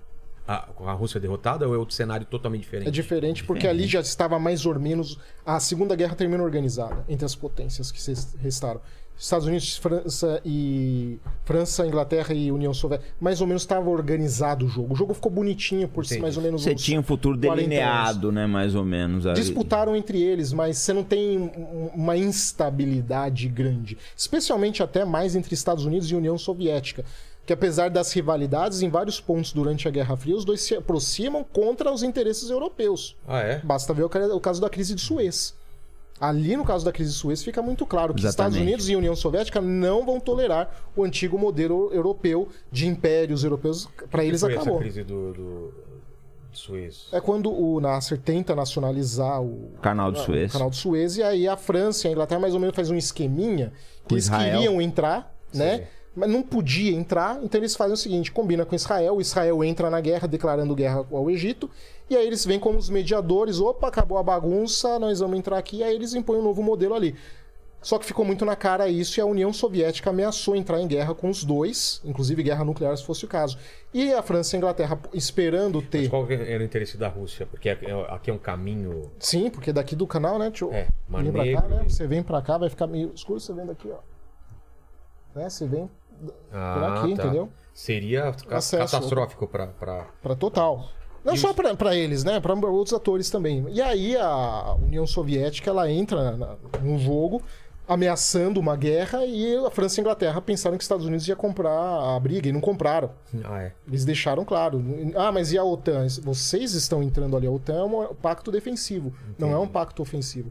[0.48, 2.88] A, a Rússia derrotada ou é outro cenário totalmente diferente?
[2.88, 5.18] É diferente porque ali já estava mais ou menos.
[5.44, 8.80] A Segunda Guerra termina organizada entre as potências que se restaram.
[9.18, 11.18] Estados Unidos, França e.
[11.42, 13.14] França, Inglaterra e União Soviética.
[13.18, 14.92] Mais ou menos estava organizado o jogo.
[14.92, 16.20] O jogo ficou bonitinho por Entendi.
[16.20, 18.46] mais ou menos Você uns tinha um futuro 40 delineado, né?
[18.46, 19.24] Mais ou menos.
[19.26, 19.34] ali.
[19.40, 23.96] disputaram entre eles, mas você não tem um- uma instabilidade grande.
[24.16, 27.04] Especialmente até mais entre Estados Unidos e União Soviética.
[27.46, 31.44] Que apesar das rivalidades, em vários pontos durante a Guerra Fria, os dois se aproximam
[31.44, 33.16] contra os interesses europeus.
[33.26, 33.60] Ah, é?
[33.62, 35.54] Basta ver o ca- o caso da crise de Suez.
[36.18, 38.62] Ali, no caso da crise de Suez, fica muito claro que Estados Exatamente.
[38.62, 43.86] Unidos e União Soviética não vão tolerar o antigo modelo europeu de impérios europeus.
[44.10, 44.74] Para eles Foi acabou.
[44.76, 45.74] essa crise do, do,
[46.52, 47.08] Suez.
[47.12, 50.50] É quando o Nasser tenta nacionalizar o Canal de o Suez.
[50.52, 52.96] canal de Suez e aí a França e a Inglaterra mais ou menos faz um
[52.96, 54.54] esqueminha que Com eles Israel.
[54.62, 55.86] queriam entrar, né?
[56.16, 60.00] Mas não podia entrar, então eles fazem o seguinte: combina com Israel, Israel entra na
[60.00, 61.70] guerra, declarando guerra ao Egito,
[62.08, 65.78] e aí eles vêm como os mediadores, opa, acabou a bagunça, nós vamos entrar aqui,
[65.78, 67.14] e aí eles impõem um novo modelo ali.
[67.82, 71.14] Só que ficou muito na cara isso e a União Soviética ameaçou entrar em guerra
[71.14, 73.56] com os dois, inclusive guerra nuclear se fosse o caso.
[73.94, 75.98] E a França e a Inglaterra esperando ter.
[75.98, 77.46] Mas qual era o interesse da Rússia?
[77.46, 79.12] Porque aqui é- aqui é um caminho.
[79.20, 80.48] Sim, porque daqui do canal, né?
[80.50, 81.84] Deixa eu É, Mar pra cá, Negro né?
[81.86, 83.98] Você vem pra cá, vai ficar meio escuro, você vem daqui, ó.
[85.38, 85.48] Né?
[85.48, 85.88] Você vem
[86.52, 87.24] Ah, aqui, tá.
[87.24, 87.48] entendeu?
[87.74, 88.78] Seria Acesso.
[88.94, 89.66] catastrófico para.
[89.68, 90.06] Pra...
[90.22, 90.88] pra total.
[91.24, 92.38] Não E só os- pra eles, né?
[92.40, 93.66] Pra outros atores também.
[93.70, 97.42] E aí a União Soviética, ela entra na- no jogo
[97.88, 101.36] ameaçando uma guerra e a França e a Inglaterra pensaram que os Estados Unidos ia
[101.36, 103.10] comprar a briga e não compraram.
[103.44, 103.72] Ah, é.
[103.86, 104.82] Eles deixaram claro.
[105.14, 106.06] Ah, mas e a OTAN?
[106.22, 107.46] Vocês estão entrando ali.
[107.46, 110.50] A OTAN é um pacto defensivo, não é um pacto ofensivo.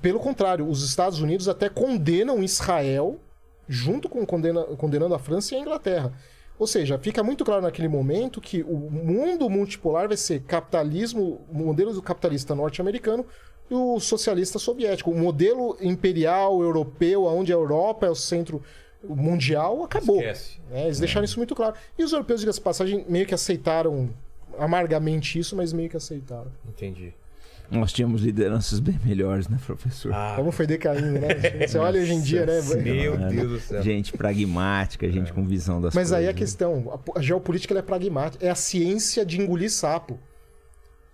[0.00, 3.18] Pelo contrário, os Estados Unidos até condenam Israel,
[3.70, 6.12] junto com condena, condenando a França e a Inglaterra.
[6.58, 11.54] Ou seja, fica muito claro naquele momento que o mundo multipolar vai ser capitalismo, o
[11.54, 13.24] modelo do capitalista norte-americano
[13.70, 15.12] e o socialista soviético.
[15.12, 18.60] O modelo imperial europeu, onde a Europa é o centro
[19.02, 20.16] mundial, acabou.
[20.16, 20.60] Esquece.
[20.72, 21.76] É, eles deixaram isso muito claro.
[21.96, 24.10] E os europeus, diga-se passagem, meio que aceitaram
[24.58, 26.50] amargamente isso, mas meio que aceitaram.
[26.68, 27.14] Entendi.
[27.70, 30.12] Nós tínhamos lideranças bem melhores, né, professor?
[30.12, 31.28] Ah, Como foi decaindo, né?
[31.68, 32.60] Você olha hoje em dia, né?
[32.82, 33.16] meu.
[33.16, 33.82] Deus do céu.
[33.82, 36.12] Gente pragmática, gente com visão das Mas coisas.
[36.18, 36.34] aí a né?
[36.34, 40.18] questão, a- geopolítica ela é pragmática, é a ciência de engolir sapo.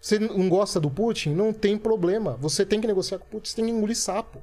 [0.00, 1.34] Você não gosta do Putin?
[1.34, 2.36] Não tem problema.
[2.40, 4.42] Você tem que negociar com o Putin, você tem que engolir sapo.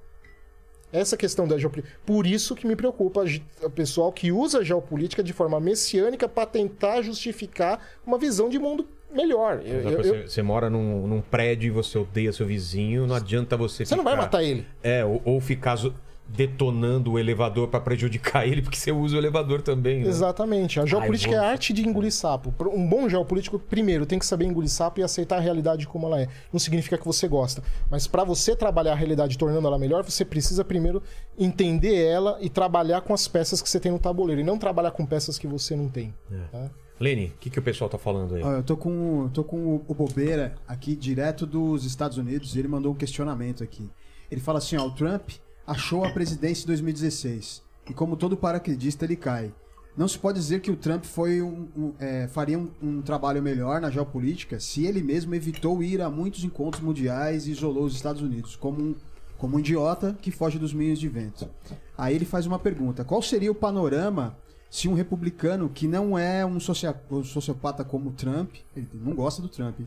[0.91, 1.97] Essa questão da geopolítica.
[2.05, 3.23] Por isso que me preocupa
[3.63, 8.59] o pessoal que usa a geopolítica de forma messiânica para tentar justificar uma visão de
[8.59, 9.61] mundo melhor.
[9.63, 13.15] Eu- eu- você, eu- você mora num, num prédio e você odeia seu vizinho, não
[13.15, 14.65] adianta você você não vai ficar- matar ele.
[14.81, 15.77] É, ou, ou ficar
[16.25, 20.01] detonando o elevador pra prejudicar ele, porque você usa o elevador também.
[20.03, 20.09] Né?
[20.09, 20.79] Exatamente.
[20.79, 22.53] A geopolítica vou- é a arte de engolir sapo.
[22.73, 26.21] Um bom geopolítico, primeiro, tem que saber engolir sapo e aceitar a realidade como ela
[26.21, 26.27] é.
[26.51, 27.61] Não significa que você gosta.
[27.91, 31.03] Mas para você trabalhar a realidade tornando ela melhor, você precisa primeiro
[31.37, 34.41] entender ela e trabalhar com as peças que você tem no tabuleiro.
[34.41, 36.13] E não trabalhar com peças que você não tem.
[36.51, 36.69] tá?
[36.99, 38.41] Lene, o que, que o pessoal tá falando aí?
[38.41, 42.91] Eu tô com, tô com o Bobeira aqui direto dos Estados Unidos e ele mandou
[42.91, 43.89] um questionamento aqui.
[44.31, 45.31] Ele fala assim: ó, o Trump
[45.65, 49.53] achou a presidência em 2016 e, como todo paraquedista, ele cai.
[49.95, 53.43] Não se pode dizer que o Trump foi um, um, é, faria um, um trabalho
[53.43, 57.93] melhor na geopolítica se ele mesmo evitou ir a muitos encontros mundiais e isolou os
[57.93, 58.95] Estados Unidos, como um,
[59.37, 61.47] como um idiota que foge dos moinhos de vento.
[61.95, 64.35] Aí ele faz uma pergunta: qual seria o panorama
[64.73, 69.39] se um republicano que não é um, um sociopata como o Trump, ele não gosta
[69.39, 69.81] do Trump,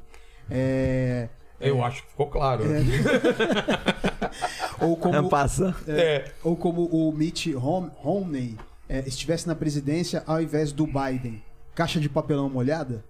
[0.49, 2.63] é, Eu acho que ficou claro.
[4.81, 5.75] ou como Não passa.
[5.89, 6.31] É.
[6.45, 8.57] ou como o Mitt Rom- Romney
[8.89, 11.43] é, estivesse na presidência ao invés do Biden,
[11.75, 13.05] caixa de papelão molhada?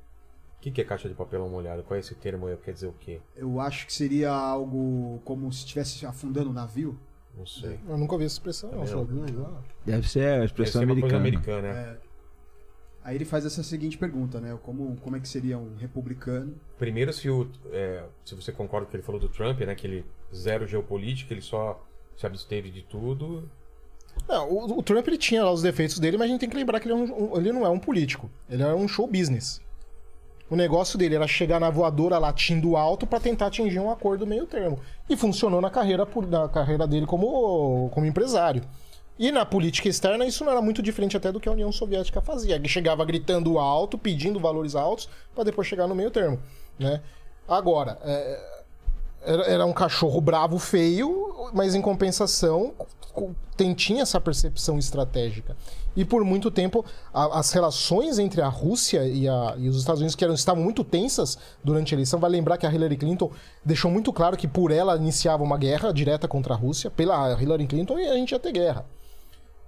[0.59, 1.83] O que, que é caixa de papelão molhado?
[1.83, 2.57] Qual é esse termo aí?
[2.57, 3.21] Quer dizer o quê?
[3.37, 6.99] Eu acho que seria algo como se estivesse afundando o navio.
[7.37, 7.79] Não sei.
[7.89, 8.87] Eu nunca ouvi essa expressão, não.
[8.87, 9.63] Só ouvi lá.
[9.85, 11.59] Deve ser a Deve expressão ser uma coisa americana.
[11.71, 11.99] americana, né?
[13.05, 14.59] Aí ele faz essa seguinte pergunta, né?
[14.63, 16.55] Como, como é que seria um republicano?
[16.79, 19.75] Primeiro, se, o, é, se você concorda com o que ele falou do Trump, né?
[19.75, 21.85] Que ele zero geopolítica, ele só
[22.17, 23.49] se absteve de tudo.
[24.27, 26.57] Não, o, o Trump ele tinha lá os defeitos dele, mas a gente tem que
[26.57, 28.29] lembrar que ele, é um- um- ele não é um político.
[28.49, 29.61] Ele é um show business.
[30.49, 34.47] O negócio dele era chegar na voadora latindo alto pra tentar atingir um acordo meio
[34.47, 34.79] termo.
[35.09, 38.63] E funcionou na carreira, na carreira dele como, como empresário.
[39.19, 42.21] E na política externa, isso não era muito diferente até do que a União Soviética
[42.21, 42.55] fazia.
[42.55, 46.39] Ele chegava gritando alto, pedindo valores altos, pra depois chegar no meio termo.
[46.79, 47.01] Né?
[47.49, 48.56] Agora, é,
[49.27, 52.73] era, era um cachorro bravo, feio, mas em compensação
[53.13, 55.57] co- tem, tinha essa percepção estratégica.
[55.97, 60.01] E por muito tempo, a- as relações entre a Rússia e, a- e os Estados
[60.01, 63.31] Unidos, que eram, estavam muito tensas durante a eleição, vai lembrar que a Hillary Clinton
[63.65, 67.67] deixou muito claro que por ela iniciava uma guerra direta contra a Rússia, pela Hillary
[67.67, 68.85] Clinton, e a gente ia ter guerra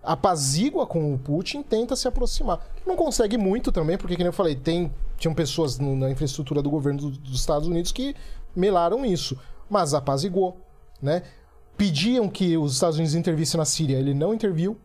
[0.03, 2.65] apazigua com o Putin, tenta se aproximar.
[2.87, 6.71] Não consegue muito também, porque, como eu falei, tem, tinham pessoas no- na infraestrutura do
[6.71, 8.15] governo do- dos Estados Unidos que
[8.59, 9.39] melaram isso.
[9.71, 10.59] Mas apaziguou,
[11.01, 11.23] né?
[11.77, 14.77] Pediam que os Estados Unidos intervissem na Síria, ele não interviu.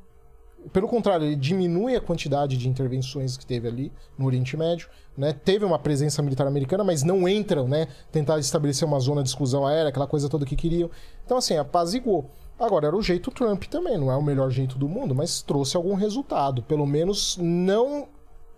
[0.71, 4.87] Pelo contrário, ele diminui a quantidade de intervenções que teve ali no Oriente Médio.
[5.17, 5.33] Né?
[5.33, 7.87] Teve uma presença militar americana, mas não entram, né?
[8.11, 10.89] Tentar estabelecer uma zona de exclusão aérea, aquela coisa toda que queriam.
[11.25, 12.29] Então, assim, apaziguou.
[12.57, 15.75] Agora, era o jeito Trump também, não é o melhor jeito do mundo, mas trouxe
[15.75, 16.63] algum resultado.
[16.63, 18.07] Pelo menos não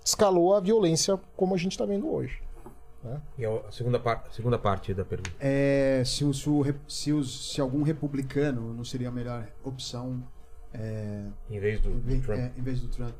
[0.03, 2.44] escalou a violência como a gente está vendo hoje.
[3.37, 5.31] E a segunda, par segunda parte da pergunta.
[5.39, 10.23] É, se, o- se, o se, os- se algum republicano não seria a melhor opção
[10.73, 12.39] é, Em vez do, em, do Trump.
[12.39, 13.13] é, em vez do Trump?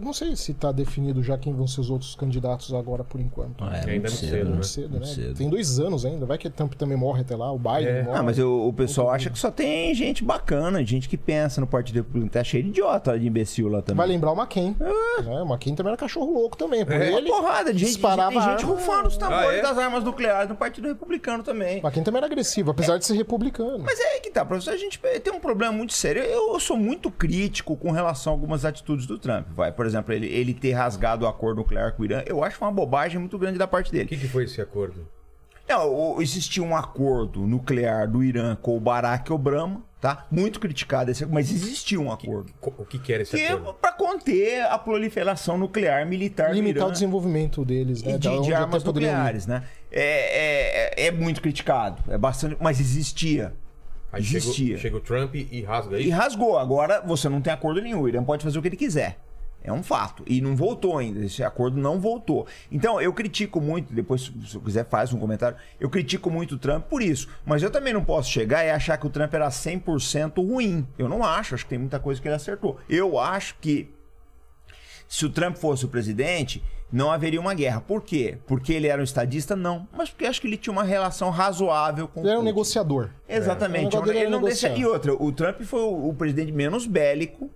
[0.00, 3.62] Não sei se está definido já quem vão ser os outros candidatos agora por enquanto.
[3.64, 4.50] É, Ainda muito muito cedo, cedo, né?
[4.52, 5.06] Muito cedo, né?
[5.06, 5.34] cedo.
[5.36, 6.26] Tem dois anos ainda.
[6.26, 8.02] Vai que Trump também morre até lá, o Biden É.
[8.02, 8.18] morre.
[8.18, 11.66] Ah, mas o, o pessoal acha que só tem gente bacana, gente que pensa no
[11.66, 12.30] Partido Republicano.
[12.30, 13.96] Tá cheio de idiota, de imbecil lá também.
[13.96, 14.74] Vai lembrar o McCain.
[14.78, 15.42] Né?
[15.42, 16.84] O McCain também era cachorro louco também.
[16.84, 17.12] Por É.
[17.12, 19.62] ele, Uma porrada de gente, disparava tem gente rufando os tambores Ah, é?
[19.62, 21.76] das armas nucleares no Partido Republicano também.
[21.78, 23.78] O McCain também era agressivo, apesar de ser republicano.
[23.84, 24.72] Mas é aí que tá, professor.
[24.72, 26.22] A gente tem um problema muito sério.
[26.22, 29.46] Eu, eu sou muito crítico com relação a algumas atitudes do Trump.
[29.54, 32.22] Vai, por exemplo, ele, ele ter rasgado o acordo nuclear com o Irã.
[32.26, 34.06] Eu acho uma bobagem muito grande da parte O dele.
[34.08, 35.06] que, que foi esse acordo?
[35.68, 40.24] Não, o- existia um acordo nuclear do Irã com o Barack Obama, tá?
[40.30, 42.52] Muito criticado esse, mas existia um acordo.
[42.60, 43.74] Co- O que, que era esse Que é acordo?
[43.74, 48.12] para conter a proliferação nuclear militar do Limitar Irã o desenvolvimento deles, né?
[48.12, 48.86] e de, de armas ir.
[48.86, 49.64] nucleares, né?
[49.90, 53.52] É, é, é muito criticado, é bastante, mas existia.
[54.12, 54.78] Aí existia.
[54.78, 56.16] chega, o Trump e rasga E isso.
[56.16, 56.56] rasgou.
[56.58, 58.02] Agora você não tem acordo nenhum.
[58.02, 59.18] O Irã pode fazer o que ele quiser.
[59.66, 60.22] É um fato.
[60.28, 61.24] E não voltou ainda.
[61.24, 62.46] Esse acordo não voltou.
[62.70, 65.58] Então, eu critico muito, depois, se quiser, faz um comentário.
[65.80, 67.28] Eu critico muito o Trump por isso.
[67.44, 70.86] Mas eu também não posso chegar e achar que o Trump era 100% ruim.
[70.96, 71.56] Eu não acho.
[71.56, 72.78] Acho que tem muita coisa que ele acertou.
[72.88, 73.92] Eu acho que
[75.08, 76.62] se o Trump fosse o presidente,
[76.92, 77.80] não haveria uma guerra.
[77.80, 78.38] Por quê?
[78.46, 79.56] Porque ele era um estadista?
[79.56, 79.88] Não.
[79.92, 83.10] Mas porque acho que ele tinha uma relação razoável com Ele era um negociador.
[83.28, 83.96] Exatamente.
[83.96, 84.00] É.
[84.10, 84.68] Ele não deixa...
[84.68, 87.50] E outra, o Trump foi o, o presidente menos bélico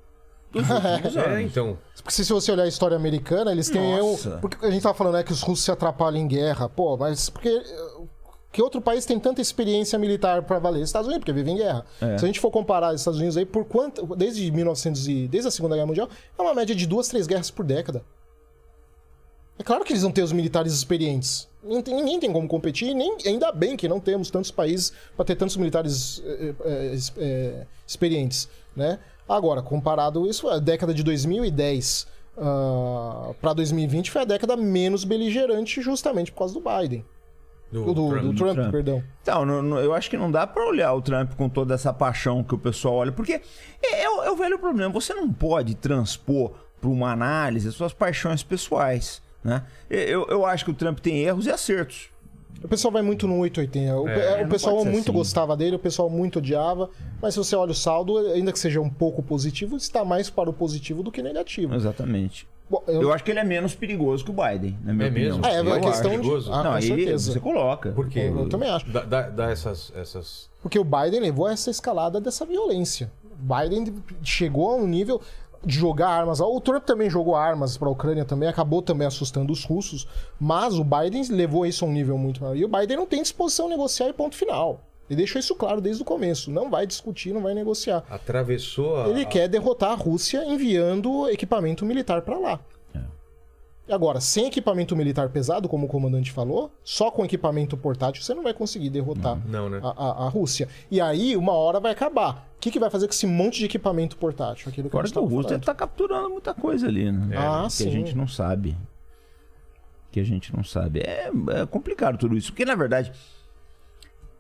[0.52, 1.40] dos últimos É, anos.
[1.50, 1.78] então.
[2.02, 3.96] Porque se você olhar a história americana, eles têm.
[3.98, 4.28] Nossa.
[4.30, 6.68] Eu, porque a gente tava falando né, que os russos se atrapalham em guerra.
[6.68, 7.48] Pô, mas porque.
[7.48, 8.00] eh,
[8.52, 10.82] Que outro país tem tanta experiência militar pra valer?
[10.82, 11.84] Estados Unidos, porque vive em guerra.
[12.00, 12.18] É.
[12.18, 14.04] Se a gente for comparar os Estados Unidos aí, por quanto.
[14.16, 15.28] Desde 1900 e.
[15.28, 18.02] Desde a Segunda Guerra Mundial, é uma média de duas, três guerras por década.
[19.58, 21.46] É claro que eles vão ter os militares experientes.
[21.62, 25.36] Não Ninguém tem como competir, nem, ainda bem que não temos tantos países para ter
[25.36, 28.98] tantos militares eh, es- eh, experientes, né?
[29.32, 32.06] Agora, comparado isso, a década de 2010
[33.40, 37.04] para 2020 foi a década menos beligerante justamente por causa do Biden.
[37.70, 38.22] Do, Do, do Trump.
[38.24, 38.70] do Trump, Trump.
[38.72, 39.04] perdão.
[39.22, 41.92] Então, não- não- eu acho que não dá pra olhar o Trump com toda essa
[41.92, 43.40] paixão que o pessoal olha, porque
[43.80, 44.92] é, é o- é o velho problema.
[44.92, 46.50] Você não pode transpor
[46.80, 49.62] para uma análise as suas paixões pessoais, né?
[49.88, 52.10] Eu, eu acho que o Trump tem erros e acertos.
[52.62, 53.96] O pessoal vai muito no 880.
[54.00, 55.12] O, É, o pessoal muito assim.
[55.12, 56.90] gostava dele, o pessoal muito odiava.
[57.22, 60.50] Mas se você olha o saldo, ainda que seja um pouco positivo, está mais para
[60.50, 61.74] o positivo do que negativo.
[61.74, 62.46] Exatamente.
[62.68, 65.10] Bom, eu- Eu acho que ele é menos perigoso que o Biden, na minha É
[65.10, 65.36] opinião.
[65.38, 65.44] mesmo?
[65.44, 66.16] Ah, é, Eu a acho questão de...
[66.18, 66.52] perigoso.
[66.52, 67.32] Ah, não, aí certeza.
[67.32, 67.90] você coloca.
[67.92, 68.30] Por quê?
[68.32, 68.88] Eu também acho.
[68.90, 70.48] Dá, dá- dá essas, essas.
[70.62, 73.10] Porque o Biden levou a essa escalada dessa violência.
[73.38, 75.20] Biden chegou a um nível
[75.64, 76.40] de jogar armas.
[76.40, 80.06] O Trump também jogou armas para a Ucrânia também, acabou também assustando os russos,
[80.38, 82.56] mas o Biden levou isso a um nível muito maior.
[82.56, 84.80] E o Biden não tem disposição a negociar e ponto final.
[85.08, 86.52] Ele deixou isso claro desde o começo.
[86.52, 88.04] Não vai discutir, não vai negociar.
[88.08, 89.08] Atravessou a.
[89.08, 92.60] Ele quer derrotar a Rússia enviando equipamento militar para lá.
[93.90, 98.32] E agora, sem equipamento militar pesado, como o comandante falou, só com equipamento portátil você
[98.32, 99.80] não vai conseguir derrotar Não, né?
[99.82, 100.68] a, a- a Rússia.
[100.88, 102.48] E aí, uma hora vai acabar.
[102.56, 104.68] O que, que vai fazer com esse monte de equipamento portátil?
[104.68, 107.36] Aquilo que a Fora gente que o Russo tá capturando muita coisa ali, né?
[107.36, 107.88] Ah, que sim.
[107.88, 108.76] a gente não sabe.
[110.12, 111.00] Que a gente não sabe.
[111.00, 111.28] É,
[111.62, 112.52] é complicado tudo isso.
[112.52, 113.10] Porque, na verdade,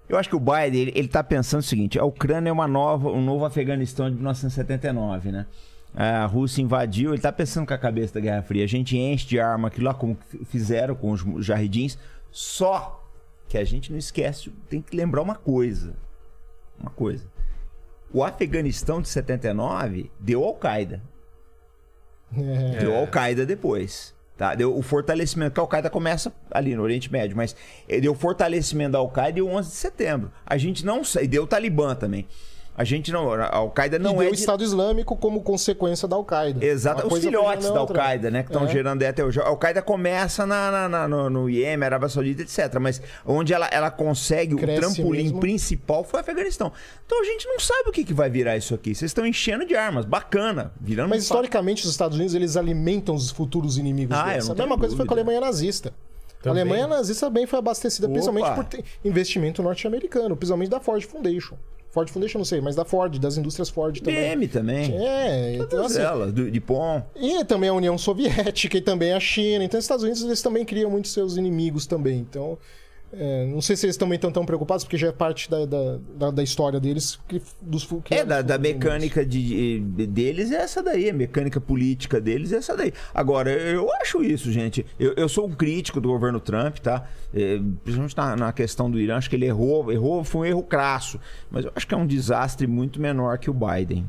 [0.08, 2.68] eu acho que o Biden, ele, ele tá pensando o seguinte: a Ucrânia é uma
[2.68, 5.46] nova, um novo Afeganistão de 1979, né?
[5.94, 8.64] A Rússia invadiu, ele tá pensando com a cabeça da Guerra Fria.
[8.64, 11.98] A gente enche de arma aquilo lá, como fizeram com os jarridins.
[12.30, 13.04] Só
[13.48, 15.94] que a gente não esquece, tem que lembrar uma coisa.
[16.78, 17.26] Uma coisa.
[18.12, 21.02] O Afeganistão de 79 deu Al-Qaeda.
[22.36, 22.78] É.
[22.78, 24.14] Deu Al-Qaeda depois.
[24.36, 24.54] Tá?
[24.54, 27.54] Deu o fortalecimento, que a Al-Qaeda começa ali no Oriente Médio, mas
[27.86, 30.32] ele deu fortalecimento da Al-Qaeda e o 11 de setembro.
[30.46, 32.26] A gente não e deu o Talibã também.
[32.80, 36.16] A gente não, a Al-Qaeda não e é o de- Estado Islâmico como consequência da
[36.16, 36.64] Al-Qaeda.
[36.64, 37.78] Exato, Uma os filhotes da.
[37.78, 38.42] Al-Qaeda, né?
[38.42, 38.68] Que estão É.
[38.70, 39.38] gerando até hoje.
[39.38, 42.78] A Al-Qaeda começa na, na- na- no, no Iêmen, Arábia Saudita, etc.
[42.80, 45.40] Mas onde ela, ela consegue, Cresce o trampolim mesmo.
[45.40, 46.72] principal foi o Afeganistão.
[47.04, 48.94] Então a gente não sabe o que, que vai virar isso aqui.
[48.94, 50.72] Vocês estão enchendo de armas, bacana.
[50.80, 54.48] Virando Mas um historicamente os Estados Unidos eles alimentam os futuros inimigos Ah, deles.
[54.48, 55.16] A mesma coisa foi com a.
[55.18, 55.92] Alemanha nazista.
[56.42, 56.62] Também.
[56.62, 58.14] A Alemanha nazista também foi abastecida Opa.
[58.14, 61.56] principalmente por investimento norte-americano, principalmente da Ford Foundation.
[61.90, 64.36] Ford Foundation não sei, mas da Ford, das indústrias Ford também.
[64.36, 64.96] BM também.
[64.96, 67.02] É, então Todas assim, elas, do, de POM.
[67.16, 69.64] e também a União Soviética e também a China.
[69.64, 72.20] Então, os Estados Unidos eles também criam muitos seus inimigos também.
[72.20, 72.56] Então,
[73.12, 75.98] é, não sei se eles também estão tão preocupados, porque já é parte da, da,
[76.16, 77.18] da, da história deles.
[77.26, 78.84] Que, dos, que É, da, dos da inimigos.
[78.84, 82.92] mecânica de, de- deles é essa daí, a mecânica política deles é essa daí.
[83.12, 84.86] Agora, eu acho isso, gente.
[84.98, 87.04] Eu, eu sou um crítico do governo Trump, tá?
[87.34, 90.62] É, principalmente na, na questão do Irã, acho que ele errou, errou, foi um erro
[90.62, 91.18] crasso.
[91.50, 94.06] Mas eu acho que é um desastre muito menor que o Biden.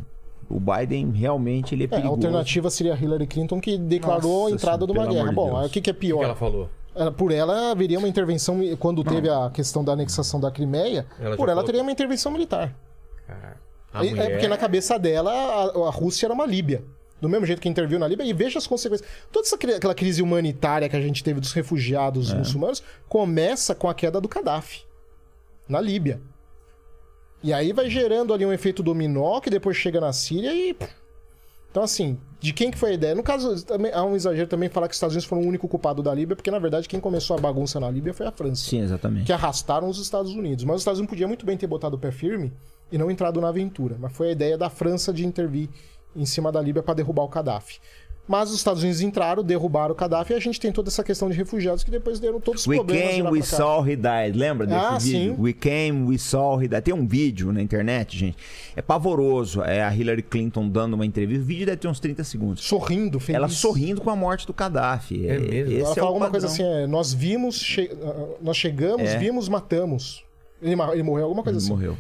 [0.50, 2.14] O Biden realmente ele é É, a perigoso.
[2.16, 5.30] alternativa seria Hillary Clinton, que declarou Nossa a entrada de Senhora, uma guerra.
[5.30, 6.24] de Bom, o que, que é O que pior?
[6.26, 6.70] ela falou?
[6.96, 11.36] Ela- Por ela haveria uma intervenção, quando teve a questão da anexação da Crimeia, Ela
[11.38, 11.64] por ela falou.
[11.66, 12.76] teria uma intervenção militar.
[13.28, 13.34] É-
[13.94, 16.84] É mulher- porque na cabeça dela a, a Rússia era uma Líbia.
[17.22, 19.08] Do mesmo jeito que interviu na Líbia, e veja as consequências.
[19.32, 23.94] Toda essa, aquela crise humanitária que a gente teve dos refugiados muçulmanos começa com a
[23.94, 24.84] queda do Gaddafi
[25.70, 26.20] na Líbia.
[27.44, 30.76] E aí vai gerando ali um efeito dominó que depois chega na Síria e.
[31.72, 33.16] Então, assim, de quem que foi a ideia?
[33.16, 35.70] No caso, também, há um exagero também falar que os Estados Unidos foram o único
[35.70, 38.70] culpado da Líbia, porque na verdade quem começou a bagunça na Líbia foi a França
[38.70, 39.26] Sim, exatamente.
[39.26, 40.66] que arrastaram os Estados Unidos.
[40.66, 42.52] Mas os Estados Unidos podiam muito bem ter botado o pé firme
[42.92, 43.96] e não entrado na aventura.
[43.98, 45.70] Mas foi a ideia da França de intervir
[46.14, 47.80] em cima da Líbia para derrubar o Gaddafi.
[48.28, 51.30] Mas os Estados Unidos entraram, derrubaram o Gaddafi e a gente tem toda essa questão
[51.30, 53.04] de refugiados que depois deram todos os We problemas.
[53.16, 54.38] de came, we saw, he died.
[54.38, 55.36] Lembra desse Ah, vídeo?
[55.36, 55.42] sim.
[55.42, 56.84] We came, we saw, he died.
[56.84, 58.38] Tem um vídeo na internet, gente.
[58.76, 59.62] É pavoroso.
[59.64, 61.44] É a Hillary Clinton dando uma entrevista.
[61.44, 62.64] O vídeo deve ter uns 30 segundos.
[62.64, 63.36] Sorrindo, feliz.
[63.38, 65.28] Ela sorrindo com a morte do Gaddafi.
[65.28, 65.72] É mesmo?
[65.74, 67.92] Esse Ela é fala alguma coisa assim, é, nós vimos, che-
[68.42, 69.18] nós chegamos, É.
[69.18, 70.24] vimos, matamos.
[70.62, 71.74] Ele, ele morreu, alguma coisa Ele assim.
[71.74, 71.98] morreu.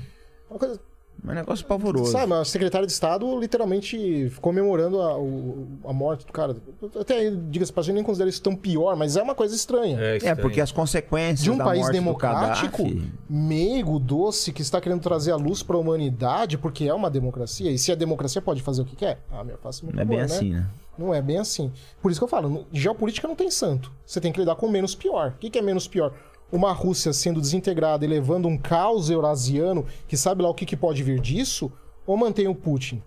[0.49, 0.79] Uma coisa,
[1.27, 2.11] É um negócio pavoroso.
[2.11, 6.55] Sabe, a secretária de Estado literalmente comemorando a, o- a morte do cara.
[6.99, 9.99] Até, diga-se pra gente, nem considero isso tão pior, mas é uma coisa estranha.
[9.99, 10.37] É, É, estranho.
[10.37, 15.31] porque as consequências De um da país democrático, Gaddafi- meigo, doce, que está querendo trazer
[15.31, 18.81] a luz para a humanidade, porque é uma democracia, e se a democracia pode fazer
[18.81, 20.23] o que quer, ah, meu, faça meu Não é bem né?
[20.23, 20.67] assim, né?
[20.97, 21.71] Não é bem assim.
[22.01, 23.91] Por isso que eu falo, geopolítica não tem santo.
[24.05, 25.33] Você tem que lidar com o menos pior.
[25.35, 26.13] O que, que é menos pior?
[26.51, 30.75] Uma Rússia sendo desintegrada e levando um caos eurasiano, que sabe lá o que, que
[30.75, 31.71] pode vir disso,
[32.05, 33.01] ou mantém o Putin?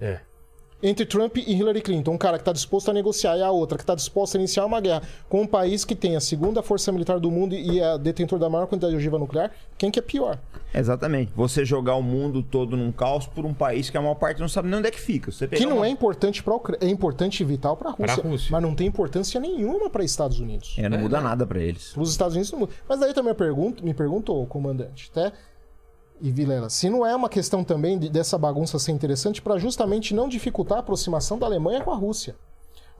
[0.00, 0.20] É.
[0.82, 3.78] Entre Trump e Hillary Clinton, um cara que está disposto a negociar e a outra
[3.78, 6.90] que está disposta a iniciar uma guerra com um país que tem a segunda força
[6.90, 10.02] militar do mundo e é detentor da maior quantidade de ogiva nuclear, quem que é
[10.02, 10.38] pior?
[10.74, 11.30] Exatamente.
[11.36, 14.48] Você jogar o mundo todo num caos por um país que a maior parte não
[14.48, 15.30] sabe nem onde é que fica.
[15.30, 18.48] Você Que não uma- é importante para é importante e vital para a Rússia, Rússia.
[18.50, 20.74] mas não tem importância nenhuma para Estados Unidos.
[20.78, 21.96] É, não muda nada pra eles.
[21.96, 22.74] Os Estados Unidos não mudam.
[22.88, 25.32] Mas daí também eu pergunto, me perguntou o comandante, até
[26.22, 30.14] e Vilela, se não é uma questão também de- dessa bagunça ser interessante para justamente
[30.14, 32.36] não dificultar a aproximação da Alemanha com a Rússia.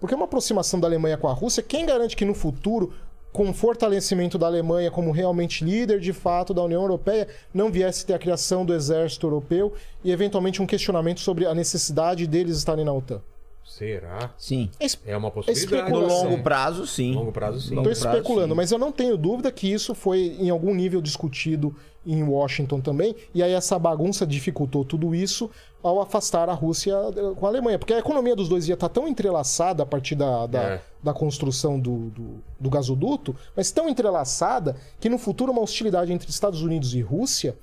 [0.01, 2.93] Porque uma aproximação da Alemanha com a Rússia, quem garante que no futuro,
[3.33, 8.05] com o fortalecimento da Alemanha como realmente líder de fato da União Europeia, não viesse
[8.05, 12.85] ter a criação do exército europeu e eventualmente um questionamento sobre a necessidade deles estarem
[12.85, 13.23] na OTAN?
[13.65, 14.31] Será?
[14.37, 14.69] Sim.
[15.07, 15.91] É uma possibilidade.
[15.91, 16.31] No especulação.
[16.31, 17.15] longo prazo, sim.
[17.15, 17.77] Longo prazo, sim.
[17.77, 18.57] Estou especulando, sim.
[18.57, 21.75] mas eu não tenho dúvida que isso foi em algum nível discutido
[22.05, 25.49] em Washington também, e aí essa bagunça dificultou tudo isso
[25.81, 28.89] ao afastar a Rússia eh, com a Alemanha, porque a economia dos dois ia estar
[28.89, 30.81] tão entrelaçada a partir da, da, É.
[31.01, 36.29] da construção do, do, do gasoduto, mas tão entrelaçada que no futuro uma hostilidade entre
[36.29, 37.57] Estados Unidos e Rússia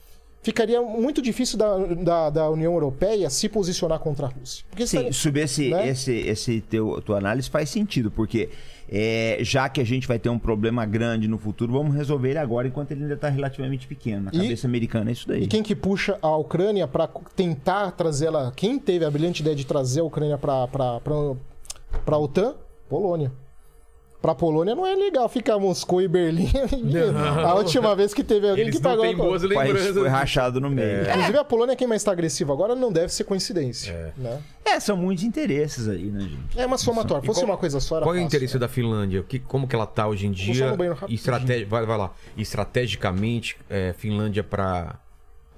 [0.50, 4.66] ficaria muito difícil da, da, da União Europeia se posicionar contra a Rússia.
[4.70, 5.88] Porque Sim, estaria- subir esse, né?
[5.90, 8.50] esse, esse teu, tua análise faz sentido, porque
[8.92, 12.40] é, já que a gente vai ter um problema grande no futuro, vamos resolver ele
[12.40, 14.24] agora enquanto ele ainda está relativamente pequeno.
[14.26, 15.44] Na E- cabeça americana é isso daí.
[15.44, 18.52] E quem que puxa a Ucrânia para tentar trazer ela.
[18.56, 20.68] Quem teve a brilhante ideia de trazer a Ucrânia para
[22.08, 22.56] a OTAN?
[22.90, 23.32] Polônia.
[24.22, 26.50] Pra Polônia não é legal ficar Moscou e Berlim.
[27.46, 29.06] a última vez que teve alguém Eles que não pagou.
[29.06, 29.24] a conta.
[29.24, 29.96] boas O país lembranças.
[29.98, 31.04] foi rachado no meio.
[31.10, 33.92] Inclusive a Polônia é quem mais está agressiva agora, não deve ser coincidência.
[33.92, 34.12] É.
[34.18, 34.40] Né?
[34.66, 36.60] É, são muitos interesses aí, né, gente?
[36.60, 37.26] É uma somatória.
[37.26, 38.60] Fosse qual- uma coisa só, era Qual é o interesse né?
[38.60, 39.24] da Finlândia?
[39.24, 40.70] Que, como que ela tá hoje em dia?
[40.72, 41.16] no banheiro rapidinho.
[41.16, 41.64] Estrate...
[41.64, 42.12] Vai, vai lá.
[42.38, 44.96] Estrategicamente, é, Finlândia para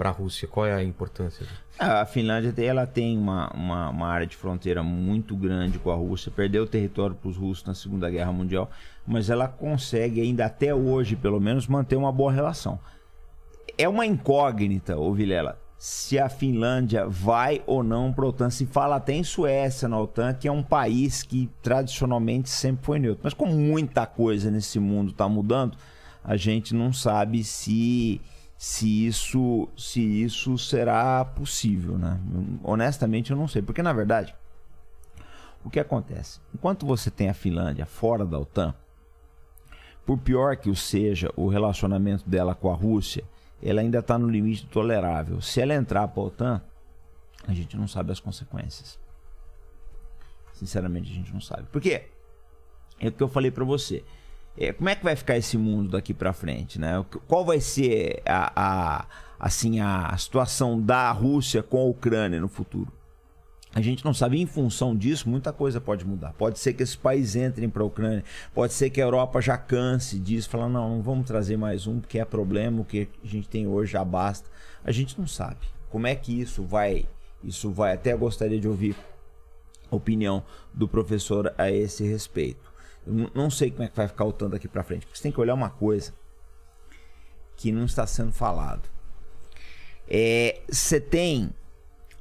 [0.02, 1.46] para a Rússia, qual é a importância?
[1.78, 6.32] A Finlândia ela tem uma, uma, uma área de fronteira muito grande com a Rússia,
[6.36, 8.72] perdeu território para os russos na Segunda Guerra Mundial,
[9.06, 12.80] mas ela consegue ainda até hoje, pelo menos, manter uma boa relação.
[13.78, 18.50] É uma incógnita, ô Vilela, se a Finlândia vai ou não para a OTAN.
[18.50, 22.98] Se fala até em Suécia na OTAN, que é um país que tradicionalmente sempre foi
[22.98, 23.22] neutro.
[23.24, 25.78] Mas como muita coisa nesse mundo está mudando,
[26.24, 28.20] a gente não sabe se
[28.62, 32.22] se isso se isso será possível, né?
[32.64, 34.36] Honestamente eu não sei, porque na verdade
[35.66, 36.40] o que acontece?
[36.54, 38.76] Enquanto você tem a Finlândia fora da OTAN,
[40.06, 43.24] por pior que o seja o relacionamento dela com a Rússia,
[43.64, 45.42] ela ainda está no limite tolerável.
[45.42, 46.62] Se ela entrar para a OTAN,
[47.48, 49.00] a gente não sabe as consequências.
[50.54, 51.64] Sinceramente, a gente não sabe.
[51.64, 52.10] Por quê?
[53.00, 54.04] É o que eu falei para você.
[54.58, 57.04] É, como é que vai ficar esse mundo daqui para frente, né?
[57.28, 58.52] Qual vai ser a,
[59.02, 59.06] a-
[59.40, 62.92] assim a situação da Rússia com a Ucrânia no futuro?
[63.74, 64.40] A gente não sabe.
[64.42, 66.34] Em função disso, muita coisa pode mudar.
[66.34, 68.24] Pode ser que esses países entrem para a Ucrânia.
[68.54, 72.02] Pode ser que a Europa já canse disso, falar não, não vamos trazer mais um
[72.02, 72.82] porque é problema.
[72.82, 74.50] O que a gente tem hoje já basta.
[74.84, 75.60] A gente não sabe.
[75.90, 77.06] Como é que isso vai?
[77.42, 77.94] Isso vai.
[77.94, 78.94] Até gostaria de ouvir
[79.90, 82.71] a opinião do professor a esse respeito.
[83.06, 85.24] Eu não sei como é que vai ficar o tanto daqui para frente, porque você
[85.24, 86.14] tem que olhar uma coisa
[87.58, 88.90] que não está sendo falado.
[90.08, 91.50] É, você tem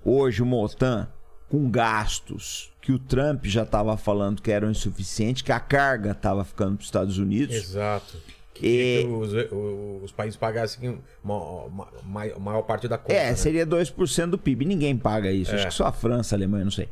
[0.05, 1.09] hoje uma OTAN
[1.49, 6.45] com gastos que o Trump já estava falando que eram insuficientes, que a carga estava
[6.45, 7.55] ficando para os Estados Unidos.
[7.57, 8.17] Exato.
[8.63, 13.13] E- Que os, o- os países pagassem uma, uma- ma- maior parte da conta.
[13.15, 13.37] É, né?
[13.37, 14.65] seria 2% do PIB.
[14.67, 15.51] Ninguém paga isso.
[15.53, 15.57] É.
[15.57, 16.89] Acho que só a França, a Alemanha, não sei.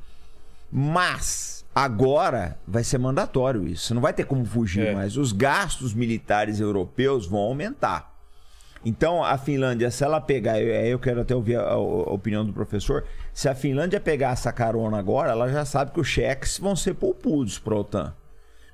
[0.73, 3.95] Mas agora vai ser mandatório isso.
[3.95, 4.95] Não vai ter como fugir É.
[4.95, 5.17] mais.
[5.17, 8.17] Os gastos militares europeus vão aumentar.
[8.85, 12.53] Então, a Finlândia, se ela pegar, eu, eu quero até ouvir a, a opinião do
[12.53, 16.77] professor, se a Finlândia pegar essa carona agora, ela já sabe que os cheques vão
[16.77, 18.15] ser poupudos para a OTAN.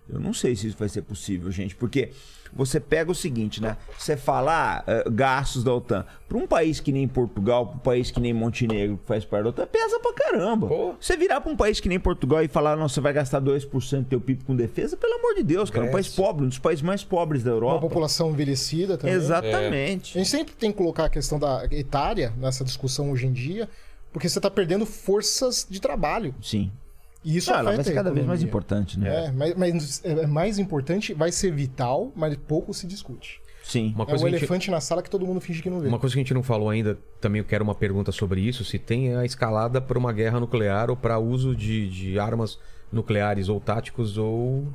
[0.08, 2.10] Eu não sei se isso vai ser possível, gente, porque
[2.54, 3.76] você pega o seguinte, né?
[3.98, 6.04] Você fala ah, eh, gastos da OTAN.
[6.28, 9.44] Para um país que nem Portugal, para um país que nem Montenegro, que faz parte
[9.44, 10.68] da OTAN, pesa pra caramba.
[10.68, 10.94] Pô.
[11.00, 13.98] Você virar para um país que nem Portugal e falar, não, você vai gastar 2%
[13.98, 15.86] do teu PIB com defesa, pelo amor de Deus, cara.
[15.86, 17.80] É um país pobre, um dos países mais pobres da Uma Europa.
[17.80, 19.14] população envelhecida também.
[19.14, 20.16] Exatamente.
[20.16, 23.68] A gente sempre tem que colocar a questão da etária nessa discussão hoje em dia,
[24.12, 26.34] porque você está perdendo forças de trabalho.
[26.40, 26.70] Sim.
[27.24, 29.26] E isso Não, ela vai ser cada vez mais importante, né?
[29.26, 33.40] É, mas, mas é mais importante, vai ser vital, mas pouco se discute.
[33.62, 33.92] Sim.
[33.94, 35.70] Uma É coisa o que a gente- elefante na sala que todo mundo finge que
[35.70, 35.88] não vê.
[35.88, 38.62] Uma coisa que a gente não falou ainda, também eu quero uma pergunta sobre isso,
[38.62, 42.58] se tem a escalada para uma guerra nuclear ou para uso de, de armas
[42.92, 44.68] nucleares ou táticos ou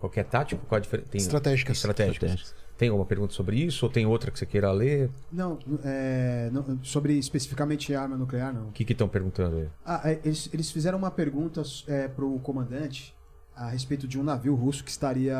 [0.00, 0.66] qualquer tático?
[0.66, 1.08] Qual a diferença?
[1.08, 1.20] Tem...
[1.20, 1.76] Estratégicas.
[1.76, 2.30] Estratégicas.
[2.32, 2.63] Estratégicas.
[2.76, 5.08] Tem alguma pergunta sobre isso ou tem outra que você queira ler?
[5.30, 8.68] Não, é, não, sobre especificamente arma nuclear, não.
[8.68, 9.68] O que estão perguntando aí?
[9.86, 13.14] Ah, é, eles, eles fizeram uma pergunta é, pro comandante
[13.54, 15.36] a respeito de um navio russo que estaria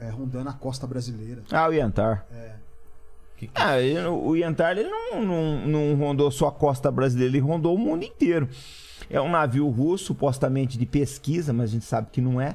[0.00, 1.42] é, rondando a costa brasileira.
[1.52, 2.26] Ah, o Yantar.
[3.36, 7.30] Que- que- Ah, ele- o Yantar ele não, não, não rondou só a costa brasileira,
[7.36, 8.48] ele rondou o mundo inteiro.
[9.10, 12.54] É um navio russo, supostamente de pesquisa, mas a gente sabe que não é.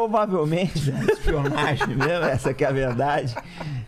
[0.00, 3.34] Provavelmente é espionagem mesmo, essa que é a verdade.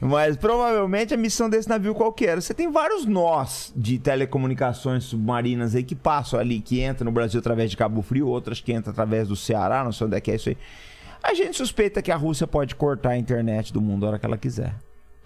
[0.00, 2.40] Mas provavelmente a missão desse navio qualquer.
[2.40, 7.40] Você tem vários nós de telecomunicações submarinas aí que passam ali, que entram no Brasil
[7.40, 10.30] através de Cabo Frio, outras que entram através do Ceará, não sei onde é que
[10.30, 10.56] é isso aí.
[11.22, 14.26] A gente suspeita que a Rússia pode cortar a internet do mundo a hora que
[14.26, 14.74] ela quiser.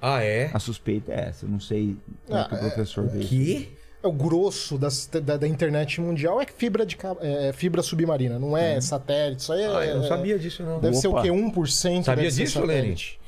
[0.01, 0.51] Ah, é?
[0.53, 1.47] A suspeita é essa.
[1.47, 3.21] Eu não sei como é que o Ah, professor vê.
[3.21, 3.29] isso.
[3.31, 3.76] Que?
[4.07, 8.39] É o grosso das- da, da internet mundial é fibra, de, ca- é fibra submarina,
[8.39, 9.43] não é satélite.
[9.43, 10.79] Isso aí é, Ah, eu não é- sabia disso, não.
[10.81, 11.23] Deve ser o Opa.
[11.23, 11.29] quê?
[11.31, 12.05] 1%?
[12.05, 13.19] Sabia disso, satélite.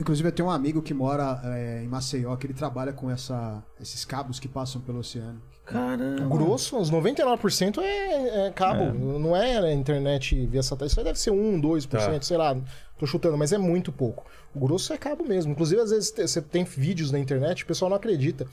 [0.00, 3.62] Inclusive, eu tenho um amigo que mora é, em Maceió, que ele trabalha com essa,
[3.80, 5.40] esses cabos que passam pelo oceano.
[5.66, 6.24] Caramba.
[6.24, 8.84] O grosso, os 99% é, é cabo,
[9.18, 10.92] não é internet via satélite.
[10.92, 12.22] Isso aí deve ser 1, 2%, Tá.
[12.22, 12.56] sei lá,
[12.98, 14.24] tô chutando, mas é muito pouco.
[14.54, 15.52] O grosso é cabo mesmo.
[15.52, 18.46] Inclusive, às vezes você tem vídeos na internet, o pessoal não acredita.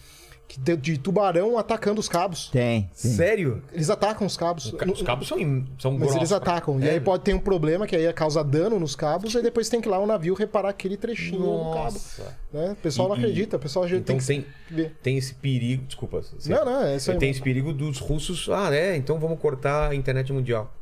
[0.59, 2.49] De, de tubarão atacando os cabos.
[2.49, 2.89] Tem.
[3.01, 3.11] tem.
[3.11, 3.61] Sério?
[3.71, 4.73] Eles atacam os cabos.
[4.73, 6.15] Os cabos são, im- são Mas grossos.
[6.17, 6.79] eles atacam.
[6.79, 6.91] E É.
[6.91, 9.87] aí pode ter um problema que aí causa dano nos cabos, e depois tem que
[9.87, 11.83] ir lá o navio reparar aquele trechinho no cabo.
[11.93, 12.37] Nossa.
[12.51, 12.71] Né?
[12.71, 14.95] O pessoal não E- e- acredita, o pessoal Então tem que tem, ver.
[15.01, 15.83] tem esse perigo.
[15.85, 16.21] Desculpa.
[16.21, 17.17] você- Não, não, é isso aí.
[17.17, 18.49] Tem esse perigo dos russos.
[18.49, 20.73] Ah, é, então vamos cortar a internet mundial.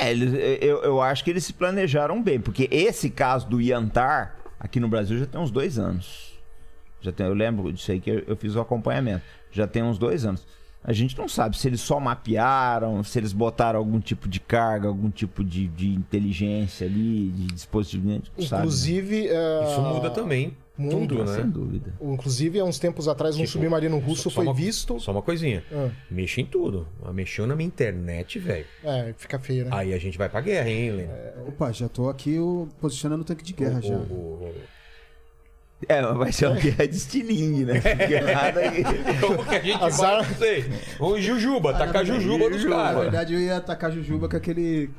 [0.00, 4.36] É, eles, eu, eu acho que eles se planejaram bem, porque esse caso do Yantar,
[4.58, 6.31] aqui no Brasil, já tem uns dois anos.
[7.02, 9.22] Já tem, eu lembro disso aí que eu, eu fiz o acompanhamento.
[9.50, 10.46] Já tem uns dois anos.
[10.84, 14.88] A gente não sabe se eles só mapearam, se eles botaram algum tipo de carga,
[14.88, 18.08] algum tipo de, de inteligência ali, de dispositivo.
[18.08, 18.66] a gente não sabe, né?
[18.66, 19.28] Inclusive.
[19.28, 20.56] é, Isso muda também.
[20.76, 21.50] muda, tudo, Sem né?
[21.54, 21.94] dúvida.
[22.00, 24.98] Inclusive, há uns tempos atrás, um Tipo, submarino russo Só- só foi uma- visto.
[24.98, 25.62] Só uma coisinha.
[25.72, 26.88] Ah, Mexe em tudo.
[27.12, 28.66] Mexeu na minha internet, velho.
[28.82, 29.70] é, fica feio, né?
[29.72, 31.12] Aí a gente vai pra guerra, hein, Helena?
[31.46, 33.94] Opa, já tô aqui o, posicionando o tanque de guerra O- já.
[33.94, 34.54] o- o-
[35.88, 37.80] É, mas vai ser uma guerra de estilingue, né?
[38.08, 38.84] Guerrada aí.
[39.20, 40.18] Como que a gente Azar.
[40.22, 40.64] vai, não sei.
[41.18, 43.00] Em Jujuba, tacar Jujuba dos Na caras.
[43.02, 44.90] verdade, eu ia atacar Jujuba com aquele.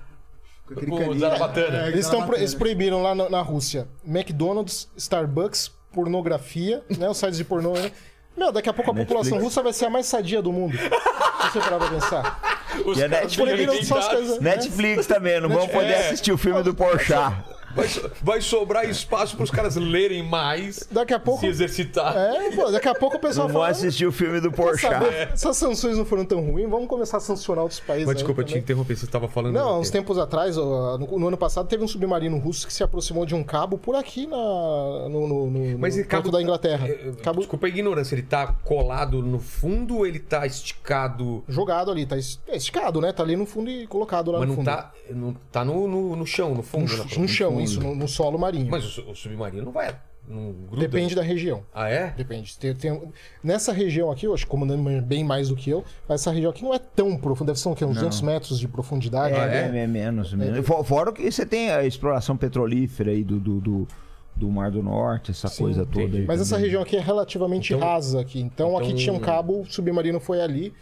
[0.68, 1.26] Com aquele o caninho.
[1.26, 7.10] É, Eles, tão eles proibiram lá na, na Rússia McDonald's, Starbucks, pornografia, né?
[7.10, 7.92] Os sites de pornô, né?
[8.36, 9.20] Meu, daqui a pouco a Netflix.
[9.24, 10.76] população russa vai ser a mais sadia do mundo.
[10.78, 12.64] Se você parar pra pensar.
[12.86, 16.08] Os E a Netflix- coisas- Netflix também, não vamos poder É.
[16.08, 17.32] assistir o filme do Porchat.
[17.76, 17.88] Vai,
[18.22, 21.40] vai sobrar espaço pros caras lerem mais, Daqui a pouco.
[21.42, 22.16] se exercitar.
[22.16, 23.68] É, pô, daqui a pouco o pessoal Não fala.
[23.70, 24.92] assistir o filme do "Quer Porchat.
[24.94, 25.30] saber?
[25.34, 28.06] Essas sanções não foram tão ruins, vamos começar a sancionar outros países.
[28.06, 29.54] Mas aí desculpa, eu te também." interrompi, você estava falando.
[29.56, 33.26] Não, uns tempos atrás, no, no ano passado, teve um submarino russo que se aproximou
[33.26, 36.88] de um cabo por aqui na, no, no, no, Mas no cabo da Inglaterra.
[36.88, 41.44] É, é, Cabo Desculpa a ignorância, ele tá colado no fundo ou ele tá esticado,
[41.48, 43.12] jogado ali, tá es- é esticado, né?
[43.12, 44.66] Tá ali no fundo e colocado lá mas no não fundo.
[44.66, 46.88] tá, não, tá no, no, no chão, no no, fundo?
[46.88, 47.06] ch- né?
[47.18, 47.63] no chão, fundo.
[47.64, 48.70] Isso, no, no solo marinho.
[48.70, 49.96] Mas o, o submarino não vai,
[50.28, 50.54] não.
[50.78, 51.64] Depende da região.
[51.74, 52.12] Ah, é?
[52.16, 52.58] Depende.
[52.58, 53.02] Tem- tem-
[53.44, 56.50] nessa região aqui, eu acho que comandando bem mais do que eu, mas essa região
[56.50, 57.84] aqui não é tão profunda, deve ser o quê?
[57.84, 59.34] uns 200 metros de profundidade.
[59.34, 59.80] Né?
[59.80, 60.34] É, é menos.
[60.34, 60.66] menos.
[60.66, 63.88] For- Fora que você tem a exploração petrolífera aí do, do, do,
[64.36, 66.26] do Mar do Norte, essa coisa toda aí.
[66.26, 66.66] Mas essa também.
[66.66, 68.40] região aqui é relativamente Então- rasa aqui.
[68.40, 70.74] Então, aqui então- tinha um cabo, o submarino foi ali,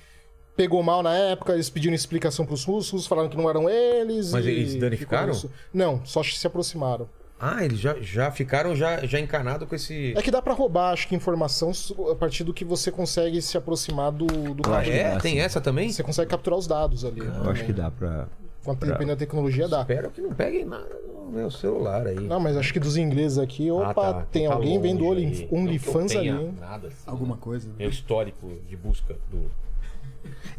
[0.62, 3.70] pegou mal na época, eles pediram explicação pros russos, os russos falaram que não eram
[3.70, 4.32] eles.
[4.32, 5.34] Mas e eles danificaram?
[5.74, 7.10] Não, só se aproximaram.
[7.40, 10.14] Ah, eles já, já ficaram já, já encanados com esse.
[10.16, 11.72] É que dá pra roubar, acho que, informação
[12.12, 15.06] a partir do que você consegue se aproximar do, do Ah, Ah, é?
[15.14, 15.20] assim.
[15.22, 15.92] Tem essa também?
[15.92, 17.20] Você consegue capturar os dados ali.
[17.20, 18.28] Eu acho que dá pra.
[18.64, 19.82] Com a, dependendo da tecnologia, dá.
[19.82, 20.88] Espero que não peguem nada
[21.26, 22.20] no meu celular aí.
[22.20, 24.28] Não, mas acho que dos ingleses aqui, opa, Ah, tá.
[24.32, 25.04] tem Tá alguém vendo
[25.52, 26.32] OnlyFans ali.
[26.60, 26.98] Nada assim.
[27.08, 27.68] Alguma coisa.
[27.70, 27.74] né?
[27.80, 29.50] Meu histórico de busca do.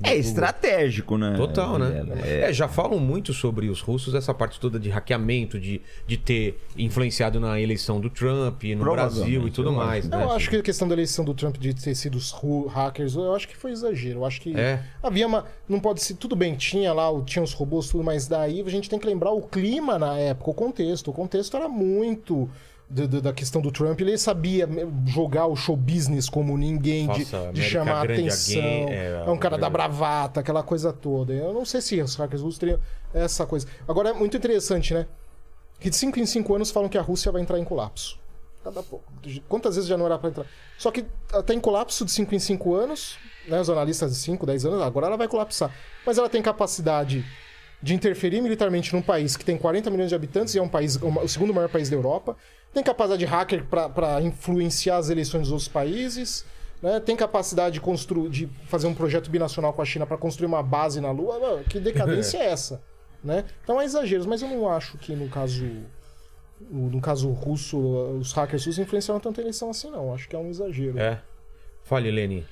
[0.03, 1.35] É estratégico, né?
[1.37, 2.03] Total, né?
[2.03, 2.27] Vilela?
[2.27, 6.59] É, já falam muito sobre os russos, essa parte toda de hackeamento, de, de ter
[6.77, 10.05] influenciado na eleição do Trump no Brasil e tudo eu mais.
[10.05, 10.25] Eu né?
[10.33, 12.35] acho que a questão da eleição do Trump de ter sido os
[12.73, 14.21] hackers, eu acho que foi exagero.
[14.21, 14.83] Eu acho que É.
[15.03, 15.45] havia uma.
[15.69, 16.15] Não pode ser.
[16.15, 19.07] Tudo bem, tinha lá, o- tinha os robôs, tudo, mas daí a gente tem que
[19.07, 21.11] lembrar o clima na época, o contexto.
[21.11, 22.49] O contexto era muito.
[22.93, 24.69] Do- do- da questão do Trump, ele sabia
[25.07, 28.61] jogar o show business como ninguém, de, Nossa, de América chamar a Grande atenção.
[28.63, 31.33] Again, É, é, um cara da bravata, aquela coisa toda.
[31.33, 32.79] Eu não sei se os hackers russos teriam
[33.15, 33.67] essa coisa.
[33.89, 35.07] Agora é muito interessante, né?
[35.81, 38.19] Que de 5 em 5 anos falam que a Rússia vai entrar em colapso.
[38.63, 39.05] Cada pouco.
[39.49, 40.47] Quantas vezes já não era para entrar?
[40.79, 43.17] Só que ela tá em colapso de 5 em 5 anos,
[43.49, 43.61] né?
[43.61, 45.75] Os analistas de 5, 10 anos, agora ela vai colapsar.
[46.07, 47.25] Mas ela tem capacidade
[47.83, 50.97] de interferir militarmente num país que tem 40 milhões de habitantes e é um país,
[50.97, 52.37] o segundo maior país da Europa.
[52.73, 56.45] Tem capacidade de hacker para influenciar as eleições dos outros países.
[56.81, 57.01] Né?
[57.01, 60.63] Tem capacidade de, construir, de fazer um projeto binacional com a China para construir uma
[60.63, 61.39] base na Lua.
[61.39, 62.83] Mano, Que decadência é essa?
[63.23, 63.45] Né?
[63.63, 65.65] Então é exageros, mas eu não acho que no caso
[66.71, 67.79] no caso russo,
[68.21, 70.15] os hackers russos influenciaram tanto a eleição assim, não.
[70.15, 70.99] Acho que é um exagero.
[70.99, 71.21] É.
[71.83, 72.47] Fale, Leni.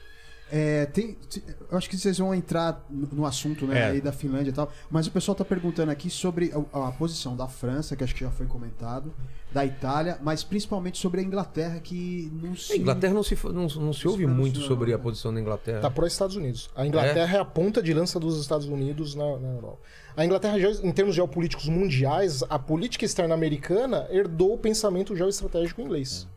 [0.53, 3.85] É, tem, te- eu acho que vocês vão entrar no assunto né, É.
[3.91, 7.37] aí da Finlândia e tal, mas o pessoal tá perguntando aqui sobre a, a posição
[7.37, 9.15] da França, que acho que já foi comentado,
[9.53, 12.73] da Itália, mas principalmente sobre a Inglaterra, que não se.
[12.73, 15.03] A Inglaterra não se, não, não se ouve muito não, sobre a né?
[15.03, 15.81] posição da Inglaterra.
[15.81, 16.69] Tá pro Estados Unidos.
[16.75, 17.41] A Inglaterra é?
[17.41, 19.79] a ponta de lança dos Estados Unidos na, na Europa.
[20.17, 25.81] A Inglaterra, já- em termos geopolíticos mundiais, a política externa americana herdou o pensamento geoestratégico
[25.81, 26.29] inglês.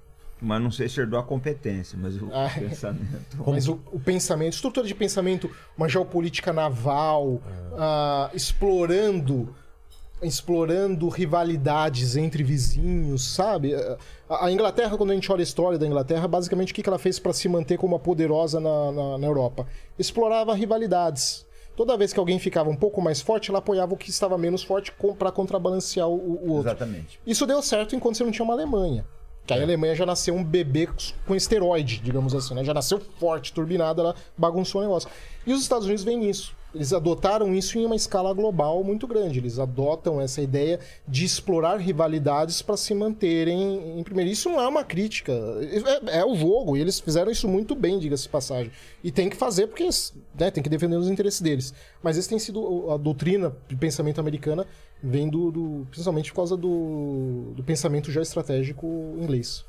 [0.44, 2.50] Mas não sei se herdou a competência, mas o Ah.
[2.54, 3.44] pensamento.
[3.48, 7.42] Mas o, o pensamento, estrutura de pensamento, uma geopolítica naval,
[7.78, 9.56] ah, explorando
[10.22, 13.74] explorando rivalidades entre vizinhos, sabe?
[14.30, 16.98] A, Inglaterra, quando a gente olha a história da Inglaterra, basicamente o que que ela
[16.98, 19.68] fez para se manter como uma poderosa na, na, na Europa?
[20.00, 21.46] Explorava rivalidades.
[21.76, 24.64] Toda vez que alguém ficava um pouco mais forte, ela apoiava o que estava menos
[24.64, 26.70] forte para contrabalancear o, o outro.
[26.70, 27.20] Exatamente.
[27.26, 29.06] Isso deu certo enquanto você não tinha uma Alemanha.
[29.46, 30.88] Que aí a Alemanha já nasceu um bebê
[31.28, 32.64] com esteroide, digamos assim, né?
[32.64, 35.10] Já nasceu forte, turbinada, ela bagunçou o negócio.
[35.46, 36.56] E os Estados Unidos vêm nisso.
[36.74, 39.38] Eles adotaram isso em uma escala global muito grande.
[39.38, 44.32] Eles adotam essa ideia de explorar rivalidades para se manterem em primeiro.
[44.32, 45.34] Isso não é uma crítica,
[46.12, 46.76] é, é o jogo.
[46.76, 48.72] E eles fizeram isso muito bem, diga-se passagem.
[49.04, 49.88] E tem que fazer porque
[50.40, 51.74] né, tem que defender os interesses deles.
[52.02, 54.66] Mas esse tem sido a doutrina de pensamento americana,
[55.04, 59.66] vem do, do principalmente por causa do, do pensamento geoestratégico inglês.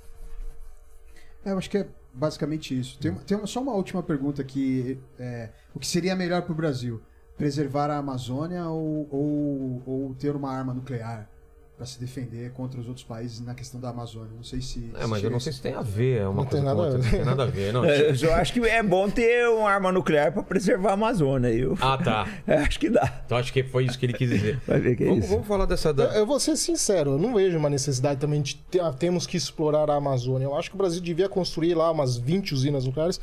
[1.45, 2.99] É, eu acho que é basicamente isso.
[3.01, 4.99] Tem, tem só uma última pergunta aqui.
[5.19, 7.03] É, o que seria melhor para o Brasil?
[7.37, 11.29] Preservar a Amazônia ou, ou, ou ter uma arma nuclear?
[11.77, 14.31] Para se defender contra os outros países na questão da Amazônia.
[14.37, 14.93] Não sei se.
[14.97, 16.21] É, mas eu não sei se tem a ver.
[16.21, 17.11] É uma não coisa tem nada outra, a ver.
[17.11, 17.73] Não tem nada a ver.
[17.73, 21.49] Não, É, Eu acho que é bom ter uma arma nuclear para preservar a Amazônia.
[21.49, 22.29] Eu Ah, tá.
[22.47, 23.23] É, acho que dá.
[23.27, 24.61] Então acho que foi isso que ele quis dizer.
[24.67, 25.33] Vai ver que é vamos, isso.
[25.35, 25.89] vamos falar dessa.
[25.89, 26.05] Eu, Da...
[26.17, 29.37] eu vou ser sincero, eu não vejo uma necessidade também de ter, ah, temos que
[29.37, 30.45] explorar a Amazônia.
[30.45, 33.21] Eu acho que o Brasil devia construir lá umas 20 usinas nucleares.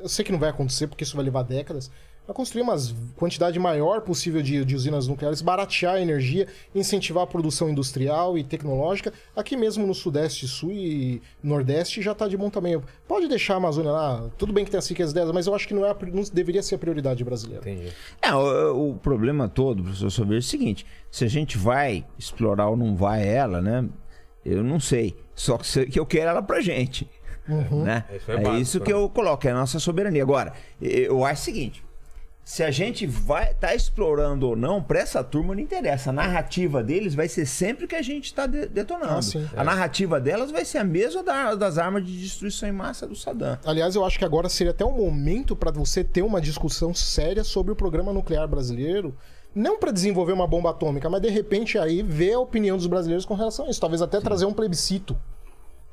[0.00, 1.90] Eu sei que não vai acontecer porque isso vai levar décadas.
[2.28, 2.76] Mas construir uma
[3.16, 8.44] quantidade maior possível de, de usinas nucleares, baratear a energia, incentivar a produção industrial e
[8.44, 9.14] tecnológica.
[9.34, 12.84] Aqui mesmo no Sudeste, Sul e Nordeste já está de bom tamanho.
[13.08, 15.66] Pode deixar a Amazônia lá, tudo bem que tem as ricas delas, mas eu acho
[15.66, 17.62] que não, é não deveria ser a prioridade brasileira.
[17.68, 17.90] Entendi.
[18.20, 22.68] É, o, o problema todo, professor Silveira, é o seguinte: se a gente vai explorar
[22.68, 23.88] ou não vai ela, né?
[24.44, 25.16] Eu não sei.
[25.34, 27.08] Só que, eu quero ela pra gente.
[27.48, 28.04] Né?
[28.14, 28.98] Isso é É, básico, isso que né?
[28.98, 30.22] eu coloco, é a nossa soberania.
[30.22, 31.82] Agora, eu acho o seguinte:
[32.50, 36.08] se a gente vai tá explorando ou não, pra essa turma não interessa.
[36.08, 39.12] A narrativa deles vai ser sempre que a gente tá de- detonando.
[39.18, 39.46] Ah, sim.
[39.54, 43.14] A narrativa delas vai ser a mesma da- das armas de destruição em massa do
[43.14, 43.58] Saddam.
[43.66, 47.44] Aliás, eu acho que agora seria até um momento para você ter uma discussão séria
[47.44, 49.14] sobre o programa nuclear brasileiro.
[49.54, 53.26] Não para desenvolver uma bomba atômica, mas de repente aí ver a opinião dos brasileiros
[53.26, 53.78] com relação a isso.
[53.80, 55.14] Talvez até trazer um plebiscito.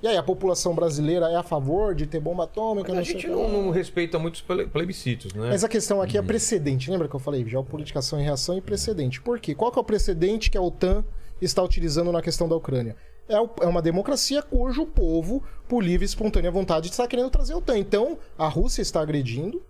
[0.03, 2.93] E aí, a população brasileira é a favor de ter bomba atômica?
[2.93, 5.49] Mas a gente não, não respeita muitos ple- plebiscitos, né?
[5.49, 6.91] Mas a questão aqui é precedente.
[6.91, 7.43] Lembra que eu falei?
[7.47, 9.21] Geopoliticação em reação e precedente.
[9.21, 9.55] Por quê?
[9.55, 11.03] Qual que é o precedente que a OTAN
[11.41, 12.95] está utilizando na questão da Ucrânia?
[13.27, 17.57] É é uma democracia cujo povo, por livre e espontânea vontade, está querendo trazer a
[17.57, 17.77] OTAN.
[17.79, 19.63] Então, a Rússia está agredindo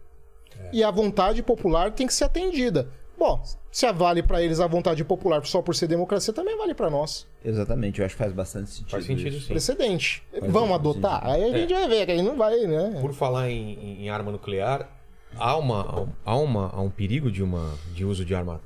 [0.73, 2.89] e a vontade popular tem que ser atendida.
[3.17, 6.89] Bom, se vale para eles a vontade popular só por ser democracia, também vale para
[6.89, 7.25] nós.
[7.43, 8.89] Exatamente, eu acho que faz bastante sentido.
[8.91, 9.41] Faz sentido isso.
[9.41, 9.47] sim.
[9.53, 10.23] Precedente.
[10.31, 10.89] Faz Vamos sentido.
[10.89, 11.25] adotar?
[11.27, 12.97] Aí a gente vai ver, que aí não vai, né?
[13.01, 14.89] Por falar em, em- arma nuclear,
[15.37, 18.61] há, uma, há, uma, há um perigo de, uma, de uso de arma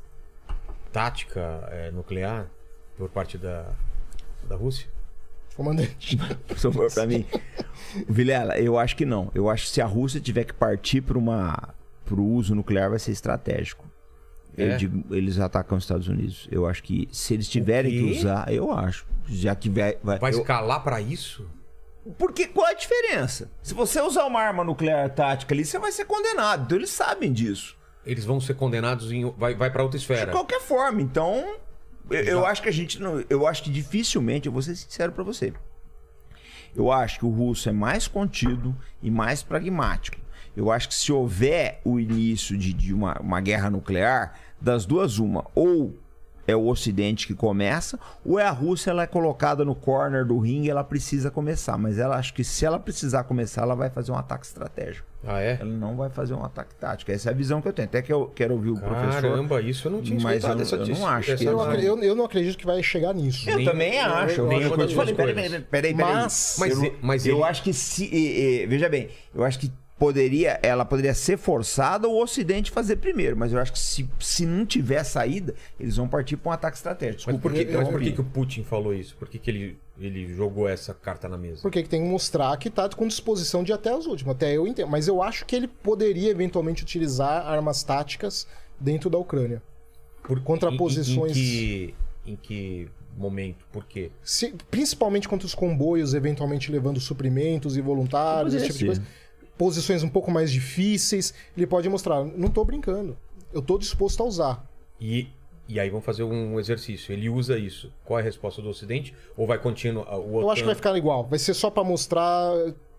[0.91, 2.47] tática eh, nuclear
[2.97, 3.65] por parte da,
[4.47, 4.87] da Rússia?
[5.55, 6.17] Comandante.
[6.55, 7.25] Se for pra mim.
[8.07, 9.29] Vilela, eu acho que não.
[9.35, 11.73] Eu acho que se a Rússia tiver que partir para uma
[12.05, 13.85] pro uso nuclear vai ser estratégico.
[14.57, 14.77] Eu É?
[14.77, 16.47] digo, eles atacam os Estados Unidos.
[16.51, 19.05] Eu acho que se eles tiverem que usar, eu acho.
[19.27, 19.97] Já que vai.
[20.03, 21.47] vai, Vai eu- escalar pra isso?
[22.17, 23.49] Porque qual é a diferença?
[23.61, 26.63] Se você usar uma arma nuclear tática ali, você vai ser condenado.
[26.63, 27.77] Então eles sabem disso.
[28.05, 29.29] Eles vão ser condenados em.
[29.37, 30.31] Vai, vai pra outra De esfera.
[30.31, 31.01] qualquer forma.
[31.01, 31.55] Então,
[32.09, 33.23] eu, eu acho que a gente não.
[33.29, 35.53] Eu acho que dificilmente, eu vou ser sincero pra você.
[36.75, 40.17] Eu acho que o russo é mais contido e mais pragmático.
[40.59, 45.17] Eu acho que se houver o início de, de uma, uma guerra nuclear, das duas,
[45.17, 45.97] uma, ou
[46.45, 50.37] é o Ocidente que começa, ou é a Rússia, ela é colocada no corner do
[50.37, 51.77] ringue e ela precisa começar.
[51.77, 55.07] Mas ela acho que se ela precisar começar, ela vai fazer um ataque estratégico.
[55.25, 55.59] Ah, é?
[55.61, 57.09] Ela não vai fazer um ataque tático.
[57.11, 57.87] Essa é a visão que eu tenho.
[57.87, 59.21] Até que eu quero ouvir o professor.
[59.21, 62.15] Caramba, isso eu não tinha Mas eu- essa eu não acho que Eu, eu- eu
[62.15, 63.49] não acredito que vai chegar nisso.
[63.49, 64.41] Eu Nem- também acho.
[64.41, 67.71] eu- Eu, das duas peraí, peraí, peraí, Mas- Mas eu, mas eu ele- acho que
[67.71, 68.05] se.
[68.05, 72.95] eh, eh, veja bem, eu acho que poderia, ela poderia ser forçada o Ocidente fazer
[72.95, 76.53] primeiro, mas eu acho que se, se não tiver saída, eles vão partir para um
[76.53, 77.31] ataque estratégico.
[77.31, 79.15] Mas por, que, Eu- mas por que, que o Putin falou isso?
[79.17, 81.61] Por que, que ele, ele jogou essa carta na mesa?
[81.61, 84.35] Porque tem que mostrar que tá com disposição de ir até as últimas.
[84.35, 84.87] Até eu entendo.
[84.89, 88.47] Mas eu acho que ele poderia eventualmente utilizar armas táticas
[88.79, 89.61] dentro da Ucrânia.
[90.23, 91.95] Por, contraposições- Em, em, que,
[92.25, 92.87] em que
[93.17, 93.65] momento?
[93.71, 94.11] Por quê?
[94.23, 99.01] Se- principalmente contra os comboios, eventualmente levando suprimentos e voluntários, esse tipo de coisa.
[99.59, 101.33] Posições um pouco mais difíceis.
[101.55, 103.17] Ele pode mostrar, não tô brincando.
[103.51, 104.71] Eu tô disposto a usar.
[105.01, 105.27] E,
[105.67, 107.11] e aí vamos fazer um exercício.
[107.11, 107.91] Ele usa isso.
[108.05, 109.13] Qual é a resposta do Ocidente?
[109.35, 110.41] Ou vai continuar o outro?
[110.43, 111.25] Eu acho que vai ficar igual.
[111.25, 112.53] Vai ser só pra mostrar.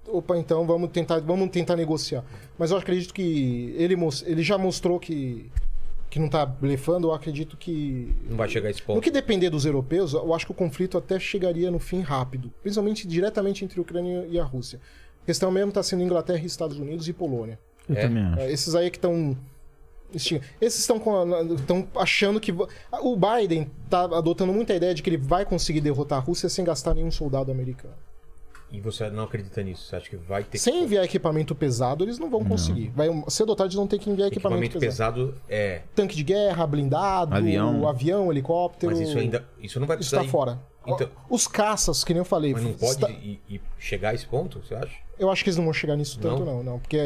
[0.07, 2.23] Opa, então vamos tentar, vamos tentar negociar.
[2.59, 5.51] Mas eu acredito que ele, ele já mostrou que,
[6.11, 7.09] que não tá blefando.
[7.09, 8.15] Eu acredito que.
[8.29, 9.01] Não vai chegar a esse No ponto.
[9.01, 12.53] que depender dos europeus, eu acho que o conflito até chegaria no fim rápido.
[12.61, 14.79] Principalmente diretamente entre a Ucrânia e a Rússia.
[15.23, 17.59] A questão mesmo está sendo Inglaterra, Estados Unidos e Polônia.
[17.89, 18.01] Eu É?
[18.03, 18.41] também acho.
[18.41, 19.37] É, Esses aí que estão.
[20.13, 20.97] Esses estão
[21.55, 22.53] estão achando que.
[22.53, 26.65] O Biden tá adotando muita ideia de que ele vai conseguir derrotar a Rússia sem
[26.65, 27.95] gastar nenhum soldado americano.
[28.73, 29.85] E você não acredita nisso?
[29.87, 30.81] Você acha que vai ter Sem que...
[30.85, 32.93] enviar equipamento pesado, eles não vão conseguir.
[32.95, 35.27] Vai, cedo ou tarde, eles vão ter que enviar equipamento, equipamento pesado.
[35.29, 35.83] pesado é.
[35.95, 37.89] Tanque de guerra, blindado, Avião.
[37.89, 38.93] avião helicóptero.
[38.97, 39.45] Mas isso ainda.
[39.61, 40.19] Isso não vai Isso precisar.
[40.23, 40.61] tá ir- fora.
[40.87, 42.53] Então- Os caças, que nem eu falei.
[42.55, 44.97] Mas não pode está- ir chegar a esse ponto, você acha?
[45.19, 46.57] Eu acho que eles não vão chegar nisso tanto, Não?
[46.57, 46.79] não, não.
[46.79, 46.99] Porque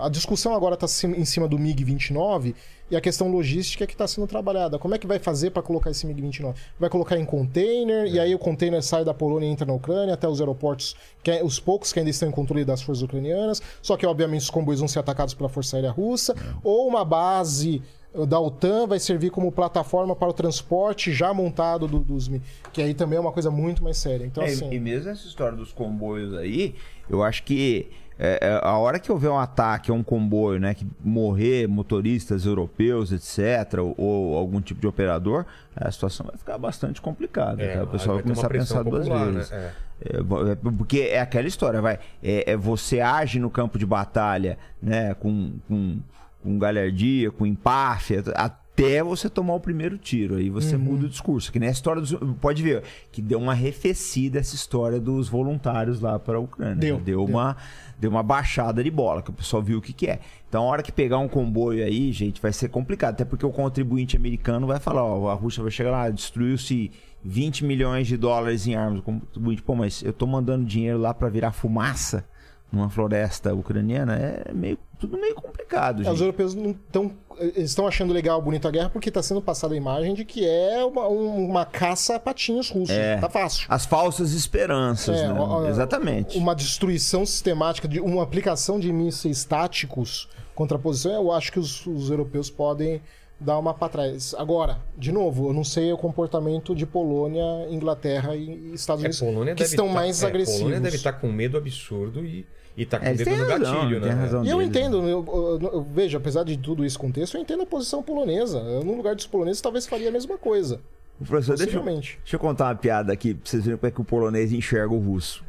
[0.00, 2.54] a discussão agora está em cima do MiG-29
[2.90, 4.78] e a questão logística é que está sendo trabalhada.
[4.78, 6.54] Como é que vai fazer para colocar esse MiG-29?
[6.80, 10.14] Vai colocar em container e aí o container sai da Polônia e entra na Ucrânia
[10.14, 13.60] até os aeroportos, que é- os poucos que ainda estão em controle das forças ucranianas.
[13.82, 16.34] Só que, obviamente, os comboios vão ser atacados pela Força Aérea Russa.
[16.64, 17.82] Ou uma base
[18.26, 22.30] da OTAN vai servir como plataforma para o transporte já montado do- dos.
[22.72, 24.24] Que aí também é uma coisa muito mais séria.
[24.26, 24.70] Então, É, assim...
[24.72, 26.74] E mesmo essa história dos comboios aí,
[27.08, 30.74] eu acho que é, é, a hora que houver um ataque a um comboio, né,
[30.74, 36.58] que morrer motoristas europeus, etc., ou, ou algum tipo de operador, a situação vai ficar
[36.58, 37.66] bastante complicada.
[37.66, 37.82] tá?
[37.82, 39.50] O pessoal vai começar a pensar duas popular, vezes.
[39.50, 39.72] né?
[40.04, 41.98] É, vo- é, porque é aquela história, vai.
[42.22, 45.98] É, é você age no campo de batalha, né, com, com,
[46.42, 50.36] com galhardia, com empáfia, até você tomar o primeiro tiro.
[50.36, 51.52] Aí você muda o discurso.
[51.52, 52.14] Que nem a história dos.
[52.40, 56.76] Pode ver, que deu uma arrefecida essa história dos voluntários lá para a Ucrânia.
[56.76, 57.02] Deu, né?
[57.04, 57.24] deu, deu.
[57.24, 57.56] uma.
[57.98, 60.18] Deu uma baixada de bola, que o pessoal viu o que, que é.
[60.48, 63.14] Então, a hora que pegar um comboio aí, gente, vai ser complicado.
[63.14, 66.90] Até porque o contribuinte americano vai falar: ó, a Rússia vai chegar lá, destruiu-se
[67.22, 68.98] 20 milhões de dólares em armas.
[68.98, 72.24] O contribuinte, pô, mas eu tô mandando dinheiro lá para virar fumaça
[72.72, 74.16] numa floresta ucraniana.
[74.16, 76.14] É meio, tudo meio complicado, É, gente.
[76.14, 79.74] os europeus não tão, eles estão achando legal, bonita a guerra, porque está sendo passada
[79.74, 82.90] a imagem de que é uma, um- uma caça a patinhos russos.
[82.90, 83.18] É.
[83.18, 83.66] Tá fácil.
[83.68, 85.68] As falsas esperanças, É, né?
[85.68, 86.38] Exatamente.
[86.38, 91.58] Uma destruição sistemática, de uma aplicação de mísseis táticos contra a posição, eu acho que
[91.58, 93.00] os, os europeus podem
[93.40, 94.34] dar uma para trás.
[94.38, 99.18] Agora, de novo, eu não sei o comportamento de Polônia, Inglaterra e Estados É, Unidos,
[99.20, 100.60] Polônia que estão tá- mais é, agressivos.
[100.60, 103.74] Polônia deve estar com medo absurdo e, e tá com É, o dedo no razão,
[103.74, 104.14] gatilho, tem né?
[104.20, 104.44] razão.
[104.44, 107.66] E eu entendo, eu, eu- eu vejo, apesar de tudo esse contexto, eu entendo a
[107.66, 108.58] posição polonesa.
[108.58, 110.80] Eu, no lugar dos poloneses, talvez faria a mesma coisa.
[111.26, 114.00] Professor, deixa eu, deixa eu contar uma piada aqui pra vocês verem como é que
[114.00, 115.44] o polonês enxerga o russo.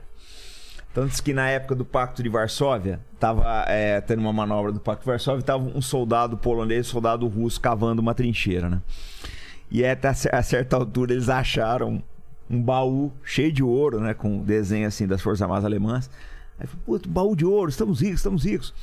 [0.93, 5.01] Tanto que na época do Pacto de Varsóvia, tava é, tendo uma manobra do Pacto
[5.03, 8.81] de Varsóvia, tava um soldado polonês e um soldado russo cavando uma trincheira, né?
[9.71, 12.03] E até a cer- a certa altura eles acharam
[12.47, 14.13] um baú cheio de ouro, né?
[14.13, 16.11] Com desenho assim das Forças Armadas Alemãs.
[16.59, 18.73] Aí falou, puta, baú de ouro, estamos ricos, estamos ricos.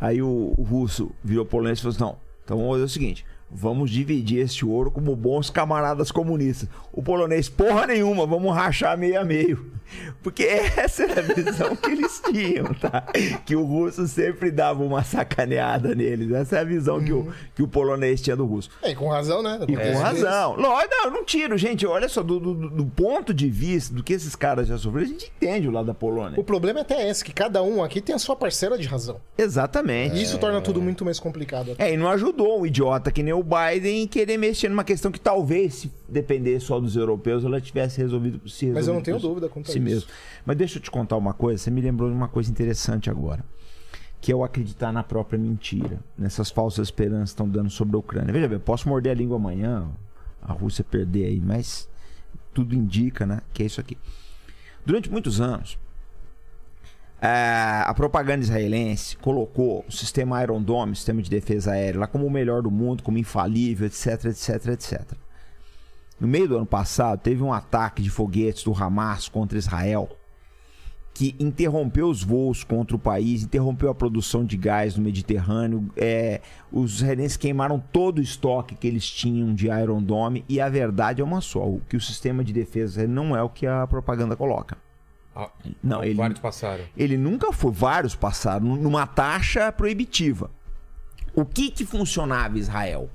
[0.00, 3.26] Aí o, o russo virou polonês e falou assim: não, então vamos fazer o seguinte.
[3.50, 6.68] Vamos dividir este ouro como bons camaradas comunistas.
[6.92, 9.70] O polonês, porra nenhuma, vamos rachar meio a meio.
[10.20, 13.02] Porque essa era a visão que eles tinham, tá?
[13.44, 16.32] Que o russo sempre dava uma sacaneada neles.
[16.32, 18.68] Essa é a visão que, o, que o polonês tinha do russo.
[18.82, 19.60] É, e com razão, né?
[19.68, 20.56] E com razão.
[20.56, 21.86] Lógico, não, não tiro, gente.
[21.86, 25.10] Olha só, do, do- do ponto de vista do que esses caras já sofreram, a
[25.10, 26.40] gente entende o lado da Polônia.
[26.40, 29.20] O problema é até esse, que cada um aqui tem a sua parcela de razão.
[29.38, 30.16] Exatamente.
[30.16, 31.76] E isso torna tudo muito mais complicado.
[31.78, 35.20] É, e não ajudou um idiota que nem o Biden querer mexer numa questão que
[35.20, 39.28] talvez, se dependesse só dos europeus, ela tivesse resolvido se Mas eu não tenho por
[39.28, 39.84] dúvida quanto a si isso.
[39.84, 40.10] mesmo.
[40.44, 43.44] Mas deixa eu te contar uma coisa, você me lembrou de uma coisa interessante agora.
[44.20, 46.00] Que é o acreditar na própria mentira.
[46.18, 48.32] Nessas falsas esperanças que estão dando sobre a Ucrânia.
[48.32, 49.86] Veja bem, eu posso morder a língua amanhã,
[50.42, 51.88] a Rússia perder aí, mas
[52.52, 53.98] tudo indica, né, que é isso aqui.
[54.84, 55.78] Durante muitos anos,
[57.20, 62.30] a propaganda israelense colocou o sistema Iron Dome, sistema de defesa aérea, lá como o
[62.30, 65.12] melhor do mundo, como infalível, etc, etc, etc.
[66.20, 70.08] No meio do ano passado, teve um ataque de foguetes do Hamas contra Israel
[71.16, 75.90] que interrompeu os voos contra o país, interrompeu a produção de gás no Mediterrâneo.
[75.96, 80.68] É, os israelenses queimaram todo o estoque que eles tinham de Iron Dome e a
[80.68, 84.36] verdade é uma só: que o sistema de defesa não é o que a propaganda
[84.36, 84.76] coloca.
[85.36, 85.50] Ah,
[85.82, 86.84] Não, ele- Vários passaram.
[86.96, 90.50] Ele nunca foi, vários passaram numa taxa proibitiva.
[91.34, 93.10] O que que funcionava Israel?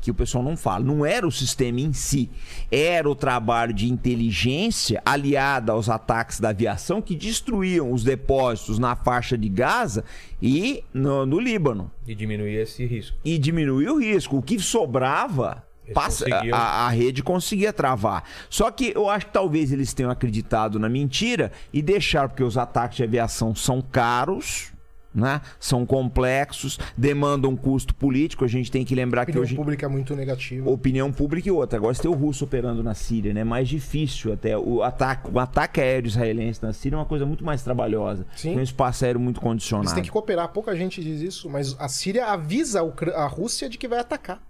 [0.00, 2.30] Que o pessoal não fala, não era o sistema em si,
[2.70, 8.94] era o trabalho de inteligência aliada aos ataques da aviação que destruíam os depósitos na
[8.96, 10.04] faixa de Gaza
[10.40, 13.18] e no, no Líbano E diminuir esse risco.
[13.24, 14.38] e diminuir o risco.
[14.38, 15.64] O que sobrava,
[15.94, 18.24] passa- a, a rede conseguia travar.
[18.50, 22.56] Só que eu acho que talvez eles tenham acreditado na mentira e deixaram, porque os
[22.58, 24.72] ataques de aviação são caros.
[25.14, 25.40] Né?
[25.58, 28.44] São complexos, demandam um custo político.
[28.44, 30.70] A gente tem que lembrar A que opinião hoje pública é muito negativa.
[30.70, 31.78] opinião pública e outra.
[31.78, 33.40] Agora você tem o russo operando na Síria, né?
[33.40, 34.56] É mais difícil até.
[34.56, 38.26] O ataque, o ataque aéreo israelense na Síria é uma coisa muito mais trabalhosa.
[38.36, 38.50] Sim.
[38.50, 39.86] Tem um espaço aéreo muito condicionado.
[39.86, 42.80] Eles têm que cooperar, pouca gente diz isso, mas a Síria avisa
[43.16, 44.40] a Rússia de que vai atacar.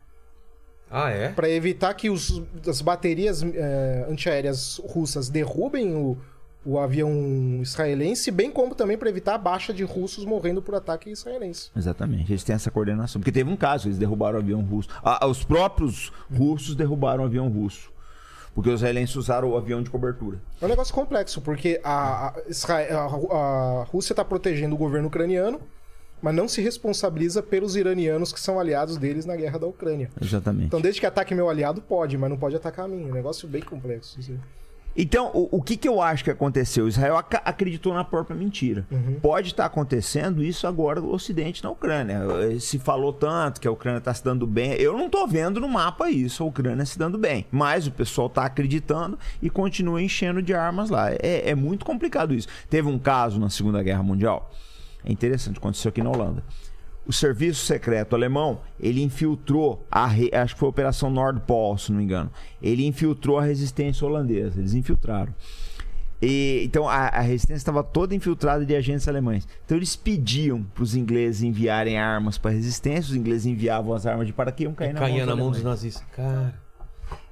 [0.91, 1.29] Ah, é?
[1.29, 6.17] Pra evitar que os, as baterias eh, antiaéreas russas derrubem o,
[6.65, 11.11] o avião israelense, bem como também para evitar a baixa de russos morrendo por ataque
[11.11, 11.71] israelense.
[11.77, 13.21] Exatamente, eles têm essa coordenação.
[13.21, 14.89] Porque teve um caso, eles derrubaram o avião russo.
[15.03, 17.91] Ah, os próprios russos derrubaram o avião russo.
[18.55, 20.39] Porque os israelenses usaram o avião de cobertura.
[20.61, 25.09] É um negócio complexo, porque a, a, Israel, a, a Rússia está protegendo o governo
[25.09, 25.61] ucraniano,
[26.21, 30.11] mas não se responsabiliza pelos iranianos que são aliados deles na guerra da Ucrânia.
[30.21, 30.67] Exatamente.
[30.67, 33.03] Então, desde que ataque meu aliado, pode, mas não pode atacar a mim.
[33.03, 34.19] É um negócio bem complexo.
[34.19, 34.39] Assim.
[35.01, 36.89] Então, o, o que, que eu acho que aconteceu?
[36.89, 38.85] Israel ac acreditou na própria mentira.
[38.91, 39.17] Uhum.
[39.23, 42.21] Pode estar acontecendo isso agora no Ocidente, na Ucrânia.
[42.59, 44.73] Se falou tanto que a Ucrânia está se dando bem.
[44.73, 47.47] Eu não estou vendo no mapa isso, a Ucrânia se dando bem.
[47.53, 51.13] Mas o pessoal está acreditando e continua enchendo de armas lá.
[51.13, 52.49] É, é muito complicado isso.
[52.69, 54.51] Teve um caso na Segunda Guerra Mundial.
[55.05, 56.43] É interessante, aconteceu aqui na Holanda
[57.09, 60.31] o serviço secreto alemão, ele infiltrou a re...
[60.31, 62.31] acho que foi a operação Nordpol, se não me engano.
[62.61, 65.35] Ele infiltrou a resistência holandesa, eles infiltraram.
[66.21, 69.49] E, então a, a resistência estava toda infiltrada de agentes alemães.
[69.65, 74.05] Então eles pediam para os ingleses enviarem armas para a resistência, os ingleses enviavam as
[74.05, 76.05] armas de para que iam cair na, Caía mão, na mão dos nazistas.
[76.15, 76.55] Cara.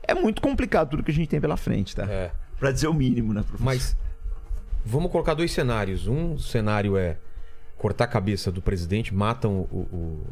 [0.02, 2.04] É muito complicado tudo que a gente tem pela frente, tá?
[2.04, 2.30] É.
[2.58, 3.64] Para dizer o mínimo, né, professor?
[3.64, 3.94] Mas
[4.86, 6.06] vamos colocar dois cenários.
[6.06, 7.18] Um cenário é
[7.76, 9.86] cortar a cabeça do presidente, matam o.
[9.92, 10.22] o-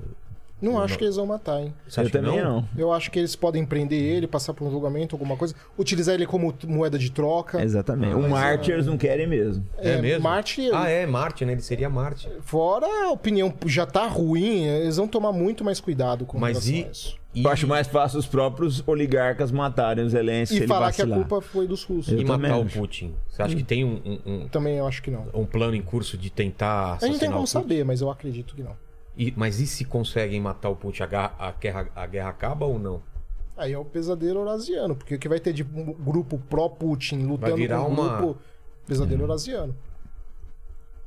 [0.64, 1.74] Não acho não- que eles vão matar, hein?
[1.88, 2.66] Você eu também não.
[2.76, 6.26] Eu acho que eles podem prender ele, passar por um julgamento, alguma coisa, utilizar ele
[6.26, 7.62] como moeda de troca.
[7.62, 8.14] Exatamente.
[8.14, 9.64] o Mas, Marte é- eles não querem mesmo.
[9.78, 10.22] É, mesmo?
[10.24, 11.52] Marte, Ah, é, Marte, né?
[11.52, 12.28] Ele seria Marte.
[12.42, 16.84] fora a opinião já tá ruim, eles vão tomar muito mais cuidado com Mas e.
[16.84, 17.16] a isso.
[17.34, 20.92] e- Eu acho mais fácil os próprios oligarcas matarem os Zelensky se E ele falar
[20.92, 21.28] que a vacilar.
[21.28, 22.12] culpa foi dos russos.
[22.12, 22.66] E Eu também matar o.
[22.66, 23.14] Putin.
[23.28, 25.26] Você acha que tem um, um- um- Também eu acho que não.
[25.34, 28.54] um plano em curso de tentar A gente não tem como saber, mas eu acredito
[28.54, 28.76] que não.
[29.16, 33.02] E- mas e se conseguem matar o Putin, a, guerra, a guerra acaba ou não?
[33.56, 37.56] Aí é o pesadelo eurasiano, porque o que vai ter de um grupo pró-Putin lutando
[37.68, 38.40] com um uma- grupo
[38.86, 39.74] pesadelo eurasiano.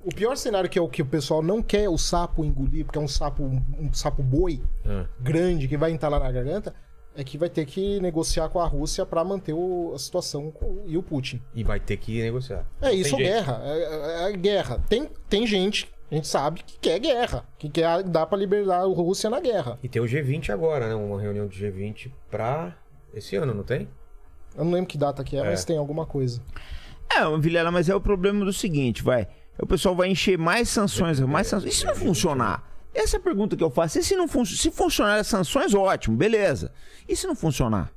[0.04, 2.98] O pior cenário que é o que o pessoal não quer o sapo engolir, porque
[2.98, 6.74] é um sapo um sapo boi Ah, grande que vai entalar na garganta,
[7.16, 10.84] é que vai ter que negociar com a Rússia para manter o- a situação com-
[10.86, 11.42] e o Putin.
[11.54, 12.66] e vai ter que negociar.
[12.82, 13.60] É isso, guerra.
[13.66, 14.82] É, é- é guerra.
[14.88, 17.46] Tem, tem gente, a gente sabe, que quer guerra.
[17.58, 19.78] Que quer dar pra liberar a Rússia na guerra.
[19.84, 20.96] E tem o G20 agora, né?
[20.96, 22.76] Uma reunião do G20 pra
[23.14, 23.88] esse ano, não tem?
[24.56, 25.44] Eu não lembro que data que é, É.
[25.44, 26.42] mas tem alguma coisa.
[27.14, 29.28] É, Vilela, mas é o problema do seguinte, vai.
[29.60, 31.74] O pessoal vai encher mais sanções, mais sanções.
[31.74, 32.64] E se não funcionar?
[32.94, 34.00] Essa é a pergunta que eu faço.
[34.00, 36.72] E se não fun se funcionar as sanções, ótimo, beleza.
[37.08, 37.92] E se não funcionar?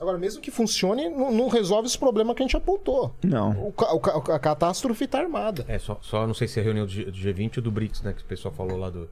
[0.00, 3.14] Agora, mesmo que funcione, não, não resolve os problemas que a gente apontou.
[3.24, 3.52] Não.
[3.52, 5.64] O o a catástrofe tá armada.
[5.68, 7.70] É, só, só não sei se é a reunião do G- do G20 ou do
[7.70, 8.12] BRICS, né?
[8.12, 9.08] Que o pessoal falou lá do,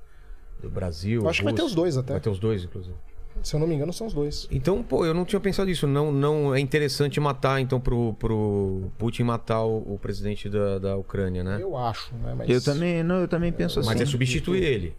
[0.61, 1.23] do Brasil.
[1.23, 1.73] Eu acho que vai ter Rússia.
[1.73, 2.13] os dois até.
[2.13, 2.95] Vai ter os dois, inclusive.
[3.43, 4.47] Se eu não me engano, são os dois.
[4.51, 5.87] Então, pô, eu não tinha pensado nisso.
[5.89, 10.97] Não, não é interessante matar, então, pro, pro Putin matar o, o presidente da, da
[10.97, 11.59] Ucrânia, né?
[11.61, 12.33] Eu acho, né?
[12.37, 12.49] Mas...
[12.49, 13.89] Eu também, não, eu também penso assim.
[13.89, 14.95] Mas é substituir ele.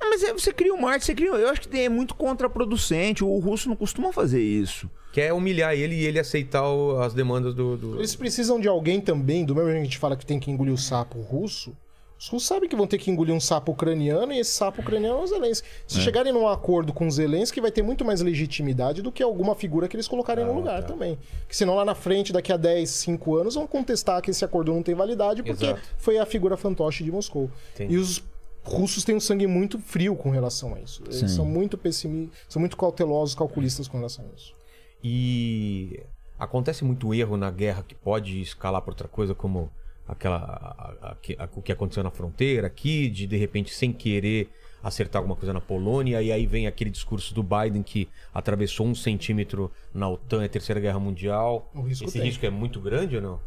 [0.00, 1.30] Ah, Mas é, você cria o Marte, você cria.
[1.30, 3.24] Eu acho que tem- é muito contraproducente.
[3.24, 4.90] O russo não costuma fazer isso.
[5.12, 7.76] Quer humilhar ele e ele aceitar o- as demandas do.
[7.76, 10.38] do- Eles precisam de alguém também, do mesmo jeito que a gente fala que tem
[10.38, 11.74] que engolir o sapo russo.
[12.18, 15.18] Os russos sabem que vão ter que engolir um sapo ucraniano e esse sapo ucraniano
[15.18, 15.68] é o Zelensky.
[15.86, 19.54] Se chegarem num acordo com o Zelensky, vai ter muito mais legitimidade do que alguma
[19.54, 21.18] figura que eles colocarem no lugar também.
[21.40, 24.72] Porque senão lá na frente, daqui a 10, 5 anos, vão contestar que esse acordo
[24.72, 25.80] não tem validade porque Exato.
[25.98, 27.50] foi a figura fantoche de Moscou.
[27.74, 27.94] Entendi.
[27.94, 28.22] E os
[28.66, 31.02] russos têm um sangue muito frio com relação a isso.
[31.04, 31.28] Eles Sim.
[31.28, 34.54] são muito pessimistas, são muito cautelosos, calculistas com relação a isso.
[35.02, 36.00] E
[36.38, 39.70] acontece muito erro na guerra que pode escalar para outra coisa, como
[40.06, 44.48] aquela a- a- a- o que aconteceu na fronteira aqui, de de repente sem querer
[44.82, 48.94] acertar alguma coisa na Polônia, e aí vem aquele discurso do Biden que atravessou um
[48.94, 51.70] centímetro na OTAN, é a Terceira Guerra Mundial.
[51.86, 52.22] Risco Esse tem.
[52.22, 53.40] risco é muito grande ou não?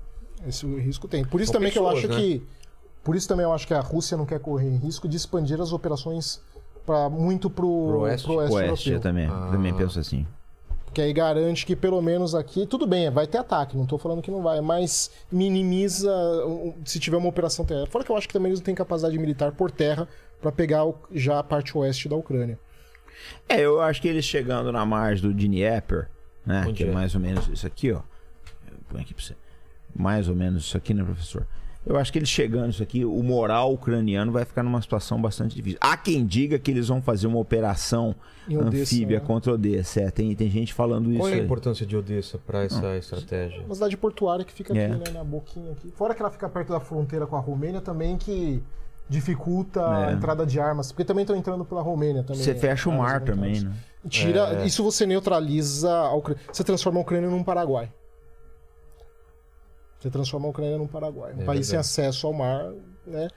[0.45, 1.23] Esse risco tem.
[1.23, 2.19] Por isso São também que eu pessoas, acho né?
[2.21, 2.43] que.
[3.09, 5.73] Por isso também eu acho que a Rússia não quer correr risco de expandir as
[5.73, 6.39] operações
[6.85, 8.27] para muito pro, Pro oeste?
[8.27, 8.99] pro oeste, Oeste, eu europeu.
[9.11, 9.47] também, Ah.
[9.51, 10.27] também penso assim.
[10.93, 14.21] Que aí garante que pelo menos aqui, tudo bem, vai ter ataque, não tô falando
[14.21, 16.11] que não vai, mas minimiza
[16.85, 17.89] se tiver uma operação terrestre.
[17.91, 20.07] Fora que eu acho que também eles não têm capacidade militar por terra
[20.39, 22.59] para pegar o- já a parte oeste da Ucrânia.
[23.49, 26.11] É, eu acho que eles chegando na margem do Dnieper,
[26.45, 26.61] né?
[26.67, 26.91] Onde que é?
[26.91, 28.01] mais ou menos isso aqui, ó.
[28.87, 29.35] Põe aqui pra você.
[29.95, 31.47] Mais ou menos isso aqui, né, professor?
[31.89, 35.55] Eu acho que eles chegando isso aqui, o moral ucraniano vai ficar numa situação bastante
[35.55, 35.79] difícil.
[35.81, 38.13] Há quem diga que eles vão fazer uma operação
[38.47, 39.25] Em Odessa, anfíbia né?
[39.25, 40.01] contra Odessa.
[40.01, 41.41] É, tem, tem gente falando isso Qual é a aí.
[41.43, 43.63] importância de Odessa para essa estratégia?
[43.65, 44.85] Uma cidade portuária que fica É.
[44.85, 45.91] aqui, né, na boquinha aqui.
[45.95, 48.61] Fora que ela fica perto da fronteira com a Romênia também, que
[49.09, 50.13] dificulta a É.
[50.13, 50.91] entrada de armas.
[50.91, 52.43] Porque também estão entrando pela Romênia também.
[52.43, 53.71] Você fecha o mar também, né?
[54.07, 54.65] Tira, É.
[54.67, 56.41] Isso você neutraliza a Ucrânia.
[56.53, 57.91] Você transforma a Ucrânia num Paraguai.
[59.99, 61.33] Você transforma a Ucrânia num Paraguai.
[61.33, 61.87] Um É país sem verdade.
[61.87, 62.71] acesso ao mar,
[63.05, 63.27] né?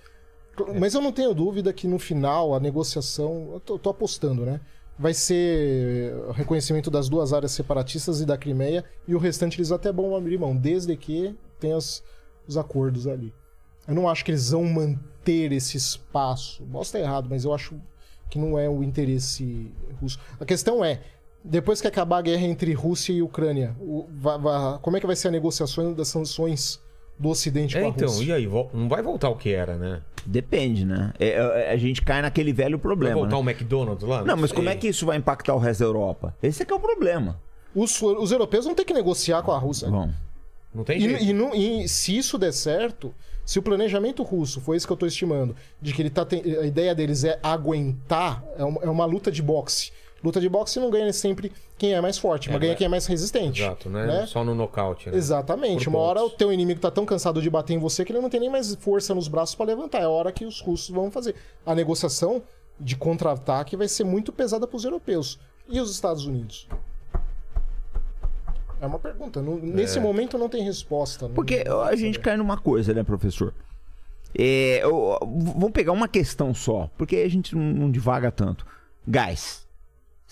[0.78, 4.60] Mas eu não tenho dúvida que no final a negociação, eu tô, tô apostando, né?
[4.98, 9.72] Vai ser o reconhecimento das duas áreas separatistas e da Crimeia, e o restante eles
[9.72, 12.04] até vão abrir mão, desde que tenha os,
[12.46, 13.32] os acordos ali.
[13.88, 16.62] Eu não acho que eles vão manter esse espaço.
[16.70, 17.74] Posso estar errado, mas eu acho
[18.30, 20.18] que não é o interesse russo.
[20.38, 21.00] A questão é,
[21.44, 25.06] depois que acabar a guerra entre Rússia e Ucrânia, o- va- va- como é que
[25.06, 26.80] vai ser a negociação das sanções
[27.18, 28.24] do Ocidente É, com a então, Rússia?
[28.24, 28.46] e aí?
[28.72, 30.02] Não vai voltar o que era, né?
[30.24, 31.12] Depende, né?
[31.18, 31.28] É,
[31.68, 33.14] é, a gente cai naquele velho Vai problema.
[33.14, 33.42] voltar né?
[33.42, 34.22] o McDonald's lá?
[34.24, 34.56] Não, mas sei.
[34.56, 36.34] como é que isso vai impactar o resto da Europa?
[36.42, 37.40] Esse é que é o problema.
[37.74, 39.88] Os, os europeus vão ter que negociar com a Rússia.
[39.88, 40.10] Bom,
[40.74, 41.22] Não tem jeito.
[41.22, 43.12] E, e não- e se isso der certo,
[43.44, 46.42] se o planejamento russo foi isso que eu tô estimando, de que ele tá ten-
[46.60, 49.92] a ideia deles é aguentar, é uma, é uma luta de boxe.
[50.22, 52.84] Luta de boxe não ganha sempre quem é mais forte, mas É, ganha mas- quem
[52.84, 53.60] é mais resistente.
[53.62, 54.06] Exato, né?
[54.06, 54.26] né?
[54.26, 55.16] Só no nocaute, né?
[55.16, 55.84] Exatamente.
[55.84, 56.38] Por Uma hora o pontos.
[56.38, 58.72] teu inimigo tá tão cansado de bater em você que ele não tem nem mais
[58.76, 59.98] força nos braços para levantar.
[60.00, 61.34] É a hora que os russos vão fazer.
[61.66, 62.42] A negociação
[62.78, 65.38] de contra-ataque vai ser muito pesada para os europeus.
[65.68, 66.68] E os Estados Unidos?
[68.80, 69.40] É uma pergunta.
[69.40, 71.28] Não- Nesse momento não tem resposta.
[71.28, 72.24] Não- porque não dá a gente saber.
[72.24, 73.54] cai numa coisa, né, professor?
[74.36, 78.66] É, eu- vamos pegar uma questão só, porque a gente não, não divaga tanto.
[79.06, 79.66] Gás.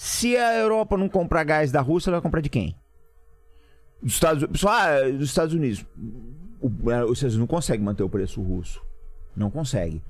[0.03, 2.75] Se a Europa não comprar gás da Rússia, ela vai comprar de quem?
[4.03, 5.85] Dos Estados, pessoal, ah, dos Estados Unidos.
[6.91, 8.81] É, os Estados Unidos não conseguem manter o preço russo.
[9.37, 10.03] Não consegue.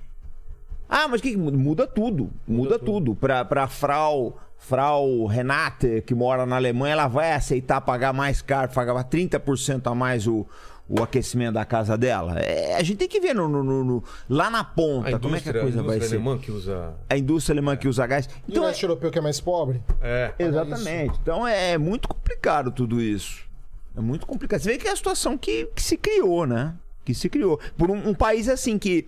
[0.88, 1.56] Ah, mas que muda?
[1.56, 2.30] Muda tudo.
[2.46, 3.16] Muda, tudo.
[3.16, 8.70] Pra, pra Frau, Frau Renate, que mora na Alemanha, ela vai aceitar pagar mais caro,
[8.72, 10.46] pagar 30% a mais o,
[10.92, 12.40] o aquecimento da casa dela.
[12.40, 15.36] É, a gente tem que ver no, no- no- no- lá na ponta A como
[15.36, 16.16] é que a indústria, coisa a vai indústria ser.
[16.16, 16.94] alemã que usa...
[17.08, 18.26] A indústria alemã que usa gás.
[18.26, 19.80] E o Então, é- leste europeu que é mais pobre?
[20.02, 20.32] É.
[20.36, 21.16] Exatamente.
[21.22, 23.44] Então é muito complicado tudo isso.
[23.96, 24.60] É muito complicado.
[24.60, 26.74] Você vê que é a situação que, que se criou, né?
[27.04, 27.60] Que se criou.
[27.78, 29.06] Por um, um país assim que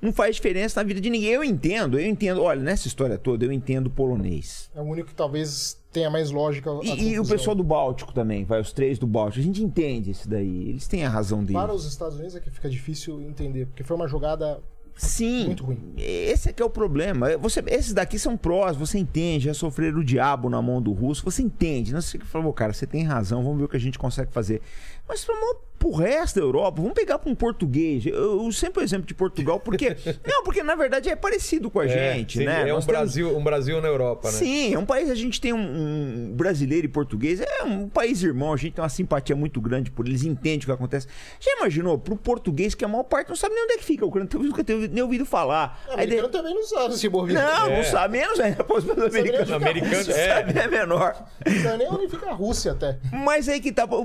[0.00, 1.30] não faz diferença na vida de ninguém.
[1.30, 2.42] Eu entendo, eu entendo.
[2.42, 4.70] Olha, nessa história toda, eu entendo o polonês.
[4.76, 6.70] É o único que talvez tenha mais lógica.
[6.70, 9.40] a E, e o pessoal do Báltico também, vai, os três do Báltico.
[9.40, 10.68] A gente entende isso daí.
[10.68, 11.60] Eles têm a razão deles.
[11.60, 14.60] Para os Estados Unidos é que fica difícil entender, porque foi uma jogada
[14.98, 15.44] Sim.
[15.46, 15.78] Muito ruim.
[15.98, 17.36] Esse é que é o problema.
[17.36, 21.22] Você, esses daqui são prós, você entende, já sofreram o diabo na mão do russo,
[21.22, 21.92] você entende.
[21.92, 23.98] Não sei o que falou, cara, você tem razão, vamos ver o que a gente
[23.98, 24.62] consegue fazer.
[25.06, 28.04] Mas pra, mo- pro resto da Europa, vamos pegar pra um português.
[28.06, 29.96] Eu, eu sempre o exemplo de Portugal, porque.
[30.26, 32.60] não, porque na verdade é parecido com a gente, sim, né?
[32.60, 34.36] É um temos- Brasil, um Brasil na Europa, né?
[34.38, 38.22] Sim, é um país, a gente tem um, um brasileiro e português, é um país
[38.22, 41.06] irmão, a gente tem uma simpatia muito grande por eles, entende o que acontece.
[41.40, 44.04] Já imaginou, pro português, que a maior parte não sabe nem onde é que fica,
[44.06, 45.82] o cara nunca teve nem ouvido falar.
[45.88, 47.08] O Aí de- americano também não sabe se.
[47.08, 47.76] Não, É.
[47.76, 49.50] não sabe menos ainda, pô, os americanos.
[49.52, 50.34] Americano, é.
[50.34, 51.26] sabe, é menor.
[51.44, 52.98] Não sabe nem onde fica a Rússia até.
[53.12, 53.98] Mas aí que tá, para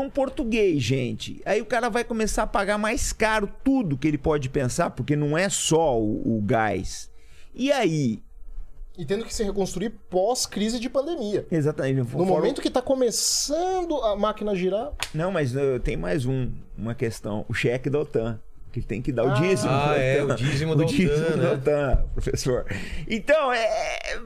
[0.00, 1.13] um português, gente,
[1.44, 5.14] aí o cara vai começar a pagar mais caro tudo que ele pode pensar, porque
[5.16, 7.10] não é só o, o gás.
[7.54, 8.22] E aí,
[8.98, 11.46] E tendo que se reconstruir pós-crise de pandemia.
[11.50, 11.96] exatamente.
[11.98, 16.26] No fora- momento que tá começando a máquina a girar, Não, mas uh, tem mais
[16.26, 17.44] um, uma questão.
[17.48, 18.40] O cheque da OTAN.
[18.72, 19.34] Que tem que dar o Ah.
[19.34, 19.70] dízimo.
[19.72, 20.34] Ah, é, OTAN.
[20.34, 21.42] o dízimo da OTAN, dízimo né?
[21.44, 22.66] da OTAN, professor.
[23.08, 24.20] Então, é.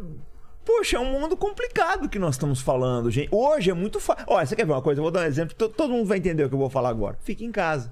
[0.69, 3.31] Poxa, é um mundo complicado que nós estamos falando, gente.
[3.33, 4.27] Hoje é muito fácil.
[4.29, 4.99] Olha, você quer ver uma coisa?
[5.01, 5.55] Eu vou dar um exemplo.
[5.55, 7.17] to- Todo mundo vai entender o que eu vou falar agora.
[7.23, 7.91] Fique em casa.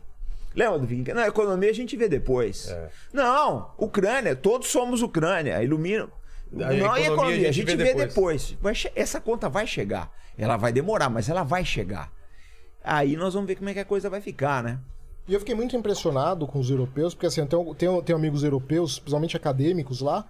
[0.54, 1.14] Lembra do casa?
[1.14, 2.68] Na economia a gente vê depois.
[2.68, 2.90] É.
[3.14, 5.62] Não, Ucrânia, todos somos Ucrânia.
[5.62, 6.06] Ilumina.
[6.52, 8.54] Não, e a economia, a gente, vê, depois.
[8.60, 10.12] Vai che- essa conta vai chegar.
[10.36, 12.12] Ela vai demorar, mas ela vai chegar.
[12.84, 14.78] Aí nós vamos ver como é que a coisa vai ficar, né?
[15.26, 18.44] E eu fiquei muito impressionado com os europeus, porque assim, eu tenho, tenho, tenho amigos
[18.44, 20.28] europeus, principalmente acadêmicos lá.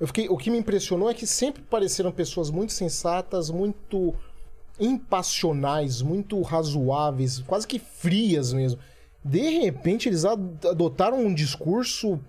[0.00, 4.14] Eu fiquei, o que me impressionou é que sempre pareceram pessoas muito sensatas, muito
[4.78, 8.78] impassionais, muito razoáveis, quase que frias mesmo.
[9.24, 12.20] De repente, eles ad- adotaram um discurso.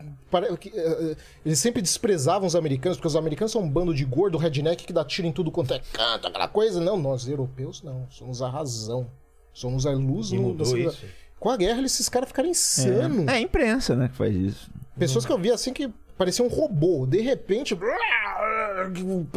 [0.59, 1.15] que, eh, eh,
[1.45, 4.91] Eles sempre desprezavam os americanos, porque os americanos são um bando de gordo, redneck que
[4.91, 6.81] dá tiro em tudo quanto é canto, aquela coisa.
[6.81, 8.07] Não, nós europeus não.
[8.09, 9.07] Somos a razão.
[9.53, 10.53] Somos a luz E no-
[11.39, 13.27] com a guerra, esses caras ficaram insanos.
[13.27, 14.69] É a imprensa, né, que faz isso.
[14.97, 17.05] Pessoas que eu vi assim que parecia um robô.
[17.05, 17.77] De repente.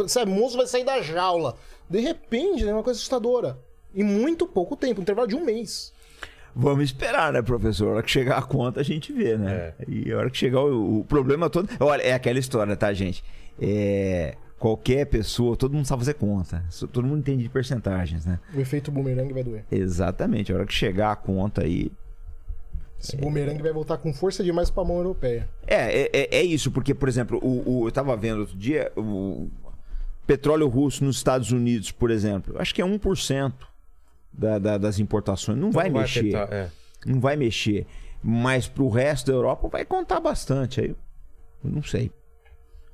[0.08, 1.56] Sabe, o monstro vai sair da jaula.
[1.88, 3.58] De repente, é uma coisa assustadora.
[3.94, 5.92] Em muito pouco tempo, um intervalo de um mês.
[6.54, 7.88] Vamos esperar, né, professor?
[7.88, 9.72] A hora que chegar a conta, a gente vê, né?
[9.86, 11.68] E a hora que chegar o, o problema todo.
[11.78, 13.22] Olha, é aquela história, tá, gente?
[13.60, 14.36] É.
[14.58, 16.62] Qualquer pessoa, todo mundo sabe fazer conta.
[16.92, 18.38] Todo mundo entende de percentagens, né?
[18.54, 19.64] O efeito boomerang vai doer.
[19.70, 20.52] Exatamente.
[20.52, 21.90] A hora que chegar a conta aí.
[23.00, 25.48] Esse boomerang vai voltar com força demais pra mão europeia.
[25.66, 28.92] É, é, é- é isso, porque, por exemplo, o, o- eu tava vendo outro dia
[28.96, 29.48] o
[30.26, 33.52] petróleo russo nos Estados Unidos, por exemplo, acho que é 1%
[34.32, 35.58] da, da, das importações.
[35.58, 36.20] Não vai, Não mexer.
[36.36, 36.70] afetar, é.
[37.06, 37.86] não vai mexer.
[38.22, 40.80] Mas pro resto da Europa vai contar bastante.
[40.80, 40.90] Aí
[41.64, 42.10] eu não sei.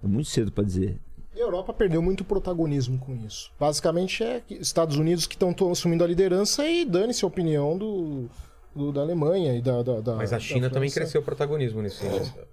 [0.03, 1.01] É muito cedo para dizer.
[1.35, 3.51] A Europa perdeu muito protagonismo com isso.
[3.59, 8.31] Basicamente é Estados Unidos que estão assumindo a liderança e dane-se a opinião do,
[8.77, 12.05] do, da Alemanha e da, da, da Mas a China também cresceu o protagonismo nesse,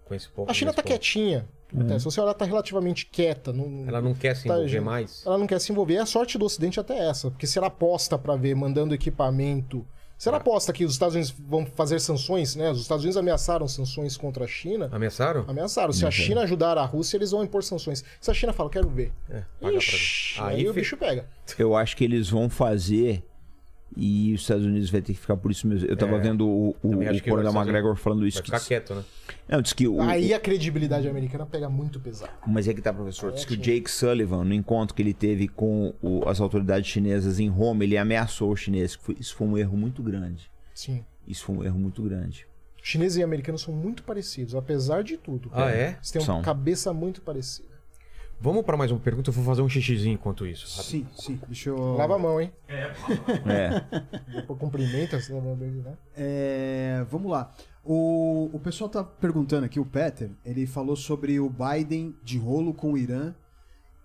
[0.06, 0.50] com esse ponto.
[0.50, 1.45] A China está quietinha.
[1.90, 2.00] É.
[2.00, 3.52] Se você olhar, está relativamente quieta.
[3.52, 5.24] Não, ela não quer se tá, envolver mais?
[5.26, 5.98] Ela não quer se envolver.
[5.98, 7.32] A sorte do Ocidente até essa.
[7.32, 9.85] Porque se ela aposta para ver, mandando equipamento
[10.24, 12.72] você não aposta que os Estados Unidos vão fazer sanções, né?
[12.72, 14.88] Os Estados Unidos ameaçaram sanções contra a China.
[14.90, 15.43] Ameaçaram?
[15.50, 15.92] Ameaçaram.
[15.92, 18.06] Se a China ajudar a Rússia, eles vão impor sanções.
[18.22, 19.11] Se a China fala, quero ver.
[19.30, 21.27] É, Ixi, aí, aí o bicho pega.
[21.60, 23.22] Eu acho que eles vão fazer
[23.95, 25.88] e os Estados Unidos vai ter que ficar por isso mesmo.
[25.88, 28.38] Eu tava é, vendo o, o, o Coronel McGregor falando isso.
[28.38, 28.67] Vai ficar que...
[28.67, 29.03] quieto, né?
[29.47, 32.31] Não, diz que o, Aí a credibilidade americana pega muito pesado.
[32.47, 33.31] Mas é que tá, professor.
[33.31, 37.39] Diz que o Jake Sullivan, no encontro que ele teve com o, as autoridades chinesas
[37.39, 38.97] em Roma, ele ameaçou os chineses.
[39.19, 40.49] Isso foi um erro muito grande.
[40.73, 41.03] Sim.
[41.27, 42.47] Isso foi um erro muito grande.
[42.81, 45.49] Chineses e americanos são muito parecidos, apesar de tudo.
[45.53, 45.91] Ah, é?
[45.91, 47.73] Eles têm uma cabeça muito parecida.
[48.40, 50.68] Vamos para mais uma pergunta, eu vou fazer um xixizinho enquanto isso.
[50.84, 51.40] Sim, sim.
[51.48, 51.95] Deixa eu.
[51.95, 52.52] Lava a mão, hein?
[52.68, 52.92] É.
[53.48, 53.86] é.
[54.36, 55.98] Depois cumprimenta, você lava né?
[56.16, 57.52] É, vamos lá.
[57.84, 62.74] O, o pessoal tá perguntando aqui, o Peter, ele falou sobre o Biden de rolo
[62.74, 63.34] com o Irã.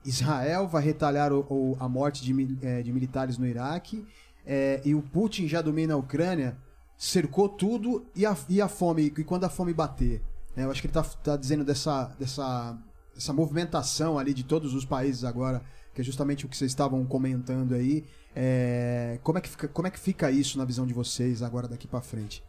[0.05, 4.07] Israel vai retalhar o, o, a morte de, é, de militares no Iraque
[4.49, 6.57] é, e o Putin já domina a Ucrânia,
[6.97, 10.23] cercou tudo e a, e a fome, e quando a fome bater.
[10.57, 12.79] Né, eu acho que ele está tá dizendo dessa, dessa,
[13.19, 15.61] dessa movimentação ali de todos os países agora,
[15.93, 18.05] que é justamente o que vocês estavam comentando aí.
[18.35, 21.67] É, como, é que fica, como é que fica isso na visão de vocês agora
[21.67, 22.45] daqui para frente?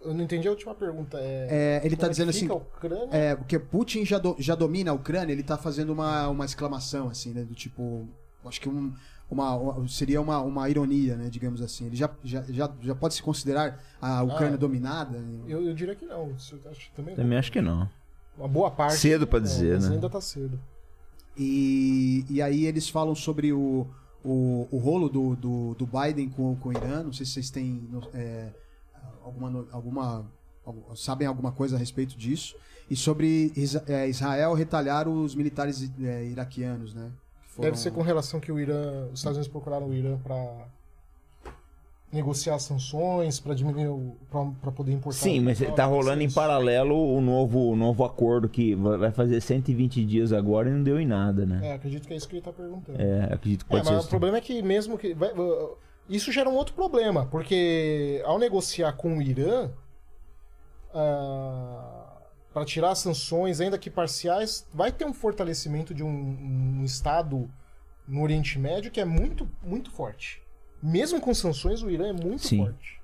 [0.00, 1.18] Eu não entendi a última pergunta.
[1.20, 2.48] É, é ele está é dizendo assim.
[3.10, 7.08] É, porque Putin já, do, já domina a Ucrânia, ele está fazendo uma, uma exclamação,
[7.08, 7.44] assim, né?
[7.44, 8.08] Do tipo.
[8.46, 8.94] Acho que um,
[9.30, 11.86] uma, seria uma, uma ironia, né, digamos assim.
[11.86, 15.22] Ele já, já, já, já pode se considerar a Ucrânia ah, dominada?
[15.46, 16.32] Eu, eu diria que não.
[16.34, 16.56] Acho,
[16.94, 17.38] também, também não.
[17.38, 17.90] acho que não.
[18.38, 18.96] Uma boa parte.
[18.96, 19.88] Cedo para dizer, é, né?
[19.94, 20.58] ainda tá cedo.
[21.36, 23.86] E, e aí eles falam sobre o,
[24.24, 27.02] o, o rolo do, do, do Biden com, com o Irã.
[27.02, 28.50] Não sei se vocês têm é,
[29.24, 30.26] alguma, alguma
[30.94, 32.56] sabem alguma coisa a respeito disso.
[32.90, 33.52] E sobre
[33.86, 37.10] é, Israel retalhar os militares é, iraquianos, né?
[37.48, 37.70] Foram...
[37.70, 40.68] Deve ser com relação que o Irã, os Estados Unidos procuraram o Irã para
[42.10, 44.12] negociar sanções para diminuir
[44.60, 45.18] para poder importar.
[45.18, 50.04] Sim, mas está rolando em paralelo o novo, o novo acordo que vai fazer 120
[50.04, 51.60] dias agora e não deu em nada, né?
[51.62, 53.00] É, acredito que é isso que ele está perguntando.
[53.00, 53.92] É, acredito que pode é, ser.
[53.92, 55.14] Mas o problema é que mesmo que
[56.08, 59.70] isso gera um outro problema, porque ao negociar com o Irã,
[60.88, 62.08] uh,
[62.52, 67.48] para tirar sanções, ainda que parciais, vai ter um fortalecimento de um, um, Estado
[68.06, 70.42] no Oriente Médio que é muito, muito forte.
[70.82, 72.58] Mesmo com sanções, o Irã é muito Sim.
[72.58, 72.98] forte.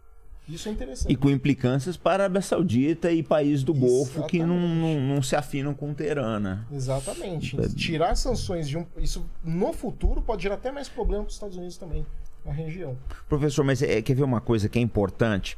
[0.49, 1.11] Isso é interessante.
[1.11, 5.23] E com implicâncias para a Arábia Saudita e países do Golfo que não, não, não,
[5.23, 6.65] se afinam com o Teherã, né?
[6.71, 7.59] Exatamente.
[7.59, 7.67] É...
[7.69, 8.85] Tirar sanções de um.
[8.99, 12.05] Isso no futuro pode gerar até mais problemas para os Estados Unidos também,
[12.45, 12.95] na região.
[13.27, 15.57] Professor, mas é, quer ver uma coisa que é importante?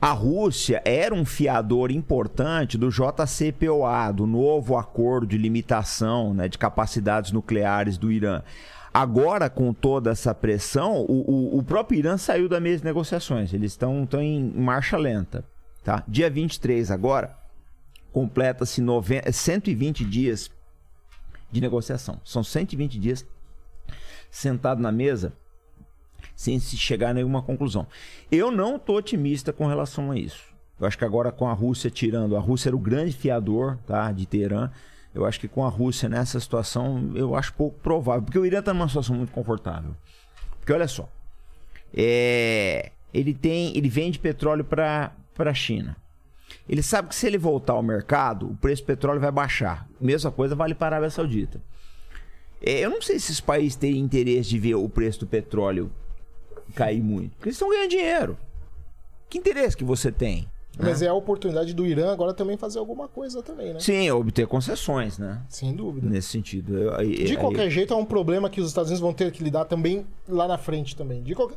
[0.00, 6.56] A Rússia era um fiador importante do JCPOA, do novo acordo de limitação né, de
[6.56, 8.42] capacidades nucleares do Irã.
[8.92, 13.52] Agora, com toda essa pressão, o, o, o próprio Irã saiu das mesmas negociações.
[13.52, 15.44] Eles estão em marcha lenta.
[15.84, 16.02] Tá?
[16.06, 17.36] Dia 23 agora,
[18.12, 18.82] completa-se
[19.32, 20.50] 120 dias
[21.50, 22.20] de negociação.
[22.24, 23.26] São 120 dias
[24.30, 25.32] sentado na mesa
[26.34, 27.86] sem se chegar a nenhuma conclusão.
[28.30, 30.54] Eu não estou otimista com relação a isso.
[30.78, 34.12] Eu acho que agora com a Rússia tirando, a Rússia era o grande fiador tá,
[34.12, 34.70] de Teherã.
[35.14, 38.22] Eu acho que com a Rússia nessa situação, eu acho pouco provável.
[38.22, 39.94] Porque o Irã está numa situação muito confortável.
[40.58, 41.08] Porque olha só,
[41.94, 45.96] é, ele tem, ele vende petróleo para a China.
[46.68, 49.88] Ele sabe que se ele voltar ao mercado, o preço do petróleo vai baixar.
[50.00, 51.60] Mesma coisa vale para a Arábia Saudita.
[52.60, 55.90] É, eu não sei se esses países têm interesse de ver o preço do petróleo
[56.74, 57.32] cair muito.
[57.36, 58.38] Porque eles estão ganhando dinheiro.
[59.28, 60.48] Que interesse que você tem?
[60.78, 61.08] Mas né?
[61.08, 63.80] é a oportunidade do Irã agora também fazer alguma coisa também, né?
[63.80, 65.42] Sim, obter concessões, né?
[65.48, 66.08] Sem dúvida.
[66.08, 66.78] Nesse sentido.
[66.78, 69.42] Eu, eu, de qualquer jeito, é um problema que os Estados Unidos vão ter que
[69.42, 71.22] lidar também lá na frente também.
[71.22, 71.56] De qualquer...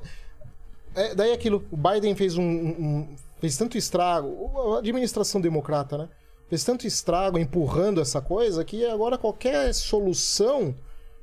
[0.96, 3.08] É, daí aquilo, o Biden fez um, um,
[3.40, 6.10] fez tanto estrago, a administração democrata, né?
[6.50, 10.76] Fez tanto estrago empurrando essa coisa que agora qualquer solução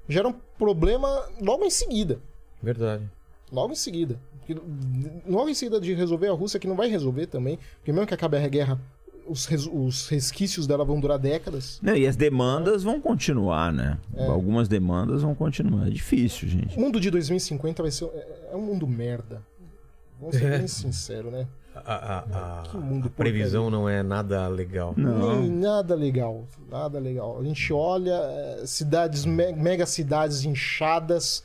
[0.09, 2.19] gera um problema logo em seguida.
[2.63, 3.11] Verdade
[3.53, 4.19] logo em seguida.
[5.27, 8.15] Logo em seguida de resolver a Rússia, que não vai resolver também, porque mesmo que
[8.15, 8.81] acabe a guerra,
[9.27, 11.79] os, res, os resquícios dela vão durar décadas.
[11.83, 13.99] Não, e as demandas vão continuar, né?
[14.15, 14.27] É.
[14.27, 15.87] Algumas demandas vão continuar.
[15.87, 16.77] É difícil, gente.
[16.77, 18.07] O mundo de 2050 vai ser.
[18.07, 19.43] É, é um mundo merda.
[20.21, 21.47] Vamos ser bem sinceros, né?
[21.77, 24.93] a, a- a- Que mundo a previsão não é nada legal.
[24.97, 26.45] Nem nada legal.
[26.69, 27.39] Nada legal.
[27.41, 31.45] A gente olha eh, cidades, me- mega cidades inchadas,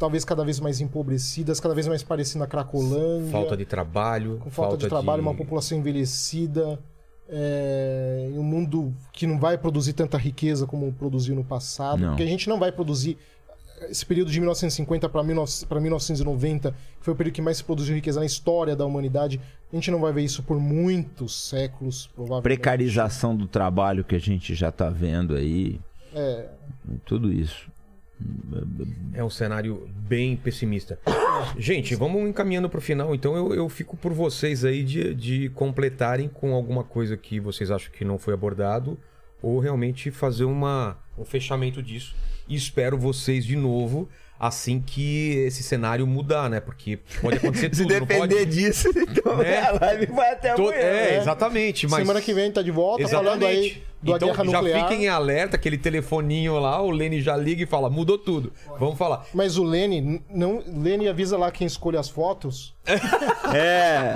[0.00, 3.30] talvez cada vez mais empobrecidas, cada vez mais parecendo a Cracolândia.
[3.30, 4.38] Falta de trabalho.
[4.42, 6.78] com falta, de trabalho, uma população envelhecida,
[7.28, 12.08] é, um mundo que não vai produzir tanta riqueza como produziu no passado, Não.
[12.08, 13.18] porque a gente não vai produzir
[13.90, 18.20] esse período de 1950 para 1990, que foi o período que mais se produziu riqueza
[18.20, 19.38] na história da humanidade,
[19.70, 22.42] a gente não vai ver isso por muitos séculos, provavelmente.
[22.42, 25.78] Precarização do trabalho que a gente já tá vendo aí.
[26.14, 26.48] É,
[27.04, 27.70] Tudo isso.
[29.14, 30.98] É um cenário bem pessimista.
[31.56, 33.14] Gente, vamos encaminhando pro final.
[33.14, 37.70] Então eu, eu fico por vocês aí de, de completarem com alguma coisa que vocês
[37.70, 38.98] acham que não foi abordado
[39.42, 42.14] ou realmente fazer uma, um fechamento disso.
[42.48, 44.08] E espero vocês de novo
[44.38, 46.60] assim que esse cenário mudar, né?
[46.60, 48.46] Porque pode acontecer Se tudo, não depender pode?
[48.46, 49.60] disso, então Né?
[49.60, 50.78] a live vai até To- amanhã.
[50.78, 51.18] É, né?
[51.18, 51.86] exatamente.
[51.86, 52.00] Mas...
[52.00, 53.89] Semana que vem tá de volta falando aí Exatamente.
[54.02, 54.88] Da então, guerra já nuclear.
[54.88, 58.52] fiquem em alerta, aquele telefoninho lá, o Lene já liga e fala, mudou tudo.
[58.78, 59.26] Vamos falar.
[59.34, 62.74] Mas o Lene, não, Lene avisa lá quem escolhe as fotos.
[63.52, 64.14] É.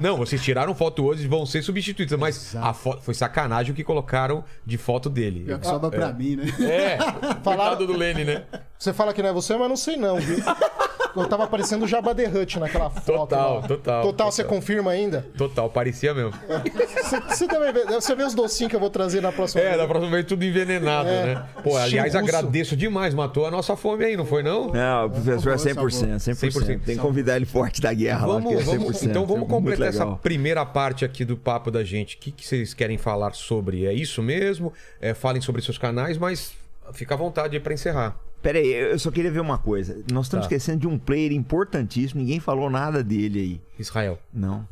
[0.00, 3.74] Não, vocês tiraram foto hoje e vão ser substituídos, mas a foto foi sacanagem o
[3.74, 5.40] que colocaram de foto dele.
[5.40, 6.44] Pior que sobra pra mim, né?
[6.60, 6.98] É,
[7.42, 8.44] falado do Lene, né?
[8.78, 10.38] Você fala que não é você, mas não sei não, viu?
[11.16, 13.04] Eu tava parecendo o Jabba the Hutt naquela foto.
[13.04, 13.68] Total, lá.
[13.68, 15.26] total, Total, você confirma ainda?
[15.36, 16.32] Total, parecia mesmo.
[16.32, 19.64] Você, você também vê, você vê os docinhos que eu vou trazer na próxima É,
[19.70, 19.76] vez?
[19.78, 21.34] da próxima vez tudo envenenado, É.
[21.34, 21.46] né?
[21.62, 22.36] Pô, aliás, Chimbuço.
[22.36, 24.68] agradeço demais, matou a nossa fome aí, não foi não?
[24.72, 26.50] Não, o professor é Salvou, 100%, 100%.
[26.52, 26.80] 100%.
[26.84, 28.78] Tem que convidar ele forte da guerra lá, que é Vamos, 100%.
[28.78, 32.16] vamos- então vamos completar essa primeira parte aqui do papo da gente.
[32.16, 33.86] O que, que vocês querem falar sobre?
[33.86, 34.72] É isso mesmo?
[35.00, 36.52] É, falem sobre seus canais, mas
[36.92, 38.16] fica à vontade aí pra encerrar.
[38.42, 40.02] Pera aí, eu só queria ver uma coisa.
[40.10, 40.48] Nós estamos Tá.
[40.54, 43.60] esquecendo de um player importantíssimo, ninguém falou nada dele aí.
[43.78, 44.18] Israel.
[44.32, 44.66] Não.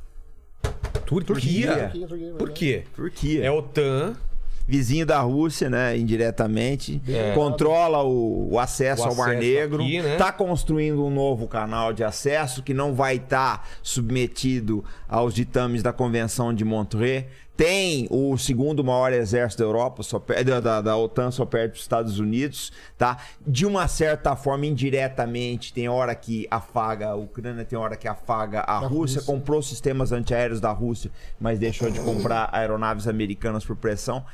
[1.04, 1.90] Tur- Turquia.
[1.92, 2.34] Turquia?
[2.38, 2.84] Por quê?
[2.94, 3.44] Turquia.
[3.44, 4.14] É OTAN,
[4.66, 5.96] Vizinho da Rússia, né?
[5.96, 7.00] Indiretamente.
[7.08, 7.32] É.
[7.32, 9.82] Controla o, o acesso O ao Mar Negro.
[9.82, 10.16] aqui, né?
[10.16, 15.90] Tá construindo um novo canal de acesso que não vai estar submetido aos ditames da
[15.92, 17.24] Convenção de Montreux.
[17.58, 21.80] Tem o segundo maior exército da Europa, só per- da, da, OTAN, só perto dos
[21.80, 23.18] Estados Unidos, tá?
[23.44, 28.60] De uma certa forma, indiretamente, tem hora que afaga a Ucrânia, tem hora que afaga
[28.60, 34.24] a Rússia, comprou sistemas antiaéreos da Rússia, mas deixou de comprar aeronaves americanas por pressão.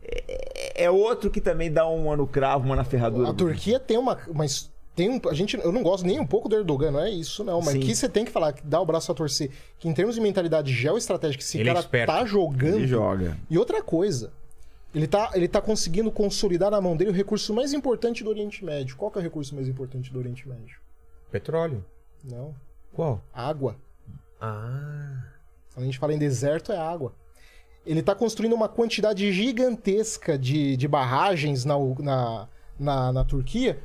[0.00, 3.30] É, é outro que também dá uma no cravo, uma na ferradura.
[3.30, 4.16] A Turquia tem uma.
[4.32, 7.08] Mas tem um, a gente, eu não gosto nem um pouco do Erdogan, não é
[7.08, 7.60] isso, não.
[7.60, 7.78] Mas Sim.
[7.78, 9.48] aqui você tem que falar, que dá o braço a torcer.
[9.78, 12.12] Que em termos de mentalidade geoestratégica, esse Ele é cara esperto.
[12.12, 12.74] tá jogando.
[12.74, 13.38] Ele joga.
[13.48, 14.32] E outra coisa.
[14.92, 18.64] Ele tá, ele tá conseguindo consolidar na mão dele o recurso mais importante do Oriente
[18.64, 18.96] Médio.
[18.96, 20.78] Qual que é o recurso mais importante do Oriente Médio?
[21.30, 21.84] petróleo.
[22.24, 22.54] Não.
[22.92, 23.22] Qual?
[23.32, 23.76] Água.
[24.40, 25.22] Ah.
[25.74, 27.12] Quando a gente fala em deserto, é água.
[27.86, 33.78] Ele está construindo uma quantidade gigantesca de, de barragens na, na, na, na Turquia,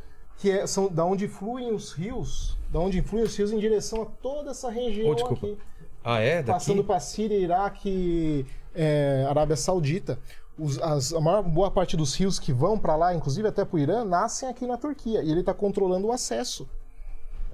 [0.43, 4.01] que é, são da onde fluem os rios, da onde fluem os rios em direção
[4.01, 5.45] a toda essa região Oh, desculpa.
[5.47, 5.57] aqui.
[6.03, 6.35] Ah, é?
[6.43, 6.51] Daqui?
[6.51, 10.19] Passando para Síria, Iraque, é, Arábia Saudita.
[10.59, 13.77] Os- as- a maior boa parte dos rios que vão para lá, inclusive até para
[13.77, 15.23] o Irã, nascem aqui na Turquia.
[15.23, 16.67] E ele está controlando o acesso.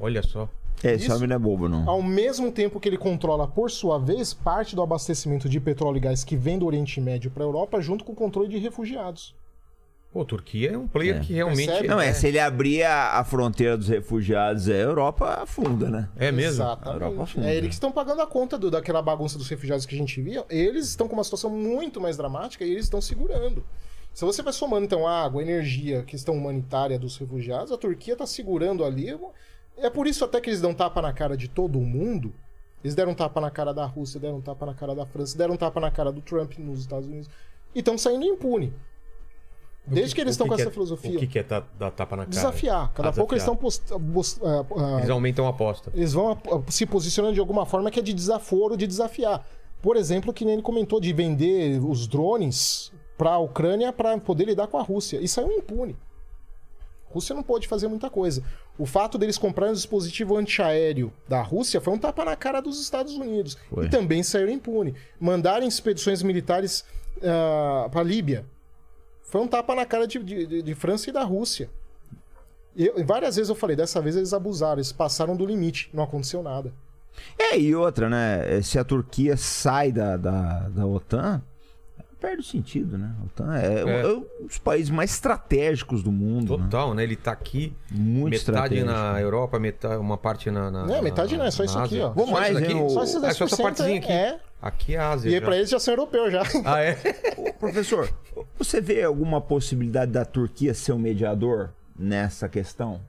[0.01, 0.49] Olha só.
[0.83, 1.87] É, esse homem não é bobo, não.
[1.87, 5.99] Ao mesmo tempo que ele controla, por sua vez, parte do abastecimento de petróleo e
[5.99, 9.35] gás que vem do Oriente Médio para a Europa, junto com o controle de refugiados.
[10.11, 11.19] Pô, Turquia é um player É.
[11.19, 11.67] que realmente.
[11.67, 11.88] Percebe?
[11.88, 16.09] Não, é, se ele abrir a, a fronteira dos refugiados, a Europa afunda, né?
[16.17, 16.63] É mesmo?
[16.63, 17.21] A Europa Exatamente.
[17.21, 17.47] afunda.
[17.49, 20.19] É eles que estão pagando a conta do- daquela bagunça dos refugiados que a gente
[20.19, 20.43] via.
[20.49, 23.63] Eles estão com uma situação muito mais dramática e eles estão segurando.
[24.11, 28.83] Se você vai somando, então, água, energia, questão humanitária dos refugiados, a Turquia está segurando
[28.83, 29.15] ali.
[29.77, 32.33] É por isso até que eles dão tapa na cara de todo mundo.
[32.83, 35.79] Eles deram tapa na cara da Rússia, deram tapa na cara da França, deram tapa
[35.79, 37.29] na cara do Trump nos Estados Unidos.
[37.75, 38.73] E estão saindo impune.
[39.88, 41.16] Desde que, eles O estão com que essa é- filosofia.
[41.16, 42.30] O que, que é dar tapa na cara?
[42.30, 42.91] Desafiar.
[42.93, 43.83] Cada Ah, pouco eles estão post...
[44.43, 45.91] ah, Eles aumentam a aposta.
[45.95, 49.43] eles vão se posicionando de alguma forma que é de desaforo, de desafiar.
[49.82, 54.45] Por exemplo, que nem ele comentou de vender os drones para a Ucrânia para poder
[54.45, 55.17] lidar com a Rússia.
[55.22, 55.95] Isso saiu impune.
[57.09, 58.43] A Rússia não pode fazer muita coisa.
[58.77, 62.80] O fato deles comprarem um dispositivo antiaéreo da Rússia foi um tapa na cara dos
[62.80, 63.58] Estados Unidos.
[63.69, 63.85] Foi.
[63.88, 64.93] E também saíram impune.
[65.19, 66.85] Mandarem expedições militares
[67.91, 68.45] para a Líbia
[69.30, 71.69] foi um tapa na cara de, de- de França e da Rússia.
[72.75, 76.41] Eu- várias vezes eu falei, dessa vez eles abusaram, eles passaram do limite, não aconteceu
[76.43, 76.74] nada.
[77.38, 78.61] É, e outra, né?
[78.61, 81.41] Se a Turquia sai da, da, da OTAN,
[82.19, 83.11] perde o sentido, né?
[83.22, 84.01] A OTAN é, É.
[84.01, 86.57] é um dos países mais estratégicos do mundo.
[86.57, 86.64] né?
[86.65, 87.03] Total, né?
[87.03, 90.69] Ele tá aqui, Muito metade na Europa, metade, uma parte na.
[90.69, 92.09] na Não, metade não, é só na isso aqui, ó.
[92.11, 94.11] Vou Só mais, hein, o- Só esses É só essa 10% partezinha aqui.
[94.11, 94.39] É.
[94.61, 95.30] Aqui é a Ásia.
[95.30, 95.45] E aí já.
[95.45, 96.43] pra eles já são europeus já.
[96.65, 96.98] Ah, é?
[97.38, 98.09] Ô, Professor,
[98.57, 102.99] você vê alguma possibilidade da Turquia ser um mediador nessa questão?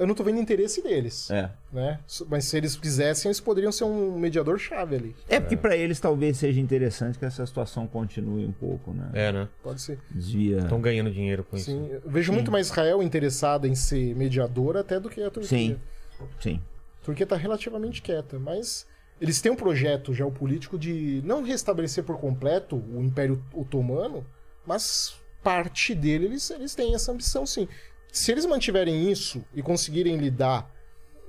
[0.00, 1.30] Eu não tô vendo interesse deles.
[1.30, 1.50] É.
[1.70, 2.00] Né?
[2.26, 5.16] Mas se eles quisessem, eles poderiam ser um mediador chave ali.
[5.28, 9.10] É porque pra eles talvez seja interessante que essa situação continue um pouco, né?
[9.12, 9.46] É, né?
[9.62, 9.98] Pode ser.
[10.10, 10.60] Desvia.
[10.60, 11.66] Estão ganhando dinheiro com isso.
[11.66, 15.48] Sim, eu vejo muito mais Israel interessada em ser mediadora até do que a Turquia.
[15.48, 15.78] Sim.
[16.40, 16.60] Sim.
[17.02, 18.86] A Turquia está relativamente quieta, mas
[19.20, 24.24] eles têm um projeto geopolítico de não restabelecer por completo o Império Otomano,
[24.66, 27.68] mas parte dele eles, eles têm essa ambição sim.
[28.12, 30.70] Se eles mantiverem isso e conseguirem lidar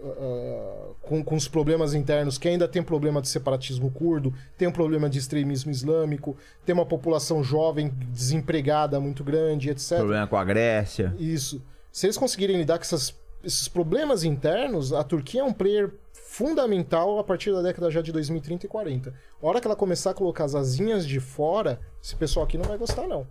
[0.03, 4.71] ah, com, com os problemas internos, que ainda tem problema de separatismo curdo, tem um
[4.71, 6.35] problema de extremismo islâmico,
[6.65, 9.97] tem uma população jovem desempregada muito grande, etc.
[9.97, 11.15] Problema com a Grécia.
[11.19, 11.61] Isso.
[11.91, 17.19] Se eles conseguirem lidar com essas- esses problemas internos, a Turquia é um player fundamental
[17.19, 19.13] a partir da década já de 2030 e 40.
[19.41, 22.65] A hora que ela começar a colocar as asinhas de fora, esse pessoal aqui não
[22.65, 23.27] vai gostar, não.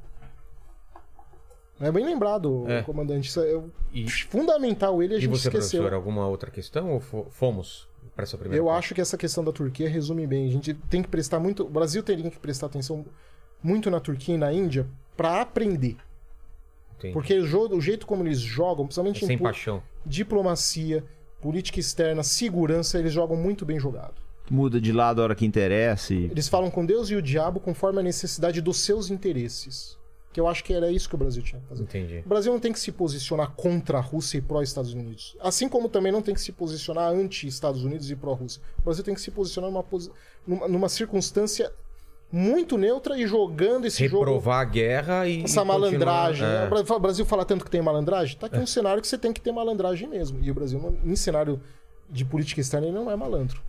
[1.81, 2.83] É bem lembrado, É.
[2.83, 3.28] comandante.
[3.28, 3.60] Isso é
[3.92, 5.81] E, fundamental ele a e gente você, esqueceu.
[5.81, 8.78] professor, alguma outra questão ou fo- fomos para essa primeira Eu parte?
[8.78, 10.47] acho que essa questão da Turquia resume bem.
[10.47, 11.62] A gente tem que prestar muito.
[11.65, 13.05] O Brasil teria que prestar atenção
[13.62, 14.86] muito na Turquia e na Índia
[15.17, 15.97] para aprender.
[16.99, 17.15] Entendi.
[17.15, 19.83] Porque o, jogo, o jeito como eles jogam, principalmente É sem paixão.
[20.05, 21.02] diplomacia,
[21.41, 24.15] política externa, segurança, eles jogam muito bem jogado.
[24.50, 26.12] Muda de lado a hora que interessa.
[26.12, 26.25] E...
[26.25, 29.97] Eles falam com Deus e o diabo conforme a necessidade dos seus interesses.
[30.33, 31.83] Que eu acho que era isso que o Brasil tinha que fazer.
[31.83, 32.23] Entendi.
[32.25, 35.36] O Brasil não tem que se posicionar contra a Rússia e pró-Estados Unidos.
[35.41, 38.62] Assim como também não tem que se posicionar anti-Estados Unidos e pró-Rússia.
[38.78, 40.10] O Brasil tem que se posicionar numa, posi-
[40.47, 41.73] numa, numa circunstância
[42.33, 44.25] muito neutra e jogando esse jogo.
[44.25, 45.42] Reprovar a guerra e.
[45.42, 46.47] Essa e malandragem.
[46.47, 46.67] É.
[46.67, 48.36] O Bra- O Brasil fala tanto que tem malandragem.
[48.39, 50.39] Tá aqui um cenário que você tem que ter malandragem mesmo.
[50.41, 51.60] E o Brasil, em cenário
[52.09, 53.60] de política externa, ele não é malandro.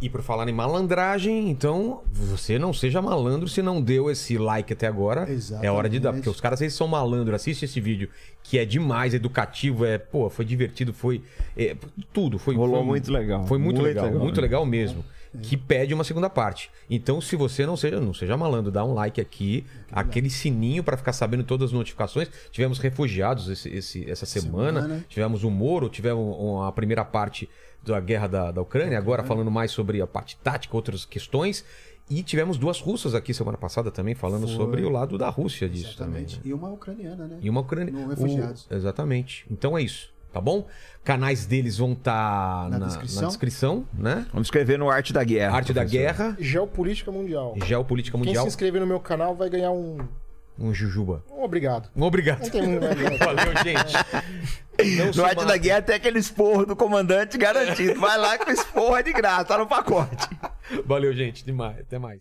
[0.00, 4.70] E por falar em malandragem, então você não seja malandro se não deu esse like
[4.74, 5.26] até agora.
[5.62, 6.16] É hora de dar, Exatamente.
[6.24, 7.34] porque os caras eles são malandros.
[7.34, 8.10] Assiste esse vídeo
[8.42, 11.22] que é demais, educativo, é, pô, foi divertido, foi
[11.56, 11.74] é,
[12.12, 13.46] tudo, foi Rolou foi- muito legal.
[13.46, 15.02] Foi muito, Muito legal, legal muito legal mesmo.
[15.42, 16.70] Que pede uma segunda parte.
[16.88, 20.96] Então, se você não seja, não seja malandro, dá um like aqui, aquele sininho para
[20.96, 22.28] ficar sabendo todas as notificações.
[22.50, 25.04] Tivemos refugiados esse, esse- essa semana, Semana.
[25.08, 27.48] tivemos o Moro, tivemos a primeira parte
[27.84, 31.64] da guerra da, da Ucrânia, agora falando mais sobre a parte tática, outras questões.
[32.08, 34.56] E tivemos duas russas aqui semana passada também falando Foi.
[34.56, 36.36] sobre o lado da Rússia disso Exatamente.
[36.36, 36.50] também.
[36.50, 37.38] E uma ucraniana, né?
[37.42, 38.08] E uma ucraniana.
[38.14, 38.66] Refugiados.
[38.70, 39.44] Exatamente.
[39.50, 40.66] Então é isso, tá bom?
[41.02, 43.22] Canais deles vão estar Na na, descrição.
[43.22, 44.26] na descrição, né?
[44.32, 45.56] Vamos escrever no Arte da Guerra.
[45.56, 45.98] Arte da professor.
[45.98, 47.54] Guerra, Geopolítica mundial.
[47.64, 49.98] Geopolítica Quem Mundial, se inscrever no meu canal vai ganhar um.
[50.58, 51.24] um Jujuba.
[51.30, 51.88] um obrigado.
[51.96, 52.42] Um obrigado.
[52.42, 52.78] Não tem.
[53.18, 53.94] Valeu, gente.
[54.98, 57.98] Não No Arte da Guerra tem aquele esporro do comandante garantido.
[57.98, 60.28] Vai lá que o esporro é de graça, tá no pacote.
[60.84, 61.42] Valeu, gente.
[61.46, 61.80] Demais.
[61.80, 62.20] Até mais.